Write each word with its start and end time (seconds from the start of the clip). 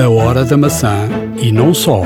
A 0.00 0.08
hora 0.08 0.46
da 0.46 0.56
maçã 0.56 1.10
e 1.36 1.52
não 1.52 1.74
só. 1.74 2.00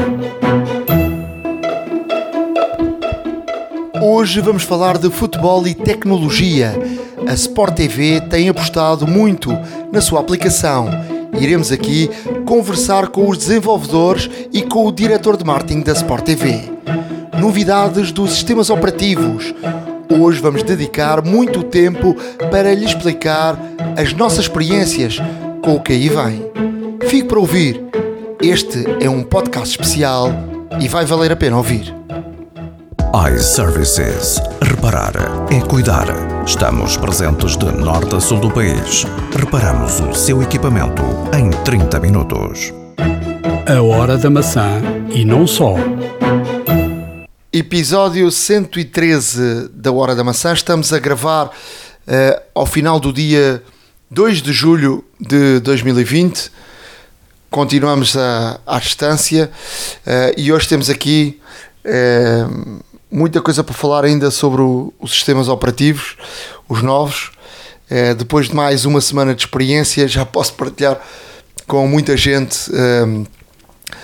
Hoje 4.02 4.40
vamos 4.40 4.64
falar 4.64 4.98
de 4.98 5.08
futebol 5.10 5.64
e 5.64 5.74
tecnologia. 5.74 6.74
A 7.24 7.34
Sport 7.34 7.76
TV 7.76 8.20
tem 8.22 8.48
apostado 8.48 9.06
muito 9.06 9.56
na 9.92 10.00
sua 10.00 10.18
aplicação. 10.18 10.88
Iremos 11.40 11.70
aqui 11.70 12.10
conversar 12.44 13.10
com 13.10 13.28
os 13.28 13.38
desenvolvedores 13.38 14.28
e 14.52 14.62
com 14.62 14.86
o 14.86 14.92
diretor 14.92 15.36
de 15.36 15.44
marketing 15.44 15.82
da 15.82 15.92
Sport 15.92 16.24
TV. 16.24 16.62
Novidades 17.38 18.10
dos 18.10 18.32
sistemas 18.32 18.70
operativos. 18.70 19.54
Hoje 20.10 20.40
vamos 20.40 20.64
dedicar 20.64 21.24
muito 21.24 21.62
tempo 21.62 22.16
para 22.50 22.74
lhe 22.74 22.86
explicar 22.86 23.56
as 23.96 24.12
nossas 24.12 24.46
experiências 24.46 25.18
com 25.62 25.76
o 25.76 25.80
que 25.80 25.92
aí 25.92 26.08
vem. 26.08 26.73
Fique 27.14 27.28
para 27.28 27.38
ouvir. 27.38 27.80
Este 28.42 28.84
é 29.00 29.08
um 29.08 29.22
podcast 29.22 29.70
especial 29.70 30.32
e 30.80 30.88
vai 30.88 31.06
valer 31.06 31.30
a 31.30 31.36
pena 31.36 31.56
ouvir 31.56 31.94
iServices. 33.32 34.40
Reparar 34.60 35.12
é 35.48 35.60
cuidar. 35.60 36.08
Estamos 36.44 36.96
presentes 36.96 37.56
de 37.56 37.66
norte 37.66 38.16
a 38.16 38.20
sul 38.20 38.40
do 38.40 38.50
país. 38.50 39.06
Reparamos 39.38 40.00
o 40.00 40.12
seu 40.12 40.42
equipamento 40.42 41.04
em 41.38 41.50
30 41.62 42.00
minutos. 42.00 42.72
A 43.72 43.80
hora 43.80 44.18
da 44.18 44.28
maçã 44.28 44.82
e 45.14 45.24
não 45.24 45.46
só. 45.46 45.76
Episódio 47.52 48.28
113 48.28 49.68
da 49.68 49.92
Hora 49.92 50.16
da 50.16 50.24
Maçã. 50.24 50.52
Estamos 50.52 50.92
a 50.92 50.98
gravar 50.98 51.46
uh, 51.46 52.42
ao 52.52 52.66
final 52.66 52.98
do 52.98 53.12
dia 53.12 53.62
2 54.10 54.42
de 54.42 54.52
julho 54.52 55.04
de 55.20 55.60
2020. 55.60 56.50
Continuamos 57.54 58.16
a, 58.16 58.58
à 58.66 58.80
distância 58.80 59.48
uh, 60.04 60.34
e 60.36 60.52
hoje 60.52 60.66
temos 60.66 60.90
aqui. 60.90 61.40
Uh, 61.84 62.82
muita 63.08 63.40
coisa 63.40 63.62
para 63.62 63.72
falar 63.72 64.04
ainda 64.04 64.28
sobre 64.32 64.60
o, 64.60 64.92
os 64.98 65.12
sistemas 65.12 65.48
operativos, 65.48 66.16
os 66.68 66.82
novos. 66.82 67.30
É, 67.88 68.12
depois 68.12 68.48
de 68.48 68.56
mais 68.56 68.84
uma 68.84 69.00
semana 69.00 69.36
de 69.36 69.42
experiência, 69.42 70.08
já 70.08 70.26
posso 70.26 70.54
partilhar 70.54 71.00
com 71.68 71.86
muita 71.86 72.16
gente 72.16 72.58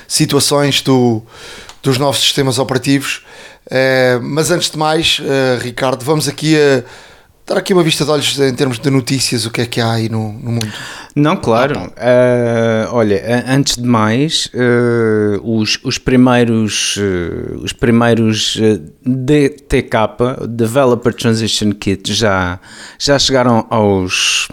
situações 0.07 0.81
do, 0.81 1.21
dos 1.83 1.99
novos 1.99 2.21
sistemas 2.21 2.57
operativos. 2.57 3.25
Mas 4.23 4.53
antes 4.53 4.71
de 4.71 4.79
mais, 4.79 5.21
Ricardo, 5.61 6.05
vamos 6.05 6.29
aqui 6.29 6.57
a 6.57 6.85
dar 7.51 7.59
aqui 7.59 7.73
uma 7.73 7.83
vista 7.83 8.05
de 8.05 8.11
olhos 8.13 8.39
em 8.39 8.55
termos 8.55 8.79
de 8.79 8.89
notícias, 8.91 9.45
o 9.45 9.51
que 9.51 9.61
é 9.61 9.67
que 9.67 9.81
há 9.81 9.93
aí 9.93 10.09
no, 10.09 10.33
no 10.33 10.53
mundo. 10.53 10.73
Não, 11.17 11.37
claro. 11.37 11.81
Uh, 11.81 12.93
olha, 12.93 13.45
antes 13.49 13.75
de 13.75 13.83
mais, 13.83 14.49
uh, 14.55 15.41
os, 15.43 15.79
os 15.83 15.99
primeiros, 15.99 16.97
uh, 16.97 17.61
os 17.61 17.73
primeiros 17.73 18.57
DTK, 19.05 20.47
Developer 20.49 21.13
Transition 21.13 21.73
Kit, 21.73 22.15
já, 22.15 22.61
já 22.97 23.19
chegaram 23.19 23.67
aos 23.69 24.47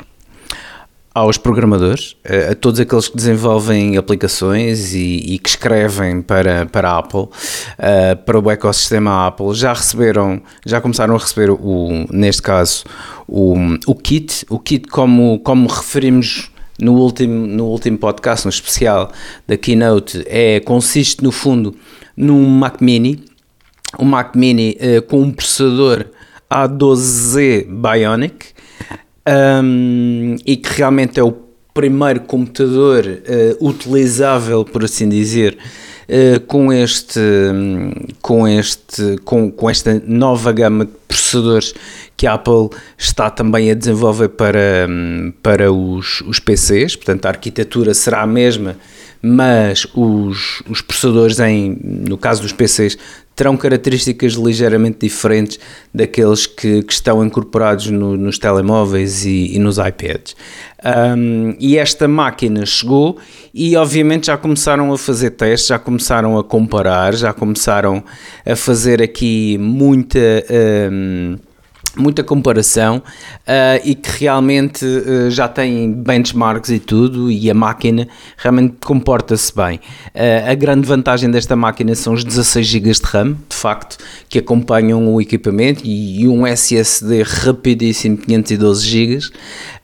aos 1.20 1.38
programadores, 1.38 2.16
a 2.50 2.56
todos 2.56 2.80
aqueles 2.80 3.08
que 3.08 3.16
desenvolvem 3.16 3.98
aplicações 3.98 4.94
e, 4.94 5.34
e 5.34 5.40
que 5.40 5.50
escrevem 5.50 6.22
para, 6.22 6.66
para 6.66 6.90
a 6.90 6.98
Apple, 7.00 7.28
para 8.26 8.40
o 8.40 8.52
ecossistema 8.52 9.28
Apple, 9.28 9.54
já 9.54 9.74
receberam, 9.74 10.42
já 10.66 10.80
começaram 10.80 11.16
a 11.16 11.18
receber 11.18 11.50
o, 11.50 12.06
neste 12.12 12.42
caso, 12.42 12.84
o, 13.28 13.56
o 13.88 13.96
kit, 13.96 14.46
o 14.50 14.60
kit 14.60 14.88
como, 14.88 15.40
como 15.40 15.68
referimos 15.68 16.52
no 16.80 16.94
último, 16.94 17.48
no 17.48 17.66
último 17.66 17.98
podcast, 17.98 18.46
no 18.46 18.50
especial 18.50 19.12
da 19.48 19.58
Keynote, 19.58 20.24
é, 20.28 20.60
consiste 20.60 21.24
no 21.24 21.32
fundo 21.32 21.76
num 22.16 22.48
Mac 22.48 22.82
Mini, 22.82 23.24
um 24.00 24.06
Mac 24.06 24.36
Mini 24.36 24.78
uh, 24.80 25.02
com 25.04 25.22
um 25.22 25.32
processador 25.32 26.06
A12Z 26.52 27.66
Bionic 27.68 28.58
um, 29.28 30.36
e 30.46 30.56
que 30.56 30.70
realmente 30.78 31.20
é 31.20 31.24
o 31.24 31.34
primeiro 31.74 32.22
computador 32.22 33.06
uh, 33.06 33.68
utilizável, 33.68 34.66
por 34.66 34.84
assim 34.84 35.08
dizer, 35.08 35.58
uh, 36.08 36.40
com 36.48 36.72
este, 36.72 37.20
com 38.22 38.48
este, 38.48 39.18
com, 39.24 39.52
com 39.52 39.70
esta 39.70 40.02
nova 40.08 40.52
gama 40.52 40.86
de 40.86 40.92
processadores 41.08 41.74
que 42.16 42.26
a 42.26 42.34
Apple 42.34 42.70
está 42.98 43.30
também 43.30 43.70
a 43.70 43.76
desenvolver 43.76 44.30
para, 44.30 44.88
para 45.44 45.72
os, 45.72 46.22
os 46.22 46.40
PCs, 46.40 46.96
portanto 46.96 47.26
a 47.26 47.30
arquitetura 47.30 47.94
será 47.94 48.22
a 48.22 48.28
mesma, 48.28 48.76
mas 49.22 49.86
os, 49.94 50.64
os 50.70 50.82
processadores, 50.82 51.40
em, 51.40 51.78
no 51.82 52.18
caso 52.18 52.42
dos 52.42 52.54
PCs, 52.54 52.98
terão 53.38 53.56
características 53.56 54.34
ligeiramente 54.34 54.98
diferentes 55.02 55.60
daqueles 55.94 56.48
que, 56.48 56.82
que 56.82 56.92
estão 56.92 57.24
incorporados 57.24 57.88
no, 57.88 58.18
nos 58.18 58.40
telemóveis 58.40 59.26
e, 59.26 59.56
e 59.56 59.60
nos 59.60 59.78
iPads. 59.78 60.36
Um, 60.84 61.56
e 61.60 61.78
esta 61.78 62.08
máquina 62.08 62.66
chegou 62.66 63.18
e 63.54 63.76
obviamente 63.78 64.28
já 64.28 64.38
começaram 64.38 64.92
a 64.92 64.98
fazer 64.98 65.32
testes, 65.32 65.68
já 65.68 65.78
começaram 65.78 66.38
a 66.38 66.44
comparar, 66.44 67.14
já 67.14 67.32
começaram 67.32 68.04
a 68.44 68.56
fazer 68.56 69.02
aqui 69.04 69.58
muita. 69.60 70.20
Um, 70.92 71.38
muita 71.98 72.24
comparação 72.24 72.98
uh, 72.98 73.82
e 73.84 73.96
que 73.96 74.24
realmente 74.24 74.86
uh, 74.86 75.30
já 75.30 75.48
tem 75.48 75.92
benchmarks 75.92 76.70
e 76.70 76.80
tudo 76.80 77.32
e 77.32 77.50
a 77.50 77.54
máquina 77.54 78.08
realmente 78.38 78.76
comporta-se 78.84 79.54
bem. 79.56 79.80
Uh, 80.16 80.52
a 80.52 80.56
grande 80.56 80.88
vantagem 80.88 81.30
desta 81.30 81.56
máquina 81.56 81.96
são 81.96 82.14
os 82.14 82.24
16 82.24 82.66
GB 82.66 82.92
de 82.92 83.02
RAM, 83.04 83.38
de 83.50 83.56
facto, 83.56 83.98
que 84.30 84.40
acompanham 84.40 85.14
o 85.14 85.22
equipamento 85.22 85.82
e, 85.84 86.22
e 86.22 86.28
um 86.28 86.46
SSD 86.46 87.24
rapidíssimo 87.24 88.18
512 88.18 88.88
GB 88.88 89.20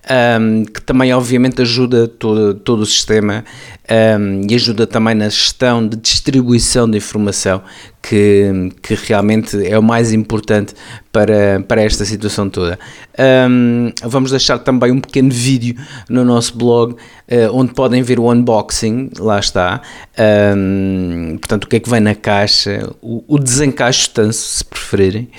um, 0.09 0.65
que 0.65 0.81
também 0.81 1.13
obviamente 1.13 1.61
ajuda 1.61 2.07
todo, 2.07 2.53
todo 2.53 2.81
o 2.81 2.85
sistema 2.85 3.43
um, 4.19 4.41
e 4.49 4.55
ajuda 4.55 4.85
também 4.85 5.15
na 5.15 5.29
gestão 5.29 5.87
de 5.87 5.95
distribuição 5.95 6.89
de 6.89 6.97
informação, 6.97 7.61
que, 8.01 8.71
que 8.81 8.95
realmente 8.95 9.65
é 9.65 9.79
o 9.79 9.83
mais 9.83 10.11
importante 10.11 10.73
para, 11.11 11.63
para 11.67 11.81
esta 11.81 12.03
situação 12.03 12.49
toda. 12.49 12.77
Um, 13.49 13.91
vamos 14.03 14.31
deixar 14.31 14.59
também 14.59 14.91
um 14.91 14.99
pequeno 14.99 15.31
vídeo 15.31 15.75
no 16.09 16.25
nosso 16.25 16.57
blog, 16.57 16.93
uh, 16.93 16.97
onde 17.53 17.73
podem 17.73 18.01
ver 18.01 18.19
o 18.19 18.29
unboxing, 18.29 19.09
lá 19.19 19.39
está. 19.39 19.81
portanto, 21.39 21.63
o 21.63 21.67
que 21.67 21.77
é 21.77 21.79
que 21.79 21.89
vem 21.89 22.01
na 22.01 22.15
caixa, 22.15 22.89
o, 23.01 23.23
o 23.27 23.39
desencaixe 23.39 24.09
tanto, 24.09 24.33
se 24.33 24.63
preferirem 24.65 25.29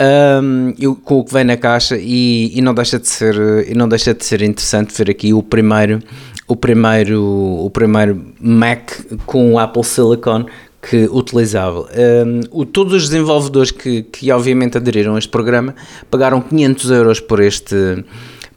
um, 0.00 0.74
eu, 0.78 0.94
com 0.94 1.18
o 1.18 1.24
que 1.24 1.32
vem 1.32 1.44
na 1.44 1.56
caixa 1.56 1.96
e, 1.98 2.56
e, 2.56 2.60
não 2.60 2.72
deixa 2.72 2.98
de 2.98 3.08
ser 3.08 3.34
e 3.68 3.74
não 3.74 3.88
deixa 3.88 4.14
de 4.14 4.24
ser 4.24 4.42
interessante 4.42 4.94
ver 4.96 5.10
aqui 5.10 5.34
o 5.34 5.42
primeiro 5.42 6.00
o 6.46 6.54
primeiro 6.54 7.20
o 7.20 7.70
primeiro 7.70 8.24
Mac 8.40 8.90
com 9.26 9.58
Apple 9.58 9.84
Silicon 9.84 10.46
que 10.80 11.06
utilizável. 11.10 11.88
Um, 12.24 12.40
o, 12.52 12.64
todos 12.64 12.94
os 12.94 13.08
desenvolvedores 13.08 13.72
que, 13.72 14.02
que 14.04 14.30
obviamente 14.30 14.76
aderiram 14.76 15.16
a 15.16 15.18
este 15.18 15.28
programa 15.28 15.74
pagaram 16.08 16.40
500 16.40 16.90
euros 16.90 17.20
por 17.20 17.40
este 17.40 18.04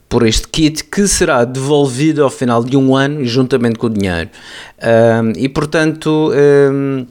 por 0.07 0.27
este 0.27 0.47
kit 0.47 0.83
que 0.83 1.07
será 1.07 1.43
devolvido 1.45 2.23
ao 2.23 2.29
final 2.29 2.63
de 2.63 2.77
um 2.77 2.95
ano 2.95 3.25
juntamente 3.25 3.79
com 3.79 3.87
o 3.87 3.89
dinheiro 3.89 4.29
um, 4.83 5.31
e 5.35 5.49
portanto 5.49 6.31
um, 6.71 7.07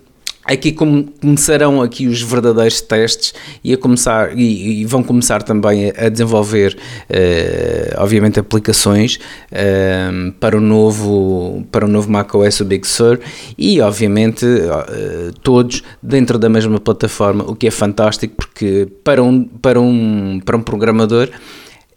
Aqui 0.50 0.72
começarão 0.72 1.81
aqui 1.81 2.09
os 2.09 2.21
verdadeiros 2.21 2.81
testes 2.81 3.33
e, 3.62 3.72
a 3.72 3.78
começar, 3.78 4.37
e, 4.37 4.81
e 4.81 4.84
vão 4.84 5.00
começar 5.00 5.44
também 5.44 5.93
a, 5.97 6.09
desenvolver, 6.09 6.77
uh, 7.09 8.03
obviamente, 8.03 8.41
aplicações 8.41 9.21
uh, 9.53 10.33
para, 10.41 10.56
o 10.56 10.60
novo, 10.60 11.65
para 11.71 11.84
o 11.84 11.89
novo 11.89 12.10
macOS, 12.10 12.59
o 12.59 12.65
Big 12.65 12.84
Sur, 12.84 13.21
e, 13.57 13.80
obviamente, 13.80 14.45
uh, 14.45 15.33
todos 15.41 15.84
dentro 16.03 16.36
da 16.36 16.48
mesma 16.48 16.80
plataforma, 16.80 17.45
o 17.45 17.54
que 17.54 17.69
é 17.69 17.71
fantástico, 17.71 18.34
porque 18.34 18.89
para 19.04 19.22
um, 19.22 19.45
para 19.45 19.80
um, 19.80 20.41
para 20.45 20.57
um 20.57 20.63
programador 20.63 21.28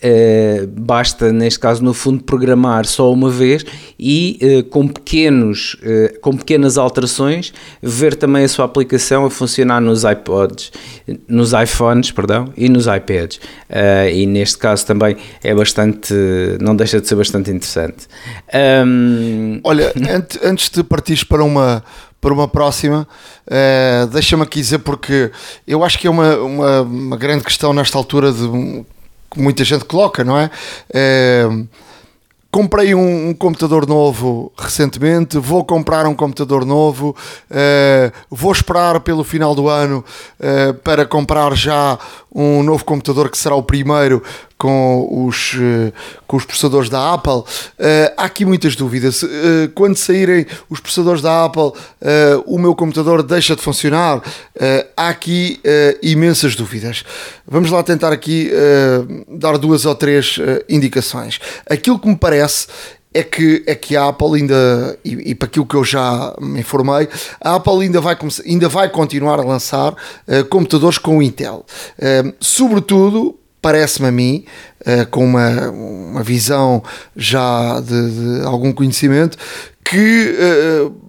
Uh, 0.04 0.68
basta, 0.68 1.32
neste 1.32 1.58
caso, 1.58 1.82
no 1.82 1.94
fundo, 1.94 2.22
programar 2.24 2.86
só 2.86 3.10
uma 3.10 3.30
vez 3.30 3.66
e 3.98 4.38
uh, 4.42 4.64
com, 4.66 4.86
pequenos, 4.86 5.76
uh, 5.76 6.20
com 6.20 6.36
pequenas 6.36 6.78
alterações 6.78 7.54
ver 7.82 8.16
também 8.16 8.44
a 8.44 8.50
sua 8.50 8.66
aplicação 8.66 9.24
a 9.26 9.30
funcionar 9.30 9.80
nos 9.80 10.04
iPods, 10.04 10.74
nos 11.26 11.54
iPhones, 11.54 12.12
perdão, 12.12 12.52
e 12.58 12.68
nos 12.68 12.86
iPads. 12.86 13.40
e 14.14 14.26
neste 14.26 14.58
caso 14.58 14.86
também 14.86 15.16
é 15.42 15.56
bastante, 15.56 16.14
não 16.60 16.76
deixa 16.76 17.00
de 17.00 17.08
ser 17.08 17.16
bastante 17.16 17.50
interessante. 17.50 18.08
Um... 18.86 19.62
Olha, 19.64 19.94
antes 20.44 20.70
de 20.70 20.84
partir 20.84 21.26
para 21.26 21.44
uma 21.44 21.82
para 22.24 22.34
uma 22.34 22.48
próxima. 22.48 23.06
Uh, 23.46 24.08
Deixa-me 24.08 24.44
aqui 24.44 24.62
dizer, 24.62 24.80
porque 24.80 25.30
eu 25.68 25.84
acho 25.84 26.00
que 26.00 26.08
é 26.08 26.10
uma, 26.10 26.38
uma, 26.38 26.82
uma, 26.82 27.18
grande 27.18 27.44
questão 27.44 27.74
nesta 27.74 27.98
altura 27.98 28.32
de 28.32 28.86
que 29.34 29.42
muita 29.42 29.64
gente 29.64 29.86
coloca, 29.86 30.24
não 30.24 30.38
é? 30.38 30.50
é 30.94 31.48
comprei 32.54 32.94
um, 32.94 33.30
um, 33.30 33.34
computador 33.34 33.88
novo 33.88 34.54
recentemente, 34.56 35.40
vou 35.40 35.66
comprar 35.66 36.06
um 36.06 36.14
computador 36.14 36.64
novo, 36.64 37.16
uh, 37.50 38.14
vou 38.30 38.52
esperar 38.52 39.00
pelo 39.00 39.24
final 39.24 39.56
do 39.56 39.68
ano 39.68 40.06
uh, 40.40 40.72
para 40.76 41.04
comprar 41.04 41.56
já 41.56 41.98
um 42.34 42.64
novo 42.64 42.84
computador 42.84 43.30
que 43.30 43.38
será 43.38 43.56
o 43.56 43.64
primeiro 43.64 44.24
com 44.58 45.28
os, 45.28 45.54
uh, 45.54 45.94
com 46.26 46.38
os 46.38 46.46
processadores 46.46 46.90
da 46.90 47.14
Apple. 47.14 47.44
há 48.18 48.24
aqui 48.24 48.46
muitas 48.46 48.76
dúvidas. 48.76 49.24
quando 49.76 49.98
saírem 49.98 50.46
os 50.70 50.80
processadores 50.80 51.22
da 51.22 51.46
Apple, 51.46 51.74
o 52.46 52.58
meu 52.58 52.74
computador 52.74 53.22
deixa 53.22 53.56
de 53.56 53.62
funcionar? 53.62 54.22
há 54.96 55.10
aqui 55.10 55.60
imensas 56.02 56.56
dúvidas. 56.56 57.04
Vamos 57.46 57.72
lá 57.72 57.84
tentar 57.84 58.14
aqui 58.14 58.52
dar 59.28 59.58
duas 59.58 59.86
ou 59.86 59.94
três 59.94 60.38
indicações. 60.70 61.40
Aquilo 61.70 62.00
que 62.00 62.08
me 62.08 62.16
parece 62.16 62.68
é 63.14 63.24
que, 63.24 63.64
é 63.68 63.76
que 63.76 63.96
a 63.96 64.08
Apple 64.08 64.36
ainda, 64.36 64.98
e, 65.06 65.32
e 65.32 65.36
para 65.36 65.48
aquilo 65.48 65.66
que 65.66 65.76
eu 65.76 65.84
já 65.84 66.36
me 66.42 66.62
informei, 66.62 67.08
a 67.40 67.56
Apple 67.56 67.82
ainda 67.82 68.02
vai, 68.02 68.18
ainda 68.46 68.68
vai 68.68 68.90
continuar 68.90 69.40
a 69.40 69.44
lançar 69.44 69.94
uh, 69.94 70.46
computadores 70.50 70.98
com 70.98 71.22
Intel. 71.22 71.66
Uh, 71.98 72.34
sobretudo, 72.40 73.38
parece-me 73.62 74.08
a 74.08 74.12
mim, 74.12 74.46
uh, 74.82 75.08
com 75.12 75.24
uma, 75.24 75.70
uma 75.70 76.24
visão 76.24 76.84
já 77.16 77.80
de, 77.80 78.40
de 78.40 78.46
algum 78.46 78.74
conhecimento, 78.74 79.38
que, 79.86 80.36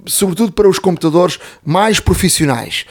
sobretudo 0.04 0.52
para 0.52 0.68
os 0.68 0.80
computadores 0.80 1.38
mais 1.64 2.00
profissionais. 2.00 2.84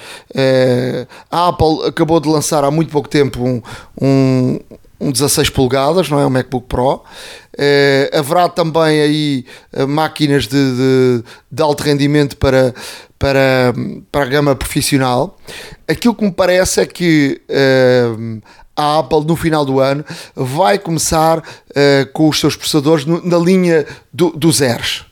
a 1.29 1.49
Apple 1.49 1.85
acabou 1.85 2.19
de 2.21 2.29
lançar 2.29 2.63
há 2.63 2.71
muito 2.71 2.89
pouco 2.89 3.07
tempo 3.07 3.43
um, 3.43 3.61
um, 4.01 4.59
um 5.03 5.11
16 5.11 5.49
polegadas, 5.49 6.09
não 6.09 6.19
é? 6.19 6.25
Um 6.25 6.29
MacBook 6.29 6.67
Pro. 6.67 6.95
Uh, 6.95 8.17
haverá 8.17 8.49
também 8.49 9.01
aí 9.01 9.45
uh, 9.73 9.87
máquinas 9.87 10.47
de, 10.47 10.57
de, 10.57 11.23
de, 11.51 11.61
alto 11.61 11.83
rendimento 11.83 12.35
para, 12.37 12.73
para, 13.19 13.73
para 14.11 14.23
a 14.23 14.27
gama 14.27 14.55
profissional. 14.55 15.37
Aquilo 15.87 16.15
que 16.15 16.23
me 16.23 16.31
parece 16.31 16.81
é 16.81 16.85
que 16.85 17.41
uh, 17.49 18.41
a 18.75 18.99
Apple 18.99 19.25
no 19.25 19.35
final 19.35 19.63
do 19.65 19.79
ano 19.79 20.03
vai 20.35 20.79
começar 20.79 21.43
com 22.11 22.27
os 22.27 22.39
seus 22.39 22.55
processadores 22.55 23.05
no, 23.05 23.23
na 23.23 23.37
linha 23.37 23.85
do, 24.11 24.31
dos 24.31 24.57
Zeros. 24.57 25.05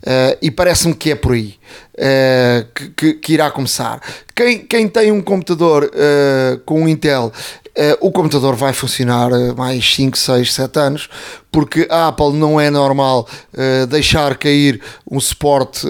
Uh, 0.00 0.36
e 0.40 0.50
parece-me 0.50 0.94
que 0.94 1.10
é 1.10 1.14
por 1.14 1.32
aí 1.32 1.56
uh, 1.94 2.90
que, 2.96 3.14
que, 3.14 3.34
irá 3.34 3.50
começar. 3.50 4.00
Quem, 4.34 4.60
quem 4.60 4.88
tem 4.88 5.12
um 5.12 5.20
computador 5.20 5.84
uh, 5.84 6.58
com 6.60 6.82
um 6.82 6.88
Intel, 6.88 7.30
o 8.00 8.10
computador 8.10 8.56
vai 8.56 8.74
funcionar 8.74 9.30
mais 9.56 9.94
5, 9.94 10.18
6, 10.18 10.52
7 10.52 10.78
anos, 10.78 11.08
porque 11.50 11.86
a 11.88 12.08
Apple 12.08 12.32
não 12.32 12.60
é 12.60 12.68
normal 12.68 13.26
deixar 13.88 14.36
cair 14.36 14.82
um 15.10 15.18
suporte 15.18 15.86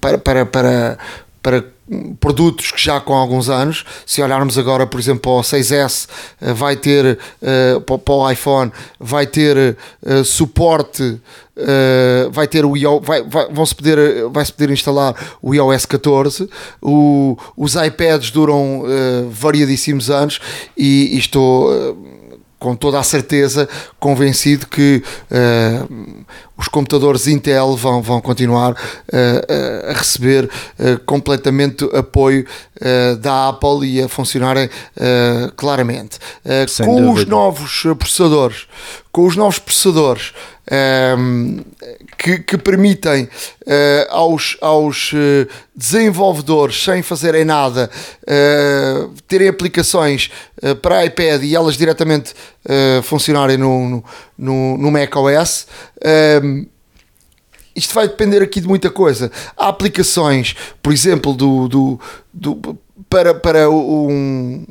para, 0.00 0.18
para, 0.18 0.46
para, 0.46 0.98
para 1.48 1.64
produtos 2.20 2.70
que 2.70 2.82
já 2.82 3.00
com 3.00 3.14
alguns 3.14 3.48
anos, 3.48 3.82
se 4.04 4.20
olharmos 4.20 4.58
agora, 4.58 4.86
por 4.86 5.00
exemplo, 5.00 5.20
para 5.22 5.30
o 5.30 5.40
6S, 5.40 6.06
eh, 6.38 6.52
vai 6.52 6.76
ter, 6.76 7.18
para 8.04 8.14
o 8.14 8.30
iPhone, 8.30 8.70
vai 9.00 9.26
ter 9.26 9.74
uh, 10.02 10.22
suporte, 10.22 11.18
vai 12.30 12.46
ter 12.46 12.66
o 12.66 12.76
iOS, 12.76 13.00
vai, 13.02 13.22
vai, 13.22 13.48
vão 13.50 13.64
-se 13.64 13.74
poder, 13.74 14.28
vai-se 14.28 14.52
poder 14.52 14.70
instalar 14.70 15.14
o 15.40 15.54
iOS 15.54 15.86
14, 15.86 16.50
o, 16.82 17.38
os 17.56 17.74
iPads 17.74 18.30
duram 18.30 18.84
variadíssimos 19.30 20.10
anos 20.10 20.38
e, 20.76 21.16
e 21.16 21.18
estou 21.18 21.96
com 22.58 22.74
toda 22.74 22.98
a 22.98 23.02
certeza 23.02 23.68
convencido 24.00 24.66
que 24.66 25.02
uh, 25.30 26.24
os 26.56 26.66
computadores 26.66 27.26
Intel 27.26 27.76
vão, 27.76 28.02
vão 28.02 28.20
continuar 28.20 28.72
uh, 28.72 29.90
a 29.90 29.92
receber 29.92 30.44
uh, 30.44 30.98
completamente 31.06 31.84
apoio 31.94 32.46
da 33.20 33.48
Apple 33.48 33.84
e 33.84 34.00
a 34.00 34.08
funcionarem 34.08 34.70
claramente. 35.56 36.18
com 36.84 36.96
dúvida. 36.96 37.10
os 37.10 37.26
novos 37.26 37.82
processadores, 37.98 38.68
com 39.10 39.26
os 39.26 39.34
novos 39.34 39.58
processadores 39.58 40.32
um, 40.70 41.64
que, 42.16 42.38
que, 42.40 42.58
permitem 42.58 43.24
uh, 43.24 43.28
aos, 44.10 44.56
aos 44.60 45.12
uh, 45.12 45.48
desenvolvedores, 45.74 46.82
sem 46.82 47.02
fazerem 47.02 47.44
nada, 47.44 47.90
uh, 48.22 49.12
terem 49.26 49.48
aplicações 49.48 50.30
para 50.82 51.04
iPad 51.04 51.42
e 51.42 51.54
elas 51.54 51.76
diretamente 51.76 52.34
funcionarem 53.04 53.56
no, 53.56 54.04
no, 54.36 54.76
no 54.76 54.90
macOS. 54.90 55.66
Um, 56.42 56.66
isto 57.74 57.94
vai 57.94 58.08
depender 58.08 58.42
aqui 58.42 58.60
de 58.60 58.66
muita 58.66 58.90
coisa. 58.90 59.30
Há 59.56 59.68
aplicações, 59.68 60.56
por 60.82 60.92
exemplo, 60.92 61.32
do, 61.32 61.68
do, 61.68 62.00
do 62.34 62.78
para, 63.08 63.34
para 63.34 63.70
um 63.70 64.66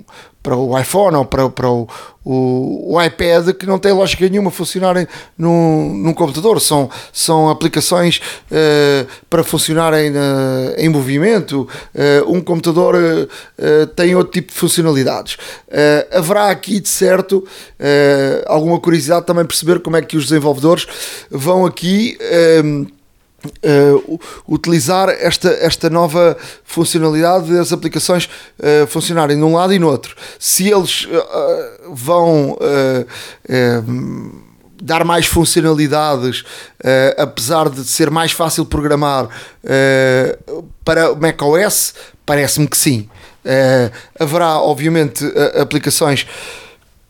para 0.48 0.56
o 0.56 0.80
iPhone 0.80 1.18
ou 1.18 1.26
para, 1.26 1.50
para 1.50 1.70
o, 1.70 1.86
o, 2.24 2.94
o, 2.96 3.04
iPad 3.04 3.50
que 3.50 3.66
não 3.66 3.78
tem 3.78 3.92
lógica 3.92 4.30
nenhuma 4.30 4.50
funcionarem 4.50 5.06
num, 5.38 5.94
num 5.94 6.14
computador. 6.14 6.62
São, 6.62 6.90
são 7.12 7.50
aplicações 7.50 8.22
uh, 8.50 9.06
para 9.30 9.44
funcionarem 9.44 10.12
uh, 10.12 10.74
em 10.78 10.88
movimento. 10.88 11.68
Uh, 11.94 12.32
um 12.32 12.40
computador 12.40 12.96
tem 13.96 14.16
outro 14.16 14.32
tipo 14.32 14.54
de 14.54 14.58
funcionalidades. 14.58 15.38
haverá 16.12 16.50
aqui, 16.50 16.80
de 16.80 16.88
certo, 16.88 17.46
alguma 18.46 18.80
curiosidade 18.80 19.26
também 19.26 19.46
perceber 19.46 19.80
como 19.80 19.98
é 19.98 20.02
que 20.02 20.16
os 20.16 20.28
desenvolvedores 20.28 20.88
vão 21.30 21.66
aqui 21.66 22.18
Uh, 23.46 24.20
utilizar 24.48 25.10
esta, 25.10 25.50
esta 25.50 25.92
nova 25.92 26.36
funcionalidade 26.64 27.54
das 27.54 27.72
aplicações 27.72 28.26
uh, 28.26 28.88
funcionarem 28.88 29.38
num 29.38 29.54
lado 29.54 29.72
e 29.74 29.80
no 29.80 29.88
outro. 29.88 30.16
Se 30.40 30.68
eles 30.68 31.06
uh, 31.06 31.94
vão 31.94 32.58
dar 34.82 35.04
mais 35.04 35.28
funcionalidades, 35.28 36.44
apesar 37.18 37.70
de 37.70 37.84
ser 37.84 38.10
mais 38.10 38.32
fácil 38.32 38.66
programar 38.66 39.28
para 40.84 41.16
macOS, 41.16 41.94
parece-me 42.26 42.68
que 42.68 42.78
sim. 42.78 43.10
haverá, 44.20 44.60
obviamente, 44.60 45.24
aplicações 45.60 46.28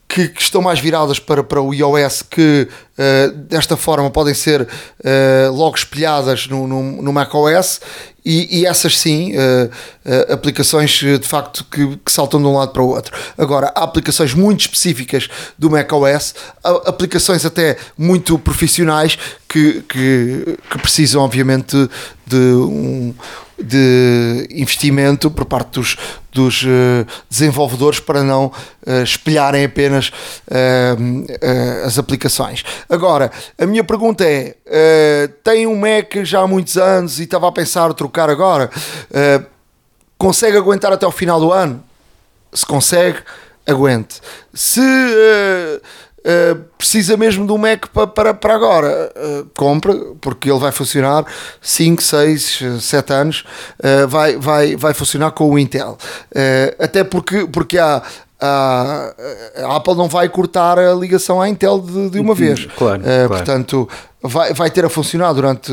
que, 0.07 0.29
que, 0.29 0.41
estão 0.41 0.61
mais 0.61 0.79
viradas 0.79 1.19
para, 1.19 1.43
para 1.43 1.61
o 1.61 1.73
iOS 1.73 2.21
que 2.21 2.67
uh, 2.97 3.31
desta 3.49 3.75
forma 3.75 4.09
podem 4.09 4.33
ser 4.33 4.61
uh, 4.61 5.51
logo 5.51 5.75
espelhadas 5.75 6.47
no, 6.47 6.65
no, 6.65 7.01
no 7.01 7.13
macOS 7.13 7.81
e, 8.25 8.59
e 8.59 8.65
essas 8.65 8.97
sim, 8.97 9.33
uh, 9.35 10.33
aplicações 10.33 10.91
de 10.91 11.27
facto 11.27 11.65
que, 11.65 11.97
que, 11.97 12.11
saltam 12.11 12.41
de 12.41 12.47
um 12.47 12.57
lado 12.57 12.71
para 12.71 12.81
o 12.81 12.87
outro. 12.87 13.15
Agora, 13.37 13.71
há 13.75 13.83
aplicações 13.83 14.33
muito 14.33 14.61
específicas 14.61 15.29
do 15.57 15.69
macOS, 15.69 16.35
aplicações 16.85 17.45
até 17.45 17.77
muito 17.97 18.37
profissionais 18.39 19.17
que, 19.47 19.81
que, 19.83 20.57
que 20.69 20.77
precisam 20.79 21.21
obviamente 21.21 21.75
de 22.25 22.35
um, 22.35 23.13
de 23.59 24.47
investimento 24.51 25.31
por 25.31 25.45
parte 25.45 25.71
dos, 25.71 25.97
dos 26.31 26.63
uh, 26.63 27.05
desenvolvedores 27.29 27.99
para 27.99 28.23
não 28.23 28.45
uh, 28.45 29.03
espelharem 29.03 29.65
apenas 29.65 30.09
uh, 30.09 31.85
as 31.85 31.97
aplicações. 31.97 32.63
Agora, 32.89 33.31
a 33.57 33.65
minha 33.65 33.83
pergunta 33.83 34.23
é: 34.25 34.55
tem 35.43 35.65
um 35.65 35.75
Mac 35.75 36.15
já 36.23 36.41
há 36.41 36.47
muitos 36.47 36.77
anos 36.77 37.19
e 37.19 37.23
estava 37.23 37.47
a 37.47 37.51
pensar 37.51 37.93
trocar 37.93 38.29
agora? 38.29 38.69
consegue 40.17 40.57
aguentar 40.57 40.91
até 40.91 41.05
o 41.05 41.11
final 41.11 41.39
do 41.39 41.51
ano? 41.51 41.83
Se 42.51 42.65
consegue, 42.65 43.19
aguente. 43.65 44.19
Se 44.53 44.81
Uh, 46.27 46.55
precisa 46.77 47.15
mesmo 47.15 47.47
do 47.47 47.57
Mac 47.57 47.85
para, 47.93 48.05
para, 48.05 48.33
para 48.33 48.53
agora, 48.53 49.13
uh, 49.15 49.49
compra, 49.55 49.95
porque 50.19 50.51
ele 50.51 50.59
vai 50.59 50.73
funcionar 50.73 51.25
5, 51.61 52.03
6, 52.03 52.63
7 52.81 53.13
anos, 53.13 53.45
uh, 53.79 54.05
vai, 54.09 54.35
vai, 54.35 54.75
vai 54.75 54.93
funcionar 54.93 55.31
com 55.31 55.49
o 55.49 55.57
Intel. 55.57 55.97
até 56.77 57.05
porque, 57.05 57.47
porque 57.47 57.77
há, 57.77 58.03
a, 58.41 59.13
Apple 59.77 59.95
não 59.95 60.09
vai 60.09 60.27
cortar 60.27 60.77
a 60.77 60.93
ligação 60.93 61.41
à 61.41 61.47
Intel 61.47 61.79
de, 61.79 62.09
de 62.09 62.19
uma 62.19 62.35
vez. 62.35 62.65
Claro, 62.75 63.01
claro. 63.03 63.29
Portanto, 63.29 63.89
vai, 64.21 64.53
vai 64.53 64.69
ter 64.69 64.83
a 64.83 64.89
funcionar 64.89 65.31
durante. 65.31 65.71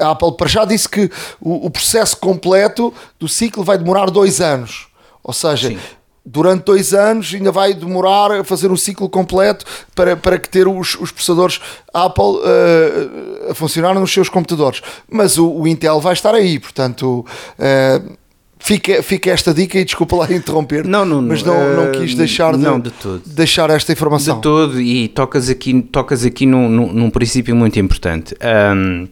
A 0.00 0.10
Apple 0.10 0.36
para 0.36 0.48
já 0.48 0.64
disse 0.64 0.88
que 0.88 1.08
o, 1.40 1.66
o 1.66 1.70
processo 1.70 2.16
completo 2.16 2.92
do 3.20 3.28
ciclo 3.28 3.62
vai 3.62 3.78
demorar 3.78 4.10
dois 4.10 4.40
anos. 4.40 4.88
Ou 5.22 5.32
seja, 5.32 5.68
Sim 5.68 5.78
durante 6.24 6.64
dois 6.64 6.94
anos 6.94 7.32
ainda 7.34 7.52
vai 7.52 7.74
demorar 7.74 8.32
a 8.32 8.44
fazer 8.44 8.70
um 8.70 8.76
ciclo 8.76 9.08
completo 9.08 9.64
para, 9.94 10.16
para 10.16 10.38
que 10.38 10.48
ter 10.48 10.66
os, 10.66 10.94
os 10.94 11.10
processadores 11.10 11.60
Apple 11.92 12.24
uh, 12.24 13.50
a 13.50 13.54
funcionar 13.54 13.94
nos 13.94 14.12
seus 14.12 14.28
computadores. 14.28 14.80
Mas 15.08 15.36
o, 15.36 15.48
o, 15.48 15.68
Intel 15.68 16.00
vai 16.00 16.14
estar 16.14 16.34
aí, 16.34 16.58
portanto. 16.58 17.24
Uh, 17.58 18.16
fica, 18.58 19.02
fica 19.02 19.30
esta 19.30 19.52
dica 19.52 19.78
e 19.78 19.84
desculpa 19.84 20.16
lá 20.16 20.26
interromper, 20.32 20.86
Não, 20.86 21.04
não, 21.04 21.20
mas 21.20 21.42
não, 21.42 21.74
não 21.74 21.84
eh, 21.88 21.90
quis 21.90 22.14
deixar 22.14 22.56
de, 22.56 22.62
não, 22.62 22.80
de 22.80 22.90
todo. 22.90 23.22
deixar 23.26 23.68
esta 23.68 23.92
informação. 23.92 24.36
De 24.36 24.42
todo, 24.42 24.80
e 24.80 25.08
tocas 25.08 25.50
aqui, 25.50 25.82
tocas 25.82 26.24
aqui 26.24 26.46
num, 26.46 26.68
num, 26.68 26.92
num 26.92 27.10
princípio 27.10 27.54
muito 27.54 27.78
importante. 27.78 28.34
Ahm, 28.40 29.06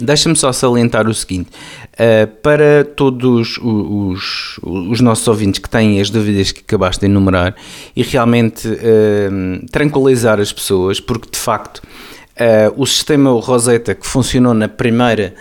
Deixa-me 0.00 0.34
só 0.34 0.52
salientar 0.52 1.06
o 1.08 1.14
seguinte: 1.14 1.50
ah, 1.98 2.26
para 2.42 2.84
todos 2.84 3.58
os, 3.58 3.60
os, 3.62 4.60
os 4.62 5.00
nossos 5.00 5.26
ouvintes 5.28 5.60
que 5.60 5.68
têm 5.68 6.00
as 6.00 6.08
dúvidas 6.08 6.52
que 6.52 6.60
acabaste 6.60 7.00
de 7.00 7.06
enumerar 7.06 7.54
e 7.94 8.02
realmente 8.02 8.66
ahm, 8.66 9.66
tranquilizar 9.70 10.40
as 10.40 10.52
pessoas, 10.52 11.00
porque 11.00 11.28
de 11.30 11.38
facto 11.38 11.82
ah, 12.38 12.72
o 12.76 12.86
sistema 12.86 13.30
Rosetta 13.30 13.94
que 13.94 14.06
funcionou 14.06 14.54
na 14.54 14.68
primeira 14.68 15.34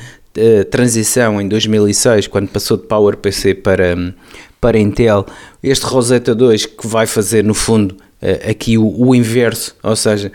transição 0.70 1.42
em 1.42 1.48
2006, 1.50 2.28
quando 2.28 2.48
passou 2.48 2.78
de 2.78 2.84
PowerPC 2.84 3.54
para, 3.54 3.98
para 4.62 4.80
Intel, 4.80 5.26
este 5.62 5.86
Rosetta 5.86 6.34
2 6.34 6.68
que 6.68 6.88
vai 6.88 7.06
fazer 7.06 7.44
no 7.44 7.54
fundo 7.54 7.98
aqui 8.50 8.78
o, 8.78 9.10
o 9.10 9.14
inverso, 9.14 9.76
ou 9.84 9.94
seja, 9.94 10.32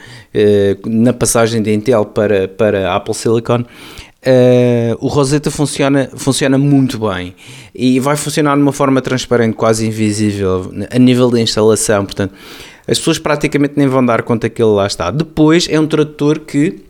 na 0.85 1.15
passagem 1.15 1.63
de 1.63 1.73
Intel 1.73 2.05
para, 2.05 2.47
para 2.47 2.95
Apple 2.95 3.15
Silicon, 3.15 3.65
eh, 4.29 4.97
o 4.99 5.07
Rosetta 5.07 5.53
funciona, 5.53 6.11
funciona 6.17 6.59
muito 6.59 6.99
bem 6.99 7.33
e 7.73 8.01
vai 8.01 8.17
funcionar 8.17 8.57
de 8.57 8.63
uma 8.63 8.73
forma 8.73 9.01
transparente, 9.01 9.55
quase 9.55 9.87
invisível, 9.87 10.73
a 10.91 10.99
nível 10.99 11.31
da 11.31 11.41
instalação. 11.41 12.05
Portanto, 12.05 12.35
as 12.89 12.99
pessoas 12.99 13.21
praticamente 13.21 13.75
nem 13.77 13.87
vão 13.87 14.05
dar 14.05 14.23
conta 14.23 14.49
que 14.51 14.61
ele 14.61 14.73
lá 14.73 14.87
está. 14.87 15.13
Depois, 15.13 15.69
é 15.71 15.79
um 15.79 15.87
tradutor 15.87 16.41
que 16.41 16.83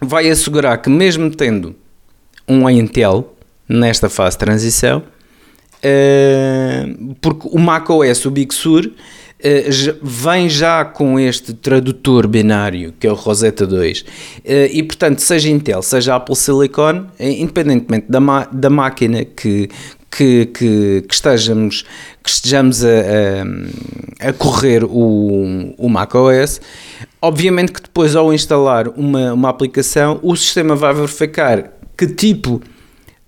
vai 0.00 0.30
assegurar 0.30 0.80
que, 0.80 0.88
mesmo 0.88 1.30
tendo 1.30 1.76
um 2.48 2.68
Intel 2.70 3.34
nesta 3.68 4.08
fase 4.08 4.36
de 4.36 4.38
transição, 4.38 5.02
Uh, 5.78 7.14
porque 7.20 7.48
o 7.52 7.58
macOS, 7.58 8.24
o 8.26 8.32
Big 8.32 8.52
Sur, 8.52 8.84
uh, 8.84 8.90
vem 10.02 10.48
já 10.48 10.84
com 10.84 11.18
este 11.18 11.52
tradutor 11.52 12.26
binário 12.26 12.92
que 12.98 13.06
é 13.06 13.12
o 13.12 13.14
Rosetta 13.14 13.66
2 13.66 14.04
Uh, 14.38 14.66
e 14.72 14.82
portanto 14.82 15.20
seja 15.20 15.48
Intel, 15.48 15.82
seja 15.82 16.16
Apple 16.16 16.34
Silicon 16.34 17.06
eh, 17.18 17.30
independentemente 17.32 18.06
da, 18.08 18.18
da 18.50 18.70
máquina 18.70 19.24
que, 19.24 19.68
que, 20.10 20.46
que, 20.46 21.04
que 21.06 21.14
estejamos, 21.14 21.84
que 22.22 22.30
estejamos 22.30 22.84
a, 22.84 22.88
a, 22.88 24.28
a 24.28 24.32
correr 24.32 24.84
o, 24.84 25.74
o 25.76 25.88
macOS 25.88 26.60
obviamente 27.20 27.72
que 27.72 27.82
depois 27.82 28.16
ao 28.16 28.32
instalar 28.32 28.88
uma, 28.88 29.34
uma 29.34 29.48
aplicação 29.50 30.18
o 30.22 30.34
sistema 30.34 30.74
vai 30.74 30.94
verificar 30.94 31.72
que 31.96 32.06
tipo 32.06 32.60
de, 32.60 32.77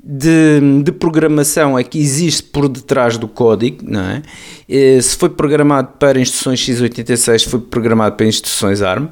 de 0.03 0.93
programação 0.93 1.79
é 1.79 1.85
que 1.85 1.99
existe 1.99 2.43
por 2.43 2.69
detrás 2.69 3.19
do 3.19 3.29
código, 3.29 3.79
não 3.83 4.01
é? 4.01 4.23
Eh, 4.69 5.01
Se 5.01 5.17
foi 5.17 5.29
programado 5.29 5.89
para 5.99 6.19
instruções 6.21 6.61
x86, 6.61 7.49
foi 7.49 7.61
programado 7.61 8.17
para 8.17 8.27
instruções 8.27 8.81
ARM 8.83 9.09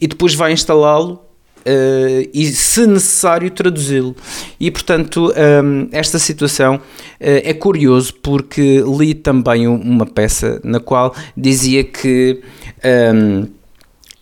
e 0.00 0.06
depois 0.06 0.34
vai 0.34 0.52
instalá-lo 0.52 1.20
eh, 1.64 2.28
e, 2.32 2.46
se 2.46 2.86
necessário, 2.86 3.50
traduzi-lo. 3.50 4.14
E 4.58 4.70
portanto, 4.70 5.32
hum, 5.62 5.88
esta 5.92 6.18
situação 6.18 6.80
eh, 7.18 7.50
é 7.50 7.52
curioso 7.52 8.14
porque 8.22 8.82
li 8.98 9.12
também 9.14 9.66
um- 9.68 9.80
uma 9.80 10.06
peça 10.06 10.60
na 10.64 10.80
qual 10.80 11.14
dizia 11.36 11.84
que. 11.84 12.40
hum, 13.14 13.46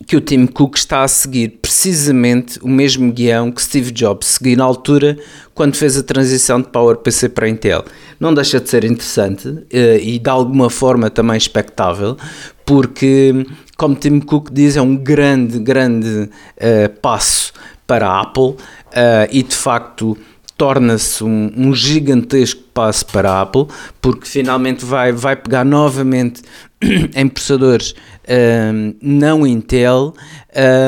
que 0.08 0.16
o 0.16 0.22
Tim 0.22 0.46
Cook 0.46 0.78
está 0.78 1.04
a 1.04 1.08
seguir 1.08 1.58
precisamente 1.60 2.58
o 2.62 2.68
mesmo 2.68 3.12
guião 3.12 3.52
que 3.52 3.62
Steve 3.62 3.90
Jobs 3.90 4.26
seguiu 4.26 4.56
na 4.56 4.64
altura 4.64 5.18
quando 5.54 5.76
fez 5.76 5.98
a 5.98 6.02
transição 6.02 6.62
de 6.62 6.68
PowerPC 6.68 7.28
para 7.28 7.46
Intel. 7.46 7.84
Não 8.18 8.32
deixa 8.32 8.58
de 8.58 8.70
ser 8.70 8.84
interessante 8.84 9.66
eh, 9.70 10.00
e 10.02 10.18
de 10.18 10.30
alguma 10.30 10.70
forma 10.70 11.10
também 11.10 11.36
expectável, 11.36 12.16
porque, 12.64 13.46
como 13.76 13.94
Tim 13.94 14.18
Cook 14.20 14.48
diz, 14.50 14.78
é 14.78 14.82
um 14.82 14.96
grande, 14.96 15.58
grande 15.58 16.30
eh, 16.56 16.88
passo 16.88 17.52
para 17.86 18.08
a 18.08 18.22
Apple 18.22 18.56
eh, 18.90 19.28
e 19.30 19.42
de 19.42 19.54
facto 19.54 20.16
torna-se 20.56 21.22
um, 21.22 21.52
um 21.56 21.74
gigantesco 21.74 22.62
passo 22.74 23.06
para 23.06 23.30
a 23.30 23.42
Apple, 23.42 23.66
porque 24.02 24.26
finalmente 24.26 24.84
vai, 24.84 25.12
vai 25.12 25.36
pegar 25.36 25.64
novamente 25.64 26.42
em 27.14 27.28
processadores 27.28 27.94
um, 28.28 28.94
não 29.00 29.46
Intel, 29.46 30.12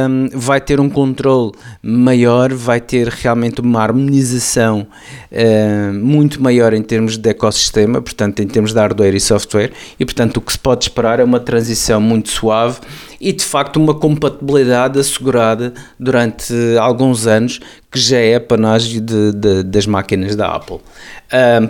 um, 0.08 0.28
vai 0.34 0.60
ter 0.60 0.78
um 0.80 0.88
controle 0.90 1.52
maior, 1.82 2.52
vai 2.52 2.80
ter 2.80 3.08
realmente 3.08 3.60
uma 3.60 3.80
harmonização 3.80 4.86
um, 5.32 5.98
muito 6.00 6.42
maior 6.42 6.72
em 6.72 6.82
termos 6.82 7.16
de 7.16 7.30
ecossistema, 7.30 8.02
portanto, 8.02 8.40
em 8.40 8.46
termos 8.46 8.72
de 8.72 8.78
hardware 8.78 9.14
e 9.14 9.20
software, 9.20 9.72
e 9.98 10.04
portanto, 10.04 10.36
o 10.36 10.40
que 10.40 10.52
se 10.52 10.58
pode 10.58 10.84
esperar 10.84 11.20
é 11.20 11.24
uma 11.24 11.40
transição 11.40 12.00
muito 12.00 12.28
suave 12.30 12.78
e 13.20 13.32
de 13.32 13.44
facto 13.44 13.76
uma 13.76 13.94
compatibilidade 13.94 14.98
assegurada 14.98 15.72
durante 15.98 16.54
alguns 16.78 17.26
anos, 17.26 17.60
que 17.90 17.98
já 17.98 18.18
é 18.18 18.36
a 18.36 18.40
panagem 18.40 19.04
de, 19.04 19.32
de- 19.32 19.62
das 19.62 19.86
máquinas 19.86 20.36
da 20.36 20.46
Apple. 20.54 20.78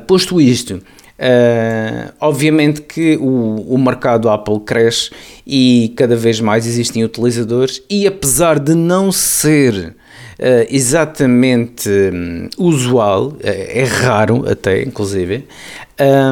Posto 0.06 0.40
isto, 0.40 0.80
Uh, 1.20 2.14
obviamente 2.18 2.80
que 2.80 3.18
o, 3.18 3.74
o 3.74 3.76
mercado 3.76 4.30
Apple 4.30 4.58
cresce 4.60 5.10
e 5.46 5.92
cada 5.94 6.16
vez 6.16 6.40
mais 6.40 6.66
existem 6.66 7.04
utilizadores 7.04 7.82
e 7.90 8.06
apesar 8.06 8.58
de 8.58 8.74
não 8.74 9.12
ser 9.12 9.88
uh, 10.38 10.66
exatamente 10.70 11.90
hum, 11.90 12.48
usual, 12.56 13.36
é, 13.42 13.80
é 13.80 13.84
raro 13.84 14.48
até 14.50 14.82
inclusive, 14.82 15.44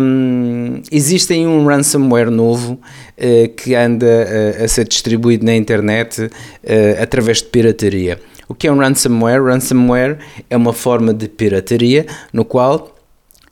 um, 0.01 0.81
existem 0.91 1.47
um 1.47 1.67
ransomware 1.67 2.31
novo 2.31 2.73
uh, 2.73 3.49
que 3.57 3.75
anda 3.75 4.07
uh, 4.07 4.65
a 4.65 4.69
ser 4.69 4.89
distribuído 4.89 5.45
na 5.45 5.55
internet 5.55 6.31
através 6.99 7.43
de 7.43 7.45
pirataria. 7.45 8.19
O 8.49 8.55
que 8.55 8.67
é 8.67 8.73
um 8.73 8.79
ransomware? 8.79 9.45
Ransomware 9.45 10.17
é 10.49 10.57
uma 10.57 10.73
forma 10.73 11.13
de 11.13 11.29
pirataria 11.29 12.07
no 12.33 12.47
qual 12.47 12.98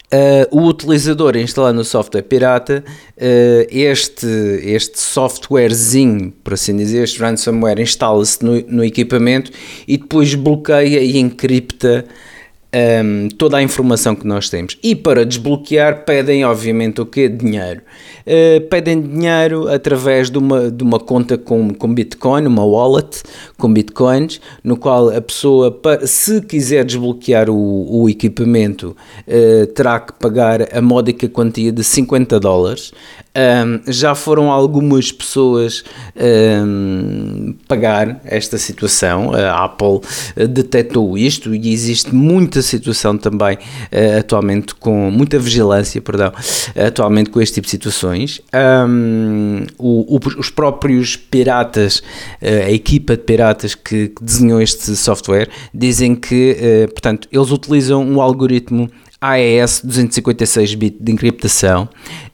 Uh, 0.07 0.47
o 0.57 0.69
utilizador 0.69 1.37
instalando 1.37 1.81
o 1.81 1.85
software 1.85 2.23
pirata, 2.23 2.85
uh, 3.17 3.67
este, 3.69 4.27
este 4.63 5.01
softwarezinho, 5.01 6.33
por 6.45 6.55
assim 6.55 6.77
dizer, 6.77 7.03
este 7.03 7.21
ransomware, 7.21 7.83
instala-se 7.83 8.45
no, 8.45 8.53
no 8.69 8.85
equipamento 8.85 9.51
e 9.87 9.97
depois 9.97 10.33
bloqueia 10.37 11.01
e 11.01 11.19
encripta 11.19 12.05
um, 12.75 13.28
toda 13.28 13.56
a 13.56 13.62
informação 13.62 14.14
que 14.14 14.26
nós 14.26 14.49
temos. 14.49 14.76
E 14.82 14.94
para 14.94 15.25
desbloquear, 15.25 16.04
pedem, 16.04 16.44
obviamente, 16.44 17.00
o 17.00 17.06
quê? 17.06 17.28
Dinheiro. 17.28 17.80
Uh, 18.26 18.61
pedem 18.68 19.00
dinheiro 19.00 19.68
através 19.68 20.30
de 20.30 20.38
uma, 20.38 20.70
de 20.70 20.82
uma 20.82 20.99
conta 20.99 21.38
com, 21.38 21.73
com 21.73 21.94
Bitcoin, 21.94 22.46
uma 22.46 22.64
wallet 22.64 23.23
com 23.56 23.73
Bitcoins, 23.73 24.40
no 24.64 24.76
qual 24.76 25.11
a 25.11 25.20
pessoa, 25.20 25.80
se 26.04 26.42
quiser 26.42 26.85
desbloquear 26.85 27.49
o, 27.49 28.02
o 28.02 28.08
equipamento, 28.08 28.96
uh, 29.26 29.66
terá 29.68 30.00
que 30.00 30.12
pagar 30.14 30.76
a 30.76 30.82
módica 30.82 31.28
quantia 31.28 31.70
de 31.70 31.85
50 31.85 32.40
dólares. 32.40 32.92
Um, 33.37 33.93
já 33.93 34.14
foram 34.14 34.50
algumas 34.50 35.12
pessoas 35.12 35.85
um, 36.16 37.55
pagar 37.69 38.21
esta 38.25 38.57
situação. 38.57 39.33
A 39.35 39.64
Apple 39.64 40.00
uh, 40.37 40.49
detectou 40.49 41.19
isto 41.19 41.55
e 41.55 41.73
existe 41.73 42.14
muita 42.14 42.62
situação 42.62 43.19
também 43.19 43.57
uh, 43.57 44.19
atualmente 44.21 44.75
com 44.75 45.11
muita 45.11 45.38
vigilância, 45.38 46.00
perdão, 46.00 46.33
atualmente 46.75 47.28
com 47.31 47.40
este 47.40 47.55
tipo 47.57 47.66
de 47.66 47.71
situações. 47.73 48.40
Um, 48.88 49.66
o- 49.78 50.16
o- 50.16 50.38
os 50.38 50.50
próprios 50.50 51.16
piratas, 51.16 51.99
uh, 51.99 52.66
a 52.66 52.71
equipa 52.71 53.16
de 53.16 53.23
piratas 53.23 53.75
que, 53.75 54.09
que 54.09 54.25
desenhou 54.25 54.61
este 54.62 54.97
software, 54.97 55.49
dizem 55.75 56.14
que, 56.14 56.57
uh, 56.87 56.93
portanto, 56.93 57.28
eles 57.31 57.50
utilizam 57.50 58.02
um 58.02 58.21
algoritmo 58.21 58.90
AES 59.21 59.83
256-bit 59.85 60.99
de 61.00 61.11
encriptação 61.11 61.88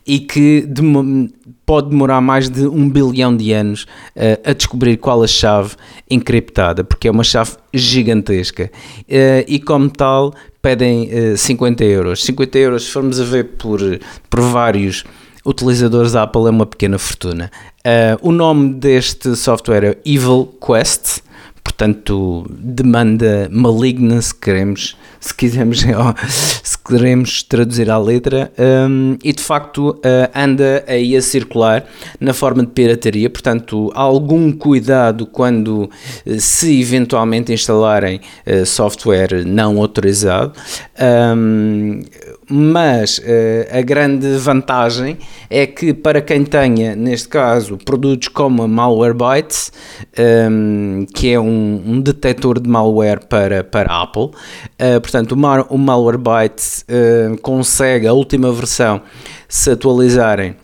e 0.06 0.18
que 0.20 0.62
demo- 0.62 1.28
pode 1.64 1.90
demorar 1.90 2.20
mais 2.20 2.48
de 2.50 2.66
um 2.66 2.88
bilhão 2.90 3.36
de 3.36 3.52
anos 3.52 3.86
eh, 4.16 4.40
a 4.44 4.52
descobrir 4.52 4.96
qual 4.96 5.22
a 5.22 5.26
chave 5.26 5.74
encriptada, 6.10 6.82
porque 6.84 7.08
é 7.08 7.10
uma 7.10 7.24
chave 7.24 7.52
gigantesca. 7.72 8.70
Eh, 9.08 9.44
e 9.48 9.58
como 9.60 9.88
tal, 9.88 10.34
pedem 10.60 11.08
eh, 11.10 11.36
50 11.36 11.84
euros. 11.84 12.24
50 12.24 12.58
euros, 12.58 12.84
se 12.84 12.90
formos 12.90 13.20
a 13.20 13.24
ver 13.24 13.44
por, 13.58 13.80
por 14.28 14.40
vários 14.40 15.04
utilizadores 15.46 16.12
da 16.12 16.22
Apple, 16.24 16.46
é 16.46 16.50
uma 16.50 16.66
pequena 16.66 16.98
fortuna. 16.98 17.50
O 18.20 18.30
nome 18.30 18.74
deste 18.74 19.34
software 19.34 19.84
é 19.84 19.98
Evil 20.04 20.48
Quest 20.64 21.20
portanto 21.64 22.44
demanda 22.50 23.48
maligna 23.50 24.20
se 24.22 24.34
queremos 24.34 24.96
se 25.22 25.32
quisermos 25.34 25.78
se, 26.62 26.78
queremos 26.84 27.44
traduzir 27.44 27.88
à 27.88 27.96
letra 27.96 28.52
um, 28.58 29.16
e 29.22 29.32
de 29.32 29.40
facto 29.40 29.90
uh, 29.90 30.00
anda 30.34 30.84
aí 30.88 31.16
a 31.16 31.22
circular 31.22 31.86
na 32.18 32.32
forma 32.32 32.64
de 32.64 32.72
pirataria, 32.72 33.30
portanto 33.30 33.92
algum 33.94 34.50
cuidado 34.50 35.24
quando 35.24 35.88
se 36.38 36.80
eventualmente 36.80 37.52
instalarem 37.52 38.20
uh, 38.46 38.66
software 38.66 39.44
não 39.46 39.80
autorizado. 39.80 40.52
Um, 41.00 42.02
mas 42.48 43.18
uh, 43.18 43.22
a 43.78 43.80
grande 43.80 44.36
vantagem 44.36 45.16
é 45.48 45.66
que 45.66 45.94
para 45.94 46.20
quem 46.20 46.44
tenha, 46.44 46.94
neste 46.94 47.28
caso, 47.28 47.78
produtos 47.78 48.28
como 48.28 48.62
a 48.62 48.68
Malwarebytes, 48.68 49.72
um, 50.50 51.06
que 51.14 51.32
é 51.32 51.40
um, 51.40 51.82
um 51.86 52.00
detector 52.00 52.60
de 52.60 52.68
malware 52.68 53.26
para, 53.26 53.64
para 53.64 54.02
Apple, 54.02 54.24
uh, 54.24 55.00
portanto, 55.12 55.32
o, 55.32 55.36
Mal, 55.36 55.66
o 55.68 55.76
Malwarebytes 55.76 56.86
uh, 56.88 57.36
consegue 57.42 58.06
a 58.06 58.14
última 58.14 58.50
versão 58.50 59.02
se 59.46 59.70
atualizarem 59.70 60.56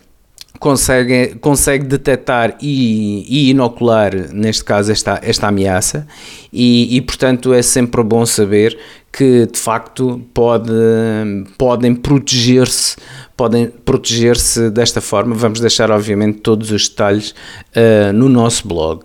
consegue, 0.59 1.35
consegue 1.35 1.85
detectar 1.85 2.57
e, 2.59 3.25
e, 3.29 3.49
inocular, 3.51 4.13
neste 4.33 4.63
caso, 4.63 4.91
esta, 4.91 5.19
esta 5.23 5.47
ameaça, 5.47 6.05
e, 6.51 6.97
e, 6.97 7.01
portanto 7.01 7.53
é 7.53 7.61
sempre 7.61 8.03
bom 8.03 8.25
saber 8.25 8.77
que 9.11 9.45
de 9.45 9.57
facto 9.57 10.21
pode, 10.33 10.73
podem 11.57 11.95
proteger-se 11.95 12.97
podem 13.37 13.67
proteger-se 13.67 14.69
desta 14.69 14.99
forma. 14.99 15.33
Vamos 15.33 15.61
deixar, 15.61 15.89
obviamente, 15.89 16.39
todos 16.39 16.71
os 16.71 16.89
detalhes 16.89 17.29
uh, 17.29 18.11
no 18.13 18.27
nosso 18.27 18.67
blog. 18.67 19.01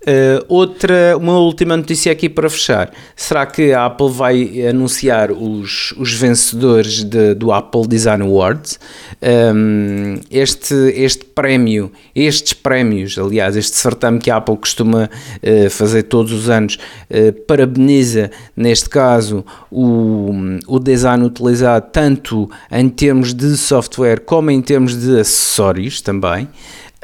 Uh, 0.00 0.44
outra, 0.48 1.16
uma 1.16 1.38
última 1.38 1.76
notícia 1.76 2.12
aqui 2.12 2.28
para 2.28 2.48
fechar. 2.48 2.92
Será 3.16 3.44
que 3.44 3.72
a 3.72 3.86
Apple 3.86 4.10
vai 4.10 4.66
anunciar 4.68 5.32
os, 5.32 5.92
os 5.98 6.12
vencedores 6.14 7.02
de, 7.02 7.34
do 7.34 7.50
Apple 7.50 7.86
Design 7.86 8.22
Awards? 8.22 8.78
Um, 9.20 9.26
ehm, 9.28 10.20
este, 10.30 10.74
este 10.94 11.24
prémio, 11.24 11.90
estes 12.14 12.52
prémios, 12.52 13.18
aliás, 13.18 13.56
este 13.56 13.76
certame 13.76 14.20
que 14.20 14.30
a 14.30 14.36
Apple 14.36 14.56
costuma 14.56 15.10
uh, 15.42 15.70
fazer 15.70 16.04
todos 16.04 16.32
os 16.32 16.48
anos, 16.48 16.78
uh, 17.10 17.32
parabeniza, 17.46 18.30
neste 18.56 18.88
caso, 18.88 19.44
o, 19.68 20.30
o 20.68 20.78
design 20.78 21.24
utilizado 21.24 21.88
tanto 21.90 22.48
em 22.70 22.88
termos 22.88 23.34
de 23.34 23.56
software 23.56 24.20
como 24.20 24.48
em 24.52 24.62
termos 24.62 24.96
de 24.96 25.18
acessórios 25.18 26.00
também. 26.00 26.48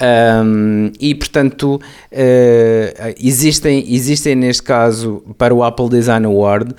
Um, 0.00 0.90
e 0.98 1.14
portanto 1.14 1.76
uh, 1.76 3.14
existem, 3.16 3.94
existem 3.94 4.34
neste 4.34 4.64
caso 4.64 5.22
para 5.38 5.54
o 5.54 5.62
Apple 5.62 5.88
Design 5.88 6.26
Award 6.26 6.74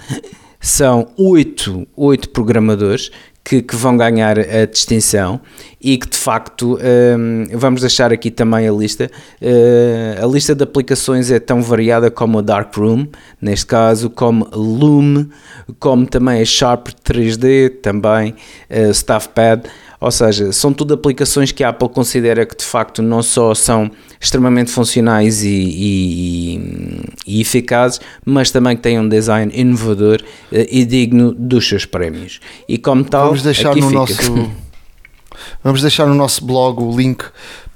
são 0.59 1.07
oito, 1.17 1.87
oito 1.95 2.29
programadores 2.29 3.09
que, 3.45 3.61
que, 3.61 3.75
vão 3.75 3.95
ganhar 3.95 4.39
a 4.39 4.65
distinção 4.65 5.39
e 5.79 5.97
que 5.97 6.09
de 6.09 6.17
facto 6.17 6.79
um, 6.81 7.45
vamos 7.53 7.81
deixar 7.81 8.11
aqui 8.11 8.31
também 8.31 8.67
a 8.67 8.71
lista. 8.71 9.09
Uh, 9.39 10.23
a 10.23 10.27
lista 10.27 10.55
de 10.55 10.63
aplicações 10.63 11.29
é 11.29 11.39
tão 11.39 11.61
variada 11.61 12.09
como 12.09 12.39
a 12.39 12.41
Darkroom, 12.41 13.05
neste 13.39 13.67
caso, 13.67 14.09
como 14.09 14.49
Loom, 14.51 15.27
como 15.77 16.07
também 16.07 16.41
a 16.41 16.45
Sharp 16.45 16.87
3D, 17.07 17.81
também 17.81 18.33
uh, 18.71 18.91
StaffPad. 18.91 19.65
Ou 20.05 20.11
seja, 20.11 20.51
são 20.51 20.71
tudo 20.71 20.93
aplicações 20.93 21.51
que 21.51 21.63
a 21.63 21.69
Apple 21.69 21.89
considera 21.89 22.45
que 22.45 22.55
de 22.55 22.63
facto 22.63 23.01
não 23.01 23.23
só 23.23 23.55
são 23.55 23.89
extremamente 24.21 24.69
funcionais 24.69 25.43
e, 25.43 25.49
e, 25.49 27.01
e 27.25 27.41
eficazes, 27.41 27.99
mas 28.23 28.51
também 28.51 28.75
que 28.75 28.83
têm 28.83 28.99
um 28.99 29.09
design 29.09 29.51
inovador 29.51 30.21
eh, 30.51 30.67
e 30.69 30.85
digno 30.85 31.33
dos 31.33 31.67
seus 31.67 31.87
prémios. 31.87 32.39
E 32.69 32.77
como 32.77 33.03
tal, 33.03 33.29
vamos 33.29 33.41
deixar 33.41 33.75
no 33.75 33.81
fica. 33.81 33.91
nosso 33.91 34.51
vamos 35.63 35.81
deixar 35.81 36.05
no 36.05 36.13
nosso 36.13 36.45
blog 36.45 36.83
o 36.83 36.95
link 36.95 37.25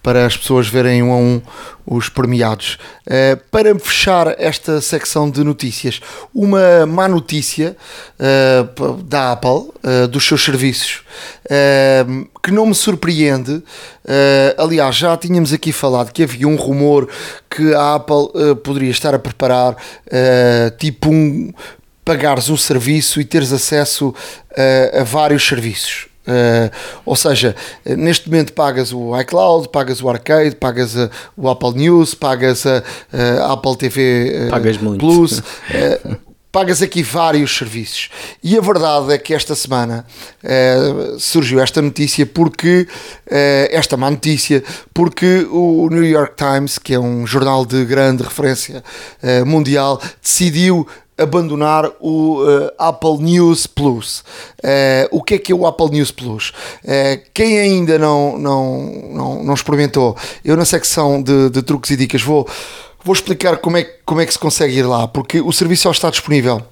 para 0.04 0.28
as 0.28 0.38
pessoas 0.38 0.68
verem 0.68 1.02
um 1.02 1.12
a 1.12 1.18
um 1.18 1.42
os 1.90 2.08
premiados. 2.08 2.78
Uh, 3.08 3.36
para 3.50 3.78
fechar 3.80 4.36
esta 4.40 4.80
secção 4.80 5.30
de 5.30 5.44
notícias, 5.44 6.00
uma 6.34 6.86
má 6.86 7.08
notícia 7.08 7.76
uh, 8.20 8.94
da 9.02 9.32
Apple, 9.32 9.50
uh, 9.50 10.08
dos 10.08 10.26
seus 10.26 10.44
serviços, 10.44 11.02
que 12.44 12.52
não 12.52 12.68
me 12.68 12.76
surpreende. 12.76 13.64
aliás, 14.58 14.96
já 14.96 15.18
tínhamos 15.18 15.52
aqui 15.52 15.72
falado 15.72 16.12
que 16.12 16.24
havia 16.24 16.48
um 16.48 16.56
rumor 16.56 17.10
que 17.50 17.74
a 17.74 17.96
Apple 17.96 18.56
poderia 18.64 18.92
estar 18.92 19.16
a 19.16 19.20
preparar 19.20 19.76
tipo 20.78 21.10
um 21.10 21.52
pagares 22.06 22.50
um 22.50 22.58
serviço 22.58 23.20
e 23.20 23.26
teres 23.26 23.52
acesso 23.52 24.14
a 24.94 25.04
vários 25.04 25.48
serviços. 25.48 26.08
Uh, 26.30 26.70
ou 27.06 27.16
seja, 27.16 27.56
neste 27.84 28.30
momento 28.30 28.54
pagas 28.54 28.94
o 28.94 29.20
iCloud, 29.20 29.70
pagas 29.70 30.00
o 30.00 30.08
Arcade, 30.08 30.56
pagas 30.56 30.94
uh, 30.94 31.10
o 31.36 31.50
Apple 31.50 31.74
News, 31.74 32.14
pagas 32.14 32.68
a 32.68 32.84
uh, 33.12 33.52
Apple 33.52 33.76
TV 33.76 34.48
pagas 34.52 34.78
Plus, 34.78 35.42
pagas 36.52 36.84
aqui 36.84 37.02
vários 37.02 37.58
serviços. 37.58 38.10
E 38.44 38.56
a 38.56 38.62
verdade 38.62 39.12
é 39.12 39.18
que 39.18 39.34
esta 39.34 39.56
semana 39.56 40.06
surgiu 41.20 41.60
esta 41.60 41.80
notícia 41.80 42.26
porque 42.26 42.88
esta 43.70 43.96
má 43.96 44.10
notícia 44.10 44.64
porque 44.92 45.48
o 45.52 45.88
New 45.92 46.04
York 46.04 46.34
Times, 46.36 46.80
que 46.80 46.96
é 46.96 47.00
um 47.00 47.26
jornal 47.28 47.64
de 47.66 47.86
grande 47.86 48.24
referência 48.24 48.84
mundial, 49.46 50.02
decidiu 50.24 50.88
abandonar 51.20 51.90
o 52.00 52.42
uh, 52.42 52.72
Apple 52.78 53.18
News 53.20 53.68
Plus. 53.68 54.24
Uh, 54.64 55.08
o 55.12 55.22
que 55.22 55.36
é 55.36 55.40
que 55.40 55.52
é 55.52 55.56
o 55.56 55.68
Apple 55.68 55.90
News 55.92 56.12
Plus? 56.12 56.50
Uh, 56.84 57.22
quem 57.34 57.60
ainda 57.60 58.00
não, 58.00 58.38
não, 58.38 58.82
não, 59.12 59.44
não 59.44 59.54
experimentou, 59.54 60.16
eu 60.44 60.56
na 60.56 60.66
secção 60.66 61.22
de, 61.22 61.50
de, 61.50 61.62
truques 61.62 61.92
e 61.92 61.98
dicas 61.98 62.22
vou, 62.22 62.48
vou 63.04 63.14
explicar 63.14 63.58
como 63.58 63.78
é, 63.78 63.84
como 64.06 64.22
é 64.22 64.26
que 64.26 64.34
se 64.34 64.40
consegue 64.40 64.78
ir 64.78 64.84
lá, 64.84 65.08
porque 65.08 65.42
o 65.42 65.52
serviço 65.52 65.84
já 65.84 65.92
está 65.92 66.10
disponível 66.10 66.64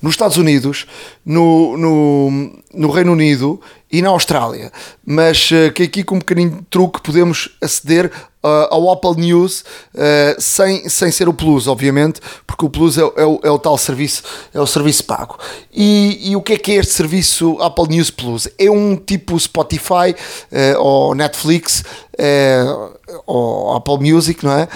nos 0.00 0.12
Estados 0.12 0.36
Unidos, 0.36 0.86
no, 1.24 1.76
no, 1.76 2.52
no, 2.72 2.90
Reino 2.90 3.12
Unido 3.12 3.60
e 3.90 4.00
na 4.00 4.10
Austrália. 4.10 4.70
Mas 5.04 5.50
que 5.74 5.82
aqui 5.82 6.04
com 6.04 6.14
um 6.14 6.18
bocadinho 6.20 6.50
de 6.50 6.62
truque 6.70 7.00
podemos 7.02 7.48
aceder 7.60 8.12
ao 8.70 8.90
Apple 8.90 9.16
News 9.16 9.60
uh, 9.60 10.40
sem, 10.40 10.88
sem 10.88 11.10
ser 11.10 11.28
o 11.28 11.34
Plus, 11.34 11.66
obviamente, 11.66 12.20
porque 12.46 12.64
o 12.64 12.70
Plus 12.70 12.98
é, 12.98 13.02
é, 13.02 13.24
o, 13.24 13.40
é 13.42 13.50
o 13.50 13.58
tal 13.58 13.76
serviço, 13.78 14.22
é 14.54 14.60
o 14.60 14.66
serviço 14.66 15.04
pago. 15.04 15.38
E, 15.72 16.30
e, 16.30 16.36
o 16.36 16.42
que 16.42 16.54
é 16.54 16.56
que 16.58 16.72
é 16.72 16.74
este 16.76 16.92
serviço 16.92 17.56
Apple 17.60 17.88
News 17.88 18.10
Plus? 18.10 18.48
É 18.58 18.70
um 18.70 18.96
tipo 18.96 19.38
Spotify 19.38 20.14
uh, 20.52 20.80
ou 20.80 21.14
Netflix 21.14 21.84
ou 23.26 23.74
Apple 23.76 24.12
Music, 24.12 24.44
não 24.44 24.52
é? 24.52 24.68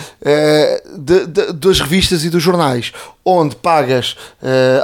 De, 0.97 1.27
de, 1.27 1.53
das 1.53 1.81
revistas 1.81 2.25
e 2.25 2.31
dos 2.31 2.43
jornais, 2.43 2.93
onde 3.25 3.57
pagas 3.57 4.17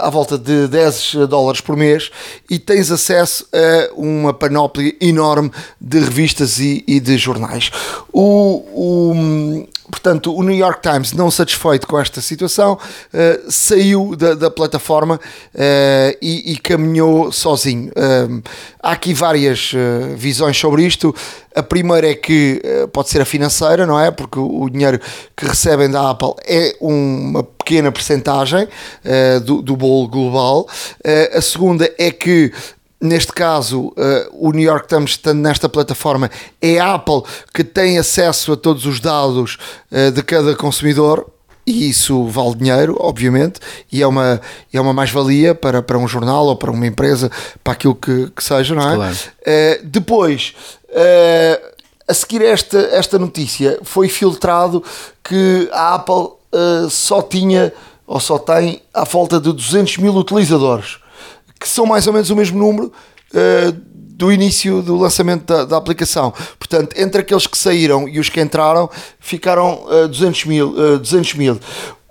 à 0.01 0.09
volta 0.11 0.38
de 0.38 0.66
10 0.69 1.14
dólares 1.29 1.61
por 1.61 1.77
mês 1.77 2.11
e 2.51 2.59
tens 2.59 2.90
acesso 2.90 3.47
a 3.53 3.95
uma 3.95 4.33
panóplia 4.33 4.95
enorme 5.01 5.51
de 5.81 5.99
revistas 6.01 6.59
e, 6.59 6.83
e 6.87 6.99
de 7.01 7.16
jornais. 7.19 7.71
O, 8.12 8.64
o, 8.73 9.66
portanto, 9.90 10.35
o 10.35 10.42
New 10.42 10.57
York 10.57 10.81
Times, 10.83 11.12
não 11.12 11.31
satisfeito 11.31 11.87
com 11.87 11.99
esta 11.99 12.21
situação, 12.21 12.75
uh, 12.75 13.51
saiu 13.51 14.16
da, 14.16 14.35
da 14.35 14.51
plataforma 14.51 15.16
uh, 15.16 16.19
e, 16.21 16.53
e, 16.53 16.59
caminhou 16.59 17.31
sozinho. 17.33 17.90
Uh, 17.90 18.42
há 18.83 18.92
aqui 18.92 19.14
várias 19.14 19.73
visões 20.16 20.57
sobre 20.57 20.85
isto. 20.85 21.14
A 21.55 21.62
primeira 21.62 22.11
é 22.11 22.14
que 22.14 22.45
pode 22.92 23.09
ser 23.09 23.20
a 23.20 23.24
financeira, 23.24 23.87
não 23.87 23.98
é? 23.98 24.11
Porque 24.11 24.38
o, 24.38 24.68
dinheiro 24.68 25.00
que 25.37 25.46
recebem 25.46 25.90
da 25.90 26.11
Apple 26.11 26.35
é 26.46 26.76
uma 26.80 27.42
pequena 27.42 27.90
percentagem 27.92 28.68
do, 29.44 29.62
do 29.62 29.76
bolo 29.76 30.09
global. 30.09 30.68
a 31.32 31.40
segunda 31.40 31.90
é 31.98 32.11
que 32.11 32.52
neste 33.00 33.32
caso, 33.32 33.88
uh, 33.88 33.94
o 34.32 34.52
New 34.52 34.62
York 34.62 34.88
Times 34.88 35.11
estando 35.11 35.40
nesta 35.40 35.68
plataforma, 35.68 36.30
é 36.61 36.78
a 36.78 36.94
Apple 36.94 37.22
que 37.52 37.62
tem 37.62 37.98
acesso 37.98 38.52
a 38.52 38.56
todos 38.56 38.87
os 38.87 39.00
dados 39.00 39.59
uh, 39.90 40.11
de 40.11 40.22
cada 40.22 40.54
consumidor. 40.54 41.30
E 41.68 41.90
isso 41.90 42.28
vale 42.28 42.54
dinheiro, 42.54 42.96
obviamente, 43.00 43.59
e 43.90 44.00
é 44.00 44.06
uma, 44.06 44.40
é 44.72 44.80
uma 44.80 44.92
mais-valia 44.92 45.52
para, 45.52 45.82
para 45.82 45.98
um 45.98 46.06
jornal 46.06 46.46
ou 46.46 46.54
para 46.54 46.70
uma 46.70 46.87
empresa, 46.87 47.28
para 47.64 47.72
aquilo 47.72 47.96
que, 47.96 48.30
que 48.30 48.44
seja, 48.44 48.72
não 48.72 48.88
é? 48.88 48.94
Claro. 48.94 49.16
Uh, 49.16 49.85
depois, 49.85 50.54
a 52.09 52.14
seguir 52.14 52.42
esta, 52.42 52.79
esta 52.79 53.19
notícia, 53.19 53.79
foi 53.83 54.09
filtrado 54.09 54.83
que 55.25 55.69
a 55.73 55.95
Apple 55.95 56.37
só 56.88 57.21
tinha 57.21 57.73
ou 58.07 58.21
só 58.21 58.38
tem 58.38 58.81
à 58.95 59.05
volta 59.05 59.38
de 59.40 59.53
200 59.53 59.99
mil 59.99 60.14
utilizadores 60.14 60.99
que 61.59 61.69
são 61.69 61.87
mais 61.87 62.07
ou 62.07 62.12
menos 62.12 62.31
o 62.31 62.37
mesmo 62.37 62.59
número 62.59 62.87
uh, 63.33 63.73
do 63.88 64.33
início 64.33 64.83
do 64.83 64.97
lançamento 64.97 65.45
da, 65.45 65.64
da, 65.64 65.77
aplicação. 65.77 66.33
Portanto, 66.59 66.97
entre 66.99 67.21
aqueles 67.21 67.47
que 67.47 67.57
saíram 67.57 68.09
e 68.09 68.19
os 68.19 68.29
que 68.29 68.40
entraram, 68.40 68.88
ficaram 69.21 69.85
uh, 69.85 70.09
200, 70.09 70.45
mil, 70.47 70.71
uh, 70.71 70.95
eh, 70.95 70.99
200 70.99 71.35
mil. 71.35 71.61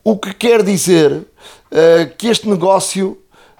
O 0.03 0.17
que 0.17 0.33
quer 0.33 0.61
dizer 0.61 1.25
que 2.17 2.27
este 2.27 2.47
negócio 2.47 3.17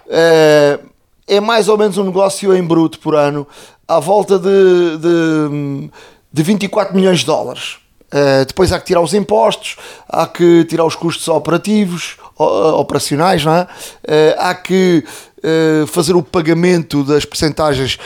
é 0.07 1.39
mais 1.41 1.67
ou 1.67 1.77
menos 1.77 1.97
um 1.97 2.03
negócio 2.03 2.55
em 2.55 2.63
bruto 2.63 2.99
por 2.99 3.15
ano 3.15 3.45
à 3.87 3.99
volta 3.99 4.37
de, 4.37 4.97
de, 4.99 5.89
de 6.35 6.43
24 6.43 6.93
milhões 6.93 7.19
de 7.19 7.27
dólares. 7.27 7.77
Uh, 8.07 8.45
depois 8.45 8.73
há 8.73 8.77
que 8.77 8.85
tirar 8.85 8.99
os 8.99 9.13
impostos, 9.13 9.77
há 10.07 10.27
que 10.27 10.65
tirar 10.65 10.83
os 10.83 10.93
custos 10.93 11.25
operativos, 11.29 12.17
operacionais, 12.37 13.45
não 13.45 13.55
é? 13.55 13.61
Uh, 13.61 13.67
há 14.37 14.53
que 14.53 15.01
uh, 15.37 15.87
fazer 15.87 16.13
o 16.13 16.21
pagamento 16.21 17.05
das 17.05 17.23
percentagens 17.23 17.97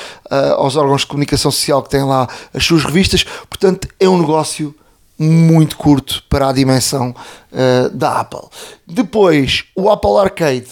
aos 0.57 0.75
órgãos 0.75 1.01
de 1.01 1.07
comunicação 1.07 1.49
social 1.49 1.81
que 1.81 1.89
têm 1.89 2.03
lá 2.03 2.27
as 2.53 2.63
suas 2.63 2.83
revistas. 2.83 3.23
Portanto, 3.49 3.87
é 3.99 4.07
um 4.07 4.19
negócio 4.19 4.75
muito 5.17 5.75
curto 5.75 6.23
para 6.29 6.49
a 6.49 6.53
dimensão 6.53 7.13
da 7.91 8.19
Apple. 8.19 8.47
Depois, 8.87 9.65
o 9.75 9.89
Apple 9.89 10.17
Arcade 10.17 10.67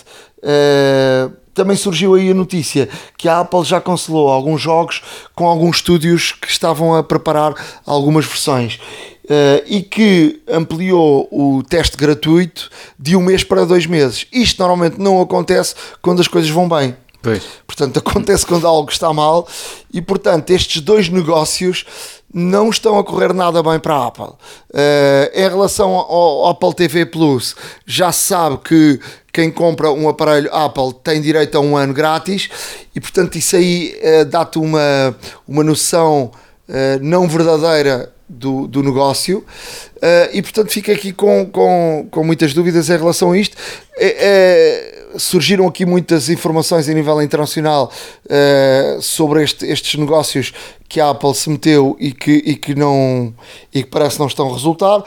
também 1.57 1.75
surgiu 1.75 2.13
aí 2.13 2.29
a 2.29 2.33
notícia 2.33 2.87
que 3.17 3.27
a 3.27 3.39
Apple 3.39 3.63
já 3.63 3.81
cancelou 3.81 4.29
alguns 4.29 4.61
jogos 4.61 5.01
com 5.33 5.47
alguns 5.47 5.77
estúdios 5.77 6.31
que 6.31 6.47
estavam 6.47 6.95
a 6.95 7.03
preparar 7.03 7.53
algumas 7.85 8.25
versões. 8.25 8.79
Uh, 9.25 9.59
e 9.65 9.81
que 9.81 10.41
ampliou 10.47 11.27
o 11.29 11.61
teste 11.61 11.97
gratuito 11.97 12.69
de 12.97 13.13
um 13.13 13.21
mês 13.21 13.43
para 13.43 13.65
dois 13.65 13.85
meses. 13.85 14.25
Isto 14.31 14.59
normalmente 14.59 15.01
não 15.01 15.19
acontece 15.19 15.75
quando 16.01 16.21
as 16.21 16.29
coisas 16.29 16.49
vão 16.49 16.69
bem. 16.69 16.95
Pois. 17.21 17.43
Portanto, 17.65 17.99
acontece 17.99 18.45
quando 18.45 18.65
algo 18.65 18.89
está 18.89 19.11
mal 19.11 19.45
e, 19.93 20.01
portanto, 20.01 20.51
estes 20.51 20.81
dois 20.81 21.09
negócios 21.09 21.85
não 22.33 22.69
estão 22.69 22.99
a 22.99 23.03
correr 23.03 23.33
nada 23.33 23.63
bem 23.63 23.79
para 23.79 23.95
a 23.95 24.07
Apple. 24.07 24.25
Uh, 24.25 25.31
em 25.33 25.49
relação 25.49 25.91
ao 25.91 26.47
Apple 26.49 26.73
TV 26.73 27.05
Plus, 27.05 27.55
já 27.85 28.11
se 28.11 28.27
sabe 28.27 28.57
que 28.57 28.99
quem 29.31 29.51
compra 29.51 29.91
um 29.91 30.09
aparelho 30.09 30.53
Apple 30.53 30.93
tem 31.03 31.21
direito 31.21 31.57
a 31.57 31.61
um 31.61 31.77
ano 31.77 31.93
grátis 31.93 32.49
e, 32.93 32.99
portanto, 32.99 33.37
isso 33.37 33.55
aí 33.55 33.95
uh, 34.01 34.25
dá-te 34.25 34.59
uma, 34.59 35.15
uma 35.47 35.63
noção 35.63 36.31
uh, 36.67 36.99
não 37.01 37.27
verdadeira 37.27 38.11
do, 38.29 38.67
do 38.67 38.83
negócio 38.83 39.39
uh, 39.39 40.29
e 40.33 40.41
portanto 40.41 40.69
fico 40.69 40.91
aqui 40.91 41.13
com, 41.13 41.45
com, 41.45 42.07
com 42.11 42.23
muitas 42.23 42.53
dúvidas 42.53 42.89
em 42.89 42.97
relação 42.97 43.31
a 43.31 43.37
isto. 43.37 43.55
É, 43.97 44.15
é, 44.19 44.97
surgiram 45.17 45.67
aqui 45.67 45.85
muitas 45.85 46.29
informações 46.29 46.87
a 46.89 46.93
nível 46.93 47.21
internacional 47.21 47.91
uh, 48.25 49.01
sobre 49.01 49.43
este, 49.43 49.65
estes 49.65 49.99
negócios 49.99 50.53
que 50.87 50.99
a 50.99 51.09
Apple 51.09 51.33
se 51.33 51.49
meteu 51.49 51.95
e 51.99 52.11
que, 52.11 52.31
e 52.31 52.55
que, 52.55 52.75
não, 52.75 53.33
e 53.73 53.83
que 53.83 53.89
parece 53.89 54.19
não 54.19 54.27
estão 54.27 54.49
a 54.49 54.53
resultar. 54.53 55.03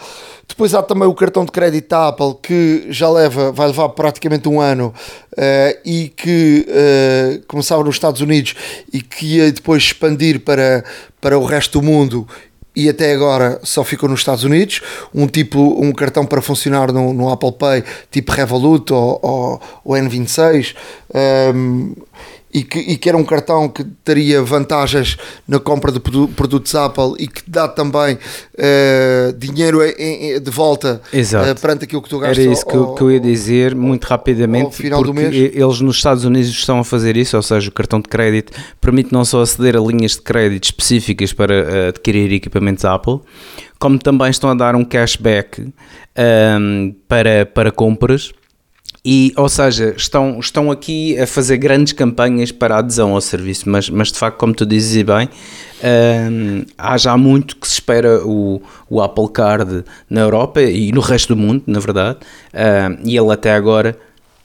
Depois 0.49 0.75
há 0.75 0.83
também 0.83 1.07
o 1.07 1.15
cartão 1.15 1.45
de 1.45 1.53
crédito 1.53 1.89
da 1.89 2.09
Apple 2.09 2.35
que 2.43 2.87
já 2.89 3.09
leva, 3.09 3.53
vai 3.53 3.69
levar 3.69 3.89
praticamente 3.91 4.49
um 4.49 4.61
ano 4.61 4.93
uh, 5.33 5.79
e 5.85 6.09
que 6.09 6.67
uh, 6.69 7.47
começava 7.47 7.85
nos 7.85 7.95
Estados 7.95 8.21
Unidos 8.21 8.55
e 8.93 9.01
que 9.01 9.37
ia 9.37 9.53
depois 9.53 9.85
expandir 9.85 10.41
para, 10.41 10.85
para 11.21 11.39
o 11.39 11.45
resto 11.45 11.81
do 11.81 11.87
mundo 11.87 12.27
e 12.75 12.89
até 12.89 13.13
agora 13.13 13.61
só 13.63 13.83
ficou 13.83 14.09
nos 14.09 14.21
Estados 14.21 14.45
Unidos. 14.45 14.81
Um 15.15 15.27
tipo, 15.27 15.59
um 15.83 15.93
cartão 15.93 16.25
para 16.25 16.41
funcionar 16.41 16.93
no, 16.93 17.13
no 17.13 17.31
Apple 17.31 17.53
Pay, 17.53 17.85
tipo 18.11 18.33
Revolut 18.33 18.93
ou, 18.93 19.19
ou, 19.23 19.61
ou 19.85 19.95
N26. 19.95 20.75
Um, 21.55 21.95
e 22.53 22.65
que, 22.65 22.79
e 22.79 22.97
que 22.97 23.09
era 23.09 23.17
um 23.17 23.25
cartão 23.25 23.69
que 23.69 23.85
teria 24.05 24.43
vantagens 24.43 25.17
na 25.47 25.61
compra 25.61 25.93
de 25.93 26.01
produtos 26.01 26.75
Apple 26.75 27.15
e 27.19 27.29
que 27.29 27.43
dá 27.47 27.69
também 27.69 28.15
uh, 28.15 29.33
dinheiro 29.39 29.83
em, 29.85 30.33
em, 30.33 30.41
de 30.41 30.51
volta 30.51 31.01
uh, 31.13 31.61
perante 31.61 31.85
aquilo 31.85 32.03
que 32.03 32.09
tu 32.09 32.19
gastas. 32.19 32.39
Era 32.39 32.53
isso 32.53 32.67
que, 32.67 32.77
ao, 32.77 32.95
que, 32.95 33.03
eu 33.03 33.11
ia 33.13 33.21
dizer 33.21 33.75
muito 33.75 34.05
rapidamente, 34.05 34.77
porque 34.77 35.53
eles 35.55 35.81
nos 35.81 35.97
Estados 35.97 36.25
Unidos 36.25 36.51
estão 36.51 36.81
a 36.81 36.85
fazer 36.85 37.17
isso, 37.17 37.37
ou 37.37 37.43
seja, 37.43 37.69
o 37.69 37.73
cartão 37.73 38.01
de 38.01 38.09
crédito 38.09 38.53
permite 38.81 39.13
não 39.13 39.25
só 39.25 39.43
aceder 39.43 39.77
a 39.77 39.81
linhas 39.81 40.13
de 40.13 40.23
crédito 40.23 40.65
específicas 40.65 41.33
para 41.33 41.55
uh, 41.55 41.89
adquirir 41.89 42.33
equipamentos 42.33 42.85
Apple, 42.85 43.21
como 43.79 43.99
também 43.99 44.31
estão 44.31 44.51
a 44.51 44.55
dar 44.55 44.75
um 44.75 44.85
cashback 44.85 45.63
um, 45.63 45.73
ehm, 46.17 46.95
para, 47.09 47.47
para 47.47 47.71
compras 47.73 48.33
e, 49.05 49.33
ou 49.37 49.49
seja, 49.49 49.95
estão, 49.97 50.39
estão 50.39 50.71
aqui 50.71 51.19
a 51.19 51.27
fazer 51.27 51.57
grandes 51.57 51.93
campanhas 51.93 52.53
para 52.53 52.79
adesão 52.79 53.15
ao 53.15 53.21
serviço, 53.21 53.69
mas, 53.69 53.89
mas 53.89 54.13
de 54.13 54.19
facto, 54.19 54.37
como 54.37 54.53
tu 54.53 54.67
dizes 54.67 55.03
bem, 55.03 55.29
um, 56.31 56.65
há 56.77 56.99
já 56.99 57.17
muito 57.17 57.57
que 57.57 57.67
se 57.67 57.75
espera 57.75 58.23
o, 58.27 58.61
o 58.91 59.01
Apple 59.01 59.31
Card 59.31 59.85
na 60.09 60.21
Europa 60.21 60.61
e 60.61 60.93
no 60.93 61.01
resto 61.01 61.35
do 61.35 61.41
mundo, 61.41 61.63
na 61.67 61.81
verdade, 61.81 62.19
um, 62.53 63.09
e 63.09 63.17
ele 63.17 63.33
até 63.33 63.55
agora 63.55 63.97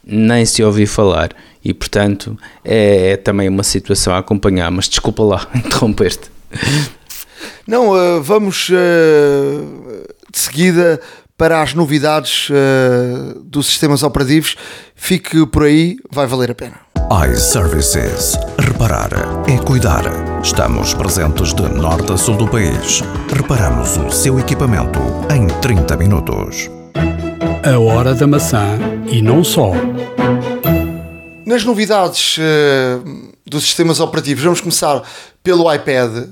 nem 0.06 0.46
se 0.46 0.63
ouviu 0.63 0.88
falar. 0.88 1.32
E 1.63 1.74
portanto 1.74 2.38
é, 2.63 3.12
é 3.12 3.18
também 3.18 3.50
uma 3.50 3.63
situação 3.63 4.13
a 4.13 4.20
acompanhar. 4.20 4.70
Mas 4.72 4.88
desculpa 4.88 5.24
lá 5.24 5.48
interromper-te. 5.56 6.30
Não, 7.68 7.89
uh, 7.89 8.22
vamos 8.22 8.70
uh, 8.70 8.74
de 10.32 10.39
seguida 10.39 11.02
para 11.38 11.62
as 11.62 11.74
novidades 11.74 12.50
uh, 12.50 13.39
dos 13.43 13.67
sistemas 13.67 14.04
operativos. 14.04 14.56
Fique 14.95 15.45
por 15.48 15.63
aí, 15.63 15.98
vai 16.12 16.28
valer 16.28 16.52
a 16.52 16.56
pena. 16.56 16.80
iServices. 17.32 18.38
Reparar 18.60 19.10
é 19.48 19.58
cuidar. 19.63 20.04
Estamos 20.41 20.93
presentes 20.93 21.54
de 21.54 21.63
norte 21.63 22.12
a 22.12 22.17
sul 22.17 22.38
do 22.38 22.48
país. 22.48 23.02
Reparamos 23.32 23.98
o 23.98 24.10
seu 24.10 24.39
equipamento 24.39 25.00
em 25.34 25.48
30 25.62 25.98
minutos. 25.98 26.69
A 27.63 27.80
hora 27.80 28.13
da 28.13 28.28
maçã 28.28 28.78
e 29.08 29.21
não 29.21 29.43
só. 29.43 29.71
Nas 31.45 31.63
novidades 31.63 32.38
uh, 32.38 33.34
dos 33.45 33.63
sistemas 33.63 34.00
operativos, 34.00 34.43
vamos 34.43 34.62
começar 34.62 35.04
pelo 35.43 35.71
iPad. 35.71 36.30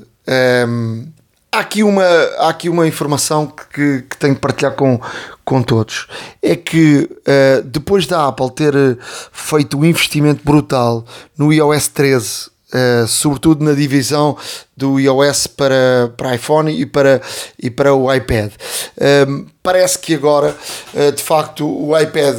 Um, 0.68 1.13
há 1.54 1.60
aqui 1.60 1.84
uma, 1.84 2.04
há 2.04 2.50
aqui 2.50 2.68
uma 2.68 2.88
informação 2.88 3.46
que, 3.46 4.02
que 4.10 4.18
tenho 4.18 4.34
que 4.34 4.42
partilhar 4.42 4.74
com, 4.74 5.00
com 5.46 5.62
todos. 5.62 6.08
É 6.42 6.56
que 6.56 7.08
uh, 7.10 7.62
depois 7.64 8.08
da 8.08 8.28
Apple 8.28 8.52
ter 8.52 8.76
eh, 8.76 8.98
feito 9.32 9.78
um 9.78 9.86
investimento 9.86 10.44
brutal 10.44 11.06
no 11.38 11.54
iOS 11.54 11.88
13 11.90 12.53
Uh, 12.74 13.08
sobretudo 13.08 13.64
na 13.64 13.74
divisão 13.74 14.36
do 14.76 15.00
iOS 15.00 15.46
para, 15.46 16.12
para 16.18 16.34
iPhone 16.34 16.72
e 16.72 16.88
para, 16.88 17.22
e 17.62 17.70
para 17.70 17.94
o 17.94 18.12
iPad. 18.12 18.52
Uh, 18.98 19.46
parece 19.62 20.00
que 20.00 20.16
agora, 20.16 20.58
uh, 20.96 21.12
de 21.12 21.22
facto, 21.22 21.68
o 21.68 21.96
iPad 21.96 22.36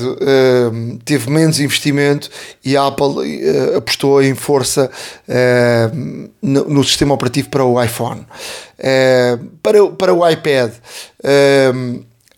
teve 1.05 1.31
menos 1.31 1.61
investimento 1.61 2.29
e 2.65 2.77
a 2.77 2.89
Apple 2.89 3.15
apostou 3.77 4.21
em 4.21 4.35
força 4.35 4.91
no, 6.43 6.65
no, 6.65 6.83
sistema 6.83 7.15
operativo 7.15 7.51
para 7.51 7.65
o 7.65 7.81
iPhone. 7.81 8.27
para, 9.63 9.87
para 9.97 10.13
o 10.13 10.29
iPad 10.29 10.73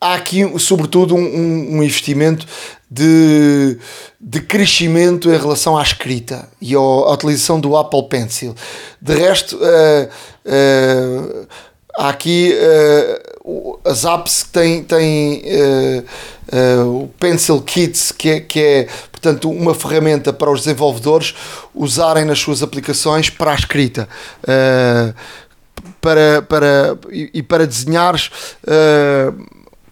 há 0.00 0.14
aqui, 0.14 0.42
sobretudo, 0.58 1.14
um, 1.14 1.76
um 1.76 1.82
investimento 1.82 2.46
de, 2.90 3.78
de 4.20 4.40
crescimento 4.40 5.28
em 5.30 5.36
relação 5.36 5.76
à 5.76 5.82
escrita 5.82 6.48
e 6.60 6.74
à 6.74 7.12
utilização 7.12 7.58
do 7.60 7.76
Apple 7.76 8.08
Pencil. 8.08 8.54
De 9.00 9.14
resto, 9.14 9.56
uh, 9.56 10.08
uh, 10.46 11.46
há 11.96 12.08
aqui 12.08 12.54
uh, 12.54 13.80
as 13.84 14.04
apps 14.04 14.44
que 14.44 14.50
têm, 14.50 14.82
têm 14.84 15.42
o 16.84 17.08
Pencil 17.20 17.60
Kits, 17.60 18.10
que 18.10 18.28
é, 18.28 18.40
que 18.40 18.60
é, 18.60 18.88
portanto, 19.10 19.50
uma 19.50 19.72
ferramenta 19.72 20.32
para 20.32 20.50
os 20.50 20.60
desenvolvedores 20.60 21.34
usarem 21.72 22.24
nas 22.24 22.40
suas 22.40 22.60
aplicações 22.60 23.30
para 23.30 23.52
a 23.52 23.54
escrita. 23.54 24.08
para, 26.00 26.42
para, 26.42 26.98
e, 27.10 27.30
e 27.34 27.42
para 27.42 27.66
desenhares 27.66 28.30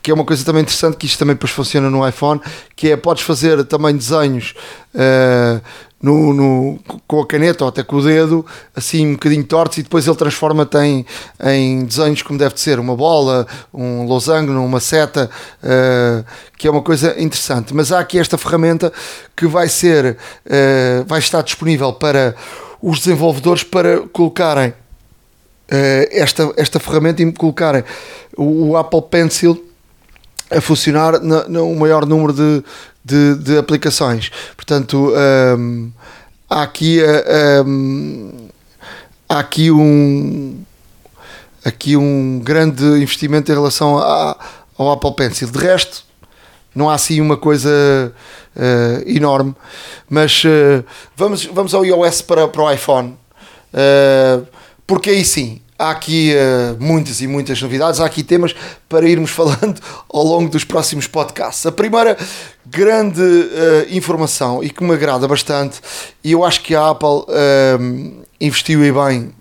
que 0.04 0.10
é 0.10 0.14
uma 0.14 0.24
coisa 0.26 0.44
também 0.44 0.60
interessante, 0.60 0.98
que 0.98 1.06
isto 1.06 1.18
também 1.18 1.34
depois 1.34 1.50
funciona 1.50 1.88
no 1.88 2.06
iPhone, 2.06 2.38
que 2.76 2.90
é, 2.90 2.96
podes 2.96 3.22
fazer 3.22 3.64
também 3.64 3.96
desenhos 3.96 4.54
uh, 4.94 5.62
no, 5.98 6.34
no, 6.34 6.78
com 7.08 7.22
a 7.22 7.26
caneta 7.26 7.64
ou 7.64 7.70
até 7.70 7.82
com 7.82 7.96
o 7.96 8.02
dedo, 8.02 8.44
assim 8.76 9.06
um 9.06 9.12
bocadinho 9.14 9.42
tortos, 9.44 9.78
e 9.78 9.82
depois 9.82 10.06
ele 10.06 10.14
transforma-te 10.14 10.76
em, 10.76 11.86
desenhos 11.86 12.20
como 12.20 12.38
deve 12.38 12.52
de 12.52 12.60
ser, 12.60 12.78
uma 12.78 12.94
bola, 12.94 13.46
um 13.72 14.04
losango, 14.04 14.52
uma 14.52 14.78
seta, 14.78 15.30
uh, 15.62 16.22
que 16.58 16.68
é 16.68 16.70
uma 16.70 16.82
coisa 16.82 17.18
interessante. 17.18 17.72
Mas 17.72 17.90
há 17.90 17.98
aqui 17.98 18.18
esta 18.18 18.36
ferramenta 18.36 18.92
que 19.34 19.46
vai 19.46 19.70
ser, 19.70 20.18
uh, 20.44 21.04
vai 21.06 21.18
estar 21.18 21.40
disponível 21.40 21.94
para 21.94 22.36
os 22.82 22.98
desenvolvedores 22.98 23.62
para 23.62 24.00
colocarem 24.08 24.74
esta, 26.10 26.52
esta 26.58 26.78
ferramenta 26.78 27.22
e 27.22 27.32
colocarem 27.32 27.82
o 28.36 28.76
Apple 28.76 29.00
Pencil 29.10 29.73
a 30.50 30.60
funcionar 30.60 31.20
no, 31.20 31.74
maior 31.74 32.06
número 32.06 32.32
de, 32.32 32.64
de, 33.04 33.34
de 33.36 33.58
aplicações. 33.58 34.30
Portanto, 34.56 35.12
um, 35.58 35.90
há 36.48 36.62
aqui, 36.62 37.00
um, 37.66 38.48
há 39.28 39.38
aqui 39.38 39.70
um 39.70 40.64
aqui 41.64 41.96
um 41.96 42.40
grande 42.44 42.84
investimento 42.84 43.50
em 43.50 43.54
relação 43.54 43.98
a, 43.98 44.36
ao 44.76 44.92
Apple 44.92 45.14
Pencil. 45.14 45.50
De 45.50 45.58
resto, 45.58 46.04
não 46.74 46.90
há 46.90 46.94
assim 46.94 47.20
uma 47.20 47.36
coisa 47.36 48.12
uh, 48.54 49.08
enorme. 49.08 49.54
Mas 50.08 50.44
uh, 50.44 50.84
vamos, 51.16 51.46
vamos 51.46 51.72
ao 51.74 51.84
iOS 51.84 52.20
para, 52.20 52.46
para 52.46 52.62
o 52.62 52.70
iPhone, 52.70 53.16
uh, 53.72 54.46
porque 54.86 55.10
aí 55.10 55.24
sim 55.24 55.60
há 55.78 55.90
aqui 55.90 56.32
muitas 56.78 57.20
e 57.20 57.26
muitas 57.26 57.60
novidades, 57.60 58.00
há 58.00 58.06
aqui 58.06 58.22
temas 58.22 58.54
para 58.88 59.08
irmos 59.08 59.30
falando 59.32 59.80
ao 60.12 60.24
longo 60.24 60.48
dos 60.48 60.64
próximos 60.64 61.06
podcasts. 61.06 61.66
A 61.66 61.72
primeira 61.72 62.16
grande 62.66 63.22
informação 63.90 64.62
e 64.62 64.70
que 64.70 64.82
me 64.82 64.92
agrada 64.92 65.26
bastante, 65.26 65.80
e 66.22 66.32
eu 66.32 66.44
acho 66.44 66.62
que 66.62 66.74
a 66.74 66.90
Apple 66.90 67.24
investiu 68.40 68.84
e 68.84 68.92
bem 68.92 69.32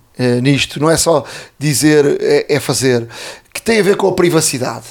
nisto, 0.42 0.80
não 0.80 0.90
é 0.90 0.96
só 0.96 1.24
dizer, 1.58 2.18
é, 2.20 2.54
é, 2.54 2.60
fazer, 2.60 3.08
que 3.52 3.60
tem 3.60 3.80
a 3.80 3.82
ver 3.82 3.96
com 3.96 4.08
a 4.08 4.12
privacidade 4.12 4.86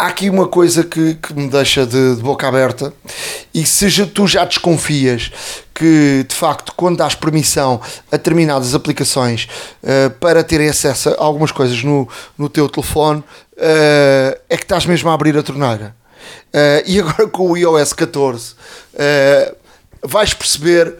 há 0.00 0.06
aqui 0.06 0.30
uma 0.30 0.48
coisa 0.48 0.82
que, 0.82 1.14
que 1.16 1.34
me 1.34 1.46
deixa 1.46 1.84
de, 1.84 2.16
de, 2.16 2.22
boca 2.22 2.48
aberta 2.48 2.90
e 3.52 3.66
se 3.66 4.06
tu 4.06 4.26
já 4.26 4.46
desconfias 4.46 5.30
que 5.74 6.24
de 6.26 6.34
facto 6.34 6.72
quando 6.74 6.96
dás 6.96 7.14
permissão 7.14 7.78
a 8.10 8.16
determinadas 8.16 8.74
aplicações 8.74 9.46
uh, 9.82 10.08
para 10.12 10.42
terem 10.42 10.70
acesso 10.70 11.10
a 11.10 11.16
algumas 11.22 11.52
coisas 11.52 11.84
no, 11.84 12.08
no 12.38 12.48
teu 12.48 12.66
telefone 12.66 13.20
uh, 13.20 14.40
é 14.48 14.56
que 14.56 14.62
estás 14.62 14.86
mesmo 14.86 15.10
a 15.10 15.14
abrir 15.14 15.36
a 15.36 15.42
torneira. 15.42 15.94
Uh, 16.48 16.82
e 16.86 16.98
agora 16.98 17.28
com 17.28 17.50
o 17.50 17.56
iOS 17.56 17.92
14 17.92 18.54
vais 20.02 20.32
perceber 20.32 20.96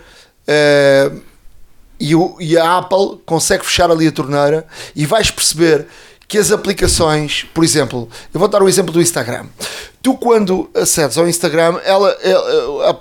e, 1.98 2.14
o, 2.14 2.36
e 2.38 2.56
a 2.58 2.78
Apple 2.78 3.20
consegue 3.24 3.64
fechar 3.64 3.90
ali 3.90 4.06
a 4.08 4.12
torneira 4.12 4.66
e 4.94 5.06
vais 5.06 5.30
perceber 5.30 5.86
que 6.30 6.38
as 6.38 6.52
aplicações, 6.52 7.44
por 7.52 7.64
exemplo, 7.64 8.08
eu 8.32 8.38
vou 8.38 8.48
dar 8.48 8.62
o 8.62 8.66
um 8.66 8.68
exemplo 8.68 8.92
do 8.92 9.02
Instagram. 9.02 9.46
Tu, 10.00 10.16
quando 10.16 10.70
acedes 10.76 11.18
ao 11.18 11.28
Instagram, 11.28 11.80
ela, 11.84 12.08
ela, 12.22 12.52
ela 12.84 13.00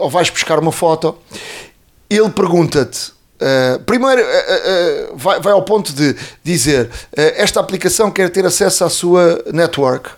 ou 0.00 0.10
vais 0.10 0.28
buscar 0.28 0.58
uma 0.58 0.70
foto, 0.70 1.16
ele 2.10 2.28
pergunta-te. 2.28 3.10
Uh, 3.36 3.82
primeiro, 3.84 4.20
uh, 4.20 5.14
uh, 5.14 5.16
vai, 5.16 5.40
vai 5.40 5.52
ao 5.54 5.62
ponto 5.62 5.94
de 5.94 6.14
dizer 6.44 6.90
esta 7.14 7.58
aplicação 7.58 8.10
quer 8.10 8.28
ter 8.28 8.44
acesso 8.44 8.84
à 8.84 8.90
sua 8.90 9.42
network, 9.50 10.10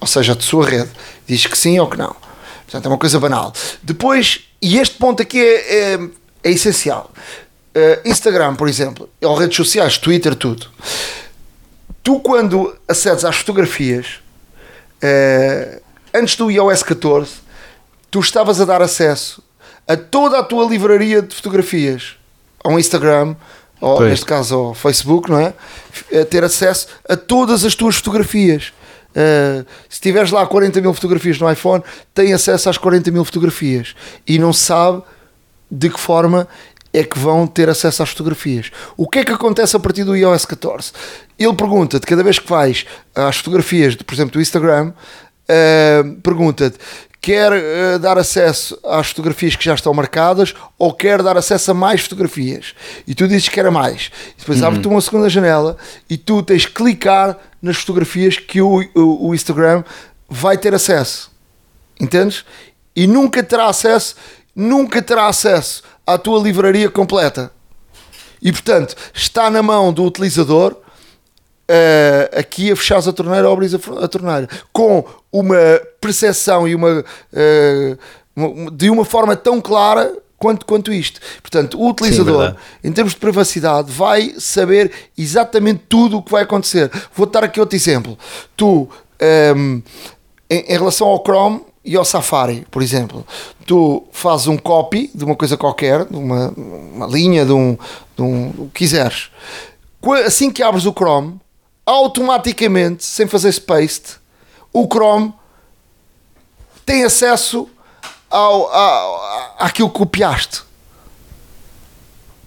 ou 0.00 0.06
seja, 0.06 0.32
à 0.32 0.40
sua 0.40 0.64
rede. 0.64 0.90
Diz 1.26 1.46
que 1.46 1.58
sim 1.58 1.78
ou 1.78 1.90
que 1.90 1.98
não. 1.98 2.16
Portanto, 2.64 2.86
é 2.86 2.88
uma 2.88 2.98
coisa 2.98 3.20
banal. 3.20 3.52
Depois, 3.82 4.48
e 4.62 4.78
este 4.78 4.96
ponto 4.96 5.20
aqui 5.20 5.38
é, 5.38 5.92
é, 5.92 5.98
é 6.42 6.50
essencial. 6.50 7.10
Instagram, 8.04 8.54
por 8.54 8.68
exemplo, 8.68 9.10
ou 9.20 9.34
redes 9.34 9.56
sociais, 9.56 9.98
Twitter, 9.98 10.34
tudo 10.36 10.70
tu 12.04 12.20
quando 12.20 12.76
acedes 12.86 13.24
às 13.24 13.36
fotografias 13.36 14.20
uh, 15.02 15.80
antes 16.12 16.36
do 16.36 16.50
iOS 16.50 16.82
14 16.84 17.32
tu 18.10 18.20
estavas 18.20 18.60
a 18.60 18.64
dar 18.64 18.82
acesso 18.82 19.42
a 19.88 19.96
toda 19.96 20.38
a 20.38 20.42
tua 20.44 20.68
livraria 20.68 21.22
de 21.22 21.34
fotografias 21.34 22.16
ao 22.62 22.78
Instagram 22.78 23.34
ou 23.80 23.96
pois. 23.96 24.10
neste 24.10 24.26
caso 24.26 24.54
ao 24.54 24.74
Facebook 24.74 25.30
não 25.30 25.40
é? 25.40 25.54
A 26.20 26.24
ter 26.26 26.44
acesso 26.44 26.86
a 27.08 27.16
todas 27.16 27.64
as 27.64 27.74
tuas 27.74 27.96
fotografias 27.96 28.72
uh, 29.10 29.66
se 29.88 30.00
tiveres 30.00 30.30
lá 30.30 30.46
40 30.46 30.82
mil 30.82 30.92
fotografias 30.92 31.38
no 31.38 31.50
iPhone 31.50 31.82
tem 32.12 32.34
acesso 32.34 32.68
às 32.68 32.76
40 32.76 33.10
mil 33.10 33.24
fotografias 33.24 33.96
e 34.28 34.38
não 34.38 34.52
sabe 34.52 35.02
de 35.70 35.88
que 35.88 35.98
forma 35.98 36.46
é 36.94 37.02
que 37.02 37.18
vão 37.18 37.44
ter 37.44 37.68
acesso 37.68 38.04
às 38.04 38.10
fotografias. 38.10 38.70
O 38.96 39.08
que 39.08 39.18
é 39.18 39.24
que 39.24 39.32
acontece 39.32 39.76
a 39.76 39.80
partir 39.80 40.04
do 40.04 40.16
iOS 40.16 40.44
14? 40.44 40.92
Ele 41.36 41.52
pergunta-te, 41.52 42.06
cada 42.06 42.22
vez 42.22 42.38
que 42.38 42.48
vais 42.48 42.86
às 43.12 43.38
fotografias, 43.38 43.96
de, 43.96 44.04
por 44.04 44.14
exemplo, 44.14 44.34
do 44.34 44.40
Instagram, 44.40 44.92
uh, 44.92 46.12
pergunta-te, 46.22 46.78
quer 47.20 47.52
uh, 47.52 47.98
dar 47.98 48.16
acesso 48.16 48.78
às 48.84 49.08
fotografias 49.08 49.56
que 49.56 49.64
já 49.64 49.74
estão 49.74 49.92
marcadas 49.92 50.54
ou 50.78 50.94
quer 50.94 51.20
dar 51.20 51.36
acesso 51.36 51.72
a 51.72 51.74
mais 51.74 52.02
fotografias? 52.02 52.74
E 53.08 53.14
tu 53.14 53.26
dizes 53.26 53.48
que 53.48 53.58
era 53.58 53.72
mais. 53.72 54.12
E 54.36 54.40
depois 54.40 54.60
uhum. 54.60 54.68
abre-te 54.68 54.86
uma 54.86 55.00
segunda 55.00 55.28
janela 55.28 55.76
e 56.08 56.16
tu 56.16 56.44
tens 56.44 56.64
que 56.64 56.72
clicar 56.72 57.36
nas 57.60 57.78
fotografias 57.78 58.38
que 58.38 58.60
o, 58.60 58.84
o, 58.94 59.30
o 59.30 59.34
Instagram 59.34 59.82
vai 60.28 60.56
ter 60.56 60.72
acesso. 60.72 61.32
Entendes? 62.00 62.44
E 62.94 63.08
nunca 63.08 63.42
terá 63.42 63.66
acesso, 63.66 64.14
nunca 64.54 65.02
terá 65.02 65.26
acesso 65.26 65.82
à 66.06 66.18
tua 66.18 66.40
livraria 66.40 66.90
completa. 66.90 67.50
E 68.42 68.52
portanto, 68.52 68.94
está 69.14 69.48
na 69.48 69.62
mão 69.62 69.92
do 69.92 70.04
utilizador 70.04 70.72
uh, 70.72 72.38
aqui 72.38 72.70
a 72.70 72.76
fechar 72.76 72.98
a 72.98 73.12
torneira 73.12 73.48
ou 73.48 73.54
abrir 73.54 73.70
a, 73.74 74.04
a 74.04 74.08
torneira 74.08 74.48
com 74.72 75.04
uma 75.32 75.80
percepção 76.00 76.68
e 76.68 76.74
uma, 76.74 77.00
uh, 77.00 78.70
de 78.70 78.90
uma 78.90 79.04
forma 79.04 79.34
tão 79.34 79.60
clara 79.60 80.14
quanto, 80.38 80.66
quanto 80.66 80.92
isto. 80.92 81.20
Portanto, 81.40 81.80
o 81.80 81.88
utilizador, 81.88 82.50
Sim, 82.50 82.56
em 82.88 82.92
termos 82.92 83.14
de 83.14 83.20
privacidade, 83.20 83.90
vai 83.90 84.34
saber 84.38 84.92
exatamente 85.16 85.84
tudo 85.88 86.18
o 86.18 86.22
que 86.22 86.30
vai 86.30 86.42
acontecer. 86.42 86.90
Vou 87.14 87.26
dar 87.26 87.44
aqui 87.44 87.58
outro 87.58 87.76
exemplo. 87.76 88.18
Tu, 88.54 88.66
um, 88.66 88.88
ehm, 89.18 89.82
em, 90.50 90.60
em 90.68 90.78
relação 90.78 91.06
ao 91.06 91.22
Chrome, 91.22 91.62
e 91.84 91.96
ao 91.96 92.04
Safari, 92.04 92.66
por 92.70 92.82
exemplo, 92.82 93.26
tu 93.66 94.04
fazes 94.10 94.46
um 94.46 94.56
copy 94.56 95.10
de 95.14 95.22
uma 95.22 95.36
coisa 95.36 95.56
qualquer, 95.56 96.06
de 96.06 96.16
uma, 96.16 96.48
uma 96.56 97.06
linha, 97.06 97.44
de 97.44 97.52
um, 97.52 97.76
de 98.16 98.22
um, 98.22 98.48
o 98.56 98.70
que 98.72 98.84
quiseres. 98.84 99.30
Assim 100.24 100.50
que 100.50 100.62
abres 100.62 100.86
o 100.86 100.92
Chrome, 100.92 101.38
automaticamente, 101.84 103.04
sem 103.04 103.26
fazer 103.26 103.60
paste, 103.60 104.16
o 104.72 104.86
Chrome 104.86 105.32
tem 106.86 107.04
acesso 107.04 107.68
ao, 108.30 108.72
ao, 108.72 109.54
àquilo 109.58 109.90
que 109.90 109.98
copiaste. 109.98 110.62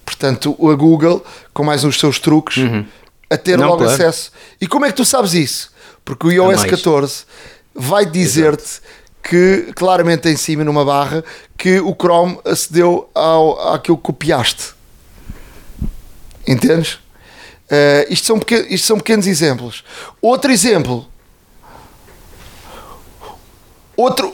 Portanto, 0.03 0.57
a 0.67 0.73
Google, 0.73 1.23
com 1.53 1.63
mais 1.63 1.83
uns 1.83 1.99
seus 1.99 2.17
truques, 2.17 2.57
uhum. 2.57 2.85
a 3.29 3.37
ter 3.37 3.57
Não, 3.57 3.67
logo 3.67 3.83
claro. 3.83 3.93
acesso. 3.93 4.31
E 4.59 4.67
como 4.67 4.85
é 4.85 4.89
que 4.89 4.95
tu 4.95 5.05
sabes 5.05 5.33
isso? 5.33 5.71
Porque 6.03 6.25
o 6.25 6.31
iOS 6.31 6.63
14 6.63 7.25
vai 7.75 8.05
dizer-te 8.05 8.81
que 9.27 9.73
claramente 9.75 10.29
em 10.29 10.37
cima 10.37 10.63
numa 10.63 10.85
barra 10.85 11.23
que 11.57 11.81
o 11.81 11.93
Chrome 11.93 12.39
acedeu 12.45 13.09
ao, 13.13 13.73
àquilo 13.73 13.97
que 13.97 14.03
copiaste. 14.03 14.73
Entendes? 16.47 16.93
Uh, 16.93 18.07
isto, 18.09 18.25
são 18.25 18.39
pequenos, 18.39 18.71
isto 18.71 18.87
são 18.87 18.97
pequenos 18.97 19.27
exemplos. 19.27 19.83
Outro 20.21 20.49
exemplo. 20.49 21.05
Outro. 23.97 24.33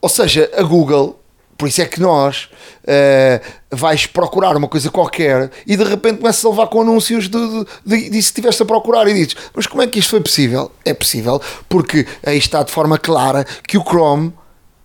Ou 0.00 0.08
seja, 0.08 0.48
a 0.56 0.62
Google 0.62 1.18
por 1.56 1.68
isso 1.68 1.80
é 1.80 1.86
que 1.86 2.00
nós 2.00 2.48
uh, 2.84 3.44
vais 3.70 4.06
procurar 4.06 4.56
uma 4.56 4.68
coisa 4.68 4.90
qualquer 4.90 5.50
e 5.66 5.76
de 5.76 5.84
repente 5.84 6.18
começas 6.18 6.44
a 6.44 6.48
levar 6.48 6.66
com 6.66 6.82
anúncios 6.82 7.28
de, 7.28 7.64
de, 7.84 8.10
de, 8.10 8.22
se 8.22 8.28
estiveste 8.28 8.62
a 8.62 8.66
procurar 8.66 9.08
e 9.08 9.14
dizes, 9.14 9.36
mas 9.54 9.66
como 9.66 9.82
é 9.82 9.86
que 9.86 9.98
isto 9.98 10.10
foi 10.10 10.20
possível? 10.20 10.70
É 10.84 10.92
possível 10.92 11.40
porque 11.68 12.06
aí 12.24 12.38
está 12.38 12.62
de 12.62 12.70
forma 12.70 12.98
clara 12.98 13.44
que 13.66 13.78
o 13.78 13.82
Chrome 13.82 14.32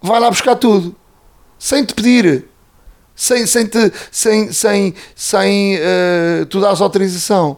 vai 0.01 0.19
lá 0.19 0.29
buscar 0.29 0.55
tudo 0.55 0.95
sem 1.61 1.85
te 1.85 1.93
pedir, 1.93 2.45
sem, 3.15 3.45
sem, 3.45 3.67
te, 3.67 3.93
sem, 4.09 4.51
sem, 4.51 4.95
sem 5.15 5.75
uh, 5.75 6.45
tu 6.47 6.59
dares 6.59 6.81
autorização. 6.81 7.55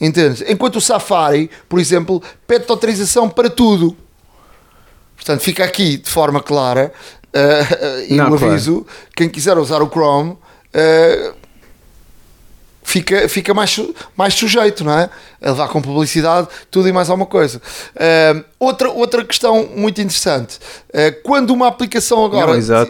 Entendes? 0.00 0.42
Enquanto 0.48 0.76
o 0.76 0.80
Safari, 0.80 1.50
por 1.68 1.78
exemplo, 1.78 2.22
pede-te 2.46 2.70
autorização 2.70 3.28
para 3.28 3.50
tudo. 3.50 3.94
Portanto, 5.16 5.40
fica 5.40 5.64
aqui 5.64 5.98
de 5.98 6.08
forma 6.08 6.42
clara 6.42 6.92
Uh, 7.36 8.06
e 8.08 8.14
Não, 8.14 8.30
um 8.30 8.34
aviso: 8.34 8.82
claro. 8.82 8.86
quem 9.14 9.28
quiser 9.28 9.58
usar 9.58 9.82
o 9.82 9.88
Chrome 9.88 10.30
uh, 10.30 11.34
fica, 12.82 13.28
fica 13.28 13.52
mais, 13.52 13.78
mais 14.16 14.32
sujeito, 14.32 14.82
não 14.82 14.98
é? 14.98 15.10
A 15.42 15.50
levar 15.50 15.68
com 15.68 15.82
publicidade, 15.82 16.48
tudo 16.70 16.88
e 16.88 16.92
mais 16.92 17.10
alguma 17.10 17.26
coisa. 17.26 17.60
Uh, 17.94 18.44
outra, 18.58 18.90
outra 18.90 19.22
questão 19.22 19.68
muito 19.76 20.00
interessante: 20.00 20.58
quando 21.22 21.50
uma 21.50 21.68
aplicação 21.68 22.24
agora. 22.24 22.56
Não, 22.56 22.86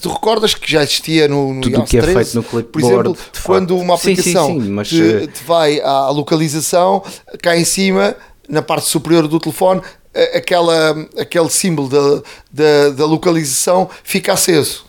tu 0.00 0.10
recordas 0.10 0.54
que 0.54 0.70
já 0.70 0.82
existia 0.82 1.26
no, 1.26 1.54
no 1.54 1.62
tudo 1.62 1.84
que 1.84 1.96
é 1.96 2.02
13, 2.02 2.16
feito 2.16 2.34
no 2.34 2.42
Clipboard, 2.42 2.72
por 2.72 2.82
exemplo, 2.82 3.16
quando 3.44 3.78
uma 3.78 3.94
aplicação 3.94 4.46
sim, 4.48 4.60
sim, 4.60 4.66
sim, 4.66 4.70
mas... 4.70 4.88
te, 4.88 5.26
te 5.28 5.44
vai 5.44 5.80
à 5.80 6.10
localização, 6.10 7.02
cá 7.42 7.56
em 7.56 7.64
cima 7.64 8.14
na 8.48 8.62
parte 8.62 8.86
superior 8.86 9.26
do 9.26 9.40
telefone 9.40 9.80
aquela, 10.34 11.06
aquele 11.18 11.50
símbolo 11.50 11.88
da, 11.88 12.22
da, 12.50 12.90
da 12.90 13.06
localização 13.06 13.88
fica 14.02 14.32
aceso. 14.32 14.84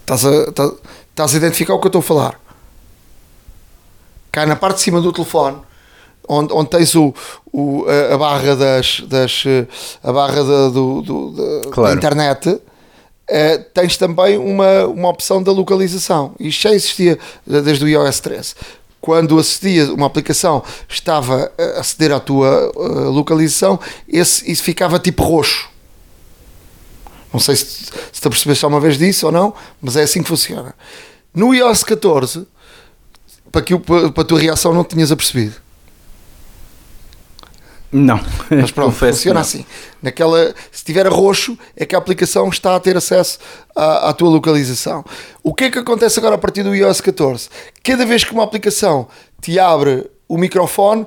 Estás 0.00 0.24
a, 0.26 0.44
estás, 0.48 0.72
estás 1.10 1.34
a 1.34 1.36
identificar 1.36 1.74
o 1.74 1.80
que 1.80 1.86
eu 1.86 1.88
estou 1.88 2.00
a 2.00 2.02
falar? 2.02 2.40
Cai 4.30 4.46
na 4.46 4.56
parte 4.56 4.76
de 4.76 4.82
cima 4.82 5.00
do 5.00 5.12
telefone, 5.12 5.58
onde, 6.28 6.52
onde 6.52 6.70
tens 6.70 6.94
o, 6.94 7.14
o, 7.52 7.86
a, 8.12 8.18
barra 8.18 8.54
das, 8.54 9.00
das 9.06 9.44
a 10.02 10.12
barra 10.12 10.44
da, 10.44 10.68
do, 10.68 11.02
do, 11.02 11.30
da, 11.30 11.70
claro. 11.70 11.90
da 11.90 11.96
internet, 11.96 12.60
é, 13.26 13.56
tens 13.56 13.96
também 13.96 14.36
uma, 14.36 14.86
uma 14.86 15.08
opção 15.08 15.42
da 15.42 15.50
localização. 15.50 16.34
Isto 16.38 16.62
já 16.62 16.74
existia 16.74 17.18
desde 17.46 17.84
o 17.84 17.88
iOS 17.88 18.20
13 18.20 18.54
quando 19.04 19.38
acedia 19.38 19.92
uma 19.92 20.06
aplicação 20.06 20.64
estava 20.88 21.52
a 21.58 21.80
aceder 21.80 22.10
à 22.10 22.18
tua 22.18 22.72
uh, 22.74 23.10
localização, 23.10 23.78
esse, 24.08 24.50
isso 24.50 24.62
ficava 24.62 24.98
tipo 24.98 25.22
roxo. 25.22 25.68
Não 27.30 27.38
sei 27.38 27.54
se, 27.54 27.84
se 28.10 28.18
te 28.18 28.26
apercebeste 28.26 28.64
alguma 28.64 28.80
vez 28.80 28.96
disso 28.96 29.26
ou 29.26 29.32
não, 29.32 29.52
mas 29.78 29.96
é 29.96 30.04
assim 30.04 30.22
que 30.22 30.28
funciona. 30.28 30.74
No 31.34 31.52
iOS 31.52 31.84
14, 31.84 32.46
para, 33.52 33.60
que, 33.60 33.78
para 33.78 34.22
a 34.22 34.24
tua 34.24 34.40
reação 34.40 34.72
não 34.72 34.82
tinhas 34.82 35.12
apercebido. 35.12 35.56
Não, 37.96 38.20
Mas 38.50 38.72
pronto, 38.72 38.90
funciona 38.90 39.38
assim. 39.38 39.64
Naquela, 40.02 40.48
se 40.72 40.78
estiver 40.78 41.06
a 41.06 41.10
roxo, 41.10 41.56
é 41.76 41.86
que 41.86 41.94
a 41.94 41.98
aplicação 41.98 42.48
está 42.48 42.74
a 42.74 42.80
ter 42.80 42.96
acesso 42.96 43.38
à, 43.72 44.08
à, 44.08 44.12
tua 44.12 44.28
localização. 44.28 45.04
O 45.44 45.54
que 45.54 45.64
é 45.64 45.70
que 45.70 45.78
acontece 45.78 46.18
agora 46.18 46.34
a 46.34 46.38
partir 46.38 46.64
do 46.64 46.74
iOS 46.74 47.00
14? 47.00 47.48
Cada 47.84 48.04
vez 48.04 48.24
que 48.24 48.32
uma 48.32 48.42
aplicação 48.42 49.06
te 49.40 49.60
abre 49.60 50.10
o 50.26 50.36
microfone, 50.36 51.06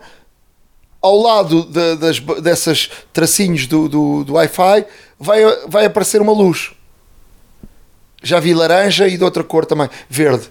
ao 1.01 1.17
lado 1.17 1.65
de, 1.65 1.97
das, 1.97 2.19
dessas 2.41 2.89
tracinhos 3.11 3.67
do, 3.67 3.89
do, 3.89 4.23
do 4.23 4.33
Wi-Fi, 4.35 4.85
vai, 5.19 5.41
vai 5.67 5.85
aparecer 5.85 6.21
uma 6.21 6.31
luz. 6.31 6.71
Já 8.23 8.39
vi 8.39 8.53
laranja 8.53 9.09
e 9.09 9.17
de 9.17 9.23
outra 9.25 9.43
cor 9.43 9.65
também, 9.65 9.89
verde. 10.09 10.49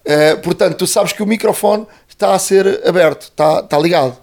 Uh, 0.00 0.40
portanto, 0.42 0.78
tu 0.78 0.86
sabes 0.86 1.12
que 1.12 1.22
o 1.22 1.26
microfone 1.26 1.86
está 2.08 2.32
a 2.32 2.38
ser 2.38 2.80
aberto, 2.88 3.24
está, 3.24 3.60
está 3.60 3.78
ligado. 3.78 4.16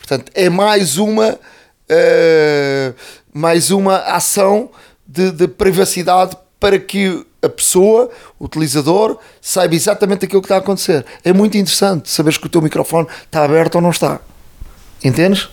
Portanto, 0.00 0.32
é 0.34 0.48
mais 0.48 0.98
uma, 0.98 1.34
uh, 1.34 2.94
mais 3.32 3.70
uma 3.70 3.98
ação 3.98 4.70
de, 5.06 5.30
de, 5.30 5.46
privacidade 5.46 6.36
para 6.58 6.78
que 6.78 7.24
a 7.42 7.48
pessoa, 7.48 8.10
o 8.38 8.46
utilizador, 8.46 9.18
saiba 9.40 9.74
exatamente 9.74 10.24
aquilo 10.24 10.42
que 10.42 10.46
está 10.46 10.56
a 10.56 10.58
acontecer. 10.58 11.04
É 11.24 11.32
muito 11.32 11.56
interessante 11.56 12.10
saberes 12.10 12.36
que 12.36 12.46
o 12.46 12.50
teu 12.50 12.60
microfone 12.60 13.06
está 13.24 13.44
aberto 13.44 13.76
ou 13.76 13.80
não 13.80 13.90
está. 13.90 14.20
Entendes? 15.02 15.48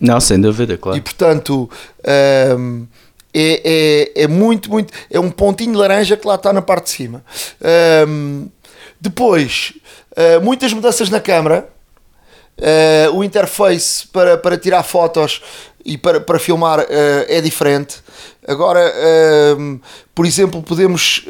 Não, 0.00 0.20
sem 0.20 0.40
dúvida, 0.40 0.78
claro. 0.78 0.98
E 0.98 1.00
portanto. 1.00 1.68
Um, 2.58 2.86
é, 3.34 4.12
é, 4.14 4.24
é, 4.24 4.28
muito, 4.28 4.70
muito. 4.70 4.92
É 5.10 5.18
um 5.18 5.30
pontinho 5.30 5.72
de 5.72 5.78
laranja 5.78 6.16
que 6.16 6.26
lá 6.26 6.34
está 6.34 6.52
na 6.52 6.60
parte 6.60 6.84
de 6.84 6.90
cima. 6.90 7.24
Um, 8.06 8.48
depois, 9.00 9.72
uh, 10.12 10.40
muitas 10.44 10.72
mudanças 10.72 11.08
na 11.08 11.20
câmara. 11.20 11.68
Uh, 12.58 13.16
o 13.16 13.24
interface 13.24 14.06
para, 14.08 14.36
para 14.36 14.56
tirar 14.56 14.82
fotos 14.82 15.42
e 15.84 15.98
para, 15.98 16.20
para 16.20 16.38
filmar 16.38 16.80
uh, 16.80 16.84
é 17.28 17.40
diferente. 17.40 17.96
Agora, 18.46 18.92
por 20.14 20.26
exemplo, 20.26 20.60
podemos 20.62 21.24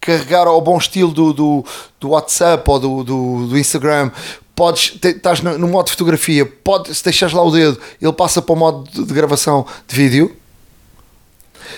carregar 0.00 0.46
ao 0.46 0.58
bom 0.62 0.78
estilo 0.78 1.12
do, 1.12 1.32
do, 1.34 1.64
do 2.00 2.08
WhatsApp 2.10 2.64
ou 2.70 2.78
do, 2.78 3.04
do, 3.04 3.46
do 3.48 3.58
Instagram 3.58 4.10
podes, 4.56 4.98
estás 5.04 5.42
no, 5.42 5.68
modo 5.68 5.84
de 5.84 5.92
fotografia, 5.92 6.46
pode, 6.46 6.92
se 6.94 7.04
deixares 7.04 7.34
lá 7.34 7.42
o 7.42 7.50
dedo, 7.50 7.78
ele 8.00 8.12
passa 8.14 8.40
para 8.40 8.54
o 8.54 8.56
modo 8.56 8.90
de, 8.90 9.04
de 9.04 9.12
gravação 9.14 9.66
de 9.86 9.94
vídeo. 9.94 10.34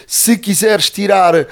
Se 0.07 0.37
quiseres 0.37 0.91
tirar 0.91 1.35
uh, 1.35 1.47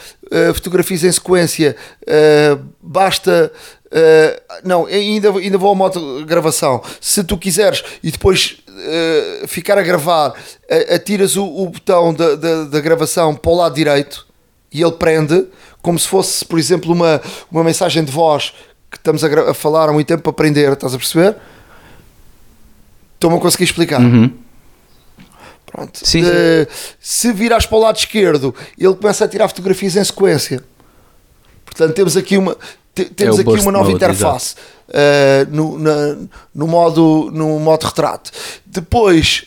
fotografias 0.54 1.04
em 1.04 1.12
sequência, 1.12 1.76
uh, 2.02 2.64
basta. 2.82 3.52
Uh, 3.86 4.58
não, 4.64 4.86
ainda, 4.86 5.30
ainda 5.30 5.56
vou 5.56 5.68
ao 5.68 5.74
modo 5.74 6.24
gravação. 6.26 6.82
Se 7.00 7.22
tu 7.22 7.38
quiseres 7.38 7.82
e 8.02 8.10
depois 8.10 8.58
ficar 9.48 9.78
a 9.78 9.82
gravar, 9.82 10.34
atiras 10.94 11.34
o, 11.34 11.46
o 11.46 11.70
botão 11.70 12.12
da, 12.12 12.34
da, 12.34 12.64
da 12.64 12.80
gravação 12.80 13.34
para 13.34 13.50
o 13.50 13.56
lado 13.56 13.74
direito 13.74 14.26
e 14.70 14.82
ele 14.82 14.92
prende, 14.92 15.46
como 15.80 15.98
se 15.98 16.06
fosse, 16.06 16.44
por 16.44 16.58
exemplo, 16.58 16.92
uma, 16.92 17.22
uma 17.50 17.64
mensagem 17.64 18.04
de 18.04 18.12
voz 18.12 18.52
que 18.90 18.98
estamos 18.98 19.24
a, 19.24 19.50
a, 19.50 19.54
falar 19.54 19.88
há 19.88 19.92
muito 19.92 20.06
tempo 20.06 20.22
para 20.22 20.30
aprender, 20.30 20.70
estás 20.72 20.94
a 20.94 20.98
perceber? 20.98 21.36
Estou-me 23.14 23.36
a 23.36 23.40
conseguir 23.40 23.64
explicar. 23.64 24.00
Uhum. 24.00 24.30
Pronto. 25.76 26.00
Sim, 26.02 26.22
uh, 26.22 26.66
se 26.98 27.30
virares 27.34 27.66
para 27.66 27.76
o 27.76 27.80
lado 27.82 27.98
esquerdo, 27.98 28.54
ele 28.78 28.94
começa 28.94 29.26
a 29.26 29.28
tirar 29.28 29.46
fotografias 29.46 29.94
em 29.94 30.02
sequência. 30.02 30.64
Portanto, 31.66 31.92
temos 31.92 32.16
aqui 32.16 32.38
uma, 32.38 32.56
temos 32.94 33.38
é 33.38 33.42
aqui 33.42 33.60
uma 33.60 33.72
nova 33.72 33.90
mode, 33.90 33.96
interface 33.96 34.54
uh, 34.88 35.54
no, 35.54 35.78
na, 35.78 36.16
no, 36.54 36.66
modo, 36.66 37.30
no 37.30 37.60
modo 37.60 37.84
retrato. 37.84 38.30
Depois. 38.64 39.44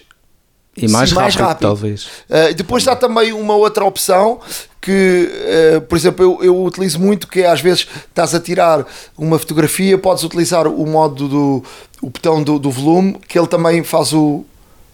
E 0.78 0.88
mais, 0.88 1.10
sim, 1.10 1.16
mais 1.16 1.34
rápido, 1.34 1.48
rápido, 1.48 1.62
talvez. 1.62 2.06
Uh, 2.30 2.54
depois 2.56 2.88
há 2.88 2.96
também 2.96 3.34
uma 3.34 3.56
outra 3.56 3.84
opção 3.84 4.40
que, 4.80 5.30
uh, 5.76 5.82
por 5.82 5.98
exemplo, 5.98 6.24
eu, 6.24 6.44
eu, 6.44 6.64
utilizo 6.64 7.00
muito, 7.00 7.28
que 7.28 7.42
é 7.42 7.48
às 7.48 7.60
vezes 7.60 7.88
estás 8.08 8.36
a 8.36 8.40
tirar 8.40 8.86
uma 9.18 9.40
fotografia, 9.40 9.98
podes 9.98 10.24
utilizar 10.24 10.68
o 10.68 10.86
modo 10.86 11.28
do 11.28 11.64
o 12.02 12.10
botão 12.12 12.42
do, 12.42 12.60
do 12.60 12.70
volume, 12.70 13.18
que 13.28 13.38
ele 13.38 13.48
também 13.48 13.84
faz 13.84 14.14
o 14.14 14.46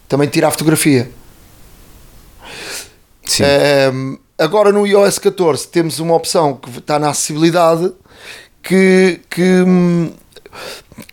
também 0.08 0.28
tira 0.28 0.48
a 0.48 0.50
fotografia. 0.50 1.10
Sim. 3.26 3.42
Uh, 3.44 4.18
agora 4.38 4.72
no 4.72 4.86
iOS 4.86 5.18
14 5.18 5.68
temos 5.68 5.98
uma 5.98 6.14
opção 6.14 6.54
que 6.54 6.78
está 6.78 6.98
na 6.98 7.10
acessibilidade 7.10 7.92
que, 8.62 9.20
que, 9.28 9.64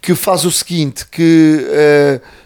que 0.02 0.16
faz 0.16 0.46
o 0.46 0.52
seguinte, 0.52 1.06
que 1.08 1.60
uh, 2.22 2.44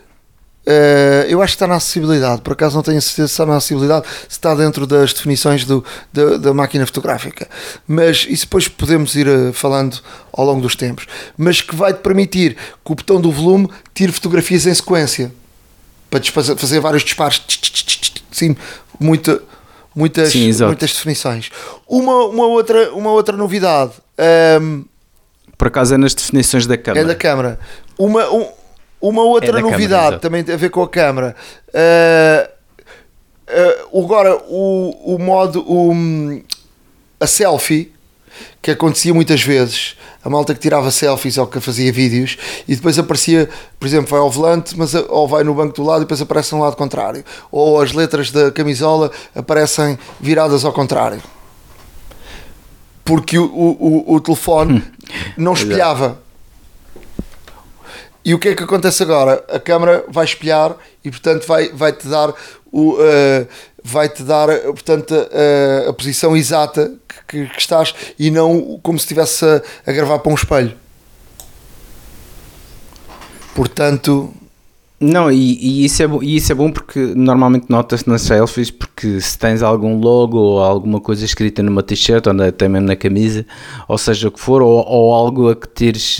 Uh, 0.67 1.23
eu 1.29 1.41
acho 1.41 1.53
que 1.53 1.55
está 1.55 1.65
na 1.65 1.75
acessibilidade, 1.75 2.41
por 2.41 2.51
acaso 2.51 2.75
não 2.75 2.83
tenho 2.83 3.01
certeza 3.01 3.29
se 3.29 3.33
está 3.35 3.45
na 3.45 3.55
acessibilidade, 3.55 4.05
se 4.27 4.31
está 4.31 4.53
dentro 4.53 4.85
das 4.85 5.13
definições 5.13 5.63
do, 5.63 5.81
da, 6.11 6.35
da 6.35 6.53
máquina 6.53 6.85
fotográfica. 6.85 7.47
Mas 7.87 8.27
isso 8.29 8.43
depois 8.45 8.67
podemos 8.67 9.15
ir 9.15 9.29
uh, 9.29 9.53
falando 9.53 9.97
ao 10.33 10.43
longo 10.43 10.59
dos 10.59 10.75
tempos. 10.75 11.07
Mas 11.37 11.61
que 11.61 11.73
vai 11.73 11.93
te 11.93 12.01
permitir 12.01 12.57
que 12.83 12.91
o 12.91 12.95
botão 12.95 13.21
do 13.21 13.31
volume 13.31 13.69
tire 13.93 14.11
fotografias 14.11 14.65
em 14.65 14.73
sequência 14.73 15.31
para 16.09 16.21
fazer 16.57 16.81
vários 16.81 17.03
disparos. 17.03 17.41
Sim, 18.29 18.53
muita, 18.99 19.41
muitas, 19.97 20.31
Sim, 20.31 20.53
muitas 20.65 20.93
definições. 20.93 21.49
Uma, 21.87 22.25
uma, 22.25 22.45
outra, 22.45 22.93
uma 22.93 23.11
outra 23.11 23.35
novidade. 23.35 23.93
Um, 24.61 24.85
por 25.57 25.69
acaso 25.69 25.95
é 25.95 25.97
nas 25.97 26.13
definições 26.13 26.67
da 26.67 26.77
câmera. 26.77 27.03
É 27.03 27.07
da 27.07 27.15
câmera. 27.15 27.59
Uma, 27.97 28.29
um, 28.31 28.47
uma 29.01 29.23
outra 29.23 29.57
é 29.57 29.61
novidade 29.61 30.03
câmara, 30.03 30.19
também 30.19 30.43
tem 30.43 30.53
a 30.53 30.57
ver 30.57 30.69
com 30.69 30.83
a 30.83 30.87
câmera. 30.87 31.35
Uh, 31.69 32.47
uh, 33.91 34.03
agora, 34.03 34.37
o, 34.47 35.15
o 35.15 35.19
modo. 35.19 35.65
O, 35.67 35.91
a 37.19 37.25
selfie, 37.25 37.91
que 38.61 38.71
acontecia 38.71 39.13
muitas 39.13 39.41
vezes. 39.41 39.95
A 40.23 40.29
malta 40.29 40.53
que 40.53 40.59
tirava 40.59 40.91
selfies 40.91 41.37
ou 41.37 41.47
que 41.47 41.59
fazia 41.59 41.91
vídeos 41.91 42.37
e 42.67 42.75
depois 42.75 42.99
aparecia, 42.99 43.49
por 43.79 43.87
exemplo, 43.87 44.09
vai 44.09 44.19
ao 44.19 44.29
volante, 44.29 44.77
mas 44.77 44.93
ou 44.93 45.27
vai 45.27 45.43
no 45.43 45.53
banco 45.53 45.75
do 45.75 45.83
lado 45.83 46.01
e 46.01 46.05
depois 46.05 46.21
aparece 46.21 46.53
no 46.53 46.61
lado 46.61 46.75
contrário. 46.75 47.23
Ou 47.51 47.81
as 47.81 47.93
letras 47.93 48.31
da 48.31 48.51
camisola 48.51 49.11
aparecem 49.35 49.97
viradas 50.19 50.65
ao 50.65 50.73
contrário. 50.73 51.21
Porque 53.05 53.37
o, 53.37 53.45
o, 53.45 54.15
o 54.15 54.19
telefone 54.19 54.83
não 55.37 55.53
espelhava 55.53 56.19
e 58.27 58.33
o 58.33 58.39
que 58.39 58.49
é 58.49 58.55
que 58.55 58.61
acontece 58.61 59.01
agora? 59.01 59.41
A 59.47 59.57
câmera 59.57 60.03
vai 60.09 60.25
espelhar 60.25 60.75
e, 61.01 61.09
portanto, 61.09 61.47
vai, 61.47 61.69
vai 61.69 61.93
te 61.93 62.09
dar 62.09 62.33
o. 62.69 62.95
Uh, 62.95 63.47
vai 63.87 64.09
te 64.09 64.21
dar, 64.21 64.49
portanto, 64.63 65.13
a, 65.13 65.89
a 65.89 65.93
posição 65.93 66.35
exata 66.35 66.93
que, 67.25 67.45
que, 67.45 67.59
estás 67.59 67.95
e 68.19 68.29
não 68.29 68.77
como 68.83 68.99
se 68.99 69.05
estivesse 69.05 69.45
a, 69.45 69.61
a 69.85 69.91
gravar 69.93 70.19
para 70.19 70.31
um 70.31 70.35
espelho. 70.35 70.73
Portanto, 73.55 74.33
não, 74.99 75.31
e, 75.31 75.57
e, 75.57 75.85
isso 75.85 76.03
é 76.03 76.07
bom, 76.07 76.21
e 76.21 76.35
isso 76.35 76.51
é 76.51 76.55
bom 76.55 76.69
porque 76.69 76.99
normalmente 77.15 77.67
notas 77.69 78.03
nas 78.05 78.23
selfies 78.23 78.69
porque 78.69 79.21
se 79.21 79.39
tens 79.39 79.63
algum 79.63 79.97
logo 79.99 80.37
ou 80.37 80.59
alguma 80.61 80.99
coisa 80.99 81.23
escrita 81.23 81.63
numa 81.63 81.81
t-shirt 81.81 82.27
ou 82.27 82.43
até 82.43 82.67
mesmo 82.67 82.87
na 82.87 82.95
camisa, 82.95 83.45
ou 83.87 83.97
seja 83.97 84.27
o 84.27 84.31
que 84.31 84.39
for, 84.39 84.61
ou, 84.61 84.85
ou 84.85 85.13
algo 85.13 85.49
a 85.49 85.55
que 85.55 85.67
tires 85.69 86.17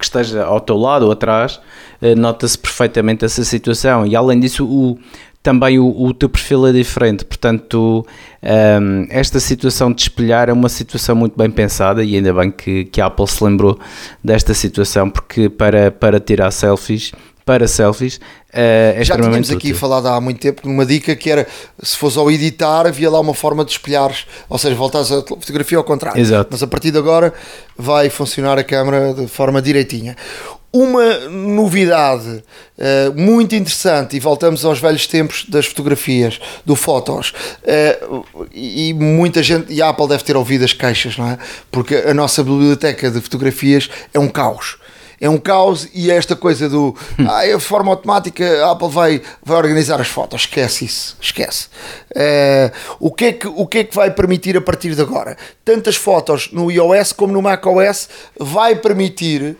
que 0.00 0.04
esteja 0.06 0.44
ao 0.44 0.60
teu 0.60 0.78
lado 0.78 1.04
ou 1.04 1.12
atrás, 1.12 1.60
eh, 2.00 2.14
nota-se 2.14 2.56
perfeitamente 2.56 3.22
essa 3.22 3.44
situação. 3.44 4.06
E 4.06 4.16
além 4.16 4.40
disso, 4.40 4.64
o, 4.64 4.98
também 5.42 5.78
o, 5.78 5.88
o, 5.88 6.12
teu 6.12 6.28
perfil 6.28 6.66
é 6.66 6.72
diferente, 6.72 7.24
portanto, 7.24 8.06
um, 8.42 8.46
ehm, 8.46 9.06
esta 9.08 9.40
situação 9.40 9.90
de 9.90 10.02
espelhar 10.02 10.50
é 10.50 10.52
uma 10.52 10.68
situação 10.68 11.16
muito 11.16 11.36
bem 11.36 11.50
pensada 11.50 12.04
e 12.04 12.14
ainda 12.14 12.32
bem 12.34 12.50
que, 12.50 12.84
que 12.84 13.00
a 13.00 13.06
Apple 13.06 13.26
se 13.26 13.42
lembrou 13.42 13.78
desta 14.22 14.52
situação, 14.52 15.08
porque 15.08 15.48
para, 15.48 15.90
para 15.90 16.20
tirar 16.20 16.50
selfies 16.50 17.12
para 17.50 17.66
selfies 17.66 18.20
é, 18.52 18.94
é 18.96 19.04
Já 19.04 19.16
tínhamos 19.16 19.50
aqui 19.50 19.68
útil. 19.68 19.76
falado 19.76 20.06
há 20.06 20.20
muito 20.20 20.40
tempo 20.40 20.68
numa 20.68 20.84
dica 20.86 21.16
que 21.16 21.30
era 21.30 21.46
se 21.82 21.96
fosse 21.96 22.18
ao 22.18 22.30
editar, 22.30 22.86
havia 22.86 23.10
lá 23.10 23.18
uma 23.18 23.34
forma 23.34 23.64
de 23.64 23.72
espelhares, 23.72 24.26
ou 24.48 24.58
seja, 24.58 24.74
voltares 24.74 25.10
a 25.10 25.22
fotografia 25.22 25.78
ao 25.78 25.84
contrário. 25.84 26.20
Exato. 26.20 26.48
Mas 26.50 26.62
a 26.62 26.66
partir 26.66 26.90
de 26.90 26.98
agora 26.98 27.32
vai 27.76 28.10
funcionar 28.10 28.58
a 28.58 28.64
câmera 28.64 29.14
de 29.14 29.26
forma 29.26 29.62
direitinha. 29.62 30.16
Uma 30.72 31.28
novidade 31.28 32.44
eh, 32.78 33.10
muito 33.16 33.56
interessante, 33.56 34.16
e 34.16 34.20
voltamos 34.20 34.64
aos 34.64 34.78
velhos 34.78 35.06
tempos 35.06 35.44
das 35.48 35.66
fotografias, 35.66 36.40
do 36.64 36.76
Fotos, 36.76 37.32
eh, 37.64 37.98
e 38.52 38.94
muita 38.94 39.42
gente, 39.42 39.72
e 39.72 39.82
a 39.82 39.88
Apple 39.88 40.06
deve 40.06 40.22
ter 40.22 40.36
ouvido 40.36 40.64
as 40.64 40.72
queixas, 40.72 41.18
não 41.18 41.28
é? 41.28 41.38
Porque 41.70 41.96
a 41.96 42.14
nossa 42.14 42.44
biblioteca 42.44 43.10
de 43.10 43.20
fotografias 43.20 43.90
é 44.14 44.18
um 44.18 44.28
caos 44.28 44.78
é 45.20 45.28
um 45.28 45.36
caos 45.36 45.86
e 45.92 46.10
é 46.10 46.16
esta 46.16 46.34
coisa 46.34 46.68
do 46.68 46.96
ah, 47.28 47.46
é 47.46 47.54
de 47.54 47.62
forma 47.62 47.90
automática 47.90 48.64
a 48.64 48.70
Apple 48.72 48.88
vai, 48.88 49.22
vai 49.44 49.58
organizar 49.58 50.00
as 50.00 50.08
fotos, 50.08 50.42
esquece 50.42 50.86
isso, 50.86 51.16
esquece. 51.20 51.68
Eh, 52.14 52.72
o, 52.98 53.12
que 53.12 53.24
é 53.26 53.32
que, 53.32 53.46
o 53.46 53.66
que 53.66 53.78
é 53.78 53.84
que 53.84 53.94
vai 53.94 54.10
permitir 54.10 54.56
a 54.56 54.62
partir 54.62 54.94
de 54.94 55.02
agora? 55.02 55.36
Tantas 55.62 55.96
fotos 55.96 56.50
no 56.52 56.70
iOS 56.70 57.12
como 57.12 57.34
no 57.34 57.42
macOS 57.42 58.08
vai 58.38 58.74
permitir, 58.76 59.56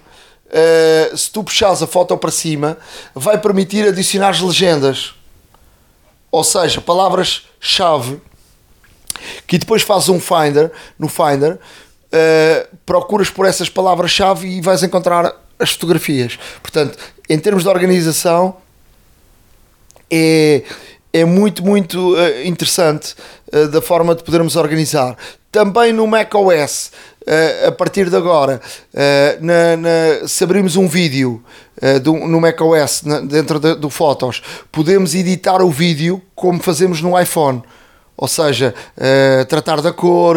eh, 0.50 1.12
se 1.14 1.30
tu 1.30 1.44
puxares 1.44 1.82
a 1.82 1.86
foto 1.86 2.16
para 2.16 2.30
cima, 2.30 2.76
vai 3.14 3.38
permitir 3.38 3.86
adicionar 3.86 4.30
as 4.30 4.40
legendas. 4.40 5.14
Ou 6.30 6.44
seja, 6.44 6.80
palavras-chave 6.80 8.20
que 9.46 9.58
depois 9.58 9.82
fazes 9.82 10.08
um 10.08 10.20
Finder, 10.20 10.70
no 10.98 11.08
Finder, 11.08 11.58
eh, 12.12 12.66
procuras 12.86 13.30
por 13.30 13.46
essas 13.46 13.68
palavras-chave 13.68 14.48
e 14.48 14.60
vais 14.60 14.82
encontrar 14.82 15.34
as 15.58 15.72
fotografias. 15.72 16.38
Portanto, 16.62 16.98
em 17.28 17.38
termos 17.38 17.62
de 17.62 17.68
organização, 17.68 18.56
é, 20.10 20.64
é 21.12 21.24
muito, 21.24 21.64
muito 21.64 22.16
eh, 22.16 22.46
interessante 22.46 23.14
eh, 23.52 23.66
da 23.66 23.80
forma 23.80 24.14
de 24.14 24.24
podermos 24.24 24.56
organizar. 24.56 25.16
Também 25.52 25.92
no 25.92 26.06
macOS, 26.06 26.92
eh, 27.32 27.66
a 27.68 27.72
partir 27.72 28.10
de 28.10 28.16
agora, 28.16 28.60
eh, 28.92 29.38
na, 29.40 29.76
na- 29.76 30.26
se 30.28 30.42
abrirmos 30.42 30.74
um 30.76 30.88
vídeo 30.88 31.42
eh, 31.80 31.98
do, 32.00 32.12
no 32.14 32.40
macOS, 32.40 33.02
na, 33.04 33.20
dentro 33.20 33.60
da- 33.60 33.74
do 33.74 33.88
Fotos, 33.88 34.42
podemos 34.72 35.14
editar 35.14 35.62
o 35.62 35.70
vídeo 35.70 36.20
como 36.34 36.60
fazemos 36.60 37.00
no 37.00 37.18
iPhone. 37.20 37.62
Ou 38.22 38.28
seja, 38.28 38.74
tratar 39.48 39.80
da 39.80 39.94
cor, 39.94 40.36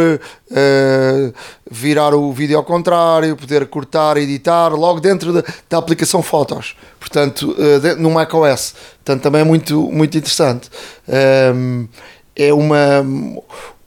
virar 1.70 2.14
o 2.14 2.32
vídeo 2.32 2.58
ao 2.58 2.64
contrário, 2.64 3.36
poder 3.36 3.68
cortar, 3.68 4.16
editar, 4.16 4.70
logo 4.70 5.02
dentro 5.02 5.34
da, 5.34 5.44
da 5.70 5.78
aplicação 5.80 6.22
Fotos. 6.24 6.76
Portanto, 6.98 7.54
de- 7.82 7.96
no 7.96 8.10
macOS. 8.12 8.74
Portanto, 9.04 9.22
também 9.24 9.42
é 9.42 9.44
muito, 9.44 9.82
muito 9.92 10.18
interessante. 10.18 10.70
Ehm, 11.10 11.88
é 12.36 12.54
uma, 12.54 13.06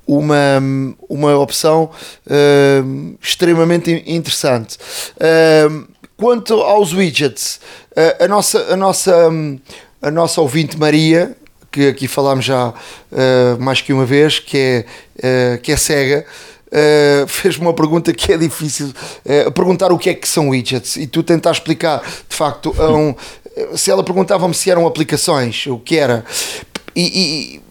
uma, 0.07 0.63
uma 1.09 1.37
opção 1.39 1.91
ehm, 2.29 3.15
extremamente 3.21 3.91
in- 3.91 4.17
interessante. 4.17 4.77
Ehm, 5.21 5.85
quanto 6.17 6.55
aos 6.63 6.93
widgets, 6.93 7.61
eh, 7.95 8.25
a, 8.25 8.29
nossa, 8.29 8.73
a, 8.73 8.77
nossa, 8.77 9.29
hum, 9.29 9.59
a 10.01 10.11
nossa 10.11 10.41
ouvinte 10.41 10.79
Maria, 10.79 11.37
que 11.71 11.89
aqui 11.89 12.09
falámos 12.09 12.45
já 12.45 12.73
eh, 13.13 13.57
mais 13.59 13.81
que 13.81 13.93
uma 13.93 14.07
vez, 14.07 14.39
que 14.39 14.85
é, 15.23 15.59
que 15.63 15.73
é 15.73 15.77
cega, 15.77 16.25
eh, 16.73 17.25
fez-me 17.29 17.63
uma 17.67 17.75
pergunta 17.75 18.13
que 18.13 18.33
é 18.33 18.39
difícil, 18.39 18.93
eh, 19.25 19.51
perguntar 19.51 19.93
o 19.93 19.99
que 19.99 20.09
é 20.11 20.15
que 20.15 20.29
são 20.29 20.49
widgets, 20.51 20.97
e 20.97 21.07
tu 21.07 21.23
tentar 21.23 21.51
explicar, 21.51 22.01
de 22.29 22.35
facto, 22.37 22.75
um, 22.81 23.15
se 23.77 23.91
ela 23.91 24.03
perguntava-me 24.05 24.55
se 24.55 24.71
eram 24.71 24.87
aplicações, 24.87 25.67
o 25.67 25.79
que 25.79 25.97
era, 25.97 26.25
e, 26.95 27.03
e- 27.57 27.66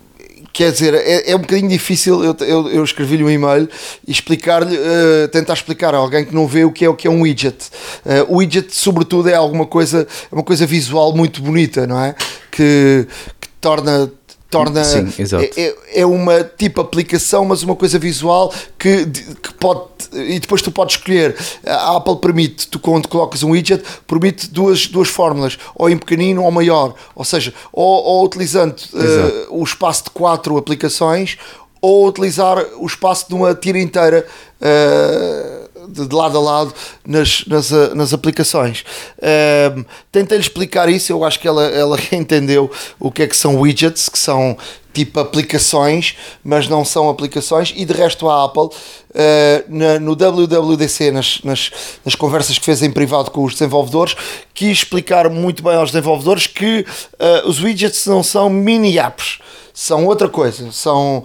Quer 0.56 0.72
dizer, 0.72 0.94
é, 0.94 1.32
é 1.32 1.36
um 1.36 1.40
bocadinho 1.40 1.68
difícil 1.68 2.24
eu, 2.24 2.34
eu, 2.40 2.70
eu 2.70 2.84
escrevi-lhe 2.86 3.22
um 3.26 3.30
e-mail 3.30 3.68
e 4.08 4.12
explicar-lhe, 4.14 4.74
eh, 4.74 5.28
tentar 5.28 5.52
explicar 5.52 5.94
a 5.94 5.98
alguém 5.98 6.24
que 6.24 6.34
não 6.34 6.48
vê 6.48 6.64
o 6.64 6.72
que 6.72 6.86
é 6.86 6.90
o 6.90 6.96
que 6.96 7.10
é 7.10 7.12
um 7.12 7.24
widget. 7.24 7.58
Eh, 8.06 8.26
o 8.30 8.38
widget, 8.38 8.74
sobretudo, 8.74 9.28
é 9.28 9.34
alguma 9.36 9.66
coisa, 9.66 10.08
é 10.32 10.34
uma 10.34 10.44
coisa 10.44 10.66
visual 10.66 11.14
muito 11.14 11.42
bonita, 11.42 11.86
não 11.86 12.00
é? 12.02 12.16
Que, 12.50 13.06
que 13.42 13.50
torna. 13.60 14.10
Torna, 14.50 14.84
Sim, 14.86 15.12
exato. 15.20 15.44
é, 15.44 15.50
é- 15.62 15.76
é 16.02 16.06
uma 16.06 16.44
tipo 16.44 16.80
aplicação, 16.80 17.44
mas 17.44 17.62
uma 17.64 17.76
coisa 17.76 18.00
visual 18.00 18.54
que, 18.78 19.06
que 19.06 19.54
pode. 19.56 19.82
E 20.14 20.40
depois 20.40 20.62
tu 20.62 20.72
podes 20.72 20.96
escolher. 20.96 21.36
A 21.66 21.98
Apple 21.98 22.18
permite, 22.18 22.68
tu 22.68 22.80
quando 22.80 23.08
colocas 23.08 23.44
um 23.44 23.50
widget, 23.52 23.84
permite 24.08 24.50
duas, 24.50 24.88
duas 24.88 25.10
fórmulas, 25.10 25.58
ou 25.76 25.90
em 25.90 25.98
pequenino 25.98 26.44
ou 26.44 26.52
maior. 26.52 26.94
Ou 27.16 27.26
seja, 27.26 27.54
ou, 27.74 28.04
ou 28.04 28.26
utilizando 28.26 28.76
Exato. 28.94 29.48
o 29.50 29.64
espaço 29.64 30.06
de 30.06 30.10
quatro 30.12 30.56
aplicações, 30.58 31.38
ou 31.82 32.08
utilizar 32.08 32.58
o 32.78 32.86
espaço 32.86 33.28
de 33.28 33.34
uma 33.36 33.54
tira 33.56 33.80
inteira. 33.80 34.26
eh, 34.62 35.65
de 35.88 36.16
lado 36.16 36.38
a 36.38 36.42
lado 36.42 36.74
nas, 37.06 37.44
nas, 37.48 37.72
eh, 37.72 37.94
nas 37.96 38.14
aplicações. 38.14 38.84
Ehm, 39.22 39.84
Tentei-lhe 40.12 40.44
explicar 40.44 40.90
isso, 40.90 41.12
eu 41.12 41.24
acho 41.24 41.40
que 41.40 41.48
ela, 41.48 41.64
ela 41.66 41.98
entendeu 42.12 42.70
o 43.00 43.12
que 43.12 43.24
é 43.24 43.28
que 43.28 43.36
são 43.36 43.60
widgets, 43.60 44.08
que 44.10 44.18
são 44.20 44.58
tipo 44.94 45.20
aplicações, 45.20 46.16
mas 46.42 46.70
não 46.70 46.86
são 46.86 47.10
aplicações, 47.10 47.74
e 47.76 47.84
de 47.84 47.92
resto 47.92 48.30
a 48.30 48.46
Apple, 48.46 48.70
eh, 49.14 49.66
na- 49.68 50.00
no 50.00 50.16
WWDC, 50.16 51.12
nas, 51.12 51.42
nas, 51.44 51.70
nas 52.06 52.16
conversas 52.16 52.58
que 52.58 52.64
fez 52.64 52.82
em 52.82 52.90
privado 52.90 53.30
com 53.30 53.44
os 53.44 53.52
desenvolvedores, 53.54 54.16
quis 54.54 54.78
explicar 54.78 55.30
muito 55.30 55.62
bem 55.62 55.76
aos 55.76 55.92
desenvolvedores 55.92 56.48
que 56.48 56.86
eh, 57.20 57.44
os 57.46 57.62
widgets 57.62 58.06
não 58.06 58.24
são 58.24 58.50
mini 58.50 58.98
apps, 58.98 59.40
são 59.74 60.06
outra 60.06 60.30
coisa, 60.30 60.72
são 60.72 61.22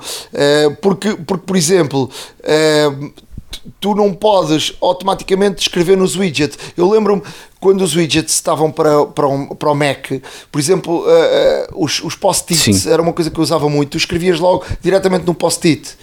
porque, 0.82 1.14
porque 1.24 1.46
por 1.46 1.56
exemplo, 1.56 2.10
tu 3.80 3.94
não 3.94 4.12
podes 4.12 4.72
automaticamente 4.80 5.62
escrever 5.62 5.96
nos 5.96 6.16
widgets. 6.16 6.58
Eu 6.76 6.88
lembro-me 6.88 7.22
quando 7.60 7.82
os 7.82 7.94
widgets 7.94 8.34
estavam 8.34 8.70
para, 8.70 9.04
para, 9.06 9.26
o, 9.26 9.54
para 9.54 9.70
o 9.70 9.74
Mac, 9.74 10.06
por 10.50 10.58
exemplo, 10.58 11.04
eh, 11.06 11.12
eh, 11.12 11.68
os, 11.74 12.02
os 12.02 12.14
post-its 12.14 12.86
era 12.86 13.02
uma 13.02 13.12
coisa 13.12 13.30
que 13.30 13.38
eu 13.38 13.42
usava 13.42 13.68
muito. 13.68 13.90
Tu 13.90 13.98
escrevias 13.98 14.40
logo 14.40 14.64
diretamente 14.80 15.26
no 15.26 15.34
post-it. 15.34 15.96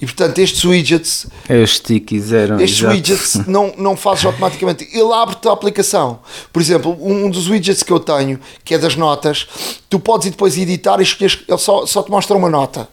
E 0.00 0.04
portanto, 0.06 0.36
estes 0.40 0.64
widgets, 0.64 1.26
É 1.48 1.62
os 1.62 1.76
stickies 1.76 2.32
eram. 2.32 2.58
estes 2.60 2.80
exato. 2.80 2.92
widgets 2.94 3.34
não, 3.46 3.72
não 3.78 3.96
fazes 3.96 4.24
automaticamente. 4.24 4.88
Ele 4.92 5.12
abre-te 5.12 5.46
a 5.46 5.52
aplicação. 5.52 6.18
Por 6.52 6.60
exemplo, 6.60 6.96
um 7.00 7.30
dos 7.30 7.48
widgets 7.48 7.84
que 7.84 7.92
eu 7.92 8.00
tenho, 8.00 8.40
que 8.64 8.74
é 8.74 8.78
das 8.78 8.96
notas, 8.96 9.46
tu 9.88 10.00
podes 10.00 10.26
ir 10.26 10.30
depois 10.30 10.58
editar 10.58 10.98
e 10.98 11.04
escolheres, 11.04 11.38
ele 11.46 11.58
só, 11.58 11.86
só 11.86 12.02
te 12.02 12.10
mostra 12.10 12.36
uma 12.36 12.50
nota. 12.50 12.88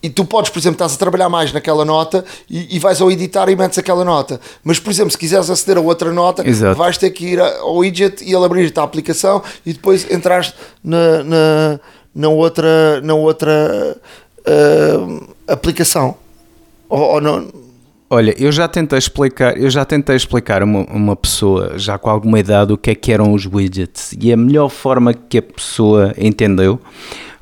E 0.00 0.08
tu 0.08 0.24
podes, 0.24 0.50
por 0.50 0.60
exemplo, 0.60 0.76
estás 0.76 0.94
a 0.94 0.96
trabalhar 0.96 1.28
mais 1.28 1.52
naquela 1.52 1.84
nota 1.84 2.24
e, 2.48 2.76
e 2.76 2.78
vais 2.78 3.00
ao 3.00 3.10
editar 3.10 3.48
e 3.48 3.56
metes 3.56 3.78
aquela 3.78 4.04
nota. 4.04 4.40
Mas, 4.62 4.78
por 4.78 4.90
exemplo, 4.90 5.10
se 5.10 5.18
quiseres 5.18 5.50
aceder 5.50 5.76
a 5.76 5.80
outra 5.80 6.12
nota, 6.12 6.48
Exato. 6.48 6.78
vais 6.78 6.96
ter 6.96 7.10
que 7.10 7.26
ir 7.26 7.40
ao 7.40 7.78
widget 7.78 8.22
e 8.22 8.32
ele 8.32 8.44
abrir-te 8.44 8.78
a 8.78 8.84
aplicação 8.84 9.42
e 9.66 9.72
depois 9.72 10.08
entrar 10.08 10.46
na, 10.84 11.24
na, 11.24 11.80
na 12.14 12.28
outra, 12.28 13.00
na 13.00 13.14
outra 13.14 13.96
ah, 14.46 15.52
aplicação. 15.52 16.16
Ou, 16.88 17.00
ou 17.00 17.20
não, 17.20 17.48
Olha, 18.10 18.34
eu 18.38 18.50
já 18.50 18.66
tentei 18.66 18.98
explicar, 18.98 19.58
eu 19.58 19.68
já 19.68 19.84
tentei 19.84 20.16
explicar 20.16 20.62
a 20.62 20.64
uma, 20.64 20.80
uma 20.84 21.14
pessoa 21.14 21.74
já 21.76 21.98
com 21.98 22.08
alguma 22.08 22.40
idade 22.40 22.72
o 22.72 22.78
que 22.78 22.90
é 22.90 22.94
que 22.94 23.12
eram 23.12 23.34
os 23.34 23.44
widgets 23.44 24.16
e 24.18 24.32
a 24.32 24.36
melhor 24.36 24.70
forma 24.70 25.12
que 25.12 25.36
a 25.36 25.42
pessoa 25.42 26.14
entendeu 26.16 26.80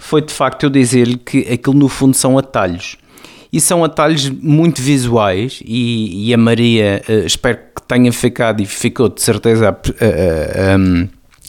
foi 0.07 0.23
de 0.23 0.33
facto 0.33 0.63
eu 0.65 0.71
dizer-lhe 0.71 1.17
que 1.17 1.41
aquilo 1.53 1.75
no 1.77 1.89
fundo 1.89 2.17
são 2.17 2.39
atalhos. 2.39 2.97
E 3.53 3.61
são 3.61 3.83
atalhos 3.85 4.29
muito 4.29 4.83
visuais 4.83 5.63
e, 5.65 6.29
e 6.29 6.35
a 6.35 6.37
Maria 6.37 7.03
eh, 7.09 7.25
espero 7.25 7.59
que 7.75 7.83
tenha 7.87 8.13
ficado 8.13 8.61
e 8.61 8.67
ficou 8.67 9.09
de 9.09 9.23
certeza 9.23 9.73
pe- 9.73 9.95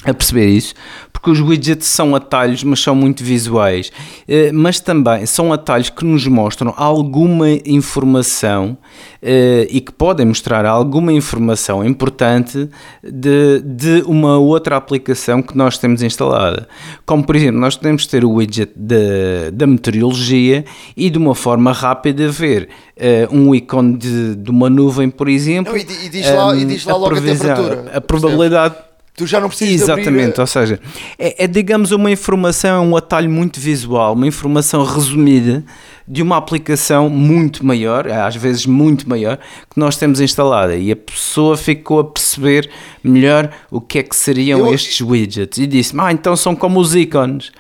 a- 0.04 0.08
a- 0.08 0.12
a 0.12 0.14
perceber 0.14 0.48
isso, 0.48 0.74
porque 1.12 1.30
os 1.32 1.40
widgets 1.40 1.88
são 1.88 2.16
atalhos, 2.16 2.64
mas 2.64 2.80
são 2.82 2.96
muito 2.96 3.24
visuais, 3.24 3.92
Eh, 4.28 4.52
mas 4.52 4.80
também 4.80 5.26
são 5.26 5.54
atalhos 5.54 5.90
que 5.90 6.04
nos 6.06 6.28
mostram 6.28 6.74
alguma 6.78 7.50
informação 7.50 8.78
eh, 9.22 9.68
e 9.72 9.82
que 9.82 9.92
podem 9.92 10.26
mostrar 10.26 10.66
alguma 10.66 11.12
informação 11.12 11.84
importante 11.84 12.70
de, 13.04 13.62
de 13.66 14.04
uma 14.06 14.38
outra 14.38 14.76
aplicação 14.78 15.42
que 15.42 15.58
nós 15.58 15.78
temos 15.78 16.02
instalada. 16.04 16.68
Como, 17.06 17.26
por 17.26 17.36
exemplo, 17.36 17.60
nós 17.60 17.76
podemos 17.76 18.06
ter 18.06 18.24
o 18.24 18.32
widget 18.34 18.72
da- 18.76 19.50
da 19.52 19.66
meteorologia 19.66 20.66
e 20.96 21.10
de 21.10 21.18
uma 21.18 21.34
forma 21.36 21.72
rápida 21.72 22.30
ver 22.30 22.70
eh, 23.00 23.28
um 23.32 23.54
ícone 23.54 23.96
de, 23.98 24.36
de 24.36 24.50
uma 24.52 24.70
nuvem, 24.70 25.10
por 25.10 25.28
exemplo. 25.30 25.72
Não, 25.72 25.80
e 25.80 25.84
di- 25.84 26.06
e 26.06 26.10
diz 26.10 26.26
lá- 26.32 26.56
e 26.56 26.62
ehm, 26.62 26.68
diz 26.68 26.86
lá 26.86 26.94
logo 26.94 27.06
a 27.06 27.10
previsão- 27.10 27.56
temperatura, 27.56 27.98
A 27.98 28.02
probabilidade 28.02 28.76
Tu 29.18 29.26
já 29.26 29.42
não 29.42 29.48
precisas 29.48 29.82
Exatamente, 29.82 30.30
abrir... 30.30 30.42
ou 30.42 30.46
seja, 30.46 30.80
é, 31.18 31.46
é, 31.46 31.48
digamos 31.48 31.92
uma 31.92 32.12
informação, 32.12 32.92
um 32.92 32.96
atalho 32.96 33.28
muito 33.28 33.60
visual, 33.60 34.14
uma 34.14 34.28
informação 34.28 34.84
resumida 34.86 35.66
de 36.08 36.22
uma 36.22 36.38
aplicação 36.38 37.10
muito 37.10 37.66
maior, 37.66 38.08
às 38.08 38.36
vezes 38.36 38.68
muito 38.68 39.10
maior, 39.10 39.40
que 39.68 39.80
nós 39.80 39.98
temos 39.98 40.22
instalada 40.22 40.76
e 40.76 40.92
a 40.92 40.96
pessoa 40.96 41.58
ficou 41.58 42.00
a 42.00 42.04
perceber 42.04 42.70
melhor 43.04 43.50
o 43.72 43.82
que 43.82 43.98
é 43.98 44.04
que 44.04 44.16
seriam 44.16 44.60
Eu... 44.60 44.72
estes 44.72 45.02
widgets 45.02 45.58
e 45.58 45.66
disse: 45.66 45.96
Ah, 45.98 46.12
então 46.12 46.36
são 46.36 46.56
como 46.56 46.80
os 46.80 46.94
ícones. 46.94 47.52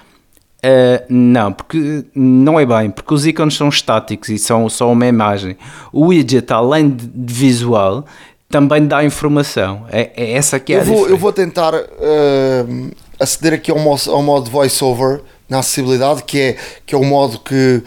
Uh, 0.57 1.05
não, 1.09 1.51
porque 1.51 2.05
não 2.13 2.59
é 2.59 2.65
bem, 2.67 2.91
porque 2.91 3.13
os 3.13 3.25
ícones 3.25 3.55
são 3.55 3.69
estáticos 3.69 4.29
e 4.29 4.37
são 4.37 4.69
só 4.69 4.91
uma 4.91 5.07
imagem. 5.07 5.57
O 5.91 6.07
widget, 6.07 6.51
além 6.53 6.89
de 6.89 7.33
visual, 7.33 8.05
também 8.49 8.85
dá 8.85 9.03
informação. 9.03 9.85
É, 9.91 10.11
é 10.15 10.31
essa 10.33 10.59
que 10.59 10.73
é 10.73 10.77
eu 10.77 10.81
a 10.81 10.83
vou, 10.83 10.93
diferença. 10.95 11.13
Eu 11.13 11.17
vou 11.17 11.33
tentar 11.33 11.73
uh, 11.75 12.91
aceder 13.19 13.53
aqui 13.53 13.71
ao 13.71 13.79
modo, 13.79 14.11
ao 14.11 14.23
modo 14.23 14.49
voiceover 14.49 15.21
na 15.49 15.59
acessibilidade, 15.59 16.23
que 16.23 16.39
é, 16.39 16.57
que 16.85 16.93
é 16.93 16.97
o 16.97 17.03
modo 17.03 17.39
que, 17.39 17.81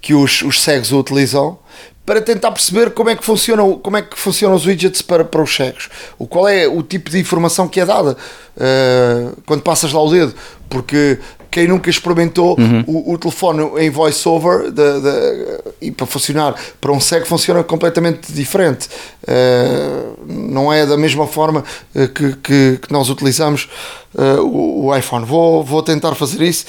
que 0.00 0.14
os, 0.14 0.42
os 0.42 0.62
cegos 0.62 0.92
utilizam 0.92 1.58
para 2.04 2.20
tentar 2.20 2.50
perceber 2.50 2.90
como 2.90 3.10
é 3.10 3.16
que 3.16 3.24
funcionam, 3.24 3.78
como 3.78 3.96
é 3.96 4.02
que 4.02 4.18
funcionam 4.18 4.56
os 4.56 4.66
widgets 4.66 5.02
para, 5.02 5.24
para 5.24 5.42
os 5.42 5.54
cegos. 5.54 5.88
O 6.18 6.26
qual 6.26 6.48
é 6.48 6.66
o 6.66 6.82
tipo 6.82 7.10
de 7.10 7.18
informação 7.18 7.68
que 7.68 7.80
é 7.80 7.86
dada 7.86 8.16
uh, 8.56 9.42
quando 9.46 9.62
passas 9.62 9.92
lá 9.92 10.02
o 10.02 10.10
dedo, 10.10 10.34
porque 10.68 11.18
quem 11.52 11.68
nunca 11.68 11.90
experimentou 11.90 12.58
uhum. 12.58 12.82
o, 12.86 13.12
o, 13.12 13.18
telefone 13.18 13.62
em 13.78 13.90
voiceover 13.90 14.70
de, 14.70 15.00
de, 15.00 15.58
e 15.82 15.92
para 15.92 16.06
funcionar 16.06 16.54
para 16.80 16.90
um 16.90 16.98
cego 16.98 17.26
funciona 17.26 17.62
completamente 17.62 18.32
diferente. 18.32 18.88
Uh, 19.22 20.16
não 20.26 20.72
é 20.72 20.86
da 20.86 20.96
mesma 20.96 21.26
forma 21.26 21.62
uh, 21.94 22.08
que, 22.08 22.36
que, 22.36 22.78
que, 22.78 22.90
nós 22.90 23.10
utilizamos 23.10 23.68
o, 24.14 24.86
o, 24.86 24.96
iPhone. 24.96 25.26
Vou, 25.26 25.62
vou 25.62 25.82
tentar 25.82 26.14
fazer 26.14 26.42
isso 26.42 26.64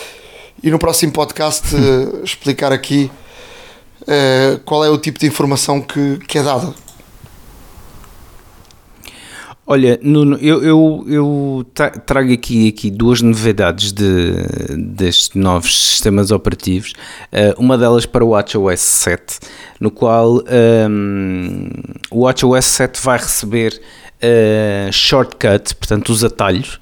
e 0.61 0.69
no 0.69 0.77
próximo 0.77 1.13
podcast 1.13 1.65
explicar 2.21 2.73
aqui 2.73 3.09
uh, 4.01 4.59
qual 4.65 4.84
é 4.84 4.89
o 4.89 4.97
tipo 4.97 5.17
de 5.17 5.27
informação 5.27 5.79
que, 5.79 6.19
que 6.27 6.38
é 6.38 6.43
dada? 6.43 6.73
Olha, 9.66 9.97
Nuno, 10.03 10.38
eu, 10.41 10.61
eu, 10.61 11.05
eu 11.07 11.66
trago 12.05 12.34
aqui, 12.34 12.68
aqui 12.68 12.91
duas 12.91 13.22
novidades 13.22 13.93
de, 13.93 14.34
destes 14.78 15.30
novos 15.36 15.91
sistemas 15.91 16.32
operativos. 16.32 16.93
Uh, 17.32 17.57
uma 17.57 17.78
delas 17.78 18.05
para 18.05 18.26
o 18.26 18.30
WatchOS 18.30 18.82
7, 18.82 19.39
no 19.80 19.89
qual 19.89 20.36
um, 20.36 20.41
ehm, 20.47 21.70
o 22.11 22.24
WatchOS 22.24 22.66
7 22.66 23.01
vai 23.01 23.18
receber 23.18 23.82
uh, 24.22 24.91
shortcuts, 24.91 25.72
portanto 25.72 26.09
os 26.09 26.26
atalhos, 26.26 26.76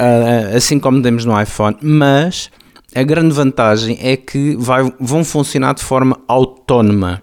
uh, 0.00 0.56
assim 0.56 0.78
como 0.78 1.02
temos 1.02 1.26
no 1.26 1.38
iPhone, 1.38 1.76
mas 1.82 2.50
a 2.94 3.02
grande 3.02 3.34
vantagem 3.34 3.98
é 4.00 4.16
que 4.16 4.56
vai, 4.56 4.90
vão 4.98 5.22
funcionar 5.24 5.74
de 5.74 5.82
forma 5.82 6.18
autónoma. 6.26 7.22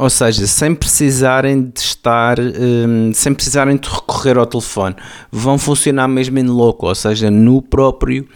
Ou 0.00 0.08
seja, 0.08 0.46
sem 0.46 0.74
precisarem 0.74 1.64
de 1.64 1.78
estar, 1.78 2.38
um, 2.40 3.12
sem 3.12 3.34
precisarem 3.34 3.76
de 3.76 3.86
recorrer 3.86 4.38
ao 4.38 4.46
telefone, 4.46 4.96
vão 5.30 5.58
funcionar 5.58 6.08
mesmo 6.08 6.38
em 6.38 6.46
loco, 6.46 6.86
ou 6.86 6.94
seja, 6.94 7.30
no 7.30 7.60
próprio, 7.60 8.26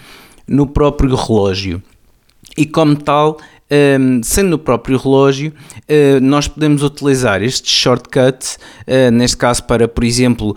no 0.46 0.66
próprio 0.66 1.16
relógio. 1.16 1.82
E 2.54 2.66
como 2.66 2.94
tal, 2.94 3.38
um, 3.70 4.22
sendo 4.22 4.50
no 4.50 4.58
próprio 4.58 4.98
relógio, 4.98 5.52
uh, 5.52 6.20
nós 6.20 6.46
podemos 6.46 6.82
utilizar 6.82 7.42
este 7.42 7.70
shortcut, 7.70 8.56
uh, 8.86 9.10
neste 9.10 9.36
caso 9.36 9.64
para, 9.64 9.88
por 9.88 10.04
exemplo, 10.04 10.50
uh, 10.50 10.54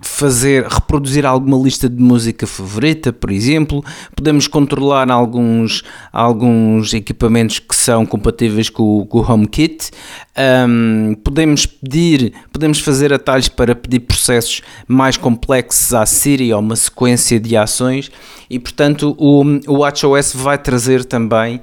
fazer, 0.00 0.66
reproduzir 0.66 1.26
alguma 1.26 1.62
lista 1.62 1.88
de 1.88 2.02
música 2.02 2.46
favorita, 2.46 3.12
por 3.12 3.30
exemplo, 3.30 3.84
podemos 4.16 4.48
controlar 4.48 5.10
alguns, 5.10 5.82
alguns 6.12 6.94
equipamentos 6.94 7.58
que 7.58 7.76
são 7.76 8.06
compatíveis 8.06 8.68
com, 8.68 9.06
com 9.06 9.18
o 9.18 9.32
HomeKit, 9.32 9.90
um, 10.38 11.14
podemos 11.22 11.66
pedir, 11.66 12.32
podemos 12.50 12.78
fazer 12.80 13.12
atalhos 13.12 13.48
para 13.48 13.74
pedir 13.74 14.00
processos 14.00 14.62
mais 14.88 15.16
complexos 15.16 15.92
à 15.92 16.06
Siri 16.06 16.52
ou 16.52 16.60
uma 16.60 16.76
sequência 16.76 17.38
de 17.38 17.56
ações 17.56 18.10
e 18.48 18.58
portanto 18.58 19.14
o, 19.18 19.42
o 19.66 19.78
WatchOS 19.80 20.34
vai 20.34 20.56
trazer 20.56 21.04
também 21.04 21.56
uh, 21.56 21.60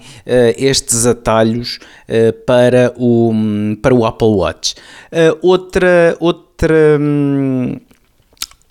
estes 0.56 1.06
atalhos 1.06 1.80
uh, 2.08 2.34
para, 2.46 2.94
o, 2.96 3.34
para 3.82 3.94
o 3.94 4.06
Apple 4.06 4.28
Watch. 4.28 4.76
Uh, 5.12 5.38
outra 5.42 6.16
outra 6.20 6.98
hum, 7.00 7.78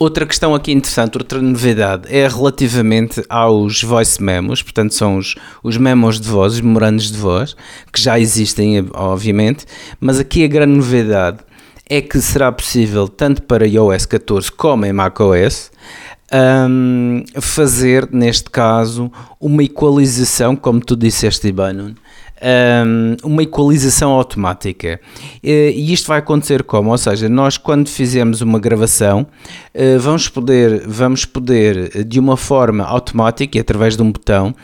Outra 0.00 0.24
questão 0.24 0.54
aqui 0.54 0.70
interessante, 0.70 1.18
outra 1.18 1.42
novidade, 1.42 2.04
é 2.08 2.28
relativamente 2.28 3.20
aos 3.28 3.82
voice 3.82 4.22
memos, 4.22 4.62
portanto 4.62 4.94
são 4.94 5.16
os, 5.16 5.34
os 5.60 5.76
memos 5.76 6.20
de 6.20 6.28
voz, 6.28 6.52
os 6.52 6.60
memorandos 6.60 7.10
de 7.10 7.18
voz, 7.18 7.56
que 7.92 8.00
já 8.00 8.16
existem, 8.16 8.88
obviamente, 8.94 9.66
mas 10.00 10.20
aqui 10.20 10.44
a 10.44 10.46
grande 10.46 10.74
novidade 10.74 11.38
é 11.90 12.00
que 12.00 12.20
será 12.20 12.52
possível, 12.52 13.08
tanto 13.08 13.42
para 13.42 13.66
iOS 13.66 14.06
14 14.06 14.52
como 14.52 14.86
em 14.86 14.92
macOS, 14.92 15.72
um, 16.32 17.24
fazer, 17.40 18.08
neste 18.12 18.50
caso, 18.50 19.10
uma 19.40 19.64
equalização, 19.64 20.54
como 20.54 20.78
tu 20.78 20.94
disseste, 20.94 21.48
Ibanon, 21.48 21.88
um, 21.88 21.94
uma 23.24 23.42
equalização 23.42 24.12
automática. 24.12 25.00
E 25.42 25.92
isto 25.92 26.06
vai 26.06 26.18
acontecer 26.18 26.62
como? 26.62 26.90
Ou 26.90 26.98
seja, 26.98 27.28
nós 27.28 27.56
quando 27.56 27.88
fizemos 27.88 28.40
uma 28.40 28.58
gravação, 28.58 29.26
uh, 29.74 29.98
vamos 29.98 30.28
poder, 30.28 30.86
vamos 30.86 31.24
poder, 31.24 32.04
de 32.04 32.20
uma 32.20 32.36
forma 32.36 32.84
automática, 32.84 33.60
através 33.60 33.96
de 33.96 34.02
um 34.02 34.12
botão, 34.12 34.54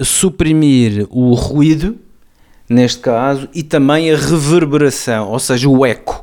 suprimir 0.00 1.06
o 1.10 1.34
ruído, 1.34 1.96
neste 2.68 3.00
caso, 3.00 3.48
e 3.54 3.62
também 3.62 4.10
a 4.10 4.16
reverberação, 4.16 5.30
ou 5.30 5.38
seja, 5.38 5.68
o 5.68 5.84
eco 5.84 6.17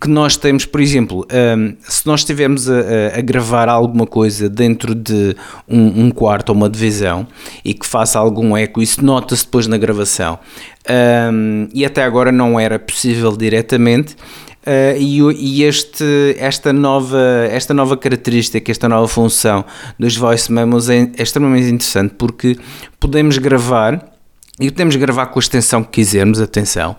que 0.00 0.08
nós 0.08 0.36
temos, 0.36 0.66
por 0.66 0.80
exemplo, 0.80 1.26
um, 1.56 1.74
se 1.80 2.06
nós 2.06 2.20
estivermos 2.20 2.68
a, 2.68 3.16
a, 3.16 3.20
gravar 3.22 3.68
alguma 3.68 4.06
coisa 4.06 4.48
dentro 4.48 4.94
de 4.94 5.34
um, 5.66 6.04
um, 6.04 6.10
quarto 6.10 6.50
ou 6.50 6.54
uma 6.54 6.68
divisão 6.68 7.26
e 7.64 7.72
que 7.72 7.86
faça 7.86 8.18
algum 8.18 8.56
eco, 8.56 8.82
isso 8.82 9.02
nota-se 9.02 9.44
depois 9.44 9.66
na 9.66 9.78
gravação. 9.78 10.38
Um, 11.32 11.68
e 11.72 11.84
até 11.84 12.04
agora 12.04 12.30
não 12.30 12.60
era 12.60 12.78
possível 12.78 13.34
diretamente. 13.36 14.14
Uh, 14.66 14.98
e, 14.98 15.20
e 15.20 15.62
este, 15.62 16.04
esta, 16.38 16.72
nova, 16.72 17.46
esta 17.50 17.72
nova 17.72 17.96
característica, 17.96 18.70
esta 18.70 18.88
nova 18.88 19.06
função 19.06 19.64
dos 19.98 20.16
voice 20.16 20.50
memos 20.52 20.90
é, 20.90 21.08
é 21.16 21.22
extremamente 21.22 21.68
interessante 21.68 22.14
porque 22.18 22.58
podemos 22.98 23.38
gravar 23.38 24.15
e 24.58 24.70
podemos 24.70 24.96
gravar 24.96 25.26
com 25.26 25.38
a 25.38 25.40
extensão 25.40 25.84
que 25.84 25.90
quisermos, 25.90 26.40
atenção, 26.40 26.96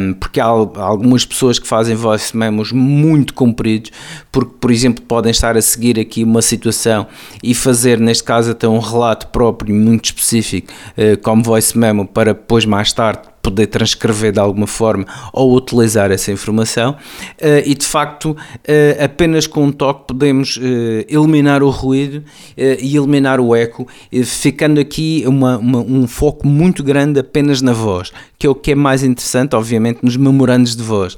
um, 0.00 0.12
porque 0.14 0.38
há 0.40 0.44
algumas 0.44 1.24
pessoas 1.24 1.58
que 1.58 1.66
fazem 1.66 1.96
voice 1.96 2.36
memos 2.36 2.70
muito 2.70 3.34
compridos, 3.34 3.90
porque, 4.30 4.54
por 4.60 4.70
exemplo, 4.70 5.04
podem 5.04 5.30
estar 5.30 5.56
a 5.56 5.62
seguir 5.62 5.98
aqui 5.98 6.22
uma 6.22 6.40
situação 6.40 7.06
e 7.42 7.52
fazer, 7.52 7.98
neste 7.98 8.22
caso, 8.22 8.52
até 8.52 8.68
um 8.68 8.78
relato 8.78 9.26
próprio, 9.28 9.74
muito 9.74 10.06
específico, 10.06 10.72
uh, 10.96 11.18
como 11.20 11.42
voice 11.42 11.76
memo, 11.76 12.06
para 12.06 12.32
depois, 12.32 12.64
mais 12.64 12.92
tarde, 12.92 13.22
poder 13.42 13.66
transcrever 13.66 14.32
de 14.32 14.40
alguma 14.40 14.66
forma 14.66 15.04
ou 15.32 15.54
utilizar 15.54 16.10
essa 16.10 16.30
informação 16.30 16.92
uh, 16.92 17.62
e 17.64 17.74
de 17.74 17.86
facto 17.86 18.30
uh, 18.30 19.04
apenas 19.04 19.46
com 19.46 19.64
um 19.64 19.72
toque 19.72 20.06
podemos 20.08 20.56
uh, 20.56 20.60
eliminar 21.08 21.62
o 21.62 21.70
ruído 21.70 22.22
e 22.56 22.96
eliminar 22.96 23.40
o 23.40 23.54
eco, 23.54 23.86
ficando 24.24 24.80
aqui 24.80 25.24
uma, 25.26 25.58
uma, 25.58 25.78
um 25.78 26.06
foco 26.06 26.46
muito 26.46 26.82
grande 26.82 27.20
apenas 27.20 27.62
na 27.62 27.72
voz, 27.72 28.12
que 28.38 28.46
é 28.46 28.50
o 28.50 28.54
que 28.54 28.72
é 28.72 28.74
mais 28.74 29.02
interessante, 29.02 29.54
obviamente, 29.54 30.00
nos 30.02 30.16
memorandos 30.16 30.74
de 30.74 30.82
voz. 30.82 31.16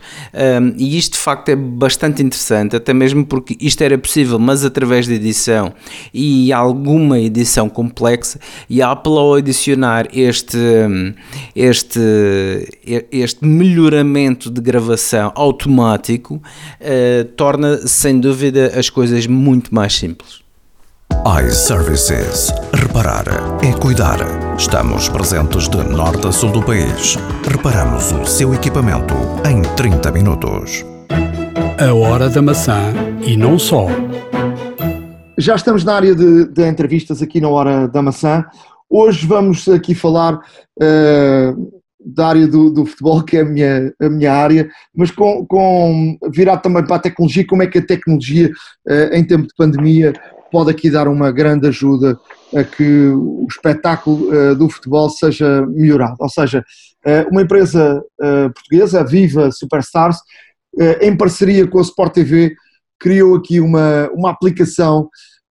E 0.76 0.98
isto 0.98 1.12
de 1.12 1.18
facto 1.18 1.48
é 1.48 1.56
bastante 1.56 2.22
interessante, 2.22 2.76
até 2.76 2.92
mesmo 2.92 3.24
porque 3.24 3.56
isto 3.60 3.82
era 3.82 3.96
possível, 3.96 4.38
mas 4.38 4.64
através 4.64 5.06
de 5.06 5.14
edição 5.14 5.72
e 6.12 6.52
alguma 6.52 7.18
edição 7.18 7.68
complexa, 7.68 8.38
e 8.68 8.82
a 8.82 8.90
Apple 8.90 9.12
ao 9.12 9.34
adicionar 9.34 10.08
este, 10.12 10.58
este 11.54 12.00
este 13.12 13.44
melhoramento 13.44 14.50
de 14.50 14.60
gravação 14.60 15.32
automático 15.34 16.34
uh, 16.34 17.24
torna 17.36 17.86
sem 17.86 18.20
dúvida 18.20 18.72
as 18.78 18.90
coisas 18.90 19.26
muito 19.26 19.74
mais 19.74 19.96
simples. 19.96 20.40
iServices. 21.46 22.50
Reparar 22.72 23.24
é 23.62 23.72
cuidar. 23.78 24.18
Estamos 24.56 25.08
presentes 25.08 25.68
de 25.68 25.76
norte 25.76 26.26
a 26.26 26.32
sul 26.32 26.50
do 26.50 26.62
país. 26.62 27.16
Reparamos 27.46 28.10
o 28.12 28.24
seu 28.24 28.54
equipamento 28.54 29.14
em 29.46 29.60
30 29.76 30.10
minutos. 30.12 30.84
A 31.78 31.92
hora 31.94 32.28
da 32.28 32.40
maçã 32.40 32.92
e 33.26 33.36
não 33.36 33.58
só. 33.58 33.86
Já 35.36 35.54
estamos 35.54 35.84
na 35.84 35.94
área 35.94 36.14
de, 36.14 36.46
de 36.46 36.68
entrevistas 36.68 37.22
aqui 37.22 37.40
na 37.40 37.48
hora 37.48 37.86
da 37.86 38.02
maçã. 38.02 38.44
Hoje 38.88 39.26
vamos 39.26 39.68
aqui 39.68 39.94
falar 39.94 40.34
uh, 40.34 41.79
da 42.04 42.28
área 42.28 42.48
do, 42.48 42.70
do, 42.70 42.86
futebol, 42.86 43.22
que 43.22 43.36
é 43.36 43.40
a 43.40 43.44
minha, 43.44 43.92
a 44.00 44.08
minha 44.08 44.32
área, 44.32 44.68
mas 44.94 45.10
com, 45.10 45.44
com 45.46 46.18
virado 46.32 46.62
também 46.62 46.84
para 46.84 46.96
a 46.96 47.00
tecnologia, 47.00 47.46
como 47.46 47.62
é 47.62 47.66
que 47.66 47.78
a 47.78 47.86
tecnologia, 47.86 48.50
uh, 48.88 49.14
em 49.14 49.24
tempo 49.24 49.46
de 49.46 49.54
pandemia, 49.56 50.12
pode 50.50 50.70
aqui 50.70 50.90
dar 50.90 51.06
uma 51.06 51.30
grande 51.30 51.68
ajuda 51.68 52.18
a 52.54 52.64
que 52.64 53.08
o 53.08 53.46
espetáculo 53.48 54.28
uh, 54.32 54.54
do 54.56 54.68
futebol 54.68 55.08
seja 55.10 55.64
melhorado. 55.66 56.16
Ou 56.18 56.28
seja, 56.28 56.64
uh, 57.06 57.28
uma 57.30 57.42
empresa 57.42 58.02
portuguesa, 58.54 59.00
a 59.00 59.04
Viva 59.04 59.50
Superstars, 59.50 60.18
em 61.00 61.16
parceria 61.16 61.66
com 61.66 61.78
a 61.78 61.82
Sport 61.82 62.14
TV, 62.14 62.54
criou 62.98 63.36
aqui 63.36 63.60
uma, 63.60 64.08
uma 64.12 64.30
aplicação 64.30 65.08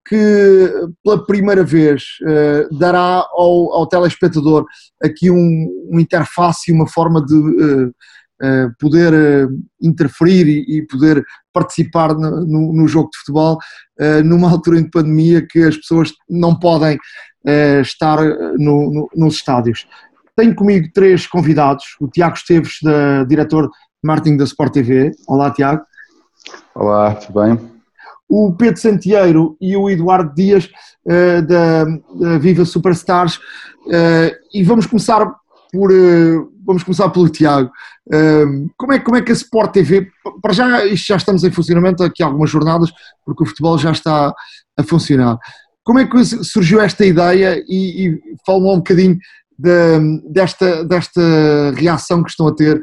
que 0.09 0.73
pela 1.05 1.25
primeira 1.27 1.63
vez 1.63 2.03
uh, 2.23 2.79
dará 2.79 3.25
ao, 3.31 3.73
ao 3.75 3.87
telespectador 3.87 4.65
aqui 5.03 5.31
um, 5.31 5.89
um 5.91 6.01
interface 6.01 6.71
e 6.71 6.75
uma 6.75 6.89
forma 6.89 7.25
de 7.25 7.35
uh, 7.35 7.89
uh, 7.89 8.73
poder 8.81 9.49
interferir 9.81 10.47
e, 10.49 10.79
e, 10.79 10.87
poder 10.87 11.23
participar 11.53 12.15
no, 12.15 12.47
no, 12.47 12.73
no, 12.73 12.89
jogo 12.89 13.11
de 13.11 13.19
futebol 13.19 13.59
numa 14.25 14.51
altura 14.51 14.81
de 14.81 14.91
pandemia 14.91 15.45
que 15.45 15.59
as 15.59 15.77
pessoas 15.77 16.13
não 16.31 16.57
podem 16.57 16.97
estar 17.83 18.19
no, 18.57 18.93
no, 18.93 19.09
nos 19.17 19.35
estádios. 19.35 19.89
Tenho 20.37 20.55
comigo 20.55 20.89
três 20.95 21.27
convidados, 21.27 21.85
o 22.01 22.07
Tiago 22.07 22.37
Esteves, 22.37 22.77
da, 22.81 23.25
diretor 23.25 23.67
de 23.67 23.71
marketing 24.05 24.37
da 24.37 24.45
Sport 24.45 24.73
TV. 24.73 25.11
Olá, 25.27 25.51
Tiago. 25.51 25.83
Olá, 26.77 27.15
tudo 27.17 27.43
bem? 27.43 27.78
O 28.29 28.53
Pedro 28.53 28.81
Santieiro 28.81 29.57
e 29.61 29.77
o 29.77 29.89
Eduardo 29.89 30.35
Dias 30.35 30.69
uh, 31.07 31.43
da, 31.47 31.85
da, 31.85 32.39
Viva 32.39 32.65
Superstars. 32.65 33.37
Uh, 33.87 34.31
e 34.53 34.63
vamos 34.63 34.87
começar 34.87 35.35
por 35.73 35.91
uh, 35.91 36.53
vamos 36.65 36.83
começar 36.83 37.09
pelo 37.09 37.29
Tiago. 37.29 37.71
Como, 38.79 38.93
é, 38.95 38.99
como 38.99 39.17
é 39.19 39.23
que 39.23 39.33
a 39.33 39.35
Sport 39.35 39.71
TV 39.71 40.09
para 40.41 40.55
já 40.55 40.87
isto 40.87 41.09
já 41.09 41.17
estamos 41.17 41.45
em 41.45 41.51
funcionamento 41.51 42.03
aqui 42.03 42.23
há 42.23 42.27
algumas 42.27 42.49
jornadas 42.49 42.91
porque 43.23 43.43
o 43.43 43.47
futebol 43.47 43.77
já 43.77 43.93
está 43.93 44.35
a 44.79 44.83
funcionar. 44.83 45.39
Como 45.85 45.99
é 45.99 46.07
que 46.07 46.25
surgiu 46.25 46.81
esta 46.81 47.05
ideia 47.05 47.63
e, 47.69 48.07
e 48.09 48.21
fala 48.47 48.73
um 48.73 48.79
bocadinho 48.79 49.19
de, 49.59 50.23
desta, 50.31 50.85
desta 50.85 51.21
reação 51.77 52.23
que 52.23 52.31
estão 52.31 52.49
a 52.49 52.55
ter 52.55 52.83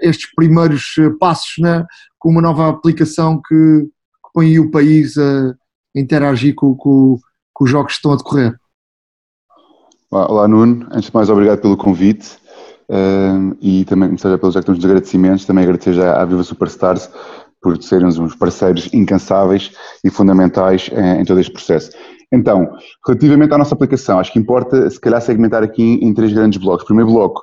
estes 0.00 0.32
primeiros 0.34 0.94
passos 1.18 1.54
né, 1.58 1.84
com 2.18 2.30
uma 2.30 2.40
nova 2.40 2.68
aplicação 2.70 3.40
que 3.46 3.86
põe 4.34 4.58
o 4.58 4.68
país 4.70 5.16
a 5.16 5.54
interagir 5.94 6.56
com, 6.56 6.74
com, 6.74 7.16
com 7.52 7.64
os 7.64 7.70
jogos 7.70 7.92
que 7.92 7.98
estão 7.98 8.12
a 8.12 8.16
decorrer. 8.16 8.58
Olá 10.10 10.48
Nuno, 10.48 10.86
antes 10.90 11.08
de 11.08 11.14
mais 11.14 11.30
obrigado 11.30 11.60
pelo 11.60 11.76
convite 11.76 12.36
uh, 12.88 13.56
e 13.60 13.84
também 13.84 14.08
começar 14.08 14.30
já 14.30 14.38
pelos 14.38 14.56
actos 14.56 14.76
dos 14.76 14.84
agradecimentos, 14.84 15.44
também 15.44 15.64
agradecer 15.64 15.92
já 15.92 16.20
à 16.20 16.24
Viva 16.24 16.42
Superstars 16.42 17.08
por 17.62 17.80
serem 17.82 18.06
uns 18.06 18.34
parceiros 18.34 18.92
incansáveis 18.92 19.72
e 20.04 20.10
fundamentais 20.10 20.90
em, 20.92 21.22
em 21.22 21.24
todo 21.24 21.40
este 21.40 21.52
processo. 21.52 21.92
Então, 22.30 22.76
relativamente 23.06 23.54
à 23.54 23.58
nossa 23.58 23.74
aplicação, 23.74 24.18
acho 24.18 24.32
que 24.32 24.38
importa 24.38 24.90
se 24.90 25.00
calhar 25.00 25.22
segmentar 25.22 25.62
aqui 25.62 25.82
em, 25.82 26.08
em 26.08 26.14
três 26.14 26.32
grandes 26.32 26.60
blocos. 26.60 26.84
Primeiro 26.84 27.10
bloco, 27.10 27.42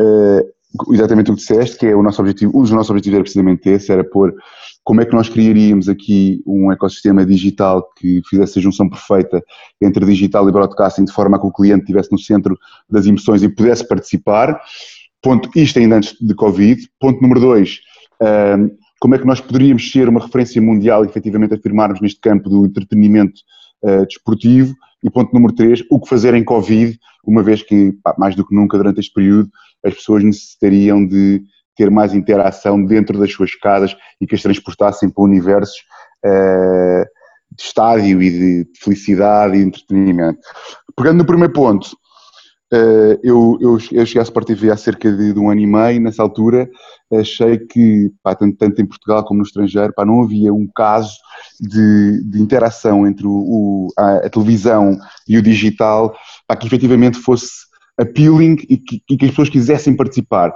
uh, 0.00 0.94
exatamente 0.94 1.30
o 1.30 1.34
que 1.34 1.40
disseste, 1.40 1.78
que 1.78 1.86
é 1.86 1.94
o 1.94 2.02
nosso 2.02 2.20
objetivo, 2.20 2.56
um 2.56 2.62
dos 2.62 2.70
nossos 2.70 2.90
objetivos 2.90 3.16
era 3.16 3.24
precisamente 3.24 3.68
esse, 3.68 3.92
era 3.92 4.04
pôr 4.04 4.34
como 4.90 5.00
é 5.00 5.06
que 5.06 5.14
nós 5.14 5.28
criaríamos 5.28 5.88
aqui 5.88 6.42
um 6.44 6.72
ecossistema 6.72 7.24
digital 7.24 7.88
que 7.96 8.20
fizesse 8.28 8.58
a 8.58 8.62
junção 8.62 8.90
perfeita 8.90 9.40
entre 9.80 10.04
digital 10.04 10.48
e 10.48 10.50
broadcasting, 10.52 11.04
de 11.04 11.12
forma 11.12 11.36
a 11.36 11.40
que 11.40 11.46
o 11.46 11.52
cliente 11.52 11.82
estivesse 11.82 12.10
no 12.10 12.18
centro 12.18 12.58
das 12.90 13.06
emoções 13.06 13.40
e 13.40 13.48
pudesse 13.48 13.86
participar. 13.86 14.60
Ponto, 15.22 15.48
isto 15.54 15.78
ainda 15.78 15.98
antes 15.98 16.16
de 16.20 16.34
Covid. 16.34 16.88
Ponto 16.98 17.22
número 17.22 17.38
dois, 17.38 17.78
um, 18.20 18.68
como 18.98 19.14
é 19.14 19.18
que 19.18 19.24
nós 19.24 19.40
poderíamos 19.40 19.92
ser 19.92 20.08
uma 20.08 20.18
referência 20.18 20.60
mundial 20.60 21.04
e 21.04 21.06
efetivamente 21.06 21.54
afirmarmos 21.54 22.00
neste 22.00 22.18
campo 22.18 22.50
do 22.50 22.66
entretenimento 22.66 23.42
uh, 23.84 24.04
desportivo. 24.04 24.74
E 25.04 25.08
ponto 25.08 25.32
número 25.32 25.54
três, 25.54 25.84
o 25.88 26.00
que 26.00 26.08
fazer 26.08 26.34
em 26.34 26.42
Covid, 26.42 26.98
uma 27.24 27.44
vez 27.44 27.62
que, 27.62 27.92
pá, 28.02 28.12
mais 28.18 28.34
do 28.34 28.44
que 28.44 28.56
nunca 28.56 28.76
durante 28.76 28.98
este 28.98 29.14
período, 29.14 29.48
as 29.84 29.94
pessoas 29.94 30.24
necessitariam 30.24 31.06
de 31.06 31.44
ter 31.80 31.90
mais 31.90 32.12
interação 32.12 32.84
dentro 32.84 33.18
das 33.18 33.32
suas 33.32 33.54
casas 33.54 33.96
e 34.20 34.26
que 34.26 34.34
as 34.34 34.42
transportassem 34.42 35.08
para 35.08 35.24
universos 35.24 35.76
uh, 36.26 37.04
de 37.50 37.62
estádio 37.62 38.22
e 38.22 38.30
de 38.30 38.70
felicidade 38.78 39.56
e 39.56 39.62
entretenimento. 39.62 40.40
Pegando 40.94 41.16
no 41.18 41.24
primeiro 41.24 41.54
ponto, 41.54 41.86
uh, 42.70 43.18
eu, 43.22 43.56
eu, 43.62 43.78
eu, 43.92 44.04
cheguei 44.04 44.20
à 44.20 44.22
Sport 44.22 44.48
TV 44.48 44.70
há 44.70 44.76
cerca 44.76 45.10
de, 45.10 45.32
de, 45.32 45.40
um 45.40 45.48
ano 45.48 45.62
e 45.62 45.66
meio, 45.66 46.02
nessa 46.02 46.22
altura 46.22 46.68
achei 47.14 47.56
que, 47.56 48.12
pá, 48.22 48.34
tanto, 48.34 48.58
tanto, 48.58 48.82
em 48.82 48.86
Portugal 48.86 49.24
como 49.24 49.38
no 49.38 49.46
estrangeiro, 49.46 49.94
pá, 49.94 50.04
não 50.04 50.22
havia 50.22 50.52
um 50.52 50.68
caso 50.76 51.14
de, 51.58 52.22
de 52.24 52.42
interação 52.42 53.06
entre 53.06 53.26
o, 53.26 53.32
o, 53.32 53.88
a, 53.98 54.26
a, 54.26 54.30
televisão 54.30 54.98
e 55.26 55.38
o 55.38 55.42
digital 55.42 56.14
pá, 56.46 56.54
que 56.54 56.66
efetivamente 56.66 57.18
fosse 57.18 57.48
appealing 57.98 58.58
e 58.68 58.76
que, 58.76 59.02
e 59.10 59.16
que 59.16 59.24
as 59.24 59.30
pessoas 59.30 59.48
quisessem 59.48 59.96
participar. 59.96 60.54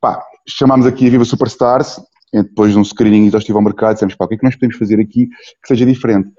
Pá, 0.00 0.22
chamámos 0.48 0.86
aqui 0.86 1.06
a 1.06 1.10
Viva 1.10 1.24
Superstars, 1.24 2.00
depois 2.32 2.72
de 2.72 2.78
um 2.78 2.84
screening 2.84 3.26
exaustivo 3.26 3.58
ao 3.58 3.64
mercado, 3.64 3.94
dissemos, 3.94 4.14
pá, 4.14 4.24
o 4.24 4.28
que 4.28 4.34
é 4.34 4.38
que 4.38 4.44
nós 4.44 4.54
podemos 4.54 4.76
fazer 4.76 5.00
aqui 5.00 5.26
que 5.28 5.68
seja 5.68 5.86
diferente? 5.86 6.30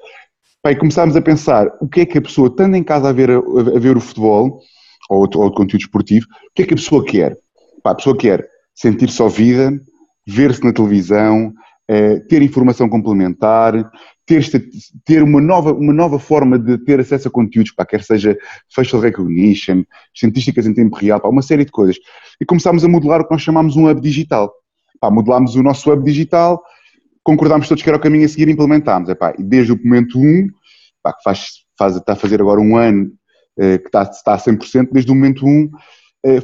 Pá, 0.62 0.72
e 0.72 0.76
começámos 0.76 1.16
a 1.16 1.22
pensar 1.22 1.68
o 1.82 1.88
que 1.88 2.02
é 2.02 2.06
que 2.06 2.18
a 2.18 2.22
pessoa, 2.22 2.48
estando 2.48 2.76
em 2.76 2.84
casa 2.84 3.10
a 3.10 3.14
ver, 3.14 3.30
a, 3.32 3.80
ver 3.80 3.98
o 3.98 4.02
futebol, 4.02 4.60
ou, 5.10 5.22
ou 5.36 5.52
conteúdo 5.52 5.82
esportivo, 5.82 6.26
o 6.26 6.54
que 6.54 6.64
é 6.64 6.66
que 6.66 6.74
a 6.74 6.78
pessoa 6.78 7.04
quer? 7.04 7.38
Pá, 7.84 7.92
a 7.92 7.96
pessoa 7.96 8.18
quer 8.18 8.48
sentir-se 8.76 9.22
ouvida, 9.22 9.72
ver-se 10.28 10.64
na 10.64 10.74
televisão, 10.74 11.54
eh, 11.88 12.20
ter 12.22 12.42
informação 12.42 12.90
complementar, 12.90 13.74
ter, 14.26 14.44
ter 15.06 15.24
uma, 15.24 15.40
nova, 15.40 15.72
uma 15.74 15.94
nova 15.94 16.20
forma 16.20 16.60
de 16.60 16.78
ter 16.80 17.00
acesso 17.00 17.30
a 17.30 17.32
conteúdos, 17.32 17.72
pá, 17.72 17.86
quer 17.86 18.04
seja 18.04 18.38
facial 18.74 19.02
recognition, 19.02 19.84
estatísticas 20.14 20.66
em 20.66 20.74
tempo 20.74 20.96
real, 20.98 21.20
pá, 21.20 21.30
uma 21.30 21.42
série 21.42 21.64
de 21.64 21.72
coisas. 21.72 21.98
E 22.40 22.46
começámos 22.46 22.84
a 22.84 22.90
modelar 22.90 23.22
o 23.22 23.26
que 23.26 23.32
nós 23.32 23.42
chamamos 23.42 23.78
um 23.78 23.90
hub 23.90 24.02
digital. 24.02 24.54
Pá, 25.00 25.10
modelámos 25.10 25.56
o 25.56 25.64
nosso 25.64 25.92
hub 25.92 26.04
digital, 26.04 26.62
concordámos 27.24 27.68
todos 27.68 27.82
que 27.82 27.90
era 27.90 27.98
o 27.98 28.02
caminho 28.02 28.26
a 28.26 28.28
seguir 28.28 28.50
e 28.50 28.52
implementámos. 28.52 29.10
Desde 29.40 29.72
o 29.72 29.80
momento 29.82 30.20
1, 30.20 30.48
pá, 31.02 31.14
que 31.14 31.24
faz, 31.24 31.64
faz, 31.78 31.96
está 31.96 32.14
a 32.14 32.18
fazer 32.18 32.42
agora 32.42 32.60
um 32.60 32.76
ano 32.76 33.12
eh, 33.58 33.78
que 33.78 33.88
está, 33.88 34.04
está 34.04 34.34
a 34.34 34.38
100%, 34.38 34.90
desde 34.92 35.12
o 35.12 35.16
momento 35.16 35.46
1 35.46 35.50
eh, 35.50 35.80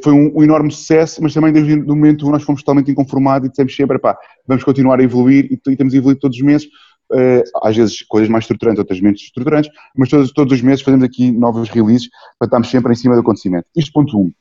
foi 0.02 0.14
um, 0.14 0.32
um, 0.38 0.44
enorme 0.44 0.72
sucesso, 0.72 1.22
mas 1.22 1.34
também 1.34 1.52
desde 1.52 1.74
o 1.74 1.88
momento 1.88 2.28
1 2.28 2.32
nós 2.32 2.44
fomos 2.44 2.62
totalmente 2.62 2.92
inconformados 2.92 3.48
e 3.48 3.50
dissemos 3.50 3.76
sempre, 3.76 3.98
epá, 3.98 4.18
vamos 4.48 4.64
continuar 4.64 5.00
a 5.00 5.04
evoluir 5.04 5.46
e, 5.52 5.72
e 5.72 5.76
temos 5.76 5.94
evoluído 5.94 6.20
todos 6.20 6.38
os 6.38 6.44
meses, 6.44 6.68
Uh, 7.12 7.44
às 7.62 7.76
vezes 7.76 8.02
coisas 8.02 8.30
mais 8.30 8.44
estruturantes, 8.46 8.80
outras 8.80 9.00
menos 9.00 9.22
estruturantes, 9.22 9.70
mas 9.96 10.10
todos, 10.10 10.32
todos 10.32 10.54
os 10.54 10.62
meses 10.64 10.82
fazemos 10.82 11.06
aqui 11.06 11.32
novos 11.32 11.70
releases 11.70 12.10
para 12.40 12.48
estarmos 12.48 12.70
sempre 12.72 12.92
em 12.92 12.96
cima 12.96 13.14
do 13.14 13.22
acontecimento. 13.22 13.68
Isto 13.76 13.92
ponto 13.92 14.18
1. 14.18 14.22
Um. 14.22 14.32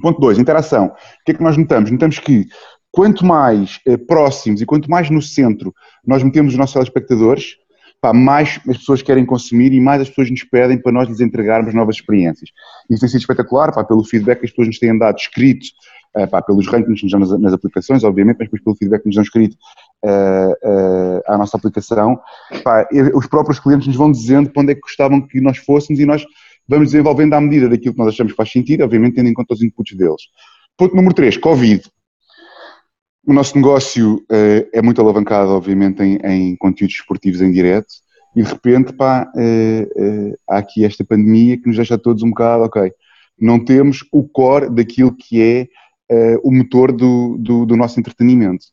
Ponto 0.00 0.18
2, 0.20 0.38
interação. 0.38 0.86
O 0.86 0.94
que 1.26 1.32
é 1.32 1.34
que 1.34 1.42
nós 1.42 1.56
notamos? 1.56 1.90
Notamos 1.90 2.18
que 2.18 2.46
quanto 2.90 3.26
mais 3.26 3.80
uh, 3.86 3.98
próximos 3.98 4.62
e 4.62 4.64
quanto 4.64 4.88
mais 4.88 5.10
no 5.10 5.20
centro 5.20 5.74
nós 6.06 6.22
metemos 6.22 6.52
os 6.52 6.58
nossos 6.58 6.72
telespectadores, 6.72 7.56
pá, 8.00 8.12
mais 8.12 8.60
as 8.68 8.78
pessoas 8.78 9.02
querem 9.02 9.24
consumir 9.24 9.72
e 9.72 9.80
mais 9.80 10.02
as 10.02 10.08
pessoas 10.08 10.30
nos 10.30 10.44
pedem 10.44 10.80
para 10.80 10.92
nós 10.92 11.08
lhes 11.08 11.20
entregarmos 11.20 11.74
novas 11.74 11.96
experiências. 11.96 12.50
Isso 12.88 13.00
tem 13.00 13.08
sido 13.08 13.20
espetacular, 13.20 13.72
pá, 13.72 13.84
pelo 13.84 14.04
feedback 14.04 14.40
que 14.40 14.46
as 14.46 14.50
pessoas 14.50 14.68
nos 14.68 14.78
têm 14.78 14.96
dado 14.96 15.16
escrito, 15.16 15.66
uh, 16.16 16.28
pá, 16.28 16.40
pelos 16.42 16.66
rankings 16.66 17.00
que 17.00 17.06
nos 17.06 17.12
dão 17.12 17.20
nas, 17.20 17.40
nas, 17.40 17.52
aplicações, 17.52 18.04
obviamente, 18.04 18.36
mas 18.38 18.48
pelo 18.62 18.76
feedback 18.76 19.02
que 19.02 19.08
nos 19.08 19.16
dão 19.16 19.24
escrito 19.24 19.56
uh, 20.04 20.08
uh, 20.08 21.22
à 21.26 21.38
nossa 21.38 21.56
aplicação. 21.56 22.18
Pá, 22.62 22.86
os 23.14 23.26
próprios 23.26 23.58
clientes 23.58 23.86
nos 23.88 23.96
vão 23.96 24.10
dizendo 24.10 24.50
para 24.50 24.62
onde 24.62 24.72
é 24.72 24.74
que 24.74 24.80
gostavam 24.80 25.20
que 25.20 25.40
nós 25.40 25.58
fôssemos 25.58 26.00
e 26.00 26.06
nós 26.06 26.24
vamos 26.68 26.88
desenvolvendo 26.88 27.34
à 27.34 27.40
medida 27.40 27.68
daquilo 27.68 27.94
que 27.94 27.98
nós 27.98 28.08
achamos 28.08 28.32
que 28.32 28.36
faz 28.36 28.50
sentido, 28.50 28.84
obviamente 28.84 29.14
tendo 29.14 29.28
em 29.28 29.34
conta 29.34 29.54
os 29.54 29.62
inputs 29.62 29.96
deles. 29.96 30.22
Ponto 30.76 30.94
número 30.94 31.14
3, 31.14 31.36
Covid. 31.38 31.82
O 33.26 33.32
nosso 33.32 33.56
negócio 33.56 34.16
uh, 34.16 34.68
é 34.72 34.80
muito 34.80 35.00
alavancado, 35.00 35.50
obviamente, 35.50 36.02
em, 36.02 36.16
em, 36.24 36.56
conteúdos 36.56 36.96
esportivos 36.96 37.40
em 37.40 37.50
direto 37.50 37.88
e 38.34 38.42
de 38.42 38.48
repente, 38.48 38.92
pá, 38.92 39.30
uh, 39.34 40.30
uh, 40.30 40.34
há 40.48 40.58
aqui 40.58 40.84
esta 40.84 41.04
pandemia 41.04 41.56
que 41.58 41.66
nos 41.66 41.76
deixa 41.76 41.98
todos 41.98 42.22
um 42.22 42.30
bocado, 42.30 42.64
ok, 42.64 42.92
não 43.38 43.62
temos 43.62 44.04
o 44.12 44.26
core 44.26 44.70
daquilo 44.70 45.14
que 45.14 45.42
é 45.42 45.68
o 46.42 46.50
motor 46.50 46.90
do, 46.90 47.36
do, 47.38 47.66
do, 47.66 47.76
nosso 47.76 48.00
entretenimento. 48.00 48.64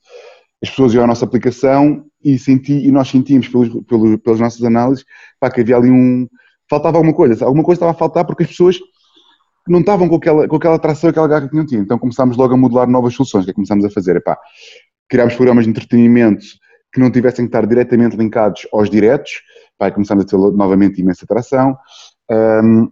As 0.64 0.70
pessoas 0.70 0.94
iam 0.94 1.04
à 1.04 1.08
nossa 1.08 1.26
aplicação 1.26 2.06
e, 2.24 2.40
senti, 2.40 2.72
e 2.72 2.90
nós 2.94 3.10
sentimos 3.10 3.50
pelos, 3.50 3.68
pelos, 3.84 4.16
pelas 4.22 4.40
nossas 4.40 4.64
análises 4.64 5.04
pá, 5.38 5.52
que 5.52 5.60
havia 5.60 5.76
ali 5.76 5.92
um. 5.92 6.30
faltava 6.70 6.98
alguma 6.98 7.14
coisa. 7.14 7.44
Alguma 7.44 7.62
coisa 7.62 7.76
estava 7.78 7.92
a 7.92 7.96
faltar 7.96 8.26
porque 8.26 8.44
as 8.44 8.50
pessoas 8.50 8.80
não 9.68 9.80
estavam 9.80 10.08
com 10.08 10.16
aquela, 10.16 10.48
com 10.48 10.56
aquela 10.56 10.76
atração, 10.76 11.10
aquela 11.10 11.28
garra 11.28 11.48
que 11.48 11.66
tinham. 11.66 11.84
Então 11.84 11.98
começámos 11.98 12.38
logo 12.38 12.54
a 12.54 12.58
modelar 12.58 12.88
novas 12.88 13.14
soluções. 13.14 13.44
O 13.44 13.46
que 13.46 13.52
é 13.52 13.54
que 13.54 13.56
começámos 13.56 13.86
a 13.86 13.90
fazer? 13.90 14.16
Epá, 14.16 14.38
criámos 15.10 15.36
programas 15.36 15.66
de 15.66 15.72
entretenimento 15.72 16.46
que 16.94 17.00
não 17.00 17.12
tivessem 17.12 17.46
que 17.46 17.50
estar 17.50 17.66
diretamente 17.66 18.16
linkados 18.16 18.68
aos 18.72 18.90
diretos. 18.90 19.42
Epá, 19.76 19.92
começámos 19.92 20.26
a 20.26 20.28
ter 20.28 20.38
novamente 20.38 21.02
imensa 21.02 21.26
atração. 21.26 21.78
Um, 22.32 22.90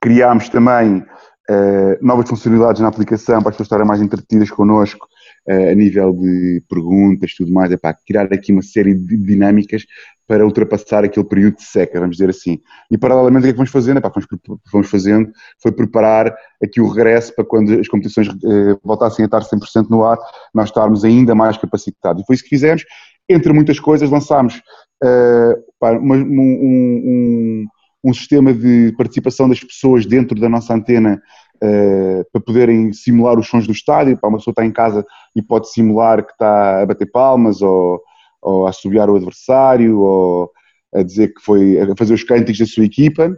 criámos 0.00 0.48
também 0.48 0.98
uh, 0.98 1.98
novas 2.00 2.28
funcionalidades 2.28 2.80
na 2.80 2.88
aplicação 2.88 3.40
para 3.42 3.50
as 3.50 3.56
pessoas 3.56 3.66
estarem 3.66 3.86
mais 3.86 4.00
entretidas 4.00 4.50
connosco 4.50 5.06
a 5.50 5.74
nível 5.74 6.12
de 6.12 6.62
perguntas, 6.68 7.34
tudo 7.34 7.52
mais, 7.52 7.72
é 7.72 7.76
para 7.76 7.94
criar 7.94 8.32
aqui 8.32 8.52
uma 8.52 8.62
série 8.62 8.94
de 8.94 9.16
dinâmicas 9.16 9.84
para 10.30 10.46
ultrapassar 10.46 11.02
aquele 11.02 11.26
período 11.26 11.56
de 11.56 11.64
seca, 11.64 11.98
vamos 11.98 12.16
dizer 12.16 12.30
assim. 12.30 12.60
E 12.88 12.96
paralelamente 12.96 13.40
o 13.40 13.42
que 13.42 13.48
é 13.48 13.52
que 13.52 13.56
vamos 13.56 13.72
fazendo? 13.72 13.96
Epá, 13.96 14.12
vamos, 14.14 14.28
vamos 14.72 14.88
fazendo 14.88 15.28
foi 15.60 15.72
preparar 15.72 16.32
aqui 16.62 16.80
o 16.80 16.88
regresso 16.88 17.34
para 17.34 17.44
quando 17.44 17.72
as 17.72 17.88
competições 17.88 18.28
uh, 18.28 18.80
voltassem 18.84 19.24
a 19.24 19.26
estar 19.26 19.40
100% 19.40 19.88
no 19.90 20.04
ar, 20.04 20.18
nós 20.54 20.68
estarmos 20.68 21.04
ainda 21.04 21.34
mais 21.34 21.56
capacitados. 21.56 22.22
E 22.22 22.26
foi 22.26 22.36
isso 22.36 22.44
que 22.44 22.50
fizemos. 22.50 22.84
Entre 23.28 23.52
muitas 23.52 23.80
coisas, 23.80 24.08
lançámos 24.08 24.62
uh, 25.02 25.56
pá, 25.80 25.98
uma, 25.98 26.14
um, 26.14 26.22
um, 26.22 27.66
um, 28.04 28.14
sistema 28.14 28.54
de 28.54 28.94
participação 28.96 29.48
das 29.48 29.58
pessoas 29.58 30.06
dentro 30.06 30.40
da 30.40 30.48
nossa 30.48 30.72
antena 30.72 31.20
uh, 31.62 32.24
para 32.32 32.40
poderem 32.40 32.92
simular 32.92 33.38
os 33.38 33.48
sons 33.48 33.66
do 33.66 33.72
estádio. 33.72 34.18
Pá, 34.18 34.28
uma 34.28 34.38
pessoa 34.38 34.52
está 34.52 34.64
em 34.64 34.72
casa 34.72 35.04
e 35.34 35.42
pode 35.42 35.70
simular 35.70 36.24
que 36.24 36.32
está 36.32 36.82
a 36.82 36.86
bater 36.86 37.10
palmas 37.10 37.62
ou 37.62 38.02
ou 38.42 38.66
a 38.66 38.70
assobiar 38.70 39.10
o 39.10 39.16
adversário, 39.16 39.98
ou 39.98 40.50
a 40.94 41.02
dizer 41.02 41.28
que 41.34 41.40
foi 41.42 41.78
a 41.78 41.96
fazer 41.96 42.14
os 42.14 42.24
cânticos 42.24 42.58
da 42.58 42.66
sua 42.66 42.84
equipa. 42.84 43.36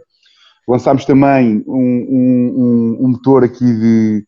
Lançámos 0.67 1.05
também 1.05 1.63
um, 1.67 1.75
um, 1.75 2.97
um, 3.01 3.07
motor 3.09 3.43
aqui 3.43 3.65
de. 3.65 4.25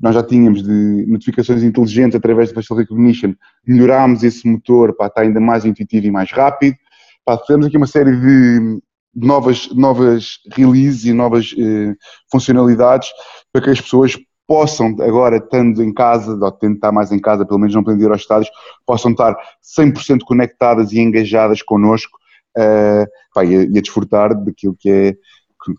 Nós 0.00 0.14
já 0.14 0.22
tínhamos 0.22 0.62
de 0.62 1.06
notificações 1.06 1.62
inteligentes 1.62 2.16
através 2.16 2.50
do 2.50 2.54
Facial 2.54 2.78
Recognition, 2.78 3.34
melhorámos 3.66 4.22
esse 4.22 4.46
motor 4.46 4.94
para 4.94 5.06
estar 5.06 5.22
ainda 5.22 5.40
mais 5.40 5.64
intuitivo 5.64 6.06
e 6.06 6.10
mais 6.10 6.30
rápido. 6.30 6.76
Pá, 7.24 7.38
fizemos 7.38 7.66
aqui 7.66 7.76
uma 7.76 7.86
série 7.86 8.14
de 8.14 8.80
novas, 9.14 9.68
novas 9.70 10.38
releases 10.52 11.04
e 11.04 11.12
novas 11.12 11.54
eh, 11.56 11.94
funcionalidades 12.30 13.08
para 13.52 13.62
que 13.62 13.70
as 13.70 13.80
pessoas 13.80 14.16
possam 14.46 14.94
agora, 15.00 15.36
estando 15.36 15.82
em 15.82 15.92
casa, 15.92 16.38
ou 16.40 16.52
tendo 16.52 16.74
estar 16.74 16.92
mais 16.92 17.10
em 17.10 17.18
casa, 17.18 17.46
pelo 17.46 17.58
menos 17.58 17.74
não 17.74 17.82
podendo 17.82 18.04
ir 18.04 18.10
aos 18.10 18.20
estádios, 18.20 18.50
possam 18.86 19.12
estar 19.12 19.34
100% 19.78 20.20
conectadas 20.26 20.92
e 20.92 21.00
engajadas 21.00 21.62
connosco 21.62 22.18
uh, 22.58 23.06
pá, 23.32 23.44
e, 23.44 23.56
a, 23.56 23.62
e, 23.64 23.78
a, 23.78 23.80
desfrutar 23.80 24.34
daquilo 24.34 24.76
que 24.78 24.90
é 24.90 25.16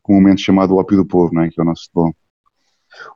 comumente 0.02 0.42
chamado 0.42 0.74
o 0.74 0.78
ópio 0.78 0.98
do 0.98 1.06
povo, 1.06 1.34
não 1.34 1.44
é? 1.44 1.50
que 1.50 1.60
é 1.60 1.64
o 1.64 1.66
nosso 1.66 1.84
futebol. 1.84 2.16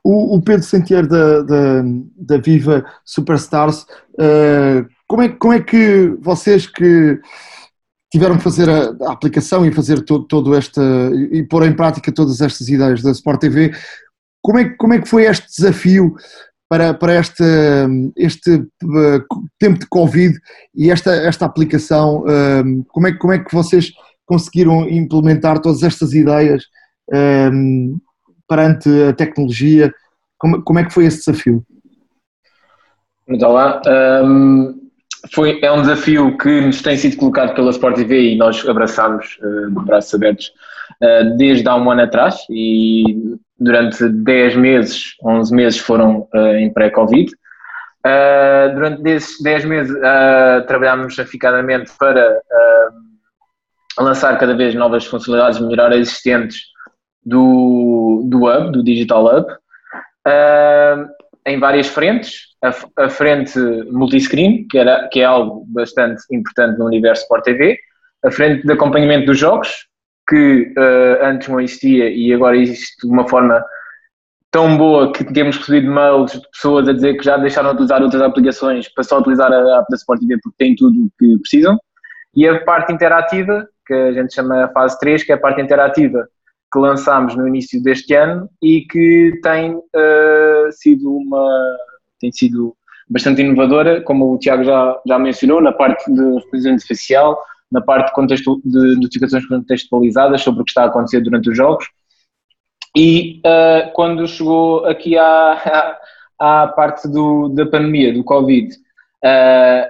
O, 0.04 0.36
o 0.36 0.42
Pedro 0.42 0.62
Sentier 0.62 1.06
da, 1.06 1.42
da, 1.42 1.82
da 2.16 2.38
Viva 2.38 2.84
Superstars, 3.04 3.82
uh, 4.12 4.86
como, 5.08 5.22
é, 5.22 5.28
como 5.30 5.52
é 5.54 5.60
que 5.60 6.14
vocês 6.20 6.66
que 6.66 7.18
tiveram 8.10 8.36
que 8.36 8.44
fazer 8.44 8.68
a, 8.68 8.94
a 9.06 9.12
aplicação 9.12 9.64
e 9.64 9.72
fazer 9.72 10.04
todo, 10.04 10.24
todo 10.24 10.54
esta 10.54 10.82
e 11.30 11.42
pôr 11.44 11.64
em 11.64 11.72
prática 11.72 12.12
todas 12.12 12.40
estas 12.40 12.68
ideias 12.68 13.02
da 13.02 13.12
Sport 13.12 13.40
TV, 13.40 13.72
como 14.42 14.58
é, 14.58 14.68
como 14.70 14.94
é 14.94 15.00
que 15.00 15.08
foi 15.08 15.24
este 15.24 15.46
desafio 15.46 16.14
para, 16.68 16.94
para 16.94 17.18
este, 17.18 17.44
este 18.16 18.54
uh, 18.54 19.24
tempo 19.58 19.78
de 19.78 19.86
Covid 19.86 20.38
e 20.74 20.90
esta, 20.90 21.12
esta 21.12 21.44
aplicação? 21.44 22.22
Uh, 22.22 22.84
como, 22.88 23.08
é, 23.08 23.12
como 23.12 23.32
é 23.32 23.38
que 23.38 23.54
vocês 23.54 23.90
conseguiram 24.24 24.88
implementar 24.88 25.60
todas 25.60 25.82
estas 25.82 26.12
ideias 26.12 26.64
um, 27.52 27.98
perante 28.48 28.88
a 29.08 29.12
tecnologia? 29.12 29.92
Como, 30.38 30.62
como 30.62 30.78
é 30.78 30.84
que 30.84 30.92
foi 30.92 31.04
esse 31.04 31.18
desafio? 31.18 31.64
Então 33.28 33.52
lá, 33.52 33.82
um, 34.24 34.79
foi, 35.32 35.60
é 35.62 35.70
um 35.70 35.82
desafio 35.82 36.36
que 36.38 36.60
nos 36.60 36.82
tem 36.82 36.96
sido 36.96 37.16
colocado 37.16 37.54
pela 37.54 37.70
Sport 37.70 37.96
TV 37.96 38.32
e 38.32 38.36
nós 38.36 38.66
abraçamos 38.68 39.38
uh, 39.42 39.68
de 39.68 39.84
braços 39.84 40.14
abertos 40.14 40.52
uh, 41.02 41.36
desde 41.36 41.68
há 41.68 41.76
um 41.76 41.90
ano 41.90 42.02
atrás 42.02 42.44
e 42.48 43.36
durante 43.58 44.08
10 44.08 44.56
meses, 44.56 45.14
11 45.22 45.54
meses 45.54 45.78
foram 45.78 46.28
uh, 46.34 46.56
em 46.56 46.72
pré-Covid. 46.72 47.30
Durante 48.74 49.06
esses 49.10 49.42
10 49.42 49.64
meses 49.66 49.94
trabalhámos 50.66 51.18
aficadamente 51.18 51.92
para 51.98 52.40
lançar 53.98 54.38
cada 54.38 54.56
vez 54.56 54.74
novas 54.74 55.04
funcionalidades, 55.04 55.60
melhorar 55.60 55.94
existentes 55.94 56.62
do, 57.22 58.22
do 58.24 58.46
Hub, 58.46 58.72
do 58.72 58.82
Digital 58.82 59.26
Hub, 59.26 59.46
em 61.44 61.60
várias 61.60 61.88
frentes. 61.88 62.49
A, 62.62 63.04
a, 63.04 63.08
frente 63.08 63.58
multiscreen, 63.90 64.66
que, 64.68 64.78
era, 64.78 65.08
que 65.08 65.20
é 65.20 65.24
algo 65.24 65.64
bastante 65.68 66.22
importante 66.30 66.78
no 66.78 66.86
universo 66.86 67.22
Sport 67.22 67.44
TV, 67.44 67.78
a 68.24 68.30
frente 68.30 68.66
de 68.66 68.72
acompanhamento 68.72 69.26
dos 69.26 69.38
jogos, 69.38 69.86
que 70.28 70.72
uh, 70.76 71.24
antes 71.24 71.48
não 71.48 71.60
existia 71.60 72.10
e 72.10 72.32
agora 72.32 72.56
existe 72.56 73.06
de 73.06 73.12
uma 73.12 73.26
forma 73.26 73.64
tão 74.50 74.76
boa 74.76 75.12
que 75.12 75.24
temos 75.24 75.56
recebido 75.56 75.90
mails 75.90 76.32
de 76.32 76.50
pessoas 76.50 76.88
a 76.88 76.92
dizer 76.92 77.16
que 77.16 77.24
já 77.24 77.36
deixaram 77.36 77.74
de 77.74 77.82
usar 77.82 78.02
outras 78.02 78.22
aplicações 78.22 78.88
para 78.92 79.04
só 79.04 79.18
utilizar 79.18 79.52
a 79.52 79.78
app 79.78 79.86
da 79.88 79.96
Sport 79.96 80.20
TV 80.20 80.38
porque 80.42 80.64
tem 80.64 80.74
tudo 80.74 81.04
o 81.04 81.10
que 81.18 81.38
precisam. 81.40 81.78
E 82.34 82.46
a 82.46 82.62
parte 82.64 82.92
interativa, 82.92 83.66
que 83.86 83.94
a 83.94 84.12
gente 84.12 84.34
chama 84.34 84.64
a 84.64 84.68
fase 84.68 84.98
3, 85.00 85.24
que 85.24 85.32
é 85.32 85.34
a 85.34 85.40
parte 85.40 85.60
interativa 85.60 86.28
que 86.72 86.78
lançámos 86.78 87.34
no 87.34 87.48
início 87.48 87.82
deste 87.82 88.14
ano 88.14 88.48
e 88.62 88.82
que 88.82 89.40
tem 89.42 89.74
uh, 89.74 90.70
sido 90.70 91.12
uma 91.12 91.76
tem 92.20 92.30
sido 92.32 92.76
bastante 93.08 93.42
inovadora, 93.42 94.00
como 94.02 94.32
o 94.32 94.38
Tiago 94.38 94.62
já, 94.62 94.96
já 95.06 95.18
mencionou, 95.18 95.60
na 95.60 95.72
parte 95.72 96.12
de 96.12 96.22
reconhecimento 96.36 96.86
facial, 96.86 97.36
na 97.70 97.80
parte 97.80 98.08
de, 98.08 98.12
contexto, 98.12 98.60
de 98.64 98.96
notificações 98.96 99.46
contextualizadas 99.46 100.42
sobre 100.42 100.62
o 100.62 100.64
que 100.64 100.70
está 100.70 100.84
a 100.84 100.86
acontecer 100.86 101.20
durante 101.20 101.50
os 101.50 101.56
jogos. 101.56 101.84
E 102.96 103.40
uh, 103.46 103.92
quando 103.94 104.26
chegou 104.26 104.84
aqui 104.84 105.16
à, 105.16 105.96
à, 106.38 106.62
à 106.62 106.68
parte 106.68 107.08
do, 107.08 107.48
da 107.48 107.66
pandemia, 107.66 108.12
do 108.12 108.24
Covid, 108.24 108.74
uh, 108.74 109.88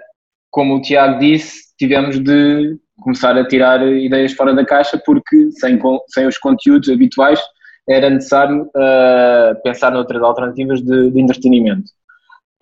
como 0.50 0.76
o 0.76 0.82
Tiago 0.82 1.18
disse, 1.18 1.74
tivemos 1.78 2.18
de 2.18 2.78
começar 3.00 3.36
a 3.36 3.46
tirar 3.46 3.86
ideias 3.86 4.32
fora 4.32 4.54
da 4.54 4.64
caixa 4.64 5.00
porque 5.04 5.50
sem, 5.52 5.78
sem 6.08 6.26
os 6.26 6.36
conteúdos 6.36 6.90
habituais 6.90 7.40
era 7.88 8.10
necessário 8.10 8.64
uh, 8.64 9.62
pensar 9.62 9.90
noutras 9.90 10.22
alternativas 10.22 10.82
de, 10.82 11.10
de 11.10 11.20
entretenimento. 11.20 11.90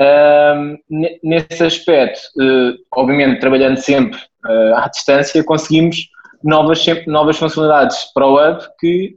Um, 0.00 0.78
nesse 1.24 1.64
aspecto, 1.64 2.20
uh, 2.36 2.78
obviamente 2.94 3.40
trabalhando 3.40 3.78
sempre 3.78 4.18
uh, 4.46 4.76
à 4.76 4.88
distância, 4.88 5.42
conseguimos 5.42 6.08
novas, 6.44 6.84
sempre, 6.84 7.06
novas 7.08 7.36
funcionalidades 7.36 8.12
para 8.14 8.26
o 8.26 8.34
web 8.34 8.62
que, 8.78 9.16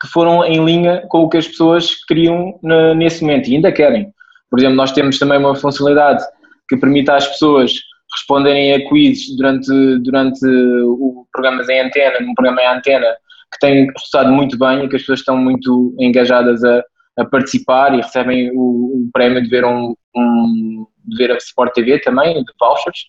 que 0.00 0.08
foram 0.12 0.44
em 0.44 0.64
linha 0.64 1.04
com 1.08 1.22
o 1.22 1.28
que 1.28 1.38
as 1.38 1.48
pessoas 1.48 2.04
queriam 2.04 2.60
na, 2.62 2.94
nesse 2.94 3.22
momento 3.22 3.48
e 3.48 3.56
ainda 3.56 3.72
querem. 3.72 4.12
Por 4.48 4.60
exemplo, 4.60 4.76
nós 4.76 4.92
temos 4.92 5.18
também 5.18 5.38
uma 5.38 5.56
funcionalidade 5.56 6.22
que 6.68 6.76
permite 6.76 7.10
às 7.10 7.26
pessoas 7.26 7.72
responderem 8.14 8.74
a 8.74 8.88
quizzes 8.88 9.36
durante, 9.36 9.98
durante 10.04 10.46
o 10.46 11.26
programas 11.32 11.68
em 11.68 11.80
antena, 11.80 12.20
num 12.20 12.34
programa 12.34 12.62
em 12.62 12.66
antena, 12.66 13.06
que 13.52 13.58
tem 13.60 13.86
resultado 13.86 14.30
muito 14.30 14.56
bem 14.56 14.84
e 14.84 14.88
que 14.88 14.96
as 14.96 15.02
pessoas 15.02 15.20
estão 15.20 15.36
muito 15.36 15.94
engajadas 15.98 16.62
a, 16.62 16.84
a 17.18 17.24
participar 17.24 17.94
e 17.94 18.00
recebem 18.00 18.50
o, 18.54 19.04
o 19.04 19.10
prémio 19.12 19.42
de 19.42 19.48
ver, 19.48 19.64
um, 19.64 19.94
um, 20.16 20.86
de 21.04 21.16
ver 21.16 21.30
a 21.30 21.36
Sport 21.36 21.74
TV 21.74 21.98
também, 22.00 22.42
de 22.42 22.52
vouchers. 22.58 23.06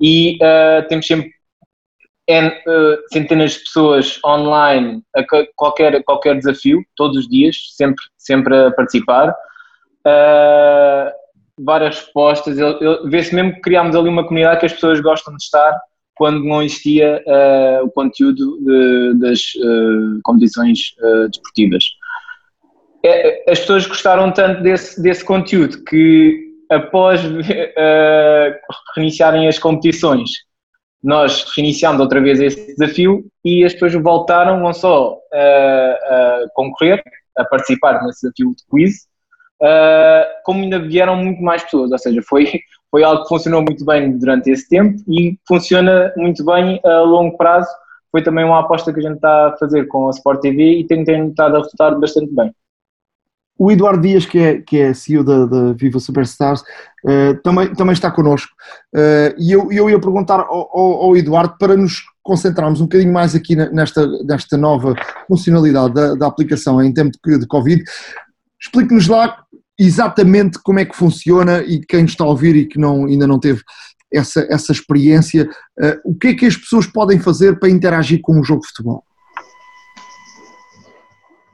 E 0.00 0.36
uh, 0.36 0.86
temos 0.88 1.06
sempre 1.06 1.28
uh, 1.28 2.96
centenas 3.12 3.52
de 3.52 3.60
pessoas 3.60 4.18
online 4.24 5.02
a 5.14 5.22
qualquer, 5.56 6.02
qualquer 6.04 6.36
desafio, 6.36 6.82
todos 6.96 7.18
os 7.18 7.28
dias, 7.28 7.56
sempre, 7.76 8.02
sempre 8.16 8.56
a 8.56 8.70
participar. 8.70 9.30
Uh, 10.06 11.10
várias 11.62 11.96
respostas. 11.96 12.56
Vê-se 13.04 13.34
mesmo 13.34 13.54
que 13.54 13.60
criámos 13.60 13.94
ali 13.94 14.08
uma 14.08 14.24
comunidade 14.24 14.60
que 14.60 14.66
as 14.66 14.72
pessoas 14.72 15.00
gostam 15.00 15.36
de 15.36 15.42
estar 15.42 15.78
quando 16.14 16.44
não 16.44 16.62
existia 16.62 17.22
o 17.82 17.90
conteúdo 17.90 18.58
de, 18.60 19.14
das 19.18 19.40
competições 20.22 20.94
desportivas. 21.30 21.84
É, 23.02 23.50
as 23.50 23.60
pessoas 23.60 23.86
gostaram 23.86 24.30
tanto 24.32 24.62
desse, 24.62 25.02
desse 25.02 25.24
conteúdo 25.24 25.82
que 25.84 26.50
após 26.70 27.24
uh, 27.24 27.40
reiniciarem 28.94 29.48
as 29.48 29.58
competições, 29.58 30.30
nós 31.02 31.44
reiniciámos 31.56 32.00
outra 32.00 32.20
vez 32.20 32.40
esse 32.40 32.76
desafio 32.76 33.24
e 33.44 33.64
as 33.64 33.72
pessoas 33.72 33.94
voltaram 33.94 34.60
não 34.60 34.72
só 34.72 35.18
a 35.32 36.44
concorrer, 36.54 37.02
a 37.36 37.44
participar 37.44 38.04
nesse 38.04 38.20
desafio 38.22 38.54
de 38.54 38.64
quiz, 38.68 39.06
uh, 39.62 40.26
como 40.44 40.62
ainda 40.62 40.78
vieram 40.78 41.16
muito 41.16 41.42
mais 41.42 41.62
pessoas, 41.62 41.90
ou 41.90 41.98
seja, 41.98 42.20
foi, 42.28 42.60
foi 42.90 43.02
algo 43.02 43.22
que 43.22 43.28
funcionou 43.28 43.62
muito 43.62 43.84
bem 43.84 44.18
durante 44.18 44.50
esse 44.50 44.68
tempo 44.68 44.96
e 45.08 45.38
funciona 45.48 46.12
muito 46.16 46.44
bem 46.44 46.80
a 46.84 47.00
longo 47.00 47.36
prazo. 47.36 47.70
Foi 48.12 48.22
também 48.22 48.44
uma 48.44 48.60
aposta 48.60 48.92
que 48.92 48.98
a 48.98 49.02
gente 49.02 49.16
está 49.16 49.48
a 49.48 49.56
fazer 49.56 49.86
com 49.86 50.08
a 50.08 50.10
Sport 50.10 50.40
TV 50.40 50.80
e 50.80 50.86
tem, 50.86 51.04
tem 51.04 51.28
estado 51.28 51.56
a 51.56 51.58
resultar 51.60 51.92
bastante 51.92 52.34
bem. 52.34 52.52
O 53.60 53.70
Eduardo 53.70 54.00
Dias, 54.00 54.24
que 54.24 54.38
é, 54.38 54.62
que 54.62 54.78
é 54.78 54.94
CEO 54.94 55.22
da, 55.22 55.44
da 55.44 55.72
Viva 55.74 56.00
Superstars, 56.00 56.62
uh, 57.04 57.38
também, 57.44 57.74
também 57.74 57.92
está 57.92 58.10
connosco. 58.10 58.50
Uh, 58.96 59.36
e 59.38 59.52
eu, 59.52 59.70
eu 59.70 59.90
ia 59.90 60.00
perguntar 60.00 60.40
ao, 60.40 60.70
ao, 60.74 61.02
ao, 61.02 61.16
Eduardo 61.16 61.56
para 61.58 61.76
nos 61.76 62.02
concentrarmos 62.22 62.80
um 62.80 62.84
bocadinho 62.84 63.12
mais 63.12 63.34
aqui 63.34 63.54
nesta, 63.54 64.06
nesta 64.24 64.56
nova 64.56 64.94
funcionalidade 65.28 65.92
da, 65.92 66.14
da 66.14 66.26
aplicação 66.26 66.82
em 66.82 66.90
tempo 66.90 67.10
de, 67.22 67.38
de 67.38 67.46
Covid. 67.46 67.84
Explique-nos 68.58 69.08
lá 69.08 69.36
exatamente 69.78 70.58
como 70.62 70.78
é 70.78 70.86
que 70.86 70.96
funciona 70.96 71.60
e 71.60 71.80
quem 71.80 72.06
está 72.06 72.24
a 72.24 72.28
ouvir 72.28 72.56
e 72.56 72.64
que 72.64 72.78
não, 72.78 73.04
ainda 73.04 73.26
não 73.26 73.38
teve 73.38 73.60
essa, 74.10 74.40
essa 74.48 74.72
experiência, 74.72 75.46
uh, 75.78 76.00
o 76.02 76.14
que 76.14 76.28
é 76.28 76.34
que 76.34 76.46
as 76.46 76.56
pessoas 76.56 76.86
podem 76.86 77.18
fazer 77.18 77.58
para 77.58 77.68
interagir 77.68 78.22
com 78.22 78.40
o 78.40 78.42
jogo 78.42 78.62
de 78.62 78.68
futebol? 78.68 79.04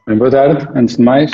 Bem, 0.06 0.16
boa 0.16 0.30
tarde, 0.30 0.68
antes 0.72 0.96
de 0.96 1.02
mais. 1.02 1.32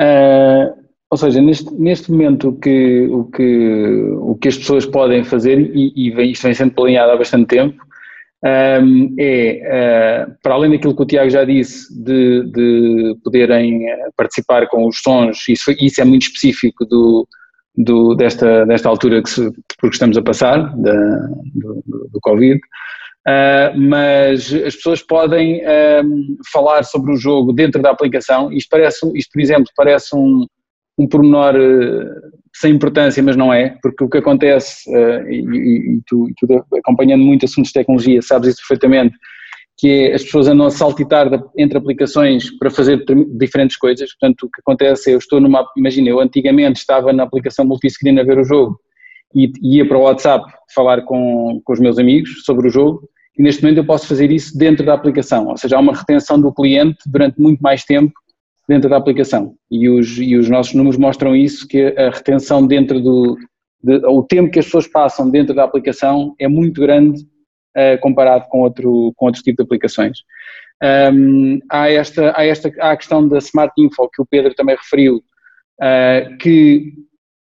Uh, 0.00 0.78
ou 1.10 1.16
seja, 1.16 1.40
neste, 1.40 1.72
neste 1.74 2.10
momento 2.10 2.50
o 2.50 2.58
que, 2.58 3.06
o, 3.10 3.24
que, 3.24 4.10
o 4.18 4.34
que 4.36 4.48
as 4.48 4.58
pessoas 4.58 4.84
podem 4.84 5.24
fazer, 5.24 5.58
e, 5.58 5.92
e 5.96 6.10
vem, 6.10 6.30
isto 6.30 6.42
vem 6.42 6.54
sendo 6.54 6.74
planeado 6.74 7.12
há 7.12 7.16
bastante 7.16 7.46
tempo, 7.46 7.82
um, 8.44 9.16
é, 9.18 10.26
uh, 10.28 10.36
para 10.42 10.54
além 10.54 10.70
daquilo 10.70 10.94
que 10.94 11.02
o 11.02 11.06
Tiago 11.06 11.30
já 11.30 11.44
disse, 11.44 11.92
de, 12.04 12.44
de 12.52 13.16
poderem 13.24 13.86
participar 14.16 14.68
com 14.68 14.86
os 14.86 15.00
sons, 15.00 15.48
isso, 15.48 15.70
isso 15.80 16.00
é 16.00 16.04
muito 16.04 16.22
específico 16.22 16.84
do, 16.84 17.26
do, 17.78 18.14
desta, 18.14 18.66
desta 18.66 18.88
altura 18.88 19.22
que 19.22 19.30
se, 19.30 19.50
porque 19.80 19.94
estamos 19.94 20.16
a 20.16 20.22
passar, 20.22 20.76
da, 20.76 20.92
do, 21.54 21.82
do, 21.86 22.18
Covid, 22.20 22.60
uh, 23.28 23.78
mas 23.78 24.52
as 24.52 24.76
pessoas 24.76 25.02
podem 25.02 25.62
um, 26.04 26.36
falar 26.52 26.84
sobre 26.84 27.12
o 27.12 27.16
jogo 27.16 27.52
dentro 27.52 27.82
da 27.82 27.90
aplicação, 27.90 28.52
isto 28.52 28.68
parece, 28.70 29.10
isto 29.14 29.30
por 29.32 29.40
exemplo, 29.40 29.70
parece 29.76 30.16
um, 30.16 30.46
um 30.98 31.06
pormenor 31.06 31.54
uh, 31.54 32.38
sem 32.54 32.72
importância, 32.72 33.22
mas 33.22 33.36
não 33.36 33.52
é, 33.52 33.76
porque 33.82 34.04
o 34.04 34.08
que 34.08 34.18
acontece, 34.18 34.90
uh, 34.90 35.28
e, 35.28 35.96
e, 35.96 36.00
tu, 36.06 36.26
tu, 36.38 36.64
acompanhando 36.76 37.22
muito 37.22 37.44
assuntos 37.44 37.68
de 37.68 37.74
tecnologia, 37.74 38.20
sabes 38.22 38.50
isso 38.50 38.62
perfeitamente, 38.66 39.14
que 39.78 39.88
é 39.88 40.14
as 40.14 40.24
pessoas 40.24 40.48
andam 40.48 40.66
a 40.66 40.70
saltitar 40.70 41.28
entre 41.56 41.78
aplicações 41.78 42.50
para 42.58 42.68
fazer 42.68 43.04
diferentes 43.38 43.76
coisas, 43.76 44.10
portanto 44.14 44.46
o 44.46 44.50
que 44.50 44.60
acontece 44.60 45.10
é, 45.10 45.14
eu 45.14 45.18
estou 45.18 45.40
numa, 45.40 45.64
imagina, 45.76 46.08
eu 46.08 46.18
antigamente 46.18 46.80
estava 46.80 47.12
na 47.12 47.22
aplicação 47.22 47.64
multiscreen 47.64 48.18
a 48.18 48.24
ver 48.24 48.38
o 48.38 48.44
jogo 48.44 48.80
e 49.34 49.52
ia 49.62 49.86
para 49.86 49.98
o 49.98 50.02
WhatsApp 50.02 50.44
falar 50.74 51.02
com, 51.02 51.60
com 51.64 51.72
os 51.72 51.78
meus 51.78 51.98
amigos 51.98 52.42
sobre 52.44 52.66
o 52.66 52.70
jogo, 52.70 53.08
e 53.38 53.42
neste 53.42 53.62
momento 53.62 53.78
eu 53.78 53.86
posso 53.86 54.08
fazer 54.08 54.32
isso 54.32 54.58
dentro 54.58 54.84
da 54.84 54.94
aplicação, 54.94 55.46
ou 55.46 55.56
seja, 55.56 55.76
há 55.76 55.80
uma 55.80 55.94
retenção 55.94 56.40
do 56.40 56.52
cliente 56.52 56.98
durante 57.06 57.40
muito 57.40 57.60
mais 57.60 57.84
tempo 57.84 58.12
dentro 58.68 58.90
da 58.90 58.96
aplicação. 58.96 59.54
E 59.70 59.88
os, 59.88 60.18
e 60.18 60.36
os 60.36 60.48
nossos 60.48 60.74
números 60.74 60.98
mostram 60.98 61.34
isso, 61.34 61.66
que 61.66 61.94
a 61.96 62.10
retenção 62.10 62.66
dentro 62.66 63.00
do. 63.00 63.36
De, 63.82 64.04
o 64.06 64.24
tempo 64.24 64.50
que 64.50 64.58
as 64.58 64.64
pessoas 64.64 64.88
passam 64.88 65.30
dentro 65.30 65.54
da 65.54 65.62
aplicação 65.62 66.34
é 66.38 66.48
muito 66.48 66.80
grande 66.80 67.22
uh, 67.22 67.98
comparado 68.00 68.46
com 68.48 68.60
outro, 68.62 69.12
com 69.16 69.26
outro 69.26 69.40
tipo 69.40 69.58
de 69.58 69.62
aplicações. 69.62 70.18
Um, 70.82 71.60
há, 71.70 71.88
esta, 71.88 72.36
há, 72.36 72.44
esta, 72.44 72.72
há 72.80 72.90
a 72.90 72.96
questão 72.96 73.26
da 73.26 73.38
Smart 73.38 73.72
Info, 73.78 74.08
que 74.12 74.20
o 74.20 74.26
Pedro 74.26 74.52
também 74.54 74.76
referiu, 74.76 75.22
uh, 75.80 76.36
que 76.38 76.92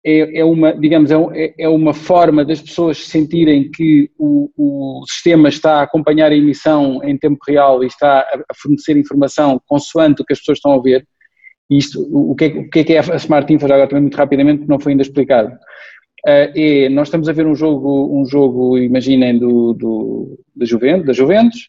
é, 0.10 0.40
é, 0.40 0.46
uma, 0.46 0.72
digamos, 0.72 1.12
é, 1.12 1.54
é, 1.60 1.68
uma 1.68 1.94
forma 1.94 2.46
das 2.46 2.62
pessoas 2.62 2.98
sentirem 2.98 3.70
que 3.70 4.10
o, 4.18 4.50
o, 4.56 5.06
sistema 5.06 5.50
está 5.50 5.80
a 5.80 5.82
acompanhar 5.82 6.32
a 6.32 6.36
emissão 6.36 7.04
em 7.04 7.18
tempo 7.18 7.40
real 7.46 7.84
e 7.84 7.88
está 7.88 8.20
a, 8.20 8.54
fornecer 8.56 8.96
informação 8.96 9.62
consoante 9.68 10.22
o 10.22 10.26
que 10.26 10.32
as 10.32 10.40
pessoas 10.40 10.60
estão 10.60 10.72
a 10.72 10.82
ver 10.82 11.06
isto, 11.70 12.02
o 12.10 12.34
que, 12.36 12.46
é, 12.46 12.48
o 12.48 12.70
que 12.70 12.80
é, 12.80 12.84
que 12.86 12.94
é 12.94 13.00
a 13.00 13.18
Smart 13.18 13.52
Info, 13.54 13.66
agora 13.66 13.86
também 13.86 14.04
muito 14.04 14.16
rapidamente, 14.16 14.66
não 14.66 14.80
foi 14.80 14.94
ainda 14.94 15.04
explicado. 15.04 15.50
Uh, 16.26 16.56
é, 16.56 16.88
nós 16.88 17.10
estamos 17.10 17.28
a 17.28 17.34
ver 17.34 17.46
um 17.46 17.54
jogo, 17.54 18.18
um 18.18 18.26
jogo 18.26 18.78
imaginem, 18.78 19.38
do, 19.38 19.74
do, 19.74 20.40
da, 20.56 20.66
Juventus, 20.66 21.06
da 21.06 21.12
Juventus, 21.12 21.68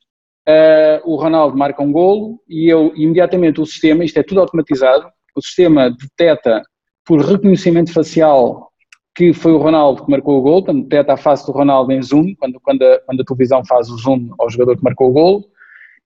uh, 0.49 1.11
o 1.11 1.17
Ronaldo 1.17 1.59
marca 1.59 1.83
um 1.83 1.91
golo 1.91 2.41
e 2.49 2.69
eu, 2.69 2.93
imediatamente 2.95 3.61
o 3.61 3.67
sistema, 3.67 4.05
isto 4.05 4.17
é 4.17 4.23
tudo 4.23 4.41
automatizado, 4.41 5.09
o 5.35 5.43
sistema 5.43 5.91
detecta 5.91 6.63
por 7.09 7.21
reconhecimento 7.23 7.91
facial 7.91 8.69
que 9.17 9.33
foi 9.33 9.51
o 9.51 9.59
Ronaldo 9.59 10.05
que 10.05 10.11
marcou 10.11 10.39
o 10.39 10.43
gol, 10.43 10.63
portanto 10.63 10.85
detecta 10.85 11.15
a 11.15 11.17
face 11.17 11.45
do 11.45 11.53
Ronaldo 11.53 11.91
em 11.91 12.01
zoom, 12.01 12.35
quando, 12.39 12.61
quando, 12.61 12.83
a, 12.83 13.01
quando 13.01 13.21
a 13.21 13.25
televisão 13.25 13.65
faz 13.65 13.91
o 13.91 13.97
zoom 13.97 14.29
ao 14.39 14.49
jogador 14.49 14.77
que 14.77 14.85
marcou 14.85 15.09
o 15.09 15.13
gol, 15.13 15.45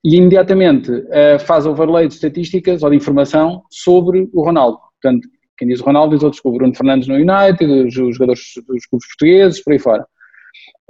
e 0.02 0.16
imediatamente 0.16 0.90
uh, 0.90 1.38
faz 1.40 1.66
overlay 1.66 2.08
de 2.08 2.14
estatísticas 2.14 2.82
ou 2.82 2.88
de 2.88 2.96
informação 2.96 3.64
sobre 3.68 4.30
o 4.32 4.42
Ronaldo. 4.42 4.78
Portanto, 5.02 5.28
quem 5.58 5.68
diz 5.68 5.80
o 5.80 5.84
Ronaldo 5.84 6.14
diz 6.14 6.22
outros, 6.22 6.40
o 6.42 6.52
Bruno 6.52 6.74
Fernandes 6.74 7.06
no 7.06 7.16
United, 7.16 7.66
os, 7.66 7.96
os 7.96 8.14
jogadores 8.14 8.40
dos 8.66 8.86
clubes 8.86 9.08
portugueses, 9.08 9.62
por 9.62 9.72
aí 9.72 9.78
fora. 9.78 10.06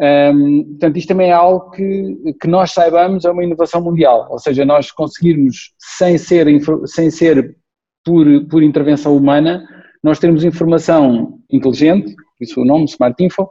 Um, 0.01 0.65
portanto, 0.65 0.97
isto 0.97 1.09
também 1.09 1.31
é 1.31 1.33
algo 1.33 1.71
que, 1.71 2.35
que 2.41 2.47
nós 2.47 2.73
saibamos, 2.73 3.25
é 3.25 3.31
uma 3.31 3.45
inovação 3.45 3.83
mundial, 3.83 4.29
ou 4.31 4.39
seja, 4.39 4.65
nós 4.65 4.93
conseguirmos, 4.93 5.73
sem 5.79 6.17
ser, 6.19 6.47
sem 6.87 7.11
ser 7.11 7.57
por, 8.05 8.27
por 8.49 8.63
intervenção 8.63 9.17
humana, 9.17 9.67
nós 10.03 10.19
termos 10.19 10.45
informação 10.45 11.39
inteligente, 11.51 12.15
isso 12.41 12.59
é 12.59 12.63
o 12.63 12.67
nome, 12.67 12.87
Smart 12.87 13.23
Info, 13.23 13.49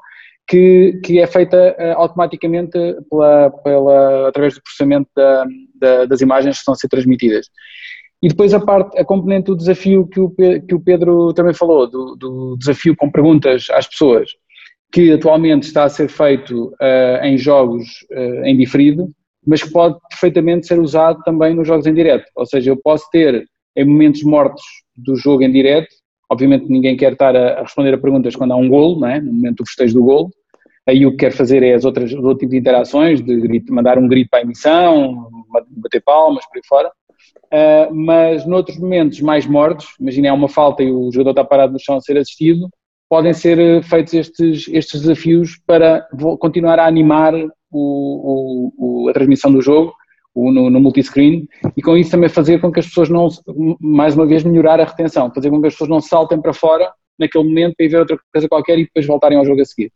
que, 0.47 0.99
que 1.03 1.19
é 1.19 1.27
feita 1.27 1.75
uh, 1.79 1.97
automaticamente 1.97 2.77
pela, 3.09 3.49
pela, 3.63 4.27
através 4.27 4.55
do 4.55 4.61
processamento 4.61 5.09
da, 5.15 5.45
da, 5.75 6.05
das 6.05 6.21
imagens 6.21 6.57
que 6.57 6.59
estão 6.59 6.73
a 6.73 6.77
ser 6.77 6.89
transmitidas. 6.89 7.47
E 8.21 8.27
depois 8.27 8.53
a 8.53 8.59
parte, 8.59 8.99
a 8.99 9.05
componente 9.05 9.45
do 9.45 9.55
desafio 9.55 10.07
que 10.07 10.19
o, 10.19 10.29
que 10.29 10.75
o 10.75 10.79
Pedro 10.79 11.33
também 11.33 11.53
falou, 11.53 11.89
do, 11.89 12.15
do 12.15 12.57
desafio 12.57 12.95
com 12.95 13.09
perguntas 13.09 13.67
às 13.71 13.87
pessoas, 13.87 14.29
que 14.91 15.13
atualmente 15.13 15.63
está 15.63 15.85
a 15.85 15.89
ser 15.89 16.09
feito 16.09 16.67
uh, 16.67 17.23
em 17.23 17.37
jogos 17.37 17.87
uh, 18.11 18.45
em 18.45 18.57
diferido, 18.57 19.09
mas 19.47 19.63
que 19.63 19.71
pode 19.71 19.97
perfeitamente 20.09 20.67
ser 20.67 20.79
usado 20.79 21.23
também 21.23 21.55
nos 21.55 21.67
jogos 21.67 21.87
em 21.87 21.93
direto. 21.93 22.25
Ou 22.35 22.45
seja, 22.45 22.69
eu 22.69 22.77
posso 22.77 23.09
ter 23.09 23.43
em 23.75 23.85
momentos 23.85 24.21
mortos 24.21 24.61
do 24.95 25.15
jogo 25.15 25.43
em 25.43 25.51
direto, 25.51 25.87
obviamente 26.31 26.69
ninguém 26.69 26.95
quer 26.95 27.13
estar 27.13 27.35
a, 27.35 27.61
responder 27.61 27.93
a 27.93 27.97
perguntas 27.97 28.35
quando 28.35 28.53
há 28.53 28.55
um 28.55 28.69
golo, 28.69 28.99
não 28.99 29.07
é? 29.07 29.19
no 29.19 29.33
momento 29.33 29.57
do 29.57 29.65
festejo 29.67 29.95
do 29.95 30.03
golo, 30.03 30.31
Aí 30.87 31.05
o 31.05 31.11
que 31.11 31.17
quer 31.17 31.31
fazer 31.31 31.61
é 31.61 31.73
as 31.73 31.85
outras, 31.85 32.11
os 32.11 32.17
outros 32.17 32.39
tipos 32.39 32.51
de 32.51 32.57
interações, 32.57 33.21
de 33.21 33.39
grito, 33.39 33.73
mandar 33.73 33.97
um 33.99 34.07
grito 34.07 34.29
para 34.29 34.39
a 34.39 34.41
emissão, 34.41 35.29
bater 35.77 36.01
palmas, 36.01 36.43
por 36.47 36.57
aí 36.57 36.61
fora. 36.67 36.91
Uh, 37.53 37.93
mas 37.93 38.45
noutros 38.47 38.79
momentos 38.79 39.21
mais 39.21 39.45
mortos, 39.45 39.87
imaginem 39.99 40.31
há 40.31 40.33
uma 40.33 40.49
falta 40.49 40.81
e 40.81 40.91
o 40.91 41.11
jogador 41.11 41.31
está 41.31 41.43
parado 41.43 41.73
no 41.73 41.79
chão 41.79 41.97
a 41.97 42.01
ser 42.01 42.17
assistido, 42.17 42.67
podem 43.09 43.33
ser 43.33 43.59
eh, 43.59 43.81
feitos 43.81 44.13
estes, 44.13 44.69
estes 44.69 45.01
desafios 45.01 45.59
para 45.67 46.07
continuar 46.39 46.79
a 46.79 46.87
animar 46.87 47.33
o, 47.69 48.71
o, 48.77 49.09
a 49.09 49.13
transmissão 49.13 49.51
do 49.51 49.61
jogo 49.61 49.93
no, 50.35 50.69
no 50.69 50.79
multiscreen 50.79 51.47
e 51.75 51.81
com 51.81 51.97
isso 51.97 52.11
também 52.11 52.29
fazer 52.29 52.59
com 52.59 52.71
que 52.71 52.79
as 52.79 52.87
pessoas 52.87 53.09
não, 53.09 53.27
mais 53.79 54.15
uma 54.15 54.25
vez, 54.25 54.43
melhorar 54.43 54.79
a 54.79 54.85
retenção, 54.85 55.31
fazer 55.33 55.49
com 55.49 55.61
que 55.61 55.67
as 55.67 55.73
pessoas 55.73 55.89
não 55.89 56.01
saltem 56.01 56.41
para 56.41 56.53
fora 56.53 56.91
naquele 57.19 57.43
momento 57.43 57.75
para 57.75 57.85
ir 57.85 57.89
ver 57.89 57.99
outra 57.99 58.19
coisa 58.31 58.47
qualquer 58.47 58.79
e 58.79 58.85
depois 58.85 59.05
voltarem 59.05 59.37
ao 59.37 59.45
jogo 59.45 59.61
a 59.61 59.65
seguir. 59.65 59.91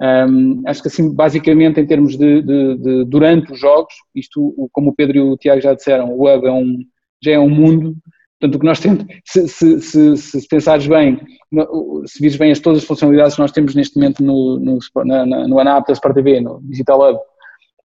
Um, 0.00 0.62
acho 0.66 0.82
que 0.82 0.88
assim, 0.88 1.14
basicamente 1.14 1.80
em 1.80 1.86
termos 1.86 2.16
de, 2.16 2.42
de, 2.42 2.76
de, 2.76 3.04
durante 3.04 3.52
os 3.52 3.60
jogos, 3.60 3.94
isto, 4.14 4.68
como 4.72 4.90
o 4.90 4.94
Pedro 4.94 5.16
e 5.16 5.20
o 5.20 5.36
Tiago 5.36 5.60
já 5.60 5.72
disseram, 5.72 6.10
o 6.10 6.22
web 6.24 6.46
é 6.46 6.52
um, 6.52 6.78
já 7.22 7.32
é 7.32 7.38
um 7.38 7.48
mundo, 7.48 7.96
portanto 8.40 8.56
o 8.56 8.58
que 8.58 8.66
nós 8.66 8.80
temos, 8.80 9.04
se, 9.24 9.46
se, 9.46 9.80
se, 9.80 10.16
se 10.16 10.48
pensares 10.48 10.86
bem, 10.88 11.20
se 12.06 12.20
vires 12.20 12.36
bem 12.36 12.50
as 12.50 12.58
todas 12.58 12.80
as 12.80 12.84
funcionalidades 12.84 13.36
que 13.36 13.40
nós 13.40 13.52
temos 13.52 13.74
neste 13.76 13.96
momento 13.96 14.22
no, 14.22 14.58
no, 14.58 14.78
na, 15.04 15.46
no 15.46 15.54
da 15.54 15.84
Sport 15.90 16.14
TV, 16.14 16.40
no 16.40 16.60
Digital 16.64 17.12
Hub, 17.12 17.20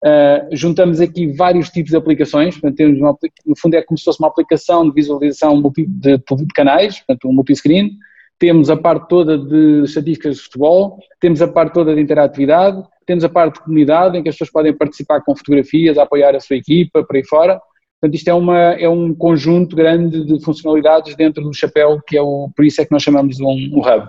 uh, 0.04 0.56
juntamos 0.56 1.00
aqui 1.00 1.32
vários 1.32 1.68
tipos 1.70 1.90
de 1.90 1.96
aplicações, 1.96 2.54
portanto, 2.54 2.76
temos 2.76 3.00
uma, 3.00 3.16
no 3.46 3.56
fundo 3.56 3.74
é 3.74 3.82
como 3.82 3.98
se 3.98 4.04
fosse 4.04 4.20
uma 4.20 4.28
aplicação 4.28 4.88
de 4.88 4.94
visualização 4.94 5.60
de, 5.62 5.86
de, 5.86 6.18
de 6.18 6.54
canais, 6.54 6.98
portanto 6.98 7.28
um 7.28 7.32
multiscreen, 7.32 7.98
temos 8.38 8.70
a 8.70 8.76
parte 8.76 9.06
toda 9.08 9.36
de 9.36 9.84
estatísticas 9.84 10.36
de 10.36 10.42
futebol, 10.42 10.98
temos 11.20 11.42
a 11.42 11.48
parte 11.48 11.74
toda 11.74 11.94
de 11.94 12.00
interatividade, 12.00 12.82
temos 13.04 13.22
a 13.22 13.28
parte 13.28 13.54
de 13.54 13.60
comunidade 13.60 14.16
em 14.16 14.22
que 14.22 14.30
as 14.30 14.34
pessoas 14.34 14.50
podem 14.50 14.72
participar 14.72 15.20
com 15.20 15.36
fotografias, 15.36 15.98
apoiar 15.98 16.34
a 16.34 16.40
sua 16.40 16.56
equipa, 16.56 17.04
por 17.04 17.16
aí 17.16 17.24
fora. 17.24 17.60
Portanto, 18.00 18.16
isto 18.16 18.28
é, 18.28 18.34
uma, 18.34 18.56
é 18.56 18.88
um 18.88 19.14
conjunto 19.14 19.76
grande 19.76 20.24
de 20.24 20.42
funcionalidades 20.42 21.14
dentro 21.16 21.42
do 21.42 21.52
chapéu, 21.52 22.00
que 22.06 22.16
é 22.16 22.22
o, 22.22 22.50
por 22.56 22.64
isso 22.64 22.80
é 22.80 22.86
que 22.86 22.92
nós 22.92 23.02
chamamos 23.02 23.36
de 23.36 23.44
um, 23.44 23.50
um 23.50 23.80
hub. 23.80 24.08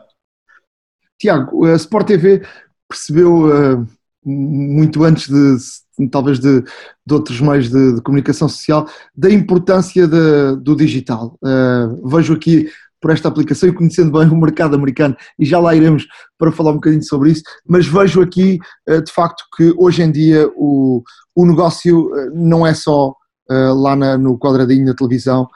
Tiago, 1.19 1.65
a 1.65 1.75
Sport 1.75 2.07
TV 2.07 2.41
percebeu 2.87 3.47
uh, 3.47 3.87
muito 4.23 5.03
antes 5.03 5.27
de, 5.27 6.07
talvez 6.09 6.39
de, 6.39 6.61
de 7.05 7.13
outros 7.13 7.39
meios 7.41 7.69
de, 7.69 7.95
de, 7.95 8.01
comunicação 8.01 8.47
social, 8.47 8.87
da 9.15 9.31
importância 9.31 10.07
de, 10.07 10.55
do 10.61 10.75
digital. 10.75 11.37
Uh, 11.43 12.07
vejo 12.07 12.33
aqui 12.33 12.69
por 13.01 13.11
esta 13.11 13.27
aplicação 13.27 13.67
e 13.67 13.73
conhecendo 13.73 14.11
bem 14.11 14.29
o 14.29 14.39
mercado 14.39 14.75
americano, 14.75 15.17
e 15.39 15.43
já 15.43 15.59
lá 15.59 15.75
iremos 15.75 16.05
para 16.37 16.51
falar 16.51 16.71
um 16.71 16.75
bocadinho 16.75 17.03
sobre 17.03 17.31
isso, 17.31 17.41
mas 17.67 17.87
vejo 17.87 18.21
aqui 18.21 18.59
eh, 18.87 19.01
de 19.01 19.11
facto 19.11 19.43
que 19.57 19.73
hoje 19.75 20.03
em 20.03 20.11
dia 20.11 20.47
o, 20.55 21.01
o 21.35 21.45
negócio 21.45 22.15
eh, 22.15 22.29
não 22.31 22.65
é 22.65 22.75
só 22.75 23.13
eh, 23.49 23.71
lá 23.73 23.95
na, 23.95 24.17
no 24.17 24.37
quadradinho 24.37 24.85
da 24.85 24.93
televisão, 24.93 25.49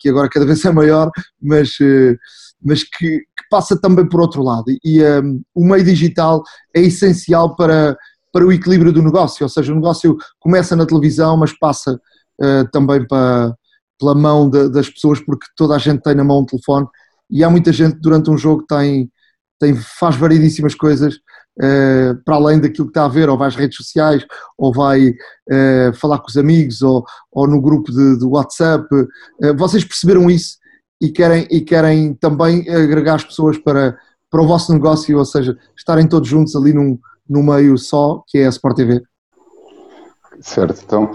que 0.00 0.08
agora 0.08 0.28
cada 0.28 0.44
vez 0.44 0.64
é 0.64 0.72
maior, 0.72 1.08
mas, 1.40 1.76
mas 2.60 2.82
que, 2.82 3.20
que 3.20 3.48
passa 3.48 3.80
também 3.80 4.08
por 4.08 4.20
outro 4.20 4.42
lado. 4.42 4.64
E 4.84 5.00
um, 5.04 5.40
o 5.54 5.64
meio 5.64 5.84
digital 5.84 6.42
é 6.74 6.80
essencial 6.80 7.54
para, 7.54 7.96
para 8.32 8.46
o 8.46 8.52
equilíbrio 8.52 8.92
do 8.92 9.02
negócio, 9.02 9.44
ou 9.44 9.48
seja, 9.48 9.72
o 9.72 9.76
negócio 9.76 10.16
começa 10.38 10.76
na 10.76 10.86
televisão, 10.86 11.36
mas 11.36 11.56
passa 11.58 12.00
uh, 12.40 12.70
também 12.70 13.06
para, 13.06 13.54
pela 13.98 14.14
mão 14.14 14.48
de, 14.48 14.68
das 14.68 14.88
pessoas, 14.88 15.20
porque 15.20 15.46
toda 15.56 15.74
a 15.74 15.78
gente 15.78 16.02
tem 16.02 16.14
na 16.14 16.24
mão 16.24 16.40
um 16.40 16.46
telefone 16.46 16.86
e 17.30 17.42
há 17.44 17.50
muita 17.50 17.72
gente 17.72 17.98
durante 18.00 18.30
um 18.30 18.38
jogo 18.38 18.64
tem, 18.66 19.10
tem 19.58 19.74
faz 19.74 20.16
variedíssimas 20.16 20.74
coisas 20.74 21.14
uh, 21.14 22.22
para 22.24 22.36
além 22.36 22.60
daquilo 22.60 22.86
que 22.86 22.90
está 22.90 23.04
a 23.04 23.08
ver, 23.08 23.28
ou 23.28 23.38
vai 23.38 23.48
às 23.48 23.56
redes 23.56 23.76
sociais, 23.76 24.24
ou 24.56 24.72
vai 24.72 25.08
uh, 25.08 25.94
falar 25.94 26.18
com 26.18 26.28
os 26.28 26.36
amigos, 26.36 26.82
ou, 26.82 27.04
ou 27.32 27.46
no 27.46 27.60
grupo 27.60 27.90
de, 27.90 28.18
de 28.18 28.24
WhatsApp. 28.24 28.86
vocês 29.56 29.84
perceberam 29.84 30.30
isso 30.30 30.56
e 31.00 31.10
querem, 31.10 31.46
e 31.50 31.60
querem 31.60 32.14
também 32.14 32.68
agregar 32.68 33.14
as 33.14 33.24
pessoas 33.24 33.56
para, 33.58 33.96
para 34.30 34.42
o 34.42 34.46
vosso 34.46 34.72
negócio, 34.72 35.16
ou 35.16 35.24
seja, 35.24 35.56
estarem 35.76 36.08
todos 36.08 36.28
juntos 36.28 36.54
ali 36.56 36.72
num, 36.72 36.98
num 37.28 37.42
meio 37.42 37.76
só, 37.76 38.22
que 38.26 38.38
é 38.38 38.46
a 38.46 38.50
Sport 38.50 38.76
TV. 38.76 39.02
Certo, 40.40 40.82
então 40.84 41.12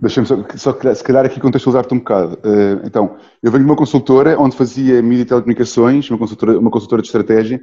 deixa-me 0.00 0.26
só, 0.26 0.36
só, 0.56 0.94
se 0.94 1.04
calhar 1.04 1.26
aqui 1.26 1.38
contextualizar-te 1.38 1.94
um 1.94 1.98
bocado. 1.98 2.34
Uh, 2.36 2.80
então, 2.84 3.16
eu 3.42 3.52
venho 3.52 3.64
de 3.64 3.70
uma 3.70 3.76
consultora 3.76 4.38
onde 4.40 4.56
fazia 4.56 5.02
mídia 5.02 5.22
e 5.22 5.26
telecomunicações, 5.26 6.08
uma 6.10 6.18
consultora, 6.18 6.58
uma 6.58 6.70
consultora 6.70 7.02
de 7.02 7.08
estratégia, 7.08 7.60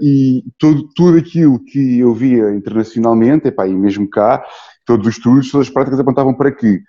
e 0.00 0.44
tudo, 0.58 0.88
tudo 0.94 1.18
aquilo 1.18 1.58
que 1.64 1.98
eu 1.98 2.12
via 2.12 2.54
internacionalmente, 2.54 3.48
e 3.48 3.74
mesmo 3.74 4.08
cá, 4.08 4.44
todos 4.84 5.06
os 5.06 5.16
estudos, 5.16 5.50
todas 5.50 5.66
as 5.68 5.72
práticas 5.72 5.98
apontavam 5.98 6.34
para 6.34 6.52
que 6.52 6.80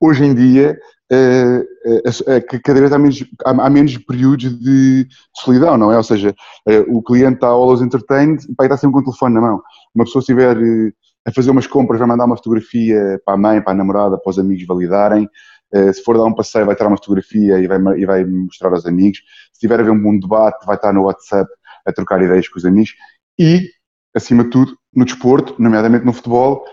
hoje 0.00 0.24
em 0.24 0.34
dia 0.34 0.76
uh, 1.12 1.60
uh, 1.60 2.46
que 2.48 2.58
cada 2.58 2.80
vez 2.80 2.92
há 2.92 2.98
menos, 2.98 3.24
há, 3.44 3.70
menos 3.70 3.96
períodos 3.98 4.58
de 4.58 5.06
solidão, 5.36 5.76
não 5.76 5.92
é? 5.92 5.96
Ou 5.96 6.02
seja, 6.02 6.34
o 6.88 7.00
cliente 7.00 7.34
está 7.34 7.46
always 7.46 7.80
entertained 7.80 8.44
e 8.44 8.62
está 8.62 8.76
sempre 8.76 8.94
com 8.94 9.00
o 9.00 9.04
telefone 9.04 9.34
na 9.34 9.40
mão. 9.40 9.62
Uma 9.94 10.04
pessoa 10.04 10.20
estiver 10.20 10.56
a 11.26 11.32
fazer 11.32 11.50
umas 11.50 11.66
compras 11.66 11.98
vai 11.98 12.08
mandar 12.08 12.24
uma 12.24 12.36
fotografia 12.36 13.20
para 13.24 13.34
a 13.34 13.36
mãe, 13.36 13.60
para 13.60 13.72
a 13.72 13.76
namorada, 13.76 14.18
para 14.18 14.30
os 14.30 14.38
amigos 14.38 14.66
validarem. 14.66 15.28
se 15.92 16.02
for 16.02 16.16
dar 16.16 16.24
um 16.24 16.34
passeio 16.34 16.66
vai 16.66 16.74
tirar 16.74 16.88
uma 16.88 16.96
fotografia 16.96 17.58
e 17.58 17.66
vai, 17.66 17.78
e 17.98 18.06
vai 18.06 18.24
mostrar 18.24 18.70
aos 18.70 18.86
amigos. 18.86 19.18
Se 19.52 19.60
tiver 19.60 19.80
a 19.80 19.82
ver 19.82 19.90
um 19.90 20.18
debate 20.18 20.66
vai 20.66 20.76
estar 20.76 20.92
no 20.92 21.04
WhatsApp 21.04 21.50
a 21.86 21.92
trocar 21.92 22.22
ideias 22.22 22.48
com 22.48 22.58
os 22.58 22.64
amigos. 22.64 22.94
E, 23.38 23.68
acima 24.14 24.44
de 24.44 24.50
tudo, 24.50 24.76
no 24.94 25.04
desporto, 25.04 25.54
nomeadamente 25.58 26.04
no 26.04 26.12
futebol, 26.12 26.64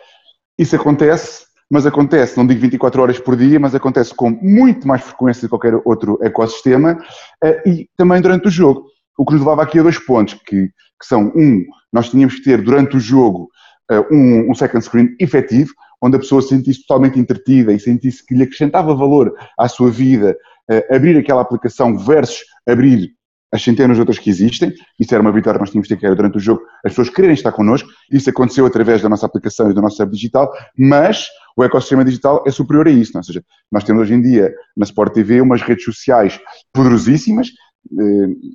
isso 0.57 0.75
acontece 0.75 1.49
mas 1.69 1.85
acontece, 1.85 2.35
não 2.35 2.47
digo 2.47 2.59
24 2.61 3.01
horas 3.01 3.19
por 3.19 3.35
dia, 3.35 3.59
mas 3.59 3.75
acontece 3.75 4.13
com 4.13 4.31
muito 4.31 4.87
mais 4.87 5.03
frequência 5.03 5.43
de 5.43 5.49
qualquer 5.49 5.75
outro 5.85 6.17
ecossistema 6.21 6.97
eh, 7.43 7.61
e 7.65 7.89
também 7.95 8.19
durante 8.21 8.47
o 8.47 8.51
jogo. 8.51 8.87
O 9.15 9.23
que 9.23 9.33
nos 9.33 9.41
levava 9.41 9.61
aqui 9.61 9.77
a 9.77 9.83
dois 9.83 9.99
pontos, 9.99 10.33
que, 10.45 10.71
que 10.99 11.07
são, 11.07 11.31
um, 11.35 11.65
nós 11.91 12.09
tínhamos 12.09 12.35
que 12.35 12.43
ter 12.43 12.61
durante 12.61 12.97
o 12.97 12.99
jogo 12.99 13.49
eh, 13.89 13.99
um, 14.11 14.51
um 14.51 14.55
second 14.55 14.83
screen 14.83 15.15
efetivo, 15.19 15.73
onde 16.01 16.15
a 16.15 16.19
pessoa 16.19 16.41
se 16.41 16.49
sentisse 16.49 16.81
totalmente 16.85 17.19
entretida 17.19 17.73
e 17.73 17.79
sentisse 17.79 18.25
que 18.25 18.35
lhe 18.35 18.43
acrescentava 18.43 18.93
valor 18.93 19.33
à 19.57 19.67
sua 19.67 19.89
vida, 19.89 20.37
eh, 20.69 20.95
abrir 20.95 21.17
aquela 21.17 21.41
aplicação 21.41 21.97
versus 21.97 22.39
abrir 22.67 23.11
as 23.51 23.63
centenas 23.63 23.97
de 23.97 24.01
outras 24.01 24.19
que 24.19 24.29
existem. 24.29 24.73
Isso 24.99 25.13
era 25.13 25.21
uma 25.21 25.31
vitória 25.31 25.57
que 25.57 25.63
nós 25.63 25.71
tínhamos 25.71 25.87
ter 25.87 25.97
que 25.97 26.05
era 26.05 26.15
durante 26.15 26.37
o 26.37 26.39
jogo, 26.39 26.61
as 26.85 26.91
pessoas 26.91 27.09
quererem 27.09 27.33
estar 27.33 27.51
connosco. 27.51 27.89
Isso 28.11 28.29
aconteceu 28.29 28.65
através 28.65 29.01
da 29.01 29.09
nossa 29.09 29.25
aplicação 29.25 29.69
e 29.69 29.73
do 29.73 29.81
nosso 29.81 30.01
app 30.01 30.11
digital, 30.11 30.51
mas 30.77 31.27
o 31.57 31.63
ecossistema 31.63 32.05
digital 32.05 32.43
é 32.45 32.51
superior 32.51 32.87
a 32.87 32.91
isso. 32.91 33.11
Não? 33.13 33.19
É? 33.19 33.21
Ou 33.21 33.23
seja, 33.23 33.43
nós 33.71 33.83
temos 33.83 34.03
hoje 34.03 34.13
em 34.13 34.21
dia 34.21 34.53
na 34.77 34.83
Sport 34.83 35.13
TV 35.13 35.41
umas 35.41 35.61
redes 35.61 35.83
sociais 35.83 36.39
poderosíssimas, 36.71 37.49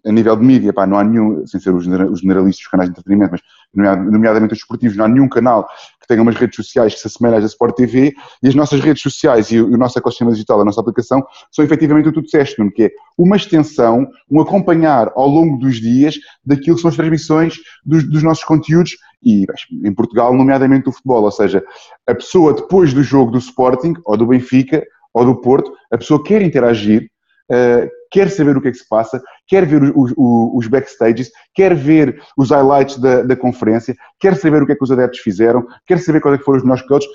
a 0.07 0.13
nível 0.13 0.37
de 0.37 0.45
mídia, 0.45 0.73
pá, 0.73 0.87
não 0.87 0.97
há 0.97 1.05
nenhum, 1.05 1.47
sem 1.47 1.59
ser 1.59 1.75
os 1.75 1.85
generalistas, 1.85 2.65
os 2.65 2.71
canais 2.71 2.89
de 2.89 2.93
entretenimento, 2.93 3.33
mas 3.33 3.41
nomeadamente 4.07 4.53
os 4.53 4.61
esportivos, 4.61 4.97
não 4.97 5.05
há 5.05 5.09
nenhum 5.09 5.29
canal 5.29 5.67
que 6.01 6.07
tenha 6.07 6.23
umas 6.23 6.37
redes 6.37 6.55
sociais 6.55 6.95
que 6.95 7.01
se 7.01 7.09
assemelhem 7.09 7.39
às 7.39 7.45
da 7.45 7.49
Sport 7.49 7.75
TV 7.75 8.13
e 8.43 8.49
as 8.49 8.55
nossas 8.55 8.81
redes 8.81 9.03
sociais 9.03 9.51
e 9.51 9.61
o, 9.61 9.77
nosso 9.77 9.99
ecossistema 9.99 10.31
digital, 10.31 10.61
a 10.61 10.65
nossa 10.65 10.81
aplicação, 10.81 11.25
são 11.51 11.65
efetivamente 11.65 12.09
o 12.09 12.13
que 12.13 12.21
tu 12.21 12.25
disseste, 12.25 12.57
que 12.71 12.85
é 12.85 12.91
uma 13.19 13.37
extensão, 13.37 14.07
um 14.31 14.41
acompanhar 14.41 15.11
ao 15.17 15.27
longo 15.27 15.57
dos 15.59 15.81
dias 15.81 16.17
daquilo 16.45 16.77
que 16.77 16.83
são 16.83 16.91
as 16.91 16.97
transmissões 16.97 17.57
dos, 17.85 18.09
dos 18.09 18.23
nossos 18.23 18.45
conteúdos 18.45 18.93
e 19.23 19.47
em 19.83 19.95
Portugal, 19.95 20.35
nomeadamente 20.35 20.89
o 20.89 20.93
futebol, 20.93 21.23
ou 21.23 21.31
seja, 21.31 21.65
a 22.07 22.15
pessoa 22.15 22.53
depois 22.53 22.93
do 22.93 23.03
jogo 23.03 23.33
do 23.33 23.39
Sporting 23.39 23.95
ou 24.05 24.17
do 24.17 24.27
Benfica 24.27 24.85
ou 25.15 25.25
do 25.25 25.41
Porto, 25.41 25.73
a 25.91 25.97
pessoa 25.97 26.23
quer 26.23 26.43
interagir, 26.43 27.11
uh, 27.51 27.89
quer 28.15 28.31
saber 28.31 28.57
o 28.57 28.61
que 28.63 28.69
é 28.69 28.71
que 28.71 28.79
se 28.79 28.89
passa, 28.89 29.21
quer 29.49 29.67
ver 29.67 29.83
os, 29.83 30.13
os, 30.17 30.51
os 30.55 30.67
backstages, 30.69 31.33
quer 31.53 31.75
ver 31.75 32.23
os 32.39 32.51
highlights 32.51 32.97
da, 32.97 33.23
da, 33.23 33.35
conferência, 33.35 33.93
quer 34.21 34.37
saber 34.37 34.63
o 34.63 34.67
que 34.67 34.71
é 34.71 34.77
que 34.77 34.85
os 34.85 34.93
adeptos 34.93 35.19
fizeram, 35.19 35.67
quer 35.85 35.99
saber 35.99 36.21
quais 36.21 36.37
é 36.37 36.39
que 36.39 36.45
foram 36.45 36.59
os 36.59 36.63
melhores 36.63 36.87
coaches, 36.87 37.11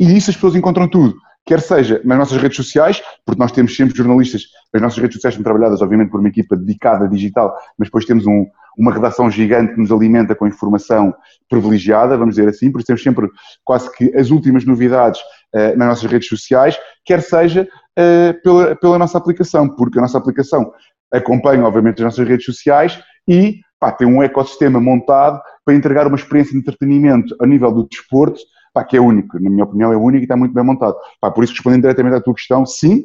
e 0.00 0.16
isso 0.16 0.30
as 0.30 0.36
pessoas 0.36 0.56
encontram 0.56 0.88
tudo. 0.88 1.14
Quer 1.46 1.60
seja 1.60 2.00
nas 2.04 2.18
nossas 2.18 2.42
redes 2.42 2.56
sociais, 2.56 3.00
porque 3.24 3.38
nós 3.38 3.52
temos 3.52 3.76
sempre 3.76 3.96
jornalistas, 3.96 4.42
as 4.74 4.82
nossas 4.82 4.98
redes 4.98 5.14
sociais 5.14 5.36
são 5.36 5.44
trabalhadas, 5.44 5.80
obviamente, 5.80 6.10
por 6.10 6.18
uma 6.18 6.28
equipa 6.28 6.56
dedicada 6.56 7.08
digital, 7.08 7.56
mas 7.78 7.86
depois 7.86 8.04
temos 8.04 8.26
um, 8.26 8.46
uma 8.76 8.92
redação 8.92 9.30
gigante 9.30 9.74
que 9.74 9.80
nos 9.80 9.92
alimenta 9.92 10.34
com 10.34 10.48
informação 10.48 11.14
privilegiada, 11.48 12.18
vamos 12.18 12.34
dizer 12.34 12.48
assim, 12.48 12.72
por 12.72 12.78
isso 12.78 12.88
temos 12.88 13.02
sempre 13.04 13.28
quase 13.64 13.94
que 13.96 14.12
as 14.16 14.30
últimas 14.30 14.64
novidades 14.64 15.20
nas 15.54 15.88
nossas 15.88 16.10
redes 16.10 16.28
sociais, 16.28 16.78
quer 17.04 17.22
seja 17.22 17.68
uh, 17.98 18.42
pela, 18.42 18.76
pela 18.76 18.98
nossa 18.98 19.18
aplicação, 19.18 19.68
porque 19.68 19.98
a 19.98 20.02
nossa 20.02 20.18
aplicação 20.18 20.72
acompanha, 21.12 21.64
obviamente, 21.64 21.98
as 21.98 22.04
nossas 22.04 22.28
redes 22.28 22.44
sociais 22.44 23.00
e 23.28 23.60
pá, 23.78 23.92
tem 23.92 24.06
um 24.06 24.22
ecossistema 24.22 24.80
montado 24.80 25.40
para 25.64 25.74
entregar 25.74 26.06
uma 26.06 26.16
experiência 26.16 26.52
de 26.52 26.58
entretenimento 26.58 27.34
a 27.40 27.46
nível 27.46 27.72
do 27.72 27.88
desporto, 27.88 28.40
pá, 28.72 28.84
que 28.84 28.96
é 28.96 29.00
único, 29.00 29.40
na 29.40 29.50
minha 29.50 29.64
opinião 29.64 29.92
é 29.92 29.96
único 29.96 30.22
e 30.22 30.24
está 30.24 30.36
muito 30.36 30.54
bem 30.54 30.64
montado. 30.64 30.96
Pá, 31.20 31.30
por 31.30 31.44
isso, 31.44 31.52
respondendo 31.52 31.82
diretamente 31.82 32.16
à 32.16 32.20
tua 32.20 32.34
questão, 32.34 32.64
sim, 32.66 33.04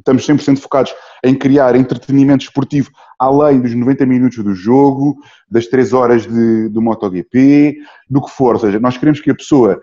estamos 0.00 0.26
100% 0.26 0.58
focados 0.58 0.92
em 1.24 1.34
criar 1.34 1.76
entretenimento 1.76 2.44
esportivo 2.44 2.90
além 3.18 3.60
dos 3.60 3.74
90 3.74 4.06
minutos 4.06 4.42
do 4.42 4.54
jogo, 4.54 5.16
das 5.48 5.66
3 5.66 5.92
horas 5.92 6.26
de, 6.26 6.68
do 6.70 6.80
MotoGP, 6.80 7.76
do 8.08 8.22
que 8.22 8.30
for. 8.30 8.54
Ou 8.54 8.60
seja, 8.60 8.80
nós 8.80 8.96
queremos 8.96 9.20
que 9.20 9.30
a 9.30 9.34
pessoa 9.34 9.80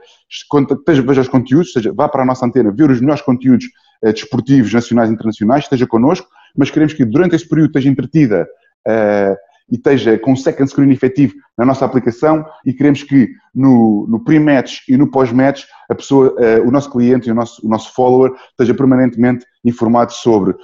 veja 1.05 1.21
os 1.21 1.27
conteúdos, 1.29 1.71
seja, 1.71 1.93
vá 1.93 2.09
para 2.09 2.23
a 2.23 2.25
nossa 2.25 2.45
antena 2.45 2.71
ver 2.71 2.89
os 2.89 2.99
melhores 2.99 3.21
conteúdos 3.21 3.65
eh, 4.03 4.11
desportivos 4.11 4.73
nacionais 4.73 5.09
e 5.09 5.13
internacionais, 5.13 5.65
esteja 5.65 5.85
connosco, 5.85 6.27
mas 6.55 6.71
queremos 6.71 6.93
que 6.93 7.05
durante 7.05 7.35
esse 7.35 7.47
período 7.47 7.67
esteja 7.67 7.89
entretida 7.89 8.47
eh, 8.87 9.37
e 9.69 9.75
esteja 9.75 10.17
com 10.17 10.31
um 10.31 10.35
second 10.35 10.69
screen 10.69 10.91
efetivo 10.91 11.33
na 11.57 11.65
nossa 11.65 11.85
aplicação 11.85 12.45
e 12.65 12.73
queremos 12.73 13.03
que 13.03 13.29
no, 13.53 14.05
no 14.07 14.23
pre-match 14.23 14.79
e 14.87 14.95
no 14.95 15.09
pós-match 15.09 15.63
a 15.89 15.95
pessoa, 15.95 16.33
uh, 16.33 16.67
o 16.67 16.71
nosso 16.71 16.91
cliente 16.91 17.27
e 17.27 17.31
o 17.31 17.35
nosso, 17.35 17.65
o 17.65 17.69
nosso 17.69 17.93
follower 17.93 18.31
esteja 18.51 18.73
permanentemente 18.73 19.45
informado 19.65 20.13
sobre 20.13 20.51
uh, 20.51 20.57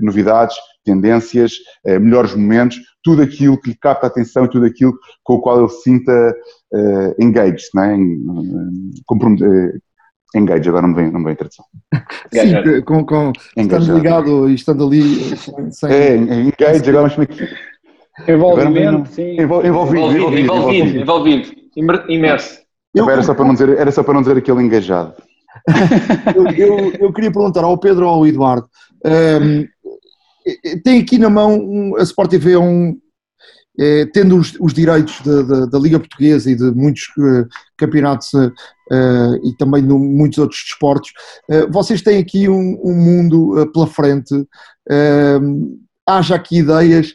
novidades, 0.00 0.56
tendências, 0.84 1.52
uh, 1.86 2.00
melhores 2.00 2.34
momentos, 2.34 2.78
tudo 3.02 3.22
aquilo 3.22 3.60
que 3.60 3.70
lhe 3.70 3.76
capta 3.76 4.06
a 4.06 4.08
atenção 4.08 4.44
e 4.44 4.50
tudo 4.50 4.66
aquilo 4.66 4.94
com 5.22 5.34
o 5.34 5.40
qual 5.40 5.60
ele 5.60 5.68
se 5.68 5.82
sinta 5.82 6.34
engaged, 7.18 7.68
não 7.74 7.82
é? 7.82 7.96
engage, 10.34 10.68
agora 10.68 10.86
não 10.86 10.94
me 10.94 11.02
vem, 11.02 11.12
não 11.12 11.22
vem 11.22 11.34
a 11.34 11.36
tradução. 11.36 11.66
Sim, 12.32 12.82
com, 12.86 13.04
com, 13.04 13.32
estando 13.54 13.94
ligado 13.94 14.48
e 14.48 14.54
estando 14.54 14.86
ali. 14.86 15.36
Sem... 15.70 15.90
É, 15.90 16.16
engage, 16.16 16.88
agora 16.88 17.02
mas 17.02 17.14
como 17.14 17.24
é 17.24 17.26
que 17.26 17.71
Envolvimento, 18.28 19.10
sim. 19.12 19.40
Envolvido, 19.40 19.68
envolvido, 19.68 20.38
envolvido, 20.38 20.98
envolvido, 20.98 21.52
imerso. 22.10 22.60
Eu, 22.94 23.08
era, 23.08 23.22
só 23.22 23.34
para 23.34 23.44
não 23.44 23.54
dizer, 23.54 23.70
era 23.70 23.90
só 23.90 24.02
para 24.02 24.14
não 24.14 24.22
dizer 24.22 24.36
aquele 24.36 24.62
engajado. 24.62 25.14
eu, 26.36 26.46
eu, 26.48 26.92
eu, 26.92 27.12
queria 27.12 27.32
perguntar 27.32 27.64
ao 27.64 27.78
Pedro 27.78 28.06
ou 28.06 28.14
ao 28.14 28.26
Eduardo. 28.26 28.68
Um, 29.04 29.66
tem 30.84 31.00
aqui 31.00 31.18
na 31.18 31.30
mão 31.30 31.58
um, 31.58 31.96
a 31.96 32.02
Sport 32.02 32.30
TV 32.30 32.52
é 32.52 32.58
um, 32.58 32.98
é, 33.78 34.06
tendo 34.06 34.36
os, 34.36 34.54
os 34.60 34.74
direitos 34.74 35.20
da, 35.22 35.42
da, 35.42 35.66
da, 35.66 35.78
Liga 35.78 35.98
Portuguesa 35.98 36.50
e 36.50 36.54
de 36.54 36.70
muitos 36.72 37.04
uh, 37.18 37.46
campeonatos 37.76 38.32
uh, 38.34 38.52
e 39.42 39.56
também 39.56 39.82
de 39.82 39.92
muitos 39.92 40.38
outros 40.38 40.60
desportos, 40.62 41.10
uh, 41.50 41.70
vocês 41.70 42.02
têm 42.02 42.18
aqui 42.18 42.48
um, 42.48 42.78
um 42.84 42.94
mundo 42.94 43.70
pela 43.72 43.86
frente. 43.86 44.46
haja 46.06 46.34
aqui 46.34 46.58
ideias 46.58 47.14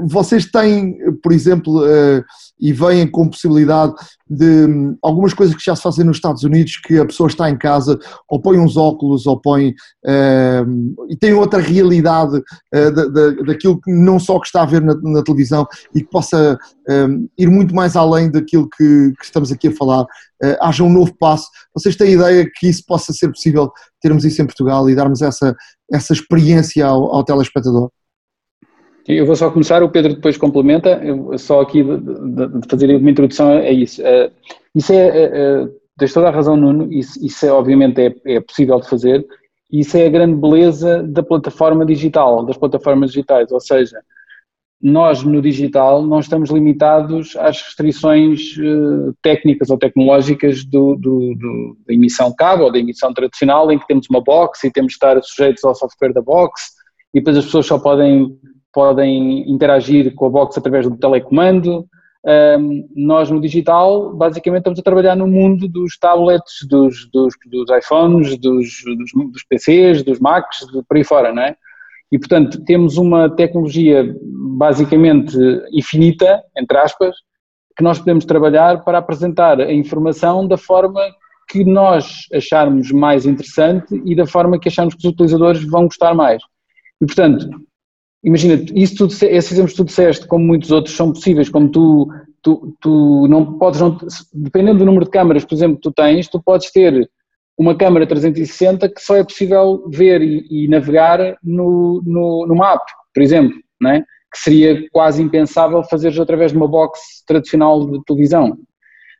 vocês 0.00 0.46
têm, 0.46 0.96
por 1.22 1.32
exemplo, 1.32 1.84
eh, 1.86 2.24
e 2.58 2.72
vêm 2.72 3.06
com 3.06 3.28
possibilidade 3.28 3.92
de 4.28 4.64
hum, 4.64 4.96
algumas 5.02 5.34
coisas 5.34 5.54
que 5.54 5.62
já 5.62 5.76
se 5.76 5.82
fazem 5.82 6.04
nos 6.04 6.16
Estados 6.16 6.42
Unidos, 6.44 6.78
que 6.78 6.98
a 6.98 7.04
pessoa 7.04 7.28
está 7.28 7.50
em 7.50 7.58
casa, 7.58 7.98
ou 8.26 8.40
põe 8.40 8.58
uns 8.58 8.78
óculos, 8.78 9.26
ou 9.26 9.38
põe. 9.38 9.74
Uh, 10.02 11.06
e 11.10 11.16
tem 11.16 11.34
outra 11.34 11.60
realidade 11.60 12.42
da, 12.72 12.90
da, 12.90 13.30
daquilo 13.46 13.78
que 13.78 13.92
não 13.92 14.18
só 14.18 14.40
que 14.40 14.46
está 14.46 14.62
a 14.62 14.66
ver 14.66 14.80
na, 14.80 15.22
televisão 15.22 15.66
e 15.94 16.00
que 16.00 16.08
possa 16.08 16.58
uh, 16.88 17.28
ir 17.36 17.50
muito 17.50 17.74
mais 17.74 17.94
além 17.96 18.30
daquilo 18.30 18.68
que, 18.70 19.12
que 19.18 19.24
estamos 19.24 19.52
aqui 19.52 19.68
a 19.68 19.76
falar. 19.76 20.06
Haja 20.60 20.84
um 20.84 20.92
novo 20.92 21.14
passo. 21.18 21.48
Vocês 21.74 21.96
têm 21.96 22.14
ideia 22.14 22.50
que 22.54 22.68
isso 22.68 22.82
possa 22.86 23.12
ser 23.12 23.28
possível, 23.28 23.70
termos 24.00 24.24
isso 24.24 24.40
em 24.40 24.46
Portugal 24.46 24.88
e 24.88 24.94
darmos 24.94 25.22
essa, 25.22 25.54
essa 25.92 26.12
experiência 26.12 26.86
ao, 26.86 27.14
ao 27.14 27.24
telespectador? 27.24 27.90
Eu 29.08 29.24
vou 29.24 29.36
só 29.36 29.50
começar, 29.50 29.82
o 29.82 29.88
Pedro 29.88 30.14
depois 30.14 30.36
complementa, 30.36 31.00
eu, 31.04 31.38
só 31.38 31.60
aqui 31.60 31.82
de, 31.82 31.96
de, 31.98 32.60
de, 32.60 32.68
fazer 32.68 32.96
uma 32.96 33.10
introdução 33.10 33.50
a 33.50 33.70
isso. 33.70 34.02
Uh, 34.02 34.30
isso 34.74 34.92
é, 34.92 35.62
uh, 35.62 35.70
tens 35.96 36.12
toda 36.12 36.28
a 36.28 36.32
razão, 36.32 36.56
Nuno, 36.56 36.92
isso, 36.92 37.24
isso 37.24 37.46
é, 37.46 37.52
obviamente 37.52 38.00
é, 38.00 38.14
é 38.24 38.40
possível 38.40 38.80
de 38.80 38.88
fazer, 38.88 39.24
e 39.70 39.80
isso 39.80 39.96
é 39.96 40.06
a 40.06 40.10
grande 40.10 40.34
beleza 40.40 41.02
da 41.02 41.22
plataforma 41.22 41.86
digital, 41.86 42.44
das 42.44 42.56
plataformas 42.56 43.10
digitais, 43.10 43.50
ou 43.52 43.60
seja, 43.60 43.96
nós 44.80 45.22
no 45.22 45.40
digital 45.40 46.02
não 46.06 46.20
estamos 46.20 46.50
limitados 46.50 47.34
às 47.36 47.62
restrições 47.62 48.56
uh, 48.58 49.14
técnicas 49.22 49.70
ou 49.70 49.78
tecnológicas 49.78 50.64
do, 50.64 50.96
do, 50.96 51.34
do, 51.34 51.76
da 51.86 51.94
emissão 51.94 52.34
cabo 52.36 52.64
ou 52.64 52.72
da 52.72 52.78
emissão 52.78 53.12
tradicional, 53.14 53.70
em 53.72 53.78
que 53.78 53.86
temos 53.86 54.06
uma 54.10 54.20
box 54.20 54.64
e 54.64 54.70
temos 54.70 54.90
de 54.90 54.96
estar 54.96 55.20
sujeitos 55.22 55.64
ao 55.64 55.74
software 55.74 56.12
da 56.12 56.20
box, 56.20 56.72
e 57.14 57.20
depois 57.20 57.38
as 57.38 57.46
pessoas 57.46 57.66
só 57.66 57.78
podem, 57.78 58.38
podem 58.76 59.50
interagir 59.50 60.14
com 60.14 60.26
a 60.26 60.28
box 60.28 60.58
através 60.58 60.86
do 60.86 60.98
telecomando. 60.98 61.86
Um, 62.58 62.86
nós 62.94 63.30
no 63.30 63.40
digital, 63.40 64.14
basicamente, 64.14 64.60
estamos 64.60 64.78
a 64.78 64.82
trabalhar 64.82 65.16
no 65.16 65.26
mundo 65.26 65.66
dos 65.66 65.96
tablets, 65.98 66.58
dos, 66.68 67.08
dos, 67.10 67.32
dos 67.46 67.70
iPhones, 67.70 68.36
dos, 68.36 68.68
dos, 69.32 69.44
PCs, 69.48 70.02
dos 70.02 70.20
Macs, 70.20 70.58
por 70.86 70.98
aí 70.98 71.04
fora, 71.04 71.32
não 71.32 71.42
é? 71.42 71.56
E, 72.12 72.18
portanto, 72.18 72.62
temos 72.66 72.98
uma 72.98 73.30
tecnologia 73.30 74.14
basicamente 74.58 75.38
infinita, 75.72 76.42
entre 76.58 76.76
aspas, 76.76 77.16
que 77.78 77.82
nós 77.82 77.98
podemos 77.98 78.26
trabalhar 78.26 78.84
para 78.84 78.98
apresentar 78.98 79.58
a 79.58 79.72
informação 79.72 80.46
da 80.46 80.58
forma 80.58 81.00
que 81.48 81.64
nós 81.64 82.26
acharmos 82.30 82.92
mais 82.92 83.24
interessante 83.24 84.02
e 84.04 84.14
da 84.14 84.26
forma 84.26 84.60
que 84.60 84.68
acharmos 84.68 84.94
que 84.94 85.06
os 85.06 85.12
utilizadores 85.14 85.64
vão 85.64 85.84
gostar 85.84 86.12
mais. 86.12 86.42
E, 87.00 87.06
portanto, 87.06 87.48
imagina, 88.26 88.60
isso 88.74 88.96
tudo, 88.96 89.12
esses 89.12 89.52
exemplos 89.52 89.72
que 89.72 89.76
tu 89.76 89.84
disseste, 89.84 90.26
como 90.26 90.44
muitos 90.44 90.72
outros, 90.72 90.96
são 90.96 91.12
possíveis, 91.12 91.48
como 91.48 91.70
tu, 91.70 92.08
tu, 92.42 92.76
tu 92.80 93.28
não 93.28 93.56
podes, 93.56 93.80
não, 93.80 93.96
dependendo 94.34 94.80
do 94.80 94.84
número 94.84 95.04
de 95.04 95.12
câmaras, 95.12 95.44
por 95.44 95.54
exemplo, 95.54 95.76
que 95.76 95.82
tu 95.82 95.92
tens, 95.92 96.28
tu 96.28 96.42
podes 96.42 96.72
ter 96.72 97.08
uma 97.56 97.76
câmara 97.76 98.06
360 98.06 98.88
que 98.88 99.00
só 99.00 99.16
é 99.16 99.22
possível 99.22 99.88
ver 99.88 100.20
e, 100.20 100.46
e 100.50 100.68
navegar 100.68 101.36
no, 101.42 102.02
no, 102.04 102.46
numa 102.48 102.74
app, 102.74 102.84
por 103.14 103.22
exemplo, 103.22 103.56
não 103.80 103.90
é? 103.90 104.00
que 104.32 104.40
seria 104.40 104.90
quase 104.90 105.22
impensável 105.22 105.82
fazeres 105.84 106.18
através 106.18 106.50
de 106.50 106.58
uma 106.58 106.68
box 106.68 107.24
tradicional 107.26 107.88
de 107.88 108.04
televisão. 108.04 108.58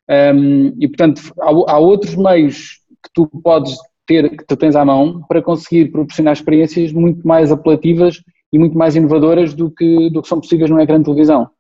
Um, 0.09 0.75
e 0.79 0.87
portanto 0.87 1.23
há, 1.41 1.73
há, 1.73 1.79
outros 1.79 2.15
meios 2.15 2.81
que 3.03 3.11
tu 3.15 3.27
podes 3.43 3.77
ter, 4.07 4.37
que 4.37 4.45
tu 4.45 4.57
tens 4.57 4.77
à 4.77 4.85
mão, 4.85 5.23
para 5.29 5.43
conseguir 5.43 5.91
proporcionar 5.91 6.35
experiências 6.35 6.93
muito 6.93 7.27
mais 7.27 7.51
apelativas 7.51 8.21
e 8.53 8.59
muito 8.59 8.77
mais 8.77 8.97
inovadoras 8.97 9.55
do 9.55 9.71
que, 9.71 10.11
do 10.11 10.23
que 10.23 10.29
são 10.29 10.41
possíveis 10.41 10.71
num 10.71 10.81
ecrã 10.81 10.99
de 10.99 11.05
televisão. 11.05 11.51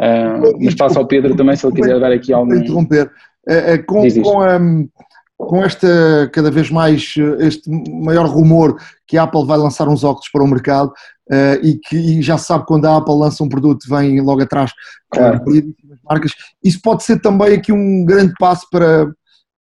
Uh, 0.00 0.58
mas 0.60 0.74
passo 0.74 0.98
ao 0.98 1.06
Pedro 1.06 1.34
também, 1.34 1.56
se 1.56 1.66
ele 1.66 1.74
quiser 1.74 1.98
dar 1.98 2.12
aqui 2.12 2.32
algum... 2.32 2.54
Interromper. 2.54 3.10
Uh, 3.48 3.84
com, 3.86 4.22
com, 4.22 4.40
a, 4.40 4.58
com 5.38 5.64
esta 5.64 6.30
cada 6.32 6.50
vez 6.50 6.70
mais 6.70 7.14
este 7.38 7.70
maior 7.70 8.26
rumor 8.26 8.76
que 9.06 9.16
a 9.16 9.22
Apple 9.22 9.46
vai 9.46 9.56
lançar 9.56 9.88
uns 9.88 10.04
óculos 10.04 10.28
para 10.30 10.42
o 10.42 10.48
mercado 10.48 10.92
e 11.62 11.76
que 11.76 11.96
e 11.96 12.22
já 12.22 12.36
se 12.38 12.46
sabe 12.46 12.66
quando 12.66 12.86
a 12.86 12.96
Apple 12.96 13.14
lança 13.14 13.44
um 13.44 13.48
produto 13.48 13.88
vem 13.88 14.20
logo 14.20 14.42
atrás 14.42 14.72
claro. 15.10 15.44
marcas, 16.08 16.32
isso 16.62 16.80
pode 16.82 17.04
ser 17.04 17.20
também 17.20 17.54
aqui 17.54 17.72
um 17.72 18.04
grande 18.04 18.32
passo 18.38 18.66
para, 18.70 19.12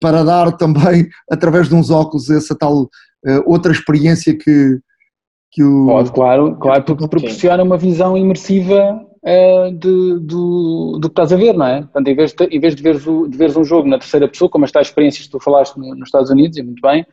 para 0.01 0.23
dar 0.23 0.51
também 0.57 1.07
através 1.31 1.69
de 1.69 1.75
uns 1.75 1.89
óculos 1.89 2.29
essa 2.29 2.55
tal 2.55 2.89
outra 3.45 3.71
experiência 3.71 4.37
que, 4.37 4.79
que 5.51 5.63
o... 5.63 5.85
Pode, 5.85 6.11
claro, 6.11 6.55
claro, 6.55 6.83
porque 6.83 7.07
proporciona 7.07 7.63
uma 7.63 7.77
visão 7.77 8.17
imersiva 8.17 9.05
uh, 9.23 9.71
de, 9.71 10.19
do, 10.19 10.97
do 10.99 11.09
que 11.09 11.11
estás 11.11 11.33
a 11.33 11.35
ver, 11.35 11.53
não 11.55 11.65
é? 11.65 11.81
Portanto, 11.81 12.07
em 12.07 12.15
vez 12.15 12.33
de, 12.33 12.43
em 12.45 12.59
vez 12.59 12.75
de, 12.75 12.81
veres, 12.81 13.05
o, 13.05 13.27
de 13.27 13.37
veres 13.37 13.57
um 13.57 13.63
jogo 13.63 13.87
na 13.87 13.99
terceira 13.99 14.27
pessoa, 14.27 14.49
como 14.49 14.65
as 14.65 14.71
tais 14.71 14.87
experiências 14.87 15.25
que 15.25 15.31
tu 15.31 15.39
falaste 15.39 15.77
no, 15.77 15.93
nos 15.93 16.07
Estados 16.07 16.29
Unidos, 16.29 16.57
e 16.57 16.63
muito 16.63 16.81
bem, 16.81 17.05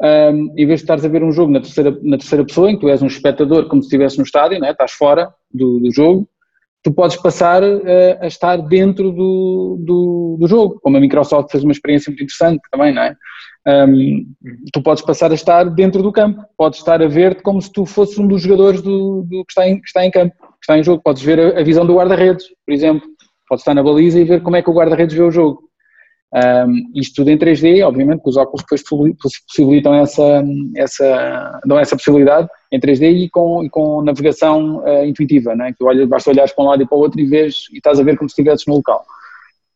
um, 0.00 0.06
ehm, 0.06 0.52
em 0.56 0.66
vez 0.66 0.80
de 0.80 0.84
estares 0.84 1.04
a 1.04 1.08
ver 1.08 1.22
um 1.22 1.30
jogo 1.30 1.52
na 1.52 1.60
terceira, 1.60 1.96
na 2.02 2.16
terceira 2.16 2.44
pessoa, 2.44 2.70
em 2.70 2.74
que 2.74 2.80
tu 2.80 2.88
és 2.88 3.02
um 3.02 3.06
espectador 3.06 3.68
como 3.68 3.82
se 3.82 3.86
estivesse 3.86 4.18
no 4.18 4.24
estádio, 4.24 4.58
não 4.58 4.66
é? 4.66 4.70
estás 4.70 4.92
fora 4.92 5.32
do, 5.52 5.78
do 5.78 5.92
jogo, 5.92 6.28
tu 6.82 6.92
podes 6.92 7.16
passar 7.16 7.62
uh, 7.62 8.18
a 8.20 8.26
estar 8.26 8.56
dentro 8.58 9.10
do, 9.10 9.78
do, 9.80 10.36
do, 10.38 10.46
jogo, 10.46 10.78
como 10.82 10.96
a 10.96 11.00
Microsoft 11.00 11.50
fez 11.50 11.64
uma 11.64 11.72
experiência 11.72 12.10
muito 12.10 12.22
interessante 12.22 12.60
também, 12.70 12.92
não 12.92 13.02
é? 13.02 13.16
Um, 13.66 14.26
tu 14.72 14.82
podes 14.82 15.02
passar 15.02 15.30
a 15.30 15.34
estar 15.34 15.64
dentro 15.64 16.02
do 16.02 16.12
campo, 16.12 16.44
podes 16.56 16.80
estar 16.80 17.02
a 17.02 17.08
ver-te 17.08 17.42
como 17.42 17.62
se 17.62 17.72
tu 17.72 17.86
fosses 17.86 18.18
um 18.18 18.26
dos 18.26 18.42
jogadores 18.42 18.82
do, 18.82 19.22
do 19.22 19.44
que, 19.44 19.52
está 19.52 19.66
em, 19.68 19.80
que 19.80 19.86
está 19.86 20.04
em 20.04 20.10
campo 20.10 20.34
que 20.64 20.72
está 20.72 20.78
em 20.78 20.82
jogo. 20.82 21.02
Podes 21.02 21.22
ver 21.22 21.38
a, 21.38 21.60
a 21.60 21.62
visão 21.62 21.86
do 21.86 21.94
guarda-redes, 21.94 22.46
por 22.64 22.72
exemplo. 22.72 23.06
Podes 23.48 23.62
estar 23.62 23.74
na 23.74 23.82
baliza 23.82 24.18
e 24.20 24.24
ver 24.24 24.42
como 24.42 24.56
é 24.56 24.62
que 24.62 24.70
o 24.70 24.74
guarda-redes 24.74 25.16
vê 25.16 25.22
o 25.22 25.30
jogo. 25.30 25.62
Um, 26.34 26.90
isto 26.96 27.14
tudo 27.16 27.30
em 27.30 27.38
3D, 27.38 27.86
obviamente, 27.86 28.22
que 28.22 28.28
os 28.28 28.36
óculos 28.36 28.62
depois 28.62 28.82
possibilitam 29.46 29.94
essa, 29.94 30.42
essa, 30.74 31.60
dão 31.64 31.78
essa 31.78 31.94
possibilidade 31.94 32.48
em 32.72 32.80
3D 32.80 33.24
e 33.24 33.30
com, 33.30 33.62
e 33.62 33.70
com 33.70 34.02
navegação 34.02 34.78
uh, 34.78 35.04
intuitiva, 35.04 35.54
né? 35.54 35.72
que 35.72 35.84
olha, 35.84 36.04
basta 36.06 36.30
olhares 36.30 36.52
para 36.52 36.64
um 36.64 36.68
lado 36.68 36.82
e 36.82 36.86
para 36.86 36.98
o 36.98 37.00
outro 37.00 37.20
e 37.20 37.26
vês 37.26 37.66
e 37.72 37.76
estás 37.76 38.00
a 38.00 38.02
ver 38.02 38.16
como 38.16 38.28
se 38.28 38.32
estivesses 38.32 38.66
no 38.66 38.74
local. 38.74 39.04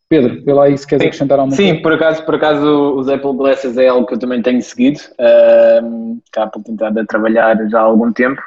Pedro, 0.09 0.43
vê 0.43 0.53
lá 0.55 0.65
aí 0.65 0.79
se 0.79 0.87
queres 0.87 1.03
sim, 1.03 1.09
acrescentar 1.09 1.39
alguma 1.39 1.55
sim, 1.55 1.65
coisa. 1.65 1.77
Sim, 1.77 1.83
por 1.83 1.93
acaso, 1.93 2.25
por 2.25 2.35
acaso 2.35 2.95
os 2.97 3.09
Apple 3.09 3.37
Glasses 3.37 3.77
é 3.77 3.89
algo 3.89 4.07
que 4.07 4.15
eu 4.15 4.19
também 4.19 4.41
tenho 4.41 4.63
seguido, 4.63 5.01
uh, 5.13 6.19
que 6.33 6.41
a 6.41 6.45
Apple 6.45 6.63
tem 6.65 6.75
estado 6.75 7.01
a 7.01 7.07
trabalhar 7.07 7.69
já 7.69 7.81
há 7.81 7.83
algum 7.83 8.11
tempo. 8.13 8.41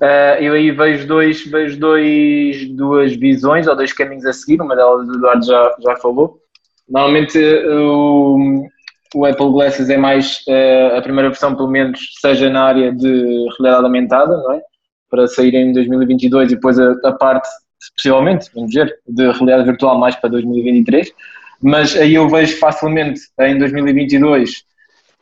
Uh, 0.00 0.40
eu 0.40 0.54
aí 0.54 0.70
vejo, 0.70 1.06
dois, 1.06 1.44
vejo 1.46 1.78
dois, 1.78 2.68
duas 2.70 3.14
visões 3.14 3.66
ou 3.66 3.76
dois 3.76 3.92
caminhos 3.92 4.24
a 4.24 4.32
seguir, 4.32 4.60
uma 4.60 4.74
delas 4.74 5.06
o 5.06 5.14
Eduardo 5.14 5.44
já, 5.44 5.76
já 5.80 5.96
falou. 5.96 6.40
Normalmente 6.88 7.38
o, 7.38 8.64
o 9.14 9.26
Apple 9.26 9.52
Glasses 9.52 9.90
é 9.90 9.98
mais 9.98 10.38
uh, 10.48 10.96
a 10.96 11.02
primeira 11.02 11.28
versão, 11.28 11.54
pelo 11.54 11.68
menos, 11.68 12.00
seja 12.20 12.48
na 12.48 12.64
área 12.64 12.90
de 12.92 13.46
realidade 13.58 13.84
aumentada, 13.84 14.36
não 14.36 14.52
é? 14.52 14.62
Para 15.10 15.26
sair 15.26 15.54
em 15.54 15.72
2022 15.72 16.52
e 16.52 16.54
depois 16.54 16.78
a, 16.78 16.92
a 17.04 17.12
parte, 17.12 17.48
possivelmente, 17.94 18.50
vamos 18.54 18.72
ver, 18.72 18.94
de 19.06 19.22
realidade 19.24 19.64
virtual 19.64 19.98
mais 19.98 20.16
para 20.16 20.30
2023. 20.30 21.12
Mas 21.62 21.96
aí 21.96 22.14
eu 22.14 22.28
vejo 22.28 22.58
facilmente 22.58 23.20
em 23.40 23.58
2022 23.58 24.64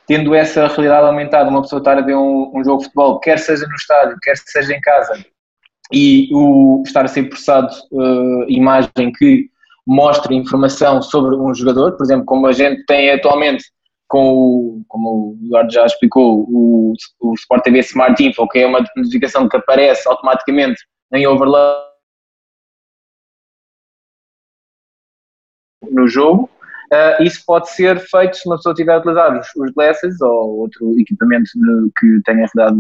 tendo 0.07 0.35
essa 0.35 0.67
realidade 0.67 1.07
aumentada, 1.07 1.49
uma 1.49 1.63
pessoa 1.63 1.79
estar 1.79 1.99
a 1.99 2.03
ver 2.03 2.15
um, 2.15 2.53
um, 2.55 2.63
jogo 2.63 2.79
de 2.79 2.85
futebol, 2.85 3.19
quer 3.21 3.39
seja 3.39 3.67
no 3.67 3.75
estádio, 3.75 4.19
quer 4.23 4.37
seja 4.37 4.75
em 4.75 4.81
casa, 4.81 5.25
e 5.93 6.29
o 6.33 6.83
estar 6.87 7.05
a 7.05 7.09
ser 7.09 7.25
processado 7.25 7.75
uh, 7.93 8.45
imagem 8.49 9.13
que 9.19 9.49
mostre 9.87 10.35
informação 10.35 11.01
sobre 11.03 11.37
um 11.37 11.55
jogador, 11.55 11.93
por 11.93 12.05
exemplo, 12.05 12.25
como 12.25 12.47
a 12.47 12.53
gente 12.53 12.85
tem 12.87 13.11
atualmente 13.11 13.65
com 14.09 14.31
o, 14.31 14.85
como 14.89 15.09
o 15.09 15.47
Eduardo 15.47 15.73
já 15.73 15.87
explicou, 15.87 16.47
o, 16.49 16.93
o 17.21 17.35
Sport 17.35 17.65
TV 17.65 17.81
Smart 17.81 18.23
Info, 18.23 18.47
que 18.49 18.61
é 18.61 18.67
uma 18.67 18.85
notificação 18.97 19.49
que 19.49 19.57
aparece 19.57 20.07
automaticamente 20.09 20.83
em 21.13 21.27
overlay 21.27 21.94
no 25.95 26.09
jogo, 26.09 26.51
Uh, 26.93 27.23
isso 27.23 27.43
pode 27.47 27.71
ser 27.71 27.99
feito 27.99 28.37
se 28.37 28.47
uma 28.47 28.57
pessoa 28.57 28.75
tiver 28.75 28.93
a 28.93 28.99
utilizar 28.99 29.37
os, 29.37 29.49
os 29.57 29.71
glasses 29.73 30.21
ou 30.21 30.59
outro 30.61 30.95
equipamento 31.01 31.51
de, 31.55 31.91
que 31.99 32.21
tenha 32.25 32.47
realidade 32.55 32.79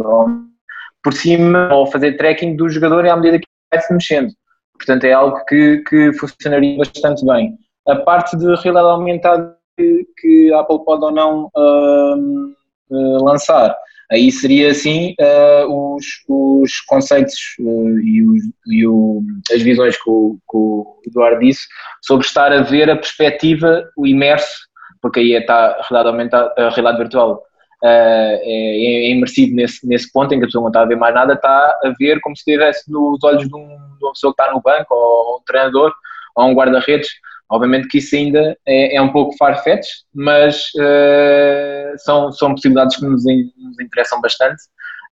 por 1.02 1.12
cima 1.12 1.72
ou 1.72 1.86
fazer 1.86 2.16
tracking 2.16 2.54
do 2.54 2.68
jogador 2.68 3.06
à 3.06 3.16
medida 3.16 3.38
que 3.38 3.46
vai 3.72 3.80
se 3.80 3.92
mexendo. 3.92 4.32
Portanto, 4.74 5.04
é 5.04 5.12
algo 5.12 5.44
que, 5.46 5.78
que 5.88 6.12
funcionaria 6.12 6.76
bastante 6.76 7.24
bem. 7.24 7.56
A 7.88 7.96
parte 7.96 8.36
de 8.36 8.44
realidade 8.44 8.86
aumentada 8.86 9.56
que, 9.76 10.06
que 10.18 10.52
a 10.52 10.60
Apple 10.60 10.84
pode 10.84 11.04
ou 11.04 11.10
não 11.10 11.50
uh, 11.56 12.54
uh, 12.90 13.24
lançar, 13.24 13.76
aí 14.10 14.30
seria 14.30 14.70
assim 14.70 15.14
uh, 15.20 15.94
os, 15.94 16.04
os 16.28 16.80
conceitos 16.82 17.34
uh, 17.60 17.98
e, 18.00 18.26
os, 18.26 18.42
e 18.66 18.86
o, 18.86 19.22
as 19.52 19.62
visões 19.62 19.96
que 19.96 20.10
o, 20.10 20.38
que 20.50 20.56
o, 20.56 21.00
Eduardo 21.06 21.40
disse 21.40 21.66
sobre 22.02 22.26
estar 22.26 22.52
a 22.52 22.62
ver 22.62 22.90
a 22.90 22.96
perspectiva, 22.96 23.84
o 23.96 24.06
imerso, 24.06 24.68
porque 25.00 25.20
aí 25.20 25.34
está 25.34 25.76
realidade, 25.88 26.08
aumentada, 26.08 26.54
a 26.56 26.68
realidade 26.70 26.98
virtual 26.98 27.42
uh, 27.82 27.86
é, 27.86 28.40
é, 28.46 29.10
imersivo 29.10 29.54
nesse, 29.54 29.86
nesse 29.86 30.12
ponto 30.12 30.32
em 30.34 30.38
que 30.38 30.44
a 30.44 30.48
pessoa 30.48 30.62
não 30.62 30.68
está 30.68 30.82
a 30.82 30.86
ver 30.86 30.96
mais 30.96 31.14
nada, 31.14 31.34
está 31.34 31.48
a 31.48 31.92
ver 31.98 32.20
como 32.20 32.36
se 32.36 32.40
estivesse 32.40 32.90
nos 32.90 33.22
olhos 33.24 33.48
de, 33.48 33.54
um, 33.54 33.68
de 33.68 34.04
uma 34.04 34.12
pessoa 34.12 34.34
que 34.34 34.42
está 34.42 34.52
no 34.52 34.60
banco 34.60 34.94
ou 34.94 35.38
um 35.38 35.44
treinador 35.44 35.92
ou 36.36 36.46
um 36.46 36.54
guarda-redes 36.54 37.08
Obviamente 37.54 37.86
que 37.86 37.98
isso 37.98 38.16
ainda 38.16 38.56
é, 38.66 38.96
é 38.96 39.00
um 39.00 39.12
pouco 39.12 39.36
farfetch, 39.36 39.86
mas 40.12 40.56
uh, 40.76 41.94
são, 41.98 42.32
são 42.32 42.50
possibilidades 42.50 42.96
que 42.96 43.06
nos, 43.06 43.24
in, 43.26 43.48
nos, 43.56 43.78
interessam 43.78 44.20
bastante, 44.20 44.60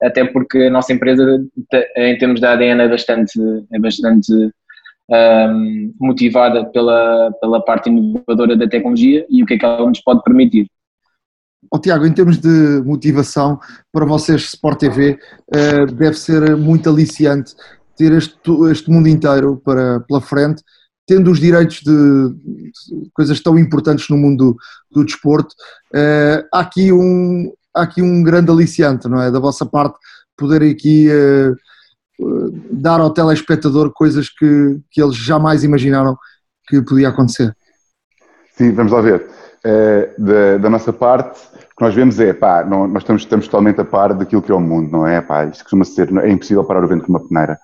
até 0.02 0.24
porque 0.24 0.56
a 0.56 0.70
nossa 0.70 0.90
empresa, 0.90 1.22
em 1.96 2.16
termos 2.16 2.40
de 2.40 2.46
ADN, 2.46 2.80
é 2.80 2.88
bastante, 2.88 3.38
é 3.70 3.78
bastante 3.78 4.32
um, 4.32 4.50
ehm, 5.14 5.92
motivada 6.00 6.64
pela, 6.64 7.30
pela 7.42 7.62
parte 7.62 7.90
inovadora 7.90 8.56
da 8.56 8.66
tecnologia 8.66 9.26
e 9.28 9.42
o 9.42 9.46
que 9.46 9.52
é 9.52 9.58
que 9.58 9.64
ela 9.66 9.86
nos 9.86 10.00
pode 10.00 10.22
permitir. 10.22 10.66
Oh, 11.70 11.78
Tiago, 11.78 12.06
em 12.06 12.12
termos 12.14 12.38
de 12.38 12.82
motivação, 12.86 13.60
para 13.92 14.06
vocês 14.06 14.44
Sport 14.44 14.80
TV 14.80 15.10
uh, 15.10 15.18
eh, 15.54 15.86
deve 15.92 16.14
ser 16.14 16.56
muito 16.56 16.88
aliciante 16.88 17.54
ter 17.98 18.12
este, 18.12 18.50
este 18.70 18.90
mundo 18.90 19.08
inteiro 19.08 19.60
para, 19.62 20.00
pela 20.00 20.22
frente, 20.22 20.62
tendo 21.10 21.28
os 21.28 21.40
direitos 21.40 21.80
de, 21.80 23.10
coisas 23.12 23.40
tão 23.40 23.58
importantes 23.58 24.08
no 24.08 24.16
mundo 24.16 24.52
do, 24.52 24.56
do 25.00 25.04
desporto, 25.04 25.52
uh, 25.92 26.46
há, 26.54 26.60
aqui 26.60 26.92
um, 26.92 27.52
há 27.74 27.82
aqui 27.82 28.00
um 28.00 28.22
grande 28.22 28.48
aliciante, 28.48 29.08
não 29.08 29.20
é? 29.20 29.28
Da 29.28 29.40
vossa 29.40 29.66
parte, 29.66 29.98
poder 30.36 30.62
aqui 30.62 31.08
uh, 31.10 32.52
dar 32.70 33.00
ao 33.00 33.10
telespectador 33.10 33.90
coisas 33.92 34.28
que, 34.28 34.78
que 34.88 35.02
eles 35.02 35.16
jamais 35.16 35.64
imaginaram 35.64 36.16
que 36.68 36.80
podia 36.80 37.08
acontecer. 37.08 37.56
Sim, 38.56 38.70
vamos 38.72 38.92
lá 38.92 39.00
ver. 39.00 39.28
Da, 40.16 40.58
da, 40.58 40.70
nossa 40.70 40.92
parte, 40.92 41.40
o 41.72 41.76
que 41.76 41.82
nós 41.84 41.94
vemos 41.94 42.20
é, 42.20 42.32
pá, 42.32 42.64
não, 42.64 42.86
nós 42.86 43.02
estamos, 43.02 43.22
estamos 43.22 43.46
totalmente 43.46 43.80
a 43.80 43.84
par 43.84 44.14
daquilo 44.14 44.42
que 44.42 44.52
é 44.52 44.54
o 44.54 44.60
mundo, 44.60 44.92
não 44.92 45.06
é? 45.06 45.20
Pá, 45.20 45.44
isto 45.46 45.64
costuma 45.64 45.84
ser, 45.84 46.08
é 46.18 46.30
impossível 46.30 46.64
parar 46.64 46.84
o 46.84 46.88
vento 46.88 47.04
com 47.04 47.12
uma 47.12 47.26
peneira. 47.26 47.58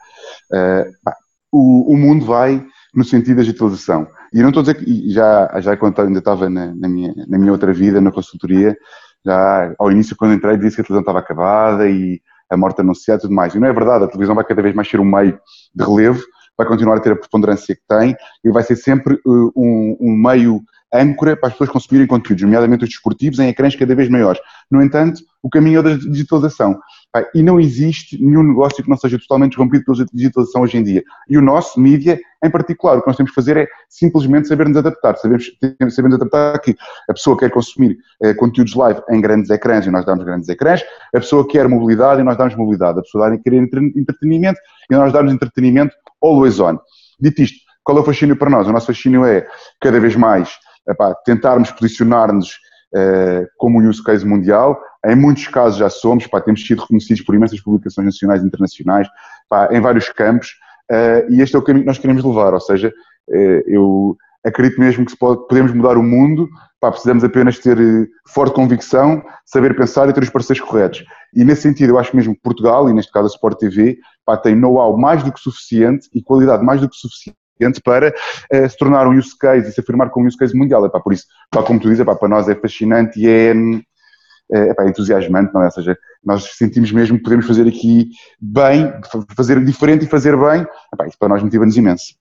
Pá, 1.05 1.15
o, 1.53 1.93
o, 1.93 1.97
mundo 1.97 2.27
vai 2.27 2.67
no 2.97 3.05
sentido 3.05 3.37
da 3.37 3.43
digitalização. 3.43 4.09
E 4.33 4.41
não 4.41 4.49
estou 4.49 4.63
a 4.63 4.65
dizer 4.65 4.75
que, 4.77 5.11
já, 5.11 5.61
já 5.61 5.77
quando 5.77 6.01
ainda 6.01 6.19
estava 6.19 6.49
na, 6.49 6.75
na, 6.75 6.89
minha, 6.89 7.15
na 7.29 7.39
minha 7.39 7.53
outra 7.53 7.73
vida, 7.73 8.01
na 8.01 8.11
consultoria, 8.11 8.75
já 9.25 9.75
ao 9.79 9.93
início, 9.93 10.17
quando 10.17 10.35
entrei, 10.35 10.57
disse 10.57 10.77
que 10.77 10.81
a 10.83 10.85
televisão 10.85 11.01
estava 11.01 11.19
acabada 11.19 11.89
e 11.89 12.21
a 12.51 12.57
morte 12.57 12.81
anunciada 12.81 13.21
e 13.21 13.23
tudo 13.23 13.35
mais. 13.35 13.55
E 13.55 13.59
não 13.59 13.69
é 13.69 13.73
verdade, 13.73 14.05
a 14.05 14.09
televisão 14.09 14.35
vai 14.35 14.45
cada 14.45 14.63
vez 14.63 14.75
mais 14.75 14.89
ser 14.89 14.99
um 14.99 15.05
meio 15.05 15.39
de 15.75 15.85
relevo, 15.85 16.23
vai 16.57 16.67
continuar 16.67 16.97
a 16.97 17.01
ter 17.01 17.13
a 17.13 17.17
preponderância 17.17 17.75
que 17.75 17.83
tem 17.87 18.17
e 18.43 18.51
vai 18.51 18.63
ser 18.63 18.77
sempre 18.77 19.21
uh, 19.27 19.53
um, 19.55 19.97
um 20.01 20.17
meio 20.17 20.63
âncora 20.95 21.37
para 21.37 21.49
as 21.49 21.55
pessoas 21.55 21.71
consumirem 21.71 22.07
conteúdos, 22.07 22.43
nomeadamente 22.43 22.85
os 22.85 22.91
desportivos, 22.91 23.39
em 23.39 23.49
ecrãs 23.49 23.77
cada 23.77 23.95
vez 23.95 24.09
maiores. 24.09 24.41
No 24.71 24.83
entanto, 24.83 25.21
o 25.43 25.51
caminho 25.51 25.79
é 25.79 25.81
o 25.81 25.83
da 25.83 25.95
digitalização. 25.97 26.79
E 27.35 27.43
não 27.43 27.61
existe 27.61 28.23
nenhum 28.23 28.43
negócio 28.43 28.83
que 28.83 28.91
não 28.91 28.97
seja 28.97 29.19
totalmente 29.19 29.57
rompido 29.57 29.85
pela 29.85 30.07
digitalização 30.13 30.63
hoje 30.63 30.79
em 30.79 30.83
dia. 30.83 31.03
E 31.29 31.37
o 31.37 31.43
nosso, 31.43 31.81
mídia, 31.81 32.19
em 32.43 32.51
particular, 32.51 32.99
o 32.99 33.01
que 33.01 33.07
nós 33.07 33.17
temos 33.17 33.31
que 33.31 33.35
fazer 33.35 33.57
é 33.57 33.67
simplesmente 33.89 34.49
saber-nos 34.49 34.77
adaptar. 34.77 35.17
Sabemos, 35.17 35.51
sabemos 35.91 36.17
adaptar 36.17 36.59
que 36.61 36.77
a 37.09 37.13
pessoa 37.13 37.37
quer 37.37 37.51
consumir 37.51 37.99
eh, 38.23 38.35
conteúdos 38.35 38.75
live 38.75 39.01
em 39.11 39.21
grandes 39.21 39.51
ecrãs 39.51 39.87
e 39.87 39.91
nós 39.91 40.05
damos 40.05 40.25
grandes 40.25 40.49
ecrãs, 40.49 40.83
a 41.15 41.21
pessoa 41.21 41.47
quer 41.47 41.69
mobilidade 41.69 42.21
e 42.21 42.25
nós 42.25 42.37
damos 42.37 42.55
mobilidade, 42.55 42.99
a 42.99 43.03
pessoa 43.03 43.37
quer 43.39 43.55
entretenimento 43.55 44.59
e 44.91 44.95
nós 44.95 45.13
damos 45.13 45.33
entretenimento 45.33 45.95
always 46.23 46.61
on. 46.61 46.79
Dito 47.21 47.43
isto, 47.43 47.59
qual 47.83 47.99
é 47.99 48.01
o 48.01 48.05
fascínio 48.05 48.37
para 48.37 48.51
nós? 48.51 48.67
O 48.67 48.73
nosso 48.73 48.87
fascínio 48.87 49.25
é, 49.25 49.47
cada 49.81 49.99
vez 50.01 50.17
mais, 50.17 50.51
epá, 50.89 51.15
tentarmos 51.25 51.71
posicionar-nos 51.71 52.59
como 53.59 53.81
um 53.81 53.89
use 53.89 54.03
case 54.03 54.25
mundial. 54.25 54.81
Em 55.07 55.15
muitos 55.15 55.47
casos 55.47 55.79
já 55.79 55.89
somos, 55.89 56.25
epá, 56.25 56.41
temos 56.41 56.67
sido 56.67 56.83
reconhecidos 56.83 57.23
por 57.23 57.35
imensas 57.35 57.61
publicações 57.61 58.07
nacionais 58.07 58.43
e 58.43 58.47
internacionais, 58.47 59.09
epá, 59.47 59.69
em 59.73 59.81
vários 59.81 60.09
campos, 60.09 60.57
uh, 60.91 61.31
e 61.31 61.41
este 61.41 61.55
é 61.55 61.59
o 61.59 61.63
caminho 61.63 61.85
que 61.85 61.89
nós 61.89 61.99
queremos 61.99 62.25
levar, 62.25 62.53
ou 62.53 62.61
seja, 62.61 62.93
uh, 63.29 63.63
eu 63.67 64.17
acredito 64.45 64.81
mesmo 64.81 65.07
que 65.07 65.17
pode, 65.17 65.47
podemos 65.47 65.73
mudar 65.73 65.97
o 65.97 66.03
mundo, 66.03 66.49
precisamos 66.81 67.25
apenas 67.25 67.59
ter 67.59 67.79
forte 68.29 68.55
convicção, 68.55 69.23
saber 69.45 69.77
pensar 69.77 70.09
e 70.09 70.13
ter 70.13 70.23
os 70.23 70.31
parceiros 70.31 70.65
corretos. 70.65 71.05
E 71.35 71.45
nesse 71.45 71.63
sentido, 71.63 71.91
eu 71.91 71.99
acho 71.99 72.15
mesmo 72.15 72.35
que 72.35 72.41
Portugal, 72.41 72.89
e 72.89 72.93
neste 72.93 73.11
caso 73.11 73.27
a 73.27 73.31
Sport 73.31 73.59
TV, 73.59 73.99
tem 74.43 74.55
know-how 74.55 74.97
mais 74.97 75.23
do 75.23 75.33
que 75.33 75.41
suficiente 75.41 76.09
e 76.15 76.23
qualidade 76.23 76.65
mais 76.65 76.81
do 76.81 76.89
que 76.89 76.97
suficiente 76.97 77.37
para 77.85 78.15
uh, 78.53 78.69
se 78.69 78.77
tornar 78.77 79.07
um 79.07 79.17
use 79.17 79.37
case 79.39 79.69
e 79.69 79.73
se 79.73 79.81
afirmar 79.81 80.11
como 80.11 80.25
um 80.25 80.29
use 80.29 80.37
case 80.37 80.57
mundial. 80.57 80.85
Epá, 80.87 81.01
por 81.01 81.13
isso, 81.13 81.25
epá, 81.53 81.63
como 81.63 81.81
tu 81.81 81.89
dizes, 81.89 82.05
para 82.05 82.29
nós 82.29 82.49
é 82.49 82.55
fascinante 82.55 83.21
e 83.21 83.29
é, 83.29 83.53
é 84.53 84.71
epá, 84.71 84.87
entusiasmante, 84.89 85.53
não 85.53 85.63
é? 85.63 85.67
Ou 85.67 85.71
seja, 85.73 85.97
nós 86.25 86.45
sentimos 86.57 86.91
mesmo 86.93 87.17
que 87.19 87.25
podemos 87.25 87.47
fazer 87.47 87.67
aqui 87.67 88.11
bem, 88.41 88.93
fazer 89.37 89.65
diferente 89.65 90.05
e 90.05 90.09
fazer 90.09 90.37
bem, 90.37 90.67
epá, 90.93 91.07
isso 91.07 91.17
para 91.19 91.29
nós 91.29 91.43
motiva-nos 91.43 91.77
imenso. 91.77 92.15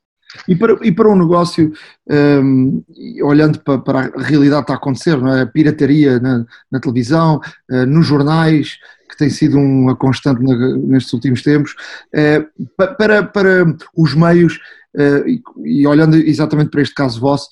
E 0.47 0.55
para, 0.55 0.77
e 0.81 0.91
para 0.91 1.09
um 1.09 1.17
negócio, 1.17 1.71
um, 2.09 2.83
olhando 3.23 3.59
para, 3.59 3.79
para, 3.79 3.99
a 3.99 4.21
realidade 4.21 4.65
que 4.65 4.71
está 4.71 4.73
a 4.73 4.77
acontecer, 4.77 5.17
não 5.17 5.33
é? 5.33 5.41
a 5.41 5.47
pirataria 5.47 6.19
na, 6.19 6.45
na 6.71 6.79
televisão, 6.79 7.39
uh, 7.71 7.85
nos 7.85 8.05
jornais, 8.05 8.77
que 9.09 9.17
tem 9.17 9.29
sido 9.29 9.57
uma 9.57 9.95
constante 9.95 10.41
nestes 10.41 11.13
últimos 11.13 11.41
tempos, 11.41 11.75
uh, 12.13 12.95
para, 12.97 13.23
para 13.23 13.75
os 13.95 14.13
meios, 14.13 14.59
e, 15.27 15.41
e, 15.63 15.87
olhando 15.87 16.15
exatamente 16.15 16.69
para 16.69 16.81
este 16.81 16.95
caso 16.95 17.19
vosso, 17.19 17.47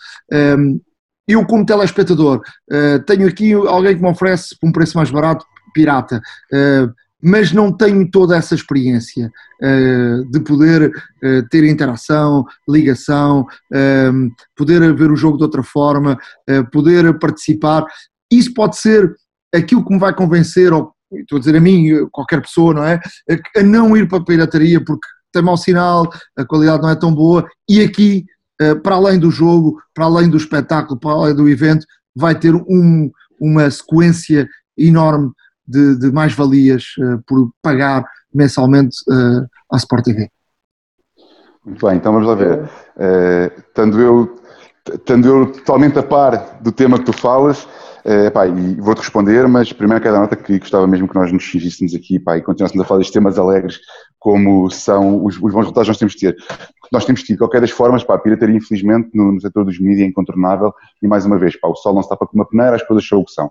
um, 0.57 0.79
eu 1.27 1.45
como 1.45 1.65
telespectador 1.65 2.41
tenho 3.05 3.25
aqui 3.29 3.53
alguém 3.53 3.95
que 3.95 4.01
me 4.01 4.09
oferece 4.09 4.57
por 4.59 4.67
um 4.67 4.73
preço 4.73 4.97
mais 4.97 5.09
barato, 5.09 5.45
pirata 5.73 6.21
mas 7.25 7.53
não 7.53 7.71
tenho 7.71 8.11
toda 8.11 8.35
essa 8.35 8.53
experiência 8.53 9.31
de 10.29 10.39
poder 10.41 10.91
ter 11.49 11.63
interação, 11.63 12.43
ligação, 12.67 13.47
uh, 13.73 14.29
poder 14.57 14.93
ver 14.93 15.09
o 15.09 15.15
jogo 15.15 15.37
de 15.37 15.43
outra 15.43 15.63
forma, 15.63 16.19
poder 16.73 17.17
participar. 17.19 17.85
Isso 18.29 18.53
pode 18.53 18.75
ser 18.77 19.15
aquilo 19.55 19.85
que 19.85 19.93
me 19.93 19.99
vai 19.99 20.13
convencer, 20.13 20.73
ou 20.73 20.91
estou 21.13 21.37
a 21.37 21.39
dizer 21.39 21.55
a 21.55 21.61
mim, 21.61 22.07
qualquer 22.11 22.41
pessoa, 22.41 22.73
não 22.73 22.83
é? 22.83 22.99
A 23.55 23.63
não 23.63 23.95
ir 23.95 24.07
para 24.07 24.17
a 24.17 24.25
pirataria 24.25 24.83
porque 24.83 25.07
tem 25.33 25.41
mau 25.41 25.57
sinal, 25.57 26.09
a 26.37 26.45
qualidade 26.45 26.81
não 26.81 26.89
é 26.89 26.95
tão 26.95 27.13
boa, 27.13 27.45
e 27.67 27.81
aqui, 27.81 28.25
para 28.83 28.95
além 28.95 29.19
do 29.19 29.31
jogo, 29.31 29.81
para 29.93 30.05
além 30.05 30.29
do 30.29 30.37
espetáculo, 30.37 30.99
para 30.99 31.11
além 31.11 31.35
do 31.35 31.49
evento, 31.49 31.85
vai 32.15 32.35
ter 32.35 32.53
um, 32.55 33.11
uma 33.39 33.69
sequência 33.69 34.47
enorme 34.77 35.31
de, 35.67 35.97
de 35.97 36.11
mais-valias 36.11 36.83
uh, 36.99 37.21
por 37.25 37.51
pagar 37.61 38.05
mensalmente 38.33 38.97
uh, 39.09 39.47
à 39.71 39.77
Sport 39.77 40.05
TV. 40.05 40.29
Muito 41.65 41.85
bem, 41.85 41.97
então 41.97 42.11
vamos 42.11 42.27
lá 42.27 42.35
ver. 42.35 42.69
Estando, 43.69 44.01
eu, 44.01 44.35
estando 44.93 45.27
eu 45.27 45.51
totalmente 45.51 45.97
a 45.97 46.03
par 46.03 46.59
do 46.61 46.73
tema 46.73 46.99
que 46.99 47.05
tu 47.05 47.13
falas, 47.13 47.65
e 48.05 48.81
vou-te 48.81 48.99
responder, 48.99 49.47
mas 49.47 49.71
primeiro 49.71 50.03
quero 50.03 50.15
dar 50.15 50.21
nota 50.21 50.35
que 50.35 50.59
gostava 50.59 50.85
mesmo 50.85 51.07
que 51.07 51.15
nós 51.15 51.31
nos 51.31 51.45
fingíssemos 51.45 51.95
aqui 51.95 52.17
e 52.17 52.41
continuássemos 52.41 52.83
a 52.83 52.85
falar 52.85 52.97
destes 52.97 53.13
temas 53.13 53.39
alegres 53.39 53.79
como 54.23 54.71
são 54.71 55.25
os, 55.25 55.35
os 55.35 55.51
bons 55.51 55.63
resultados 55.65 55.83
que 55.83 55.89
nós 55.89 55.97
temos 55.97 56.13
de 56.13 56.19
ter. 56.19 56.37
Nós 56.93 57.03
temos 57.03 57.23
tido, 57.23 57.35
de 57.35 57.39
qualquer 57.39 57.59
das 57.59 57.71
formas, 57.71 58.05
pá, 58.05 58.15
a 58.15 58.17
pirataria 58.17 58.55
infelizmente 58.55 59.09
no, 59.13 59.33
no 59.33 59.41
setor 59.41 59.65
dos 59.65 59.77
mídias 59.77 60.05
é 60.05 60.09
incontornável 60.09 60.73
e 61.01 61.07
mais 61.09 61.25
uma 61.25 61.37
vez, 61.37 61.59
pá, 61.59 61.67
o 61.67 61.75
sol 61.75 61.93
não 61.93 62.01
se 62.01 62.07
tapa 62.07 62.25
com 62.25 62.37
uma 62.37 62.47
peneira, 62.47 62.73
as 62.73 62.83
coisas 62.83 63.05
são 63.05 63.19
o 63.19 63.25
que 63.25 63.33
são. 63.33 63.47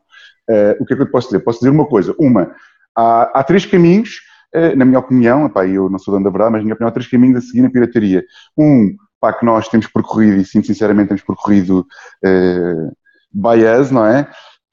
Uh, 0.49 0.81
o 0.81 0.87
que 0.87 0.95
é 0.95 0.97
que 0.97 1.03
eu 1.03 1.07
te 1.07 1.13
posso 1.13 1.29
dizer? 1.29 1.41
Posso 1.41 1.59
dizer 1.59 1.69
uma 1.69 1.85
coisa. 1.85 2.15
Uma, 2.19 2.55
há, 2.97 3.41
há 3.41 3.45
três 3.45 3.67
caminhos, 3.67 4.23
uh, 4.57 4.75
na 4.75 4.87
minha 4.87 4.99
opinião, 4.99 5.45
epá, 5.45 5.67
eu 5.67 5.91
não 5.91 5.99
sou 5.99 6.15
dono 6.15 6.25
da 6.25 6.31
verdade, 6.31 6.53
mas 6.53 6.61
na 6.61 6.65
minha 6.65 6.75
opinião 6.75 6.89
há 6.89 6.93
três 6.93 7.07
caminhos 7.07 7.37
a 7.37 7.47
seguir 7.47 7.61
na 7.61 7.69
pirataria. 7.69 8.25
Um, 8.57 8.97
pá, 9.21 9.31
que 9.35 9.45
nós 9.45 9.69
temos 9.69 9.87
percorrido, 9.89 10.41
e 10.41 10.45
sim, 10.47 10.63
sinceramente 10.63 11.09
temos 11.09 11.23
percorrido 11.23 11.87
uh, 12.25 12.97
by 13.31 13.63
us, 13.79 13.91
não 13.91 14.07
é? 14.07 14.27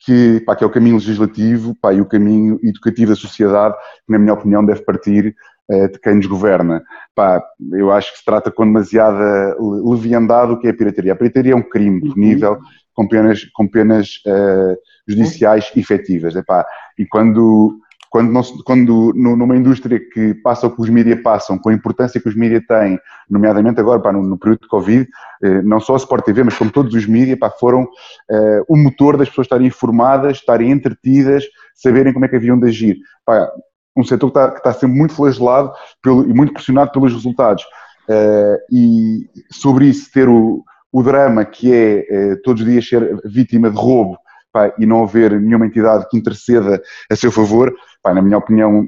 Que, 0.05 0.39
pá, 0.45 0.55
que 0.55 0.63
é 0.63 0.67
o 0.67 0.69
caminho 0.69 0.95
legislativo 0.95 1.75
pá, 1.81 1.93
e 1.93 1.99
o 1.99 2.05
caminho 2.05 2.57
educativo 2.63 3.11
da 3.11 3.17
sociedade, 3.17 3.75
que 3.75 4.13
na 4.13 4.17
minha 4.17 4.33
opinião 4.33 4.65
deve 4.65 4.81
partir 4.83 5.35
de 5.69 5.99
quem 5.99 6.15
nos 6.15 6.25
governa. 6.25 6.83
Pá, 7.15 7.43
eu 7.73 7.91
acho 7.91 8.11
que 8.11 8.19
se 8.19 8.25
trata 8.25 8.49
com 8.49 8.65
demasiada 8.65 9.55
leviandade 9.59 10.53
o 10.53 10.59
que 10.59 10.67
é 10.67 10.71
a 10.71 10.73
pirataria. 10.73 11.13
A 11.13 11.15
pirataria 11.15 11.53
é 11.53 11.55
um 11.55 11.61
crime 11.61 12.01
uhum. 12.01 12.13
punível 12.13 12.59
com 12.99 13.07
penas, 13.07 13.45
com 13.53 13.65
penas 13.65 14.21
uh, 14.27 14.75
judiciais 15.07 15.71
efetivas. 15.75 16.35
Epá, 16.35 16.65
e 16.97 17.05
quando, 17.05 17.79
quando, 18.09 18.29
não, 18.29 18.41
quando 18.65 19.13
numa 19.15 19.55
indústria 19.55 19.99
que 19.99 20.33
passa 20.33 20.67
o 20.67 20.75
que 20.75 20.81
os 20.81 20.89
mídias 20.89 21.21
passam, 21.21 21.57
com 21.57 21.69
a 21.69 21.73
importância 21.73 22.19
que 22.19 22.27
os 22.27 22.35
mídias 22.35 22.63
têm, 22.67 22.99
nomeadamente 23.29 23.79
agora 23.79 24.01
pá, 24.01 24.11
no, 24.11 24.21
no, 24.21 24.37
período 24.37 24.63
de 24.63 24.67
Covid, 24.67 25.07
eh, 25.43 25.61
não 25.61 25.79
só 25.79 25.93
a 25.93 25.97
Sport 25.97 26.25
TV, 26.25 26.43
mas 26.43 26.57
como 26.57 26.71
todos 26.71 26.93
os 26.93 27.05
mídias, 27.05 27.39
foram 27.57 27.87
eh, 28.29 28.63
o 28.67 28.75
motor 28.75 29.15
das 29.15 29.29
pessoas 29.29 29.45
estarem 29.45 29.67
informadas, 29.67 30.37
estarem 30.37 30.69
entretidas, 30.69 31.45
saberem 31.75 32.11
como 32.11 32.25
é 32.25 32.27
que 32.27 32.35
haviam 32.35 32.59
de 32.59 32.67
agir. 32.67 32.97
Pá, 33.25 33.49
um 33.95 34.03
setor 34.03 34.31
que 34.31 34.39
está, 34.39 34.51
que 34.51 34.57
está 34.57 34.69
a 34.69 34.73
ser 34.73 34.87
muito 34.87 35.13
flagelado 35.13 35.71
pelo, 36.01 36.29
e 36.29 36.33
muito 36.33 36.53
pressionado 36.53 36.91
pelos 36.91 37.13
resultados. 37.13 37.63
Uh, 38.09 38.57
e 38.71 39.29
sobre 39.51 39.85
isso 39.85 40.11
ter 40.11 40.27
o, 40.27 40.63
o 40.91 41.03
drama 41.03 41.45
que 41.45 41.71
é 41.71 42.05
eh, 42.09 42.35
todos 42.43 42.63
os 42.63 42.67
dias 42.67 42.87
ser 42.87 43.19
vítima 43.23 43.69
de 43.69 43.77
roubo 43.77 44.17
pá, 44.51 44.73
e 44.79 44.85
não 44.85 45.03
haver 45.03 45.39
nenhuma 45.39 45.67
entidade 45.67 46.07
que 46.09 46.17
interceda 46.17 46.81
a 47.11 47.15
seu 47.15 47.31
favor, 47.31 47.71
pá, 48.01 48.11
na 48.11 48.21
minha 48.21 48.37
opinião 48.37 48.87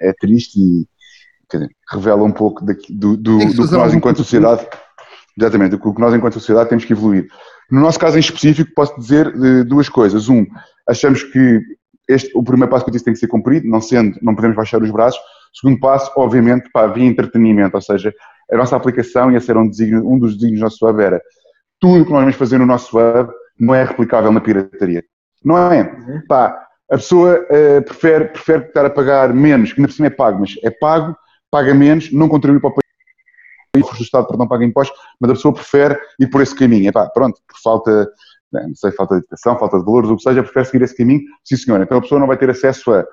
é 0.00 0.12
triste 0.14 0.58
e 0.58 0.86
dizer, 1.52 1.68
revela 1.88 2.24
um 2.24 2.32
pouco 2.32 2.64
daqui, 2.64 2.92
do, 2.92 3.16
do, 3.16 3.38
do 3.38 3.68
que 3.68 3.74
nós 3.74 3.94
enquanto 3.94 4.16
sociedade 4.16 4.66
exatamente, 5.38 5.70
do 5.70 5.78
que 5.78 6.00
nós 6.00 6.14
enquanto 6.14 6.34
sociedade 6.34 6.68
temos 6.68 6.84
que 6.84 6.92
evoluir. 6.92 7.28
No 7.70 7.80
nosso 7.80 7.98
caso 7.98 8.16
em 8.16 8.20
específico 8.20 8.72
posso 8.74 8.98
dizer 8.98 9.28
eh, 9.28 9.64
duas 9.64 9.88
coisas. 9.88 10.28
Um, 10.28 10.44
achamos 10.88 11.22
que 11.22 11.60
este, 12.10 12.30
o 12.34 12.42
primeiro 12.42 12.70
passo 12.70 12.84
que 12.84 12.90
eu 12.90 12.92
disse 12.92 13.04
tem 13.04 13.14
que 13.14 13.20
ser 13.20 13.28
cumprido, 13.28 13.68
não 13.68 13.80
sendo, 13.80 14.18
não 14.22 14.34
podemos 14.34 14.56
baixar 14.56 14.82
os 14.82 14.90
braços. 14.90 15.20
O 15.20 15.58
segundo 15.58 15.80
passo, 15.80 16.10
obviamente, 16.16 16.70
para 16.72 16.92
via 16.92 17.04
entretenimento, 17.04 17.76
ou 17.76 17.82
seja, 17.82 18.12
a 18.50 18.56
nossa 18.56 18.76
aplicação 18.76 19.30
ia 19.30 19.40
ser 19.40 19.56
um, 19.56 19.68
desígnio, 19.68 20.08
um 20.08 20.18
dos 20.18 20.34
desígnios 20.34 20.60
do 20.60 20.64
nosso 20.64 20.84
web 20.84 21.02
era 21.02 21.22
tudo 21.80 22.02
o 22.02 22.04
que 22.04 22.12
nós 22.12 22.20
vamos 22.20 22.36
fazer 22.36 22.58
no 22.58 22.66
nosso 22.66 22.96
web 22.96 23.30
não 23.58 23.74
é 23.74 23.84
replicável 23.84 24.32
na 24.32 24.40
pirataria. 24.40 25.04
Não 25.44 25.56
é? 25.56 25.82
Uhum. 25.82 26.22
Pá, 26.28 26.66
a 26.90 26.96
pessoa 26.96 27.40
uh, 27.40 27.82
prefere, 27.84 28.26
prefere 28.26 28.64
estar 28.66 28.84
a 28.84 28.90
pagar 28.90 29.32
menos, 29.32 29.72
que 29.72 29.80
ainda 29.80 29.88
por 29.88 29.94
cima 29.94 30.08
é 30.08 30.10
pago, 30.10 30.40
mas 30.40 30.56
é 30.62 30.70
pago 30.70 31.16
paga 31.50 31.74
menos, 31.74 32.12
não 32.12 32.28
contribui 32.28 32.60
para 32.60 32.70
o 32.70 32.74
país, 32.74 34.00
o 34.00 34.02
Estado 34.02 34.26
não 34.38 34.46
pagar 34.46 34.64
impostos, 34.64 34.96
mas 35.20 35.30
a 35.30 35.34
pessoa 35.34 35.54
prefere 35.54 35.98
ir 36.18 36.28
por 36.28 36.40
esse 36.40 36.54
caminho. 36.54 36.88
Epá, 36.88 37.08
pronto, 37.08 37.40
por 37.46 37.58
falta, 37.60 38.08
não 38.52 38.74
sei, 38.74 38.90
falta 38.92 39.14
de 39.14 39.20
educação, 39.20 39.58
falta 39.58 39.78
de 39.78 39.84
valores, 39.84 40.10
o 40.10 40.16
que 40.16 40.22
seja, 40.22 40.42
prefere 40.42 40.64
seguir 40.66 40.84
esse 40.84 40.96
caminho, 40.96 41.22
sim 41.44 41.56
senhor. 41.56 41.80
Então 41.80 41.98
a 41.98 42.00
pessoa 42.00 42.20
não 42.20 42.26
vai 42.26 42.36
ter 42.36 42.50
acesso 42.50 42.92
a, 42.92 43.04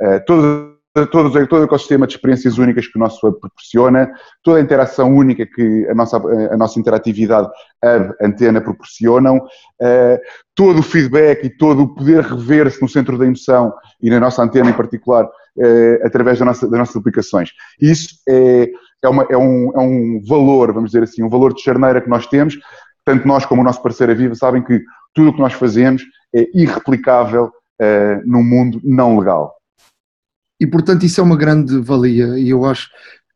a 0.00 0.20
todas 0.20 0.72
todo, 0.94 1.30
todo 1.46 1.60
o 1.62 1.64
ecossistema 1.64 2.06
de 2.06 2.14
experiências 2.14 2.58
únicas 2.58 2.86
que 2.86 2.96
o 2.96 3.00
nosso 3.00 3.24
web 3.24 3.38
proporciona, 3.40 4.10
toda 4.42 4.58
a 4.58 4.60
interação 4.60 5.10
única 5.14 5.46
que 5.46 5.86
a 5.88 5.94
nossa, 5.94 6.18
a 6.18 6.56
nossa 6.56 6.78
interatividade 6.78 7.48
hub, 7.82 8.14
antena 8.20 8.60
proporcionam, 8.60 9.38
uh, 9.38 10.18
todo 10.54 10.80
o 10.80 10.82
feedback 10.82 11.46
e 11.46 11.56
todo 11.56 11.82
o 11.82 11.94
poder 11.94 12.22
rever-se 12.22 12.80
no 12.82 12.88
centro 12.88 13.16
da 13.16 13.24
emoção 13.24 13.72
e 14.02 14.10
na 14.10 14.20
nossa 14.20 14.42
antena 14.42 14.70
em 14.70 14.74
particular, 14.74 15.24
uh, 15.24 16.06
através 16.06 16.38
da 16.38 16.44
nossa, 16.44 16.68
das 16.68 16.78
nossas 16.78 16.96
aplicações. 16.96 17.50
Isso 17.80 18.16
é, 18.28 18.68
é, 19.02 19.08
uma, 19.08 19.26
é, 19.30 19.36
um, 19.36 19.72
é 19.74 19.80
um 19.80 20.20
valor, 20.28 20.72
vamos 20.74 20.90
dizer 20.90 21.04
assim, 21.04 21.22
um 21.22 21.30
valor 21.30 21.54
de 21.54 21.62
charneira 21.62 22.02
que 22.02 22.10
nós 22.10 22.26
temos, 22.26 22.58
tanto 23.04 23.26
nós 23.26 23.44
como 23.44 23.62
o 23.62 23.64
nosso 23.64 23.82
parceiro 23.82 24.12
a 24.12 24.14
Viva 24.14 24.34
sabem 24.34 24.62
que 24.62 24.82
tudo 25.14 25.30
o 25.30 25.34
que 25.34 25.40
nós 25.40 25.52
fazemos 25.52 26.02
é 26.34 26.48
irreplicável 26.54 27.46
uh, 27.80 28.22
no 28.26 28.42
mundo 28.42 28.80
não 28.84 29.18
legal 29.18 29.54
e 30.62 30.66
portanto 30.66 31.04
isso 31.04 31.20
é 31.20 31.24
uma 31.24 31.36
grande 31.36 31.80
valia 31.80 32.38
e 32.38 32.50
eu 32.50 32.64
acho 32.64 32.88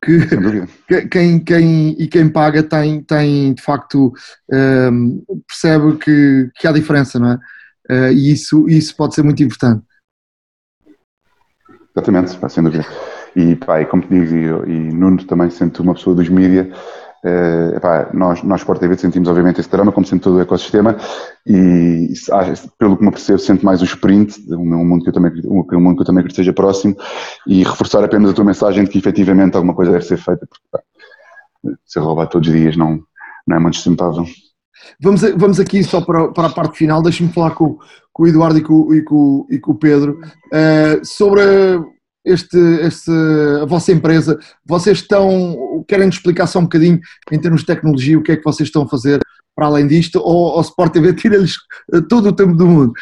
que 0.04 0.20
quem, 1.10 1.42
quem, 1.42 2.00
e 2.00 2.06
quem 2.06 2.28
paga 2.28 2.62
tem, 2.62 3.02
tem 3.02 3.52
de 3.52 3.62
facto 3.62 4.12
um, 4.52 5.24
percebe 5.48 5.96
que, 5.96 6.50
que 6.54 6.68
há 6.68 6.72
diferença, 6.72 7.18
não 7.18 7.32
é? 7.32 7.38
Uh, 7.90 8.12
e 8.12 8.32
isso, 8.32 8.68
isso 8.68 8.96
pode 8.96 9.14
ser 9.14 9.22
muito 9.22 9.42
importante. 9.42 9.84
Exatamente, 11.96 12.38
sem 12.48 12.62
dúvida. 12.62 12.84
E, 13.34 13.56
pá, 13.56 13.80
e 13.80 13.86
como 13.86 14.02
te 14.02 14.08
digo, 14.08 14.66
e, 14.66 14.70
e 14.70 14.92
Nuno 14.92 15.24
também 15.24 15.50
sendo 15.50 15.80
uma 15.82 15.94
pessoa 15.94 16.14
dos 16.14 16.28
mídias, 16.28 16.68
Uh, 17.26 17.76
epá, 17.76 18.08
nós, 18.14 18.40
nós 18.44 18.60
Sport 18.60 18.78
TV 18.78 18.96
sentimos 18.96 19.28
obviamente 19.28 19.60
esse 19.60 19.68
drama, 19.68 19.90
como 19.90 20.06
sente 20.06 20.22
todo 20.22 20.36
o 20.36 20.40
ecossistema, 20.40 20.96
e 21.44 22.12
pelo 22.78 22.96
que 22.96 23.04
me 23.04 23.10
percebo, 23.10 23.40
sente 23.40 23.64
mais 23.64 23.82
o 23.82 23.84
sprint, 23.84 24.40
um, 24.48 24.84
mundo 24.84 25.02
que 25.02 25.08
eu 25.08 25.12
também, 25.12 25.32
um, 25.44 25.80
mundo 25.80 25.96
que 25.96 26.02
eu 26.02 26.06
também 26.06 26.22
que 26.22 26.30
esteja 26.30 26.52
próximo, 26.52 26.96
e 27.44 27.64
reforçar 27.64 28.04
apenas 28.04 28.30
a 28.30 28.34
tua 28.34 28.44
mensagem 28.44 28.84
de 28.84 28.90
que 28.90 28.98
efetivamente 28.98 29.56
alguma 29.56 29.74
coisa 29.74 29.90
deve 29.90 30.04
ser 30.04 30.18
feita, 30.18 30.46
porque 30.46 30.64
pá, 30.70 30.80
ser 31.84 31.98
roubado 31.98 32.30
todos 32.30 32.48
os 32.48 32.54
dias 32.54 32.76
não, 32.76 33.00
não 33.44 33.56
é 33.56 33.58
muito 33.58 33.74
sustentável. 33.74 34.24
Vamos, 35.00 35.22
vamos 35.36 35.58
aqui 35.58 35.82
só 35.82 36.00
para, 36.00 36.28
para 36.28 36.46
a 36.46 36.52
parte 36.52 36.78
final, 36.78 37.02
deixa-me 37.02 37.32
falar 37.32 37.56
com, 37.56 37.76
com 38.12 38.22
o 38.22 38.28
Eduardo 38.28 38.58
e 38.58 38.62
com, 38.62 38.94
e 38.94 39.02
com, 39.02 39.46
e 39.50 39.58
com 39.58 39.72
o 39.72 39.78
Pedro 39.78 40.20
uh, 40.20 41.04
sobre 41.04 41.42
este, 42.26 42.58
este, 42.82 43.10
a 43.62 43.64
vossa 43.64 43.92
empresa, 43.92 44.36
vocês 44.64 44.98
estão, 44.98 45.84
querem 45.86 46.06
nos 46.06 46.16
explicar 46.16 46.48
só 46.48 46.58
um 46.58 46.64
bocadinho 46.64 47.00
em 47.30 47.40
termos 47.40 47.60
de 47.60 47.66
tecnologia, 47.66 48.18
o 48.18 48.22
que 48.22 48.32
é 48.32 48.36
que 48.36 48.44
vocês 48.44 48.68
estão 48.68 48.82
a 48.82 48.88
fazer 48.88 49.20
para 49.54 49.66
além 49.66 49.86
disto, 49.86 50.20
ou 50.22 50.58
o 50.58 50.60
Sport 50.60 50.92
TV 50.92 51.14
tira-lhes 51.14 51.54
eh, 51.94 52.00
todo 52.06 52.28
o 52.28 52.32
tempo 52.32 52.54
do 52.54 52.66
mundo? 52.66 52.92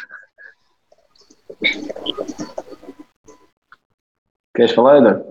Queres 4.55 4.71
falar, 4.71 4.99
Eduardo? 4.99 5.25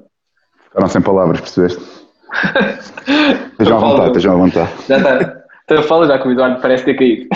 Ficaram 0.65 0.89
sem 0.89 1.01
palavras, 1.01 1.41
percebeste? 1.41 1.81
estejam 3.53 3.79
à 3.79 3.81
vontade, 3.81 4.09
estejam 4.09 4.33
à 4.35 4.37
vontade. 4.37 4.73
Já 4.87 4.99
está. 4.99 5.45
Então 5.65 5.83
fala 5.85 6.07
já 6.07 6.19
que 6.19 6.29
o 6.29 6.33
Eduardo 6.33 6.61
parece 6.61 6.85
ter 6.85 6.95
caído. 6.95 7.29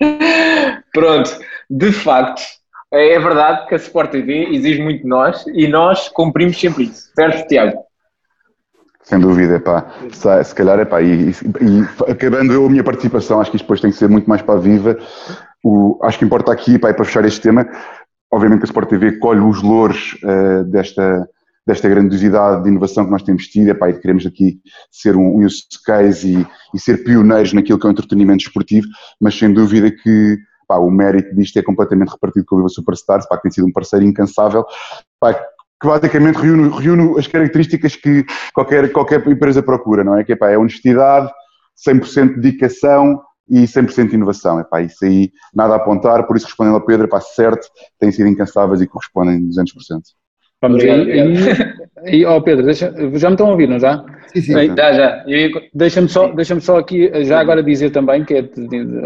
Pronto, 0.94 1.30
de 1.68 1.92
facto, 1.92 2.42
é, 2.92 3.14
é 3.14 3.18
verdade 3.18 3.66
que 3.66 3.74
a 3.74 3.78
Sport 3.78 4.10
TV 4.10 4.48
exige 4.54 4.82
muito 4.82 5.02
de 5.02 5.08
nós 5.08 5.44
e 5.48 5.68
nós 5.68 6.08
cumprimos 6.08 6.58
sempre 6.58 6.84
isso. 6.84 7.10
Certo, 7.14 7.46
Tiago? 7.48 7.88
Sem 9.02 9.18
dúvida, 9.18 9.58
pá. 9.58 9.90
Se, 10.44 10.54
calhar, 10.54 10.78
é 10.78 10.84
pá, 10.84 11.00
e, 11.00 11.30
e, 11.30 12.10
acabando 12.10 12.52
eu 12.52 12.66
a 12.66 12.68
minha 12.68 12.84
participação, 12.84 13.40
acho 13.40 13.50
que 13.50 13.56
isto 13.56 13.64
depois 13.64 13.80
tem 13.80 13.90
que 13.90 13.96
ser 13.96 14.08
muito 14.08 14.28
mais 14.28 14.42
para 14.42 14.56
a 14.56 14.60
viva. 14.60 14.98
O, 15.64 15.98
acho 16.02 16.18
que 16.18 16.24
importa 16.24 16.52
aqui, 16.52 16.78
pá, 16.78 16.92
para 16.92 17.04
fechar 17.04 17.24
este 17.24 17.40
tema, 17.40 17.66
obviamente 18.30 18.60
que 18.60 18.64
a 18.64 18.70
Sport 18.70 18.88
TV 18.88 19.18
colhe 19.18 19.40
os 19.40 19.62
louros 19.62 20.14
uh, 20.24 20.62
desta, 20.64 21.26
desta 21.66 21.88
grandiosidade 21.88 22.62
de 22.62 22.68
inovação 22.68 23.06
que 23.06 23.10
nós 23.10 23.22
temos 23.22 23.46
tido, 23.48 23.68
epá, 23.68 23.88
e 23.88 23.98
queremos 23.98 24.26
aqui 24.26 24.60
ser 24.90 25.16
um 25.16 25.36
use 25.42 25.62
case 25.86 26.40
e, 26.40 26.46
e, 26.74 26.78
ser 26.78 27.02
pioneiros 27.02 27.54
naquilo 27.54 27.78
que 27.78 27.86
é 27.86 27.88
o 27.88 27.92
entretenimento 27.92 28.44
esportivo, 28.44 28.86
mas 29.18 29.38
sem 29.38 29.52
dúvida 29.52 29.90
que 29.90 30.38
pá, 30.68 30.76
o 30.76 30.90
mérito 30.90 31.34
disto 31.34 31.58
é 31.58 31.62
completamente 31.62 32.10
repartido 32.10 32.44
com 32.44 32.56
o 32.56 32.58
Viva 32.58 32.68
Superstars, 32.68 33.26
pá, 33.26 33.36
que 33.36 33.44
tem 33.44 33.50
sido 33.50 33.66
um 33.66 33.72
parceiro 33.72 34.04
incansável, 34.04 34.64
pá, 35.18 35.34
que 35.34 35.86
basicamente 35.86 36.36
reúne, 36.36 36.68
reúne, 36.68 37.18
as 37.18 37.26
características 37.26 37.96
que 37.96 38.24
qualquer, 38.52 38.92
qualquer 38.92 39.26
empresa 39.26 39.62
procura, 39.62 40.04
não 40.04 40.16
é? 40.16 40.22
Que 40.22 40.36
pá, 40.36 40.50
é 40.50 40.58
honestidade, 40.58 41.30
100% 41.88 42.34
de 42.34 42.40
dedicação 42.40 43.22
e 43.48 43.64
100% 43.64 44.10
de 44.10 44.14
inovação. 44.14 44.60
Epá, 44.60 44.82
isso 44.82 45.04
aí 45.04 45.32
nada 45.54 45.74
a 45.74 45.76
apontar, 45.76 46.26
por 46.26 46.36
isso 46.36 46.46
respondendo 46.46 46.74
ao 46.74 46.84
Pedro, 46.84 47.06
epá, 47.06 47.20
certo, 47.20 47.66
têm 47.98 48.12
sido 48.12 48.28
incansáveis 48.28 48.80
e 48.82 48.86
correspondem 48.86 49.40
200%. 49.48 50.17
Vamos 50.60 50.82
aí, 50.82 51.36
aí 52.04 52.26
oh 52.26 52.42
Pedro, 52.42 52.64
deixa, 52.64 52.92
já 53.14 53.28
me 53.28 53.34
estão 53.34 53.46
a 53.46 53.50
ouvir, 53.50 53.68
não 53.68 53.78
já? 53.78 54.04
Sim, 54.32 54.40
sim. 54.40 54.76
já, 54.76 54.92
já. 54.92 55.24
Deixa-me 55.72 56.08
só, 56.08 56.28
deixa 56.32 56.58
só 56.60 56.78
aqui, 56.78 57.10
já 57.24 57.38
agora 57.38 57.62
dizer 57.62 57.90
também, 57.90 58.24
que 58.24 58.34
é, 58.34 58.44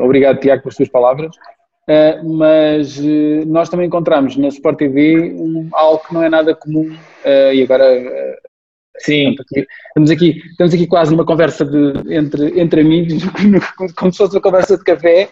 obrigado 0.01 0.41
Tiago 0.41 0.63
pelas 0.63 0.77
suas 0.77 0.89
palavras, 0.89 1.37
uh, 1.37 2.37
mas 2.37 2.99
uh, 2.99 3.45
nós 3.47 3.69
também 3.69 3.87
encontramos 3.87 4.37
na 4.37 4.49
Sport 4.49 4.79
TV 4.79 5.35
um, 5.35 5.69
algo 5.73 6.03
que 6.07 6.15
não 6.15 6.23
é 6.23 6.31
nada 6.31 6.55
comum, 6.55 6.91
uh, 6.91 7.53
e 7.53 7.63
agora 7.63 7.85
Sim. 8.99 9.35
Estamos, 9.89 10.11
aqui, 10.11 10.39
estamos 10.51 10.75
aqui 10.75 10.87
quase 10.87 11.11
numa 11.11 11.25
conversa 11.25 11.65
de, 11.65 12.15
entre, 12.15 12.61
entre 12.61 12.83
amigos, 12.83 13.23
como 13.97 14.13
se 14.13 14.19
fosse 14.19 14.37
uma 14.37 14.41
conversa 14.41 14.77
de 14.77 14.85
café, 14.85 15.29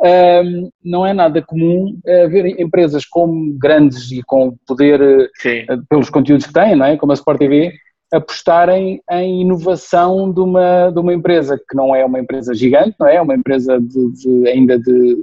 um, 0.00 0.70
não 0.84 1.06
é 1.06 1.12
nada 1.12 1.42
comum 1.42 1.98
uh, 2.06 2.28
ver 2.28 2.60
empresas 2.60 3.04
como 3.04 3.52
grandes 3.58 4.10
e 4.12 4.22
com 4.22 4.56
poder 4.66 5.00
uh, 5.00 5.86
pelos 5.88 6.08
conteúdos 6.08 6.46
que 6.46 6.52
têm, 6.52 6.76
não 6.76 6.86
é? 6.86 6.96
como 6.96 7.12
a 7.12 7.14
Sport 7.14 7.38
TV, 7.38 7.72
apostarem 8.12 9.02
em 9.10 9.42
inovação 9.42 10.32
de 10.32 10.40
uma, 10.40 10.90
de 10.90 10.98
uma 10.98 11.12
empresa 11.12 11.58
que 11.58 11.76
não 11.76 11.94
é 11.94 12.04
uma 12.04 12.18
empresa 12.18 12.54
gigante, 12.54 12.94
não 12.98 13.06
é? 13.06 13.16
É 13.16 13.22
uma 13.22 13.34
empresa 13.34 13.78
de, 13.80 14.12
de, 14.12 14.48
ainda 14.48 14.78
de 14.78 15.16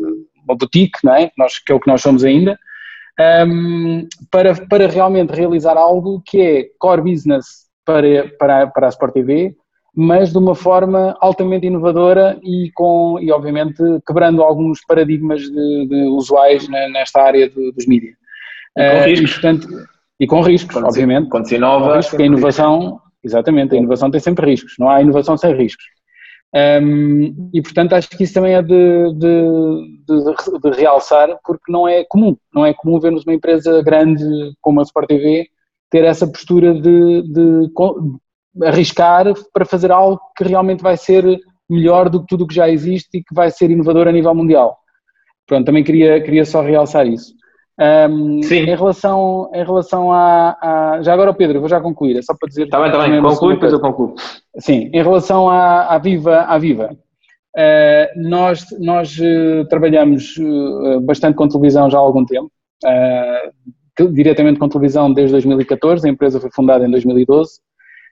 uma 0.43 0.55
boutique, 0.55 0.99
não 1.03 1.15
é? 1.15 1.31
Nós, 1.37 1.57
que 1.57 1.71
é 1.71 1.75
o 1.75 1.79
que 1.79 1.87
nós 1.87 2.01
somos 2.01 2.23
ainda, 2.23 2.57
um, 3.47 4.07
para, 4.29 4.53
para 4.67 4.87
realmente 4.87 5.31
realizar 5.31 5.77
algo 5.77 6.21
que 6.25 6.41
é 6.41 6.65
core 6.77 7.01
business 7.01 7.65
para, 7.85 8.29
para, 8.37 8.67
para 8.67 8.87
a 8.87 8.89
Sport 8.89 9.13
TV, 9.13 9.55
mas 9.95 10.31
de 10.31 10.37
uma 10.37 10.53
forma 10.53 11.15
altamente 11.21 11.65
inovadora 11.65 12.37
e, 12.43 12.69
com, 12.73 13.17
e 13.21 13.31
obviamente, 13.31 13.81
quebrando 14.05 14.43
alguns 14.43 14.83
paradigmas 14.85 15.41
de, 15.41 15.87
de 15.87 16.03
usuais 16.09 16.67
nesta 16.67 17.21
área 17.21 17.49
de, 17.49 17.71
dos 17.71 17.87
mídias. 17.87 18.15
E 18.77 18.89
com 18.91 18.97
uh, 18.97 19.05
riscos. 19.05 19.29
E, 19.29 19.33
portanto, 19.33 19.67
e 20.19 20.27
com 20.27 20.41
riscos, 20.41 20.73
quando 20.73 20.87
obviamente. 20.87 21.23
Se, 21.23 21.29
quando 21.29 21.47
se 21.47 21.55
inova. 21.55 21.95
Risco, 21.97 22.21
a 22.21 22.25
inovação, 22.25 22.99
exatamente, 23.23 23.73
a 23.73 23.77
inovação 23.77 24.11
tem 24.11 24.19
sempre 24.19 24.45
riscos, 24.45 24.73
não 24.77 24.89
há 24.89 25.01
inovação 25.01 25.37
sem 25.37 25.53
riscos. 25.53 25.85
Um, 26.53 27.49
e 27.53 27.61
portanto 27.61 27.93
acho 27.93 28.09
que 28.09 28.23
isso 28.23 28.33
também 28.33 28.55
é 28.55 28.61
de, 28.61 29.13
de, 29.13 30.05
de, 30.07 30.71
de, 30.71 30.77
realçar, 30.77 31.37
porque 31.43 31.69
não 31.69 31.85
é 31.85 32.05
comum, 32.05 32.37
não 32.53 32.65
é 32.65 32.73
comum 32.73 32.97
vermos 32.97 33.25
uma 33.25 33.33
empresa 33.33 33.83
grande 33.83 34.23
como 34.61 34.79
a 34.79 34.83
Sport 34.83 35.07
TV 35.07 35.49
ter 35.89 36.05
essa 36.05 36.25
postura 36.25 36.73
de, 36.73 37.23
arriscar 38.63 39.25
para 39.53 39.65
fazer 39.65 39.91
algo 39.91 40.19
que 40.37 40.43
realmente 40.43 40.81
vai 40.81 40.97
ser 40.97 41.23
melhor 41.69 42.09
do 42.09 42.21
que 42.21 42.27
tudo 42.27 42.43
o 42.43 42.47
que 42.47 42.55
já 42.55 42.69
existe 42.69 43.17
e 43.17 43.23
que 43.23 43.33
vai 43.33 43.49
ser 43.49 43.71
inovador 43.71 44.07
a 44.07 44.11
nível 44.11 44.33
mundial. 44.35 44.77
Pronto, 45.47 45.65
também 45.65 45.83
queria, 45.83 46.21
queria 46.21 46.45
só 46.45 46.61
realçar 46.61 47.07
isso. 47.07 47.33
Um, 48.09 48.41
Sim. 48.41 48.59
Em 48.59 48.75
relação, 48.75 49.51
em 49.53 49.63
relação 49.63 50.11
a, 50.11 50.57
a, 50.61 51.01
Já 51.01 51.13
agora, 51.13 51.33
Pedro, 51.33 51.59
vou 51.59 51.67
já 51.67 51.81
concluir, 51.81 52.17
é 52.17 52.21
só 52.21 52.33
para 52.39 52.47
dizer. 52.47 52.63
Está 52.63 52.79
bem, 52.79 52.87
está 52.87 53.05
bem, 53.05 53.21
conclui, 53.21 53.55
depois 53.55 53.73
eu 53.73 53.81
concluo. 53.81 54.15
Sim, 54.59 54.89
em 54.93 55.03
relação 55.03 55.49
à, 55.49 55.93
à 55.93 55.97
Viva, 55.97 56.41
à 56.43 56.57
Viva 56.57 56.95
uh, 57.55 58.29
nós, 58.29 58.65
nós 58.79 59.17
uh, 59.17 59.65
trabalhamos 59.69 60.37
uh, 60.37 60.99
bastante 61.01 61.35
com 61.35 61.47
televisão 61.47 61.89
já 61.89 61.97
há 61.97 62.01
algum 62.01 62.25
tempo, 62.25 62.51
diretamente 64.11 64.59
com 64.59 64.69
televisão 64.69 65.11
desde 65.11 65.31
2014, 65.31 66.07
a 66.07 66.11
empresa 66.11 66.39
foi 66.39 66.51
fundada 66.51 66.85
em 66.85 66.91
2012. 66.91 67.59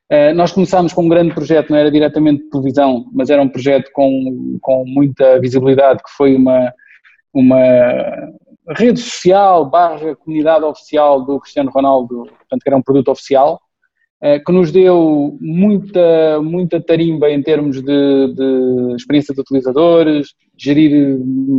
Eh, 0.10 0.34
nós 0.34 0.52
começámos 0.52 0.94
com 0.94 1.04
um 1.04 1.10
grande 1.10 1.34
projeto, 1.34 1.70
não 1.70 1.78
era 1.78 1.92
diretamente 1.92 2.50
televisão, 2.50 3.06
mas 3.14 3.30
era 3.30 3.42
um 3.42 3.50
projeto 3.50 3.90
com, 3.94 4.58
com 4.62 4.84
muita 4.86 5.40
visibilidade, 5.40 6.04
que 6.04 6.12
foi 6.16 6.36
uma, 6.36 6.74
uma 7.34 7.58
rede 8.70 9.00
social 9.00 9.70
barra 9.70 10.16
comunidade 10.16 10.66
oficial 10.66 11.26
do 11.26 11.40
Cristiano 11.40 11.72
Ronaldo, 11.72 12.26
portanto 12.26 12.62
que 12.62 12.70
era 12.70 12.78
um 12.78 12.82
produto 12.82 13.10
oficial, 13.10 13.60
eh, 14.22 14.40
que 14.40 14.52
nos 14.52 14.72
deu 14.72 15.38
muita, 15.42 16.42
muita 16.42 16.82
tarimba 16.82 17.30
em 17.30 17.42
termos 17.42 17.82
de, 17.82 18.34
de 18.34 18.96
experiência 18.96 19.34
de 19.34 19.42
utilizadores, 19.42 20.34
gerir 20.58 21.18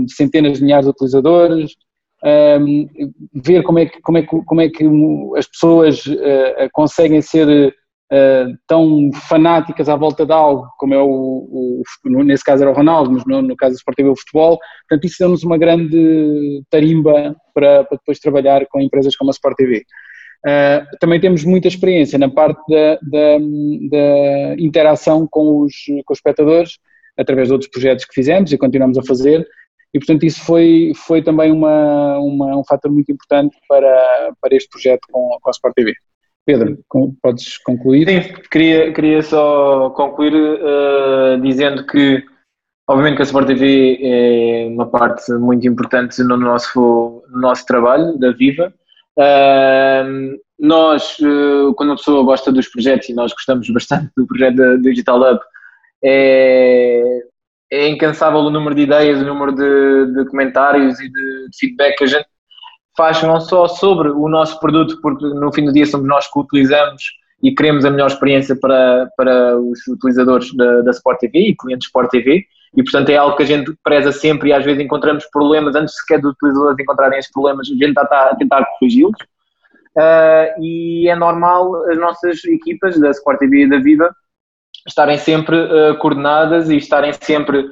centenas 0.08 0.58
de 0.58 0.64
milhares 0.64 0.86
de 0.86 0.90
utilizadores, 0.90 1.72
ehm, 2.24 2.86
ver 3.34 3.62
como 3.62 3.78
é 3.80 3.86
que, 3.86 4.00
como 4.00 4.18
é 4.18 4.22
que, 4.22 4.42
como 4.44 4.60
é 4.60 4.68
que 4.68 4.84
as 5.36 5.46
pessoas 5.46 6.06
uh, 6.06 6.68
conseguem 6.72 7.20
ser 7.20 7.74
uh, 8.12 8.56
tão 8.66 9.10
fanáticas 9.12 9.88
à 9.88 9.96
volta 9.96 10.26
de 10.26 10.32
algo, 10.32 10.66
como 10.78 10.94
é 10.94 10.98
o, 11.00 11.06
o, 11.06 12.22
nesse 12.24 12.44
caso 12.44 12.62
era 12.62 12.70
o 12.70 12.74
Ronaldo, 12.74 13.12
mas 13.12 13.24
no, 13.26 13.42
no 13.42 13.56
caso 13.56 13.74
do 13.74 13.78
Sport 13.78 13.96
TV 13.96 14.08
o 14.08 14.16
futebol, 14.16 14.58
portanto 14.88 15.06
isso 15.06 15.16
deu-nos 15.18 15.42
uma 15.42 15.58
grande 15.58 16.62
tarimba 16.70 17.36
para, 17.54 17.84
para, 17.84 17.98
depois 17.98 18.18
trabalhar 18.18 18.66
com 18.66 18.80
empresas 18.80 19.16
como 19.16 19.30
a 19.30 19.32
Sport 19.32 19.56
TV. 19.56 19.84
Uh, 20.46 20.84
também 21.00 21.18
temos 21.20 21.42
muita 21.44 21.68
experiência 21.68 22.18
na 22.18 22.28
parte 22.28 22.60
da, 22.68 22.98
da, 23.02 23.38
da 23.90 24.54
interação 24.58 25.26
com 25.30 25.62
os, 25.62 25.72
com 26.04 26.12
os 26.12 26.18
espectadores, 26.18 26.78
através 27.16 27.48
de 27.48 27.54
outros 27.54 27.70
projetos 27.70 28.04
que 28.04 28.14
fizemos 28.14 28.52
e 28.52 28.58
continuamos 28.58 28.98
a 28.98 29.02
fazer, 29.02 29.46
e 29.94 29.98
portanto 29.98 30.26
isso 30.26 30.44
foi, 30.44 30.92
foi 31.06 31.22
também 31.22 31.52
uma, 31.52 32.18
uma, 32.18 32.56
um 32.56 32.64
fator 32.64 32.90
muito 32.90 33.12
importante 33.12 33.56
para, 33.68 34.32
para 34.40 34.54
este 34.54 34.68
projeto 34.68 35.06
com, 35.10 35.38
com 35.40 35.48
a 35.48 35.52
Sport 35.52 35.74
TV. 35.74 35.94
Pedro, 36.46 36.78
podes 37.22 37.58
concluir? 37.58 38.06
Sim, 38.06 38.34
queria, 38.50 38.92
queria 38.92 39.22
só 39.22 39.90
concluir 39.90 40.34
uh, 40.34 41.40
dizendo 41.40 41.86
que, 41.86 42.22
obviamente, 42.88 43.16
que 43.16 43.22
a 43.22 43.24
Sport 43.24 43.46
TV 43.46 43.98
é 44.02 44.66
uma 44.68 44.86
parte 44.86 45.32
muito 45.32 45.66
importante 45.66 46.22
no 46.22 46.36
nosso, 46.36 47.22
no 47.30 47.40
nosso 47.40 47.64
trabalho, 47.64 48.18
da 48.18 48.32
Viva. 48.32 48.72
Uh, 49.18 50.38
nós, 50.58 51.18
uh, 51.20 51.72
quando 51.74 51.92
a 51.92 51.96
pessoa 51.96 52.24
gosta 52.24 52.52
dos 52.52 52.68
projetos, 52.68 53.08
e 53.08 53.14
nós 53.14 53.32
gostamos 53.32 53.68
bastante 53.72 54.10
do 54.16 54.26
projeto 54.26 54.56
da 54.56 54.76
Digital 54.76 55.20
Hub, 55.20 55.40
é, 56.04 57.02
é 57.72 57.88
incansável 57.88 58.40
o 58.40 58.50
número 58.50 58.74
de 58.74 58.82
ideias, 58.82 59.20
o 59.20 59.24
número 59.24 59.52
de, 59.52 60.12
de 60.12 60.30
comentários 60.30 61.00
e 61.00 61.08
de, 61.08 61.48
de, 61.48 61.58
feedback 61.58 61.96
que 61.96 62.04
a 62.04 62.06
gente 62.06 62.26
faz 62.96 63.22
não 63.22 63.40
só 63.40 63.66
sobre 63.66 64.08
o 64.08 64.28
nosso 64.28 64.58
produto, 64.60 65.00
porque 65.00 65.24
no 65.26 65.52
fim 65.52 65.64
do 65.64 65.72
dia 65.72 65.86
somos 65.86 66.06
nós 66.06 66.30
que 66.30 66.38
o 66.38 66.42
utilizamos 66.42 67.02
e 67.42 67.54
queremos 67.54 67.84
a 67.84 67.90
melhor 67.90 68.06
experiência 68.06 68.56
para, 68.56 69.10
para 69.16 69.58
os 69.58 69.86
utilizadores 69.86 70.54
da, 70.54 70.82
da 70.82 70.90
Sport 70.92 71.18
TV 71.20 71.38
e 71.38 71.56
clientes 71.56 71.86
Sport 71.86 72.10
TV, 72.10 72.44
e 72.76 72.82
portanto 72.82 73.10
é 73.10 73.16
algo 73.16 73.36
que 73.36 73.42
a 73.42 73.46
gente 73.46 73.72
preza 73.82 74.12
sempre 74.12 74.48
e 74.48 74.52
às 74.52 74.64
vezes 74.64 74.82
encontramos 74.82 75.26
problemas, 75.26 75.74
antes 75.74 75.96
sequer 75.96 76.20
dos 76.20 76.32
utilizadores 76.32 76.78
encontrarem 76.78 77.18
esses 77.18 77.30
problemas, 77.30 77.68
a 77.68 77.72
gente 77.72 77.88
está 77.88 78.02
a 78.02 78.36
tentar 78.36 78.64
corrigi-los. 78.64 79.16
Uh, 79.96 80.60
e 80.60 81.08
é 81.08 81.14
normal 81.14 81.88
as 81.88 81.96
nossas 81.98 82.44
equipas 82.44 82.98
da 82.98 83.10
Sport 83.10 83.38
TV 83.38 83.62
e 83.62 83.68
da 83.68 83.78
Viva 83.78 84.12
estarem 84.88 85.16
sempre 85.16 85.56
uh, 85.56 85.96
coordenadas 85.98 86.68
e 86.68 86.76
estarem 86.76 87.12
sempre 87.12 87.64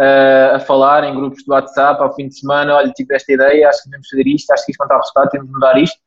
uh, 0.00 0.56
a 0.56 0.60
falar 0.60 1.04
em 1.04 1.14
grupos 1.14 1.42
de 1.42 1.50
WhatsApp 1.50 2.02
ao 2.02 2.14
fim 2.14 2.28
de 2.28 2.38
semana, 2.38 2.74
olha, 2.74 2.92
tive 2.92 3.14
esta 3.14 3.32
ideia, 3.32 3.68
acho 3.68 3.82
que 3.82 3.90
devemos 3.90 4.08
fazer 4.08 4.26
isto, 4.26 4.50
acho 4.50 4.64
que 4.64 4.72
isto 4.72 4.80
não 4.80 4.86
está 4.86 4.94
a 4.94 4.98
resultado, 4.98 5.30
temos 5.30 5.46
de 5.46 5.52
mudar 5.52 5.78
isto. 5.78 5.98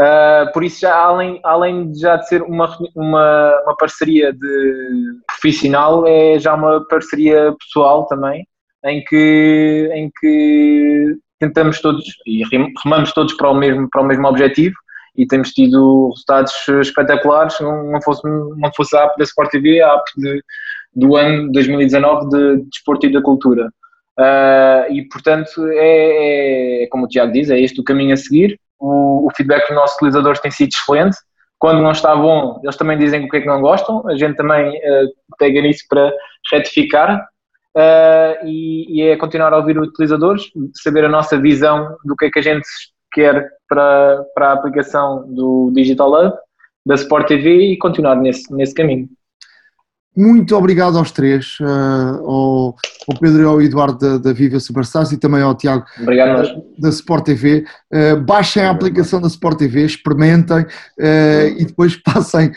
Uh, 0.00 0.52
por 0.52 0.64
isso, 0.64 0.80
já, 0.80 0.94
além, 0.96 1.40
além 1.44 1.92
de 1.92 2.00
já 2.00 2.16
de 2.16 2.28
ser 2.28 2.42
uma, 2.42 2.76
uma, 2.96 3.62
uma 3.64 3.76
parceria 3.76 4.32
de 4.32 5.20
profissional, 5.28 6.04
é 6.06 6.38
já 6.38 6.54
uma 6.54 6.84
parceria 6.88 7.54
pessoal 7.60 8.06
também, 8.06 8.46
em 8.84 9.04
que, 9.04 9.90
em 9.92 10.10
que 10.20 11.16
tentamos 11.38 11.80
todos 11.80 12.04
e 12.26 12.42
remamos 12.84 13.12
todos 13.12 13.34
para 13.34 13.50
o 13.50 13.54
mesmo, 13.54 13.88
para 13.88 14.02
o 14.02 14.04
mesmo 14.04 14.26
objetivo 14.26 14.74
e 15.16 15.26
temos 15.26 15.50
tido 15.50 16.08
resultados 16.10 16.52
espetaculares. 16.80 17.58
Não, 17.60 18.02
fosse, 18.02 18.22
não 18.24 18.70
fosse 18.76 18.96
a 18.96 19.04
app 19.04 19.16
da 19.16 19.24
Sport 19.24 19.50
TV, 19.50 19.80
a 19.80 19.94
app 19.94 20.04
de, 20.16 20.42
do 20.94 21.16
ano 21.16 21.50
2019 21.52 22.28
de 22.28 22.64
Desporto 22.70 23.06
e 23.06 23.12
da 23.12 23.22
Cultura. 23.22 23.70
Uh, 24.18 24.92
e 24.92 25.08
portanto, 25.10 25.66
é, 25.72 26.84
é, 26.84 26.86
como 26.86 27.04
o 27.04 27.08
Tiago 27.08 27.32
diz, 27.32 27.50
é 27.50 27.58
este 27.58 27.80
o 27.80 27.84
caminho 27.84 28.14
a 28.14 28.16
seguir. 28.16 28.58
O, 28.78 29.26
o, 29.26 29.30
feedback 29.36 29.66
dos 29.66 29.76
nossos 29.76 29.96
utilizadores 29.96 30.40
tem 30.40 30.50
sido 30.50 30.70
excelente. 30.70 31.16
Quando 31.58 31.82
não 31.82 31.92
está 31.92 32.14
bom, 32.14 32.60
eles 32.62 32.76
também 32.76 32.98
dizem 32.98 33.24
o 33.24 33.28
que 33.28 33.38
é 33.38 33.40
que 33.40 33.46
não 33.46 33.60
gostam. 33.60 34.06
A 34.06 34.16
gente 34.16 34.36
também 34.36 34.76
uh, 34.76 35.08
pega 35.38 35.60
nisso 35.60 35.84
para 35.88 36.12
retificar. 36.52 37.26
Uh, 37.76 38.46
e, 38.46 39.00
e, 39.00 39.02
é 39.02 39.16
continuar 39.16 39.52
a 39.52 39.56
ouvir 39.56 39.76
os 39.76 39.88
utilizadores, 39.88 40.44
saber 40.74 41.04
a 41.04 41.08
nossa 41.08 41.36
visão 41.40 41.96
do 42.04 42.14
que 42.14 42.26
é 42.26 42.30
que 42.30 42.38
a 42.38 42.42
gente 42.42 42.68
quer 43.10 43.48
para, 43.68 44.24
para 44.32 44.50
a 44.50 44.52
aplicação 44.52 45.24
do 45.26 45.72
Digital 45.74 46.12
Hub, 46.12 46.36
da 46.86 46.94
Sport 46.94 47.26
TV 47.26 47.72
e 47.72 47.78
continuar 47.78 48.14
nesse, 48.16 48.52
nesse 48.54 48.74
caminho. 48.74 49.08
Muito 50.16 50.56
obrigado 50.56 50.96
aos 50.96 51.10
três, 51.10 51.58
uh, 51.60 52.24
ao, 52.24 52.76
ao, 53.08 53.18
Pedro 53.20 53.42
e 53.42 53.44
ao 53.44 53.60
Eduardo 53.60 53.98
da, 53.98 54.18
da 54.18 54.32
Viva 54.32 54.60
Superstars 54.60 55.10
e 55.10 55.18
também 55.18 55.42
ao 55.42 55.56
Tiago 55.56 55.84
da, 55.98 56.42
da, 56.78 56.88
Sport 56.90 57.24
TV. 57.24 57.64
Uh, 57.92 58.20
baixem 58.20 58.62
a 58.62 58.70
aplicação 58.70 59.20
da 59.20 59.26
Sport 59.26 59.58
TV, 59.58 59.84
experimentem 59.84 60.62
uh, 60.62 61.58
e 61.58 61.64
depois 61.64 61.96
passem 62.02 62.52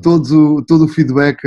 todo, 0.00 0.56
o, 0.56 0.64
todo 0.64 0.84
o 0.86 0.88
feedback 0.88 1.38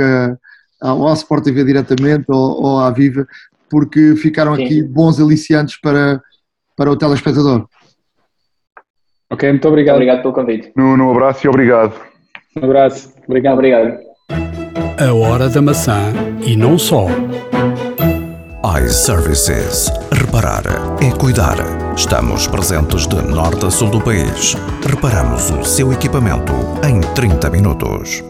ao 0.80 1.12
Sport 1.14 1.44
TV 1.44 1.64
diretamente 1.64 2.26
ou, 2.28 2.62
ou 2.62 2.78
à 2.78 2.90
Viva, 2.90 3.26
porque 3.68 4.14
ficaram 4.16 4.54
Sim. 4.54 4.64
aqui 4.64 4.82
bons 4.82 5.20
aliciantes 5.20 5.80
para, 5.80 6.20
para 6.76 6.90
o 6.90 6.96
telespectador. 6.96 7.66
Ok, 9.32 9.48
muito 9.48 9.66
obrigado. 9.66 9.96
Obrigado 9.96 10.22
pelo 10.22 10.34
convite. 10.34 10.72
Um 10.76 11.10
abraço 11.10 11.46
e 11.46 11.48
obrigado. 11.48 11.94
Um 12.54 12.64
abraço. 12.64 13.12
Obrigado. 13.26 13.54
Obrigado. 13.54 14.11
A 15.02 15.12
hora 15.12 15.48
da 15.48 15.60
maçã 15.60 16.12
e 16.46 16.54
não 16.54 16.78
só. 16.78 17.08
iServices. 18.86 19.90
Reparar 20.12 20.62
é 21.02 21.10
cuidar. 21.10 21.56
Estamos 21.96 22.46
presentes 22.46 23.08
de 23.08 23.16
norte 23.16 23.66
a 23.66 23.70
sul 23.72 23.90
do 23.90 24.00
país. 24.00 24.54
Reparamos 24.88 25.50
o 25.50 25.64
seu 25.64 25.92
equipamento 25.92 26.52
em 26.88 27.00
30 27.14 27.50
minutos. 27.50 28.22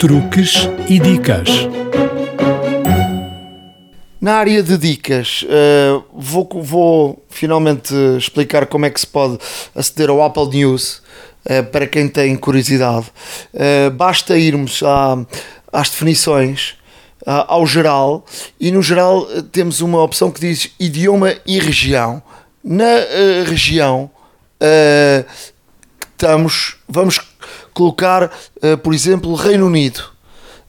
Truques 0.00 0.68
e 0.88 0.98
dicas. 0.98 1.48
Na 4.20 4.34
área 4.34 4.62
de 4.64 4.76
dicas, 4.76 5.44
uh, 5.44 6.04
vou, 6.12 6.48
vou 6.62 7.24
finalmente 7.30 7.94
explicar 8.18 8.66
como 8.66 8.86
é 8.86 8.90
que 8.90 9.00
se 9.00 9.06
pode 9.06 9.38
aceder 9.74 10.10
ao 10.10 10.22
Apple 10.22 10.48
News 10.48 11.00
uh, 11.46 11.64
para 11.72 11.86
quem 11.86 12.06
tem 12.06 12.36
curiosidade. 12.36 13.06
Uh, 13.54 13.90
basta 13.92 14.36
irmos 14.36 14.82
à, 14.82 15.16
às 15.72 15.90
definições, 15.90 16.74
ao 17.26 17.66
geral, 17.66 18.24
e 18.58 18.70
no 18.70 18.82
geral 18.82 19.26
temos 19.52 19.80
uma 19.80 20.02
opção 20.02 20.30
que 20.30 20.40
diz 20.40 20.70
idioma 20.80 21.34
e 21.46 21.58
região. 21.58 22.22
Na 22.64 22.84
região, 23.46 24.10
estamos, 26.12 26.76
vamos 26.88 27.20
colocar, 27.74 28.30
por 28.82 28.94
exemplo, 28.94 29.34
Reino 29.34 29.66
Unido. 29.66 30.02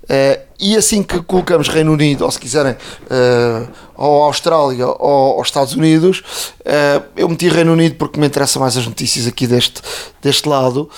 Uh, 0.04 0.42
e 0.60 0.76
assim 0.76 1.02
que 1.02 1.22
colocamos 1.24 1.70
Reino 1.70 1.94
Unido, 1.94 2.26
ou 2.26 2.32
se 2.32 2.38
quiserem, 2.38 2.74
uh, 2.74 3.72
ou 3.96 4.24
Austrália 4.26 4.86
ou 4.86 5.42
Estados 5.42 5.74
Unidos, 5.74 6.20
uh, 6.60 7.04
eu 7.16 7.30
meti 7.30 7.48
Reino 7.48 7.72
Unido 7.72 7.96
porque 7.96 8.20
me 8.20 8.28
interessa 8.28 8.60
mais 8.60 8.76
as 8.76 8.86
notícias 8.86 9.26
aqui 9.26 9.48
deste, 9.48 9.82
deste 10.22 10.50
lado. 10.50 10.90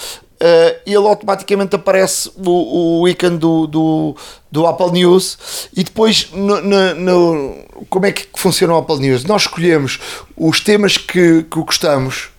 Uh, 0.43 0.75
ele 0.85 1.07
automaticamente 1.07 1.73
aparece 1.73 2.29
o, 2.35 3.01
o 3.01 3.07
ícone 3.07 3.37
do, 3.37 3.65
do, 3.65 4.15
do 4.51 4.67
Apple 4.67 4.91
News 4.91 5.69
e 5.73 5.85
depois 5.85 6.31
no, 6.33 6.59
no, 6.59 6.95
no, 6.95 7.55
como 7.89 8.05
é 8.07 8.11
que 8.11 8.27
funciona 8.35 8.73
o 8.73 8.77
Apple 8.77 8.99
News? 8.99 9.23
Nós 9.23 9.43
escolhemos 9.43 10.01
os 10.35 10.59
temas 10.59 10.97
que, 10.97 11.43
que 11.43 11.59
gostamos 11.61 12.33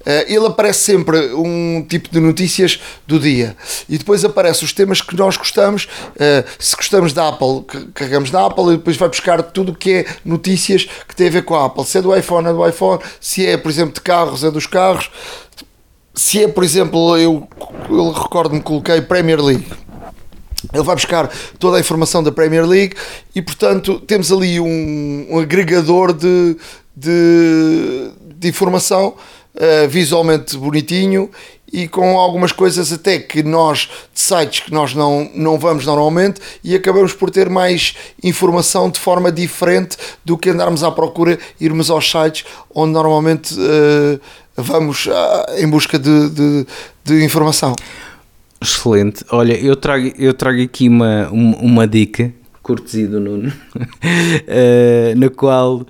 Uh, 0.00 0.24
ele 0.26 0.46
aparece 0.46 0.80
sempre 0.80 1.34
um 1.34 1.84
tipo 1.86 2.08
de 2.10 2.20
notícias 2.20 2.80
do 3.06 3.18
dia 3.18 3.54
e 3.86 3.98
depois 3.98 4.24
aparece 4.24 4.64
os 4.64 4.72
temas 4.72 5.02
que 5.02 5.14
nós 5.14 5.36
gostamos. 5.36 5.84
Uh, 5.84 6.48
se 6.58 6.74
gostamos 6.74 7.12
da 7.12 7.28
Apple, 7.28 7.64
carregamos 7.92 8.30
na 8.30 8.46
Apple 8.46 8.64
e 8.68 8.76
depois 8.78 8.96
vai 8.96 9.10
buscar 9.10 9.42
tudo 9.42 9.72
o 9.72 9.74
que 9.74 9.92
é 9.92 10.06
notícias 10.24 10.88
que 11.06 11.14
tem 11.14 11.28
a 11.28 11.30
ver 11.30 11.44
com 11.44 11.54
a 11.54 11.66
Apple. 11.66 11.84
Se 11.84 11.98
é 11.98 12.02
do 12.02 12.16
iPhone, 12.16 12.48
é 12.48 12.52
do 12.52 12.66
iPhone. 12.66 13.02
Se 13.20 13.46
é, 13.46 13.58
por 13.58 13.70
exemplo, 13.70 13.92
de 13.92 14.00
carros, 14.00 14.42
é 14.42 14.50
dos 14.50 14.66
carros. 14.66 15.10
Se 16.20 16.44
é, 16.44 16.46
por 16.46 16.62
exemplo, 16.62 17.16
eu, 17.16 17.48
eu 17.88 18.10
recordo-me, 18.10 18.60
coloquei 18.60 19.00
Premier 19.00 19.42
League. 19.42 19.66
Ele 20.70 20.82
vai 20.82 20.94
buscar 20.94 21.30
toda 21.58 21.78
a 21.78 21.80
informação 21.80 22.22
da 22.22 22.30
Premier 22.30 22.66
League 22.66 22.94
e, 23.34 23.40
portanto, 23.40 23.98
temos 24.00 24.30
ali 24.30 24.60
um, 24.60 25.26
um 25.30 25.38
agregador 25.38 26.12
de, 26.12 26.58
de, 26.94 28.10
de 28.36 28.48
informação 28.48 29.14
uh, 29.54 29.88
visualmente 29.88 30.58
bonitinho 30.58 31.30
e 31.72 31.86
com 31.86 32.18
algumas 32.18 32.52
coisas 32.52 32.92
até 32.92 33.18
que 33.18 33.42
nós, 33.42 33.88
de 34.12 34.20
sites 34.20 34.60
que 34.60 34.72
nós 34.72 34.94
não, 34.94 35.30
não 35.34 35.58
vamos 35.58 35.86
normalmente 35.86 36.40
e 36.62 36.74
acabamos 36.74 37.12
por 37.12 37.30
ter 37.30 37.48
mais 37.48 37.94
informação 38.22 38.90
de 38.90 38.98
forma 38.98 39.30
diferente 39.30 39.96
do 40.24 40.36
que 40.36 40.50
andarmos 40.50 40.82
à 40.82 40.90
procura, 40.90 41.38
irmos 41.60 41.90
aos 41.90 42.10
sites 42.10 42.44
onde 42.74 42.92
normalmente 42.92 43.54
uh, 43.54 44.20
vamos 44.56 45.06
uh, 45.06 45.10
em 45.58 45.68
busca 45.68 45.98
de, 45.98 46.30
de, 46.30 46.66
de, 47.04 47.24
informação. 47.24 47.74
Excelente. 48.60 49.24
Olha, 49.30 49.54
eu 49.54 49.76
trago, 49.76 50.12
eu 50.18 50.34
trago 50.34 50.62
aqui 50.62 50.88
uma, 50.88 51.28
uma, 51.30 51.56
uma 51.58 51.86
dica 51.86 52.32
cortesia 52.62 53.08
do 53.08 53.20
Nuno, 53.20 53.48
uh, 53.48 53.52
na 55.16 55.30
qual 55.30 55.76
uh, 55.76 55.86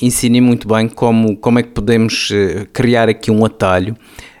ensinei 0.00 0.40
muito 0.40 0.68
bem 0.68 0.88
como, 0.88 1.36
como 1.36 1.58
é 1.58 1.62
que 1.62 1.70
podemos 1.70 2.30
uh, 2.30 2.66
criar 2.72 3.08
aqui 3.08 3.30
um 3.30 3.44
atalho 3.44 3.96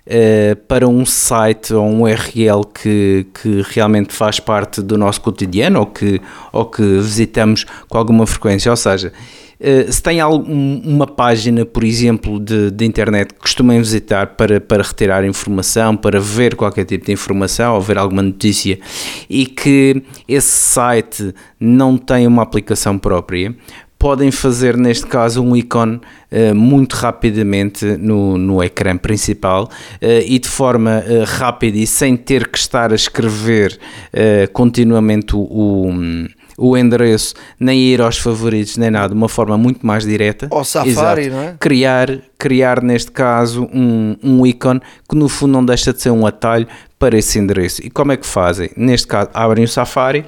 uh, 0.06 0.56
para 0.68 0.88
um 0.88 1.04
site 1.04 1.72
ou 1.74 1.84
um 1.84 2.02
URL 2.02 2.64
que, 2.72 3.26
que 3.42 3.62
realmente 3.70 4.12
faz 4.12 4.38
parte 4.38 4.82
do 4.82 4.98
nosso 4.98 5.20
cotidiano 5.20 5.80
ou 5.80 5.86
que, 5.86 6.20
ou 6.52 6.66
que 6.66 6.82
visitamos 6.82 7.64
com 7.88 7.98
alguma 7.98 8.26
frequência. 8.26 8.70
Ou 8.70 8.76
seja, 8.76 9.12
uh, 9.64 9.92
se 9.92 10.02
tem 10.02 10.20
algum, 10.20 10.80
uma 10.84 11.06
página, 11.06 11.64
por 11.64 11.82
exemplo, 11.82 12.38
de, 12.38 12.70
de 12.70 12.84
internet 12.84 13.32
que 13.32 13.40
costumem 13.40 13.78
visitar 13.78 14.28
para, 14.28 14.60
para 14.60 14.82
retirar 14.82 15.24
informação, 15.24 15.96
para 15.96 16.20
ver 16.20 16.54
qualquer 16.54 16.84
tipo 16.84 17.06
de 17.06 17.12
informação 17.12 17.74
ou 17.74 17.80
ver 17.80 17.98
alguma 17.98 18.22
notícia 18.22 18.78
e 19.28 19.46
que 19.46 20.02
esse 20.28 20.48
site 20.48 21.34
não 21.58 21.96
tem 21.96 22.26
uma 22.26 22.42
aplicação 22.42 22.98
própria, 22.98 23.54
podem 24.04 24.30
fazer 24.30 24.76
neste 24.76 25.06
caso 25.06 25.42
um 25.42 25.56
ícone 25.56 25.96
uh, 25.96 26.54
muito 26.54 26.92
rapidamente 26.92 27.86
no, 27.96 28.36
no 28.36 28.62
ecrã 28.62 28.98
principal 28.98 29.64
uh, 29.64 30.06
e 30.26 30.38
de 30.38 30.46
forma 30.46 31.02
uh, 31.06 31.24
rápida 31.24 31.78
e 31.78 31.86
sem 31.86 32.14
ter 32.14 32.48
que 32.48 32.58
estar 32.58 32.92
a 32.92 32.94
escrever 32.94 33.80
continuamente 34.52 35.34
o, 35.34 35.40
o, 35.40 35.90
endereço, 36.76 37.34
nem 37.58 37.78
ir 37.78 38.00
aos 38.00 38.18
favoritos, 38.18 38.76
nem 38.76 38.90
nada, 38.90 39.08
de 39.08 39.14
uma 39.14 39.28
forma 39.28 39.56
muito 39.58 39.84
mais 39.86 40.04
direta. 40.04 40.48
Ao 40.50 40.64
Safari, 40.64 41.22
Exato. 41.22 41.36
não 41.36 41.42
é? 41.42 41.56
Criar, 41.58 42.18
criar 42.38 42.82
neste 42.82 43.10
caso 43.10 43.68
um, 43.72 44.16
um 44.22 44.46
ícone 44.46 44.80
que 45.08 45.16
no 45.16 45.28
fundo 45.28 45.52
não 45.52 45.64
deixa 45.64 45.92
de 45.92 46.00
ser 46.00 46.10
um 46.10 46.26
atalho 46.26 46.66
para 46.98 47.18
esse 47.18 47.38
endereço. 47.38 47.84
E 47.84 47.90
como 47.90 48.12
é 48.12 48.16
que 48.16 48.26
fazem? 48.26 48.70
Neste 48.76 49.06
caso, 49.06 49.30
abrem 49.34 49.64
o 49.64 49.68
Safari 49.68 50.24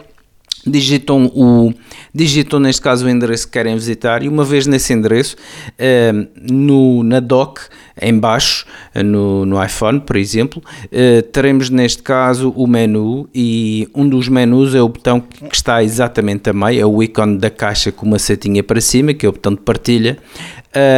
digitam, 0.67 1.27
o, 1.27 1.73
digitam 2.13 2.59
neste 2.59 2.83
caso 2.83 3.07
o 3.07 3.09
endereço 3.09 3.47
que 3.47 3.53
querem 3.53 3.75
visitar 3.75 4.23
e 4.23 4.29
uma 4.29 4.45
vez 4.45 4.67
nesse 4.67 4.93
endereço, 4.93 5.37
uh, 5.73 6.29
no, 6.35 7.05
na 7.05 7.21
dock, 7.21 7.61
em 8.01 8.19
baixo, 8.19 8.67
uh, 8.95 9.03
no, 9.03 9.47
no 9.47 9.63
iPhone, 9.63 10.01
por 10.01 10.17
exemplo, 10.17 10.63
uh, 10.87 11.23
teremos 11.31 11.71
neste 11.71 12.03
caso 12.03 12.53
o 12.57 12.67
menu 12.67 13.29
e 13.35 13.89
um 13.95 14.09
dos 14.09 14.29
menus 14.29 14.75
é 14.75 14.83
o 14.83 14.89
botão 14.89 15.21
que 15.21 15.55
está 15.55 15.83
exatamente 15.83 16.51
a 16.51 16.53
meio, 16.53 16.81
é 16.81 16.87
o 16.87 17.03
ícone 17.03 17.39
da 17.39 17.49
caixa 17.49 17.93
com 17.93 18.05
uma 18.05 18.19
setinha 18.19 18.63
para 18.63 18.81
cima, 18.81 19.15
que 19.15 19.25
é 19.25 19.29
o 19.29 19.33
botão 19.33 19.55
de 19.55 19.61
partilha, 19.61 20.19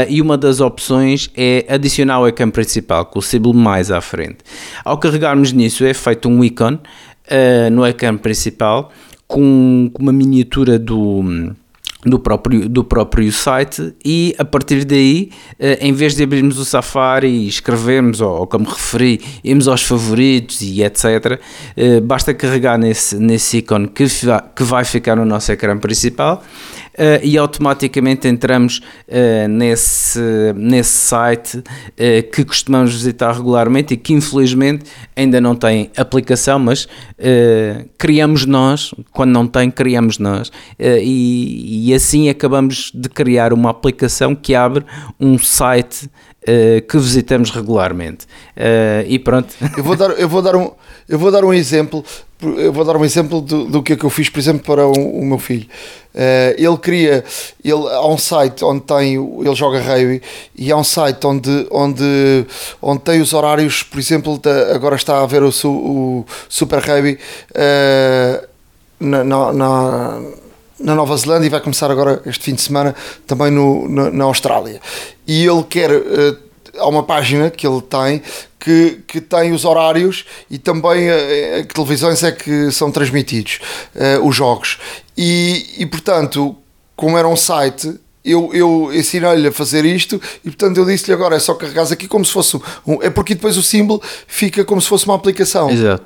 e 0.09 0.20
uma 0.20 0.36
das 0.36 0.59
opções 0.59 1.31
é 1.36 1.65
adicionar 1.69 2.19
o 2.19 2.27
ecrã 2.27 2.51
principal, 2.51 3.07
com 3.07 3.20
o 3.20 3.23
símbolo 3.23 3.55
mais 3.55 3.93
à 3.93 4.01
frente. 4.01 4.39
Ao 4.85 4.99
carregarmos 4.99 5.53
nisso 5.53 5.85
é 5.85 5.95
feito 5.95 6.28
um 6.28 6.43
ícone 6.43 6.81
no 7.70 7.86
ecrã 7.86 8.16
principal, 8.16 8.90
com, 9.28 9.90
uma 10.00 10.12
miniatura 10.12 10.78
do 10.78 11.55
do 12.05 12.18
próprio, 12.18 12.68
do 12.68 12.84
próprio 12.84 13.30
site 13.32 13.92
e 14.05 14.34
a 14.38 14.44
partir 14.44 14.84
daí, 14.84 15.30
eh, 15.59 15.78
em 15.80 15.92
vez 15.92 16.14
de 16.14 16.22
abrirmos 16.22 16.56
o 16.59 16.64
Safari 16.64 17.28
e 17.28 17.48
escrevermos, 17.48 18.20
ou, 18.20 18.46
como 18.46 18.68
referi, 18.68 19.20
irmos 19.42 19.66
aos 19.66 19.82
favoritos 19.82 20.60
e 20.60 20.82
etc., 20.82 21.40
eh, 21.76 22.00
basta 22.00 22.32
carregar 22.32 22.78
nesse, 22.78 23.16
nesse 23.16 23.59
ícone 23.59 23.88
que, 23.88 24.05
que 24.55 24.62
vai 24.62 24.84
ficar 24.84 25.16
no 25.16 25.24
nosso 25.24 25.50
ecrã 25.50 25.76
principal 25.76 26.42
uh, 26.98 27.24
e 27.24 27.38
automaticamente 27.38 28.26
entramos 28.26 28.78
uh, 28.78 29.48
nesse, 29.48 30.20
nesse 30.54 30.90
site 30.90 31.58
uh, 31.58 31.62
que 32.32 32.44
costumamos 32.44 32.92
visitar 32.92 33.32
regularmente 33.32 33.94
e 33.94 33.96
que 33.96 34.12
infelizmente 34.12 34.84
ainda 35.16 35.40
não 35.40 35.54
tem 35.54 35.90
aplicação, 35.96 36.58
mas 36.58 36.88
criamos 37.96 38.46
nós, 38.46 38.94
quando 39.12 39.30
não 39.30 39.46
tem, 39.46 39.70
criamos 39.70 40.18
nós 40.18 40.50
e, 40.78 41.88
e 41.88 41.94
assim 41.94 42.28
acabamos 42.28 42.90
de 42.94 43.08
criar 43.08 43.52
uma 43.52 43.70
aplicação 43.70 44.34
que 44.34 44.54
abre 44.54 44.84
um 45.18 45.38
site 45.38 46.08
que 46.88 46.96
visitamos 46.96 47.50
regularmente. 47.50 48.26
E 49.06 49.18
pronto. 49.18 49.54
Eu 49.76 49.84
vou 49.84 49.96
dar, 49.96 50.10
eu 50.10 50.28
vou 50.28 50.40
dar, 50.40 50.56
um, 50.56 50.70
eu 51.09 51.18
vou 51.18 51.30
dar 51.30 51.44
um 51.44 51.55
exemplo 51.55 52.05
eu 52.40 52.72
vou 52.72 52.85
dar 52.85 52.97
um 52.97 53.05
exemplo 53.05 53.40
do, 53.40 53.64
do 53.64 53.82
que 53.82 53.94
é 53.94 53.97
que 53.97 54.05
eu 54.05 54.10
fiz, 54.10 54.28
por 54.28 54.39
exemplo, 54.39 54.62
para 54.62 54.86
o, 54.86 54.93
o 54.93 55.24
meu 55.24 55.39
filho. 55.39 55.66
Uh, 56.14 56.55
ele 56.56 56.76
queria, 56.78 57.24
ele, 57.64 57.89
há 57.89 58.06
um 58.06 58.16
site 58.16 58.64
onde 58.64 58.82
tem, 58.82 59.14
ele 59.14 59.55
joga 59.55 59.80
rugby 59.80 60.22
e 60.56 60.70
há 60.70 60.76
um 60.76 60.85
site 60.85 61.26
onde, 61.26 61.66
onde, 61.70 62.47
onde 62.80 63.01
tem 63.01 63.20
os 63.20 63.32
horários, 63.32 63.82
por 63.82 63.98
exemplo, 63.98 64.40
agora 64.72 64.94
está 64.94 65.20
a 65.20 65.26
ver 65.26 65.43
o, 65.43 65.51
o 65.64 66.24
Super 66.48 66.78
Rugby 66.78 67.18
uh, 67.51 68.47
na, 69.01 69.24
na, 69.24 69.52
na, 69.52 70.20
na, 70.78 70.94
Nova 70.94 71.16
Zelândia 71.16 71.47
e 71.47 71.51
vai 71.51 71.60
começar 71.60 71.90
agora 71.90 72.22
este 72.24 72.44
fim 72.44 72.55
de 72.55 72.62
semana 72.62 72.94
também 73.26 73.51
no, 73.51 73.89
na, 73.89 74.10
na 74.10 74.24
Austrália. 74.24 74.80
E 75.26 75.44
ele 75.44 75.64
quer. 75.64 75.90
Uh, 75.90 76.47
há 76.78 76.86
uma 76.86 77.02
página 77.02 77.50
que 77.50 77.66
ele 77.66 77.82
tem 77.82 78.22
que, 78.59 79.02
que 79.06 79.20
tem 79.20 79.52
os 79.52 79.64
horários 79.64 80.24
e 80.50 80.59
também 80.59 81.09
a, 81.09 81.14
a, 81.14 81.60
a 81.60 81.64
que 81.64 81.74
televisões 81.74 82.22
é 82.22 82.32
que 82.32 82.70
são 82.70 82.90
transmitidos 82.90 83.60
uh, 83.94 84.26
os 84.26 84.34
jogos. 84.34 84.78
E, 85.16 85.74
e 85.78 85.86
portanto, 85.86 86.56
como 86.96 87.16
era 87.16 87.28
um 87.28 87.36
site, 87.36 87.98
eu, 88.24 88.50
eu 88.52 88.90
ensinei-lhe 88.92 89.48
a 89.48 89.52
fazer 89.52 89.84
isto 89.84 90.20
e 90.44 90.50
portanto 90.50 90.76
eu 90.76 90.84
disse-lhe 90.84 91.14
agora 91.14 91.36
é 91.36 91.38
só 91.38 91.55
carregar 91.55 91.90
aqui 91.90 92.06
como 92.06 92.24
se 92.24 92.32
fosse 92.32 92.56
um, 92.86 93.02
é 93.02 93.09
porque 93.09 93.34
depois 93.34 93.56
o 93.56 93.62
símbolo 93.62 94.02
fica 94.26 94.64
como 94.64 94.80
se 94.80 94.88
fosse 94.88 95.06
uma 95.06 95.14
aplicação. 95.14 95.70
Exato. 95.70 96.05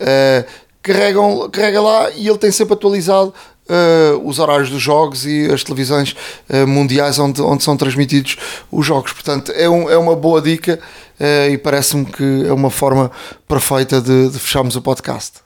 Uh, 0.00 0.44
carregam, 0.82 1.48
carrega 1.50 1.80
lá 1.80 2.10
e 2.10 2.26
ele 2.26 2.38
tem 2.38 2.50
sempre 2.50 2.74
atualizado 2.74 3.34
uh, 3.70 4.28
os 4.28 4.38
horários 4.38 4.68
dos 4.68 4.82
jogos 4.82 5.24
e 5.24 5.46
as 5.46 5.62
televisões 5.62 6.14
uh, 6.48 6.66
mundiais 6.66 7.18
onde, 7.18 7.40
onde 7.40 7.62
são 7.62 7.76
transmitidos 7.76 8.36
os 8.70 8.84
jogos. 8.84 9.12
Portanto, 9.12 9.52
é, 9.54 9.68
um, 9.68 9.88
é 9.88 9.96
uma 9.96 10.16
boa 10.16 10.42
dica 10.42 10.80
uh, 11.18 11.50
e 11.50 11.56
parece-me 11.56 12.04
que 12.04 12.46
é 12.46 12.52
uma 12.52 12.70
forma 12.70 13.10
perfeita 13.46 14.00
de, 14.00 14.28
de 14.28 14.38
fecharmos 14.38 14.74
o 14.76 14.82
podcast. 14.82 15.38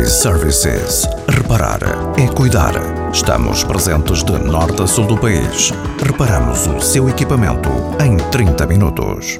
iServices. 0.00 1.06
Reparar 1.28 1.80
é 2.18 2.26
cuidar. 2.28 2.74
Estamos 3.12 3.62
presentes 3.62 4.24
de 4.24 4.32
norte 4.32 4.82
a 4.82 4.86
sul 4.86 5.06
do 5.06 5.18
país. 5.18 5.72
Reparamos 6.02 6.66
o 6.66 6.80
seu 6.80 7.08
equipamento 7.08 7.68
em 8.02 8.16
30 8.30 8.66
minutos. 8.66 9.38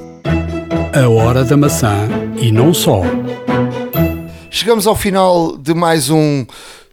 A 0.95 1.09
hora 1.09 1.45
da 1.45 1.57
maçã 1.57 2.09
e 2.41 2.51
não 2.51 2.73
só. 2.73 3.03
Chegamos 4.51 4.87
ao 4.87 4.97
final 4.97 5.57
de 5.57 5.75
mais 5.75 6.09
um 6.09 6.47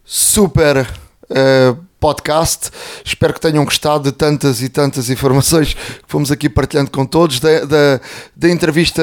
super 0.03 0.85
uh, 1.33 1.77
podcast. 1.99 2.69
Espero 3.03 3.33
que 3.33 3.39
tenham 3.39 3.63
gostado 3.65 4.03
de 4.03 4.11
tantas 4.11 4.61
e 4.61 4.69
tantas 4.69 5.09
informações 5.11 5.73
que 5.73 6.03
fomos 6.07 6.31
aqui 6.31 6.49
partilhando 6.49 6.91
com 6.91 7.05
todos, 7.05 7.39
da, 7.39 7.99
da, 8.35 8.49
entrevista 8.49 9.01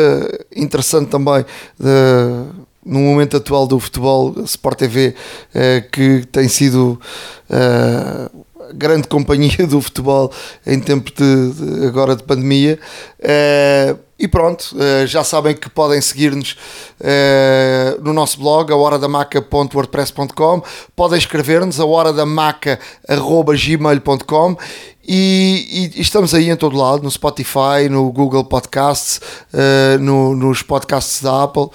interessante 0.54 1.08
também 1.08 1.44
de, 1.78 2.66
no 2.84 3.00
momento 3.00 3.36
atual 3.36 3.66
do 3.66 3.78
futebol, 3.78 4.34
Sport 4.44 4.78
TV, 4.78 5.14
eh, 5.54 5.84
que 5.90 6.24
tem 6.30 6.48
sido. 6.48 7.00
Uh, 7.48 8.50
grande 8.72 9.06
companhia 9.08 9.66
do 9.66 9.80
futebol 9.80 10.32
em 10.64 10.78
tempo 10.78 11.10
de, 11.12 11.52
de 11.52 11.86
agora 11.86 12.14
de 12.14 12.22
pandemia. 12.22 12.78
Uh, 13.18 13.98
e 14.20 14.28
pronto, 14.28 14.76
uh, 14.76 15.04
já 15.06 15.24
sabem 15.24 15.56
que 15.56 15.70
podem 15.70 16.00
seguir-nos 16.00 16.56
uh, 17.00 18.00
no 18.02 18.12
nosso 18.12 18.38
blog, 18.38 18.70
a 18.70 18.76
horadamaca.wordpress.com, 18.76 20.62
podem 20.94 21.18
escrever-nos 21.18 21.80
a 21.80 21.86
horadamaca.gmail.com 21.86 24.56
e, 25.02 25.90
e, 25.96 26.00
estamos 26.00 26.34
aí 26.34 26.50
em 26.50 26.56
todo 26.56 26.76
lado, 26.76 27.02
no 27.02 27.10
Spotify, 27.10 27.88
no 27.90 28.12
Google 28.12 28.44
Podcasts, 28.44 29.18
no, 29.98 30.36
nos 30.36 30.62
podcasts 30.62 31.22
da 31.22 31.44
Apple 31.44 31.70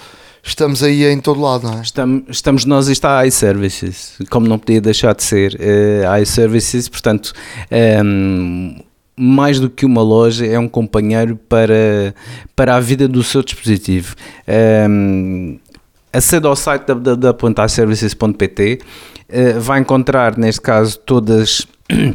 estamos 0.46 0.84
aí 0.84 1.04
em 1.06 1.20
todo 1.20 1.42
lado, 1.42 1.68
não 1.68 1.80
é? 1.80 1.82
Estamos, 1.82 2.24
estamos 2.30 2.66
nós 2.66 2.88
e 2.88 2.92
está 2.92 3.18
a 3.20 3.26
iServices, 3.26 4.14
como 4.30 4.48
não 4.48 4.60
podia 4.60 4.80
deixar 4.80 5.16
de 5.16 5.24
ser. 5.24 5.56
Uh, 5.56 6.22
iServices, 6.22 6.88
portanto, 6.88 7.34
um, 7.72 7.76
ehm, 7.76 8.85
mais 9.18 9.60
do 9.60 9.70
que 9.70 9.86
uma 9.86 10.02
loja, 10.02 10.46
é 10.46 10.60
um 10.60 10.68
companheiro 10.68 11.36
para, 11.48 12.14
para 12.56 12.76
a 12.76 12.80
vida 12.80 13.08
do 13.08 13.24
seu 13.24 13.42
dispositivo. 13.44 14.16
Um, 14.90 15.58
acede 16.12 16.46
ao 16.48 16.56
site 16.56 16.86
www.iservices.pt, 16.86 18.80
uh, 19.30 19.60
vai 19.60 19.80
encontrar, 19.80 20.38
neste 20.38 20.62
caso, 20.62 21.00
todas 21.00 21.68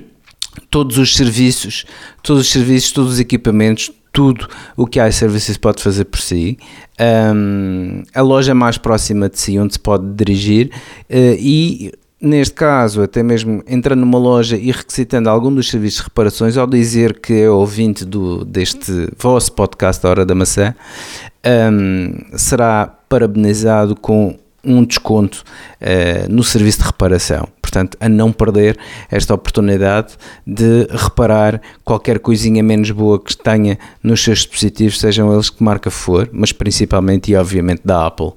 todos 0.70 0.98
os 0.98 1.14
serviços, 1.16 1.84
todos 2.22 2.42
os 2.42 2.50
serviços, 2.50 2.92
todos 2.92 3.12
os 3.14 3.20
equipamentos, 3.20 3.90
tudo 4.12 4.48
o 4.76 4.86
que 4.86 4.98
a 4.98 5.08
iServices 5.08 5.56
pode 5.56 5.82
fazer 5.82 6.04
por 6.04 6.20
si, 6.20 6.58
a 8.12 8.20
loja 8.20 8.54
mais 8.54 8.76
próxima 8.76 9.28
de 9.28 9.38
si 9.38 9.58
onde 9.58 9.74
se 9.74 9.78
pode 9.78 10.12
dirigir 10.12 10.70
uh, 11.08 11.36
e 11.38 11.92
neste 12.20 12.54
caso, 12.54 13.02
até 13.02 13.22
mesmo 13.22 13.62
entrando 13.66 14.00
numa 14.00 14.18
loja 14.18 14.56
e 14.56 14.70
requisitando 14.70 15.28
algum 15.28 15.52
dos 15.52 15.68
serviços 15.68 16.00
de 16.00 16.04
reparações, 16.04 16.56
ao 16.56 16.66
dizer 16.66 17.18
que 17.18 17.32
é 17.32 17.50
ouvinte 17.50 18.04
do, 18.04 18.44
deste 18.44 19.08
vosso 19.16 19.52
podcast, 19.52 20.06
A 20.06 20.10
Hora 20.10 20.26
da 20.26 20.34
Maçã, 20.34 20.74
um, 21.72 22.36
será 22.36 22.86
parabenizado 23.08 23.96
com 23.96 24.38
um 24.64 24.84
desconto 24.84 25.42
uh, 25.80 26.32
no 26.32 26.42
serviço 26.42 26.80
de 26.80 26.84
reparação. 26.84 27.48
portanto, 27.62 27.96
a 28.00 28.08
não 28.08 28.32
perder 28.32 28.76
esta 29.10 29.32
oportunidade 29.32 30.14
de 30.46 30.86
reparar 30.90 31.60
qualquer 31.84 32.18
coisinha 32.18 32.62
menos 32.62 32.90
boa 32.90 33.22
que 33.22 33.36
tenha 33.36 33.78
nos 34.02 34.22
seus 34.22 34.40
dispositivos, 34.40 34.98
sejam 34.98 35.32
eles 35.32 35.48
que 35.50 35.62
marca 35.62 35.90
for, 35.90 36.28
mas 36.32 36.52
principalmente 36.52 37.30
e 37.30 37.36
obviamente 37.36 37.82
da 37.84 38.06
Apple. 38.06 38.32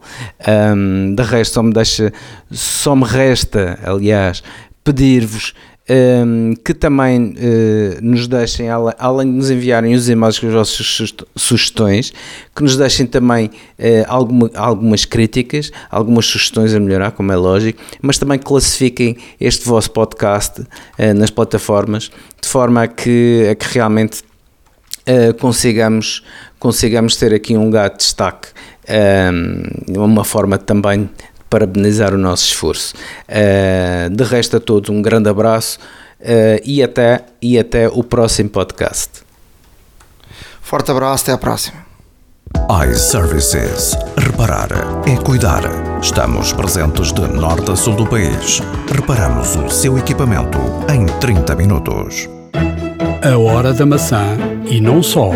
Um, 0.76 1.16
de 1.16 1.24
resto, 1.24 1.54
só 1.54 1.64
me 1.64 1.74
deixa, 1.74 2.14
só 2.52 2.95
me 2.95 3.06
resta, 3.06 3.80
aliás, 3.84 4.44
pedir-vos 4.84 5.54
um, 5.89 6.53
que 6.64 6.73
também 6.73 7.34
uh, 7.34 8.01
nos 8.01 8.27
deixem, 8.27 8.68
além 8.69 9.30
de 9.30 9.38
nos 9.38 9.49
enviarem 9.49 9.93
os 9.93 10.07
e-mails 10.07 10.39
com 10.39 10.47
as 10.47 10.53
vossas 10.53 11.14
sugestões, 11.35 12.14
que 12.55 12.64
nos 12.64 12.77
deixem 12.77 13.05
também 13.05 13.47
uh, 13.47 13.51
alguma, 14.07 14.49
algumas 14.55 15.05
críticas, 15.05 15.72
algumas 15.91 16.26
sugestões 16.26 16.73
a 16.73 16.80
melhorar, 16.80 17.11
como 17.11 17.31
é 17.31 17.35
lógico, 17.35 17.81
mas 18.01 18.18
também 18.18 18.39
classifiquem 18.39 19.18
este 19.39 19.65
vosso 19.65 19.91
podcast 19.91 20.61
uh, 20.61 21.14
nas 21.15 21.30
plataformas, 21.30 22.10
de 22.41 22.47
forma 22.47 22.84
a 22.84 22.88
que, 22.88 23.47
a 23.51 23.55
que 23.55 23.73
realmente 23.73 24.23
consigamos, 25.38 26.23
consigamos 26.57 27.18
ter 27.18 27.34
aqui 27.34 27.57
um 27.57 27.65
lugar 27.65 27.89
de 27.89 27.97
destaque, 27.97 28.47
um, 28.89 30.01
uma 30.01 30.23
forma 30.23 30.57
também 30.57 31.10
parabenizar 31.54 32.16
o 32.16 32.18
nosso 32.18 32.46
esforço. 32.46 32.96
Uh, 33.30 34.10
de 34.10 34.24
resto 34.24 34.58
a 34.58 34.60
todos 34.60 34.90
um 34.90 35.04
grande 35.04 35.30
abraço 35.30 35.78
uh, 36.20 36.60
e, 36.66 36.82
até, 36.82 37.26
e 37.40 37.60
até 37.60 37.88
o 37.88 38.04
próximo 38.04 38.50
podcast. 38.50 39.22
Forte 40.60 40.90
abraço, 40.90 41.26
até 41.26 41.34
à 41.34 41.38
próxima. 41.38 41.78
iServices. 42.90 43.96
Reparar 44.18 44.70
é 45.08 45.16
cuidar. 45.18 45.62
Estamos 46.02 46.52
presentes 46.54 47.14
de 47.14 47.22
norte 47.22 47.72
a 47.72 47.76
sul 47.76 47.96
do 47.96 48.08
país. 48.08 48.60
Reparamos 48.92 49.56
o 49.56 49.70
seu 49.70 49.96
equipamento 49.96 50.58
em 50.92 51.06
30 51.20 51.56
minutos. 51.56 52.28
A 53.24 53.38
hora 53.38 53.74
da 53.74 53.86
maçã 53.86 54.38
e 54.66 54.82
não 54.82 55.04
só. 55.04 55.30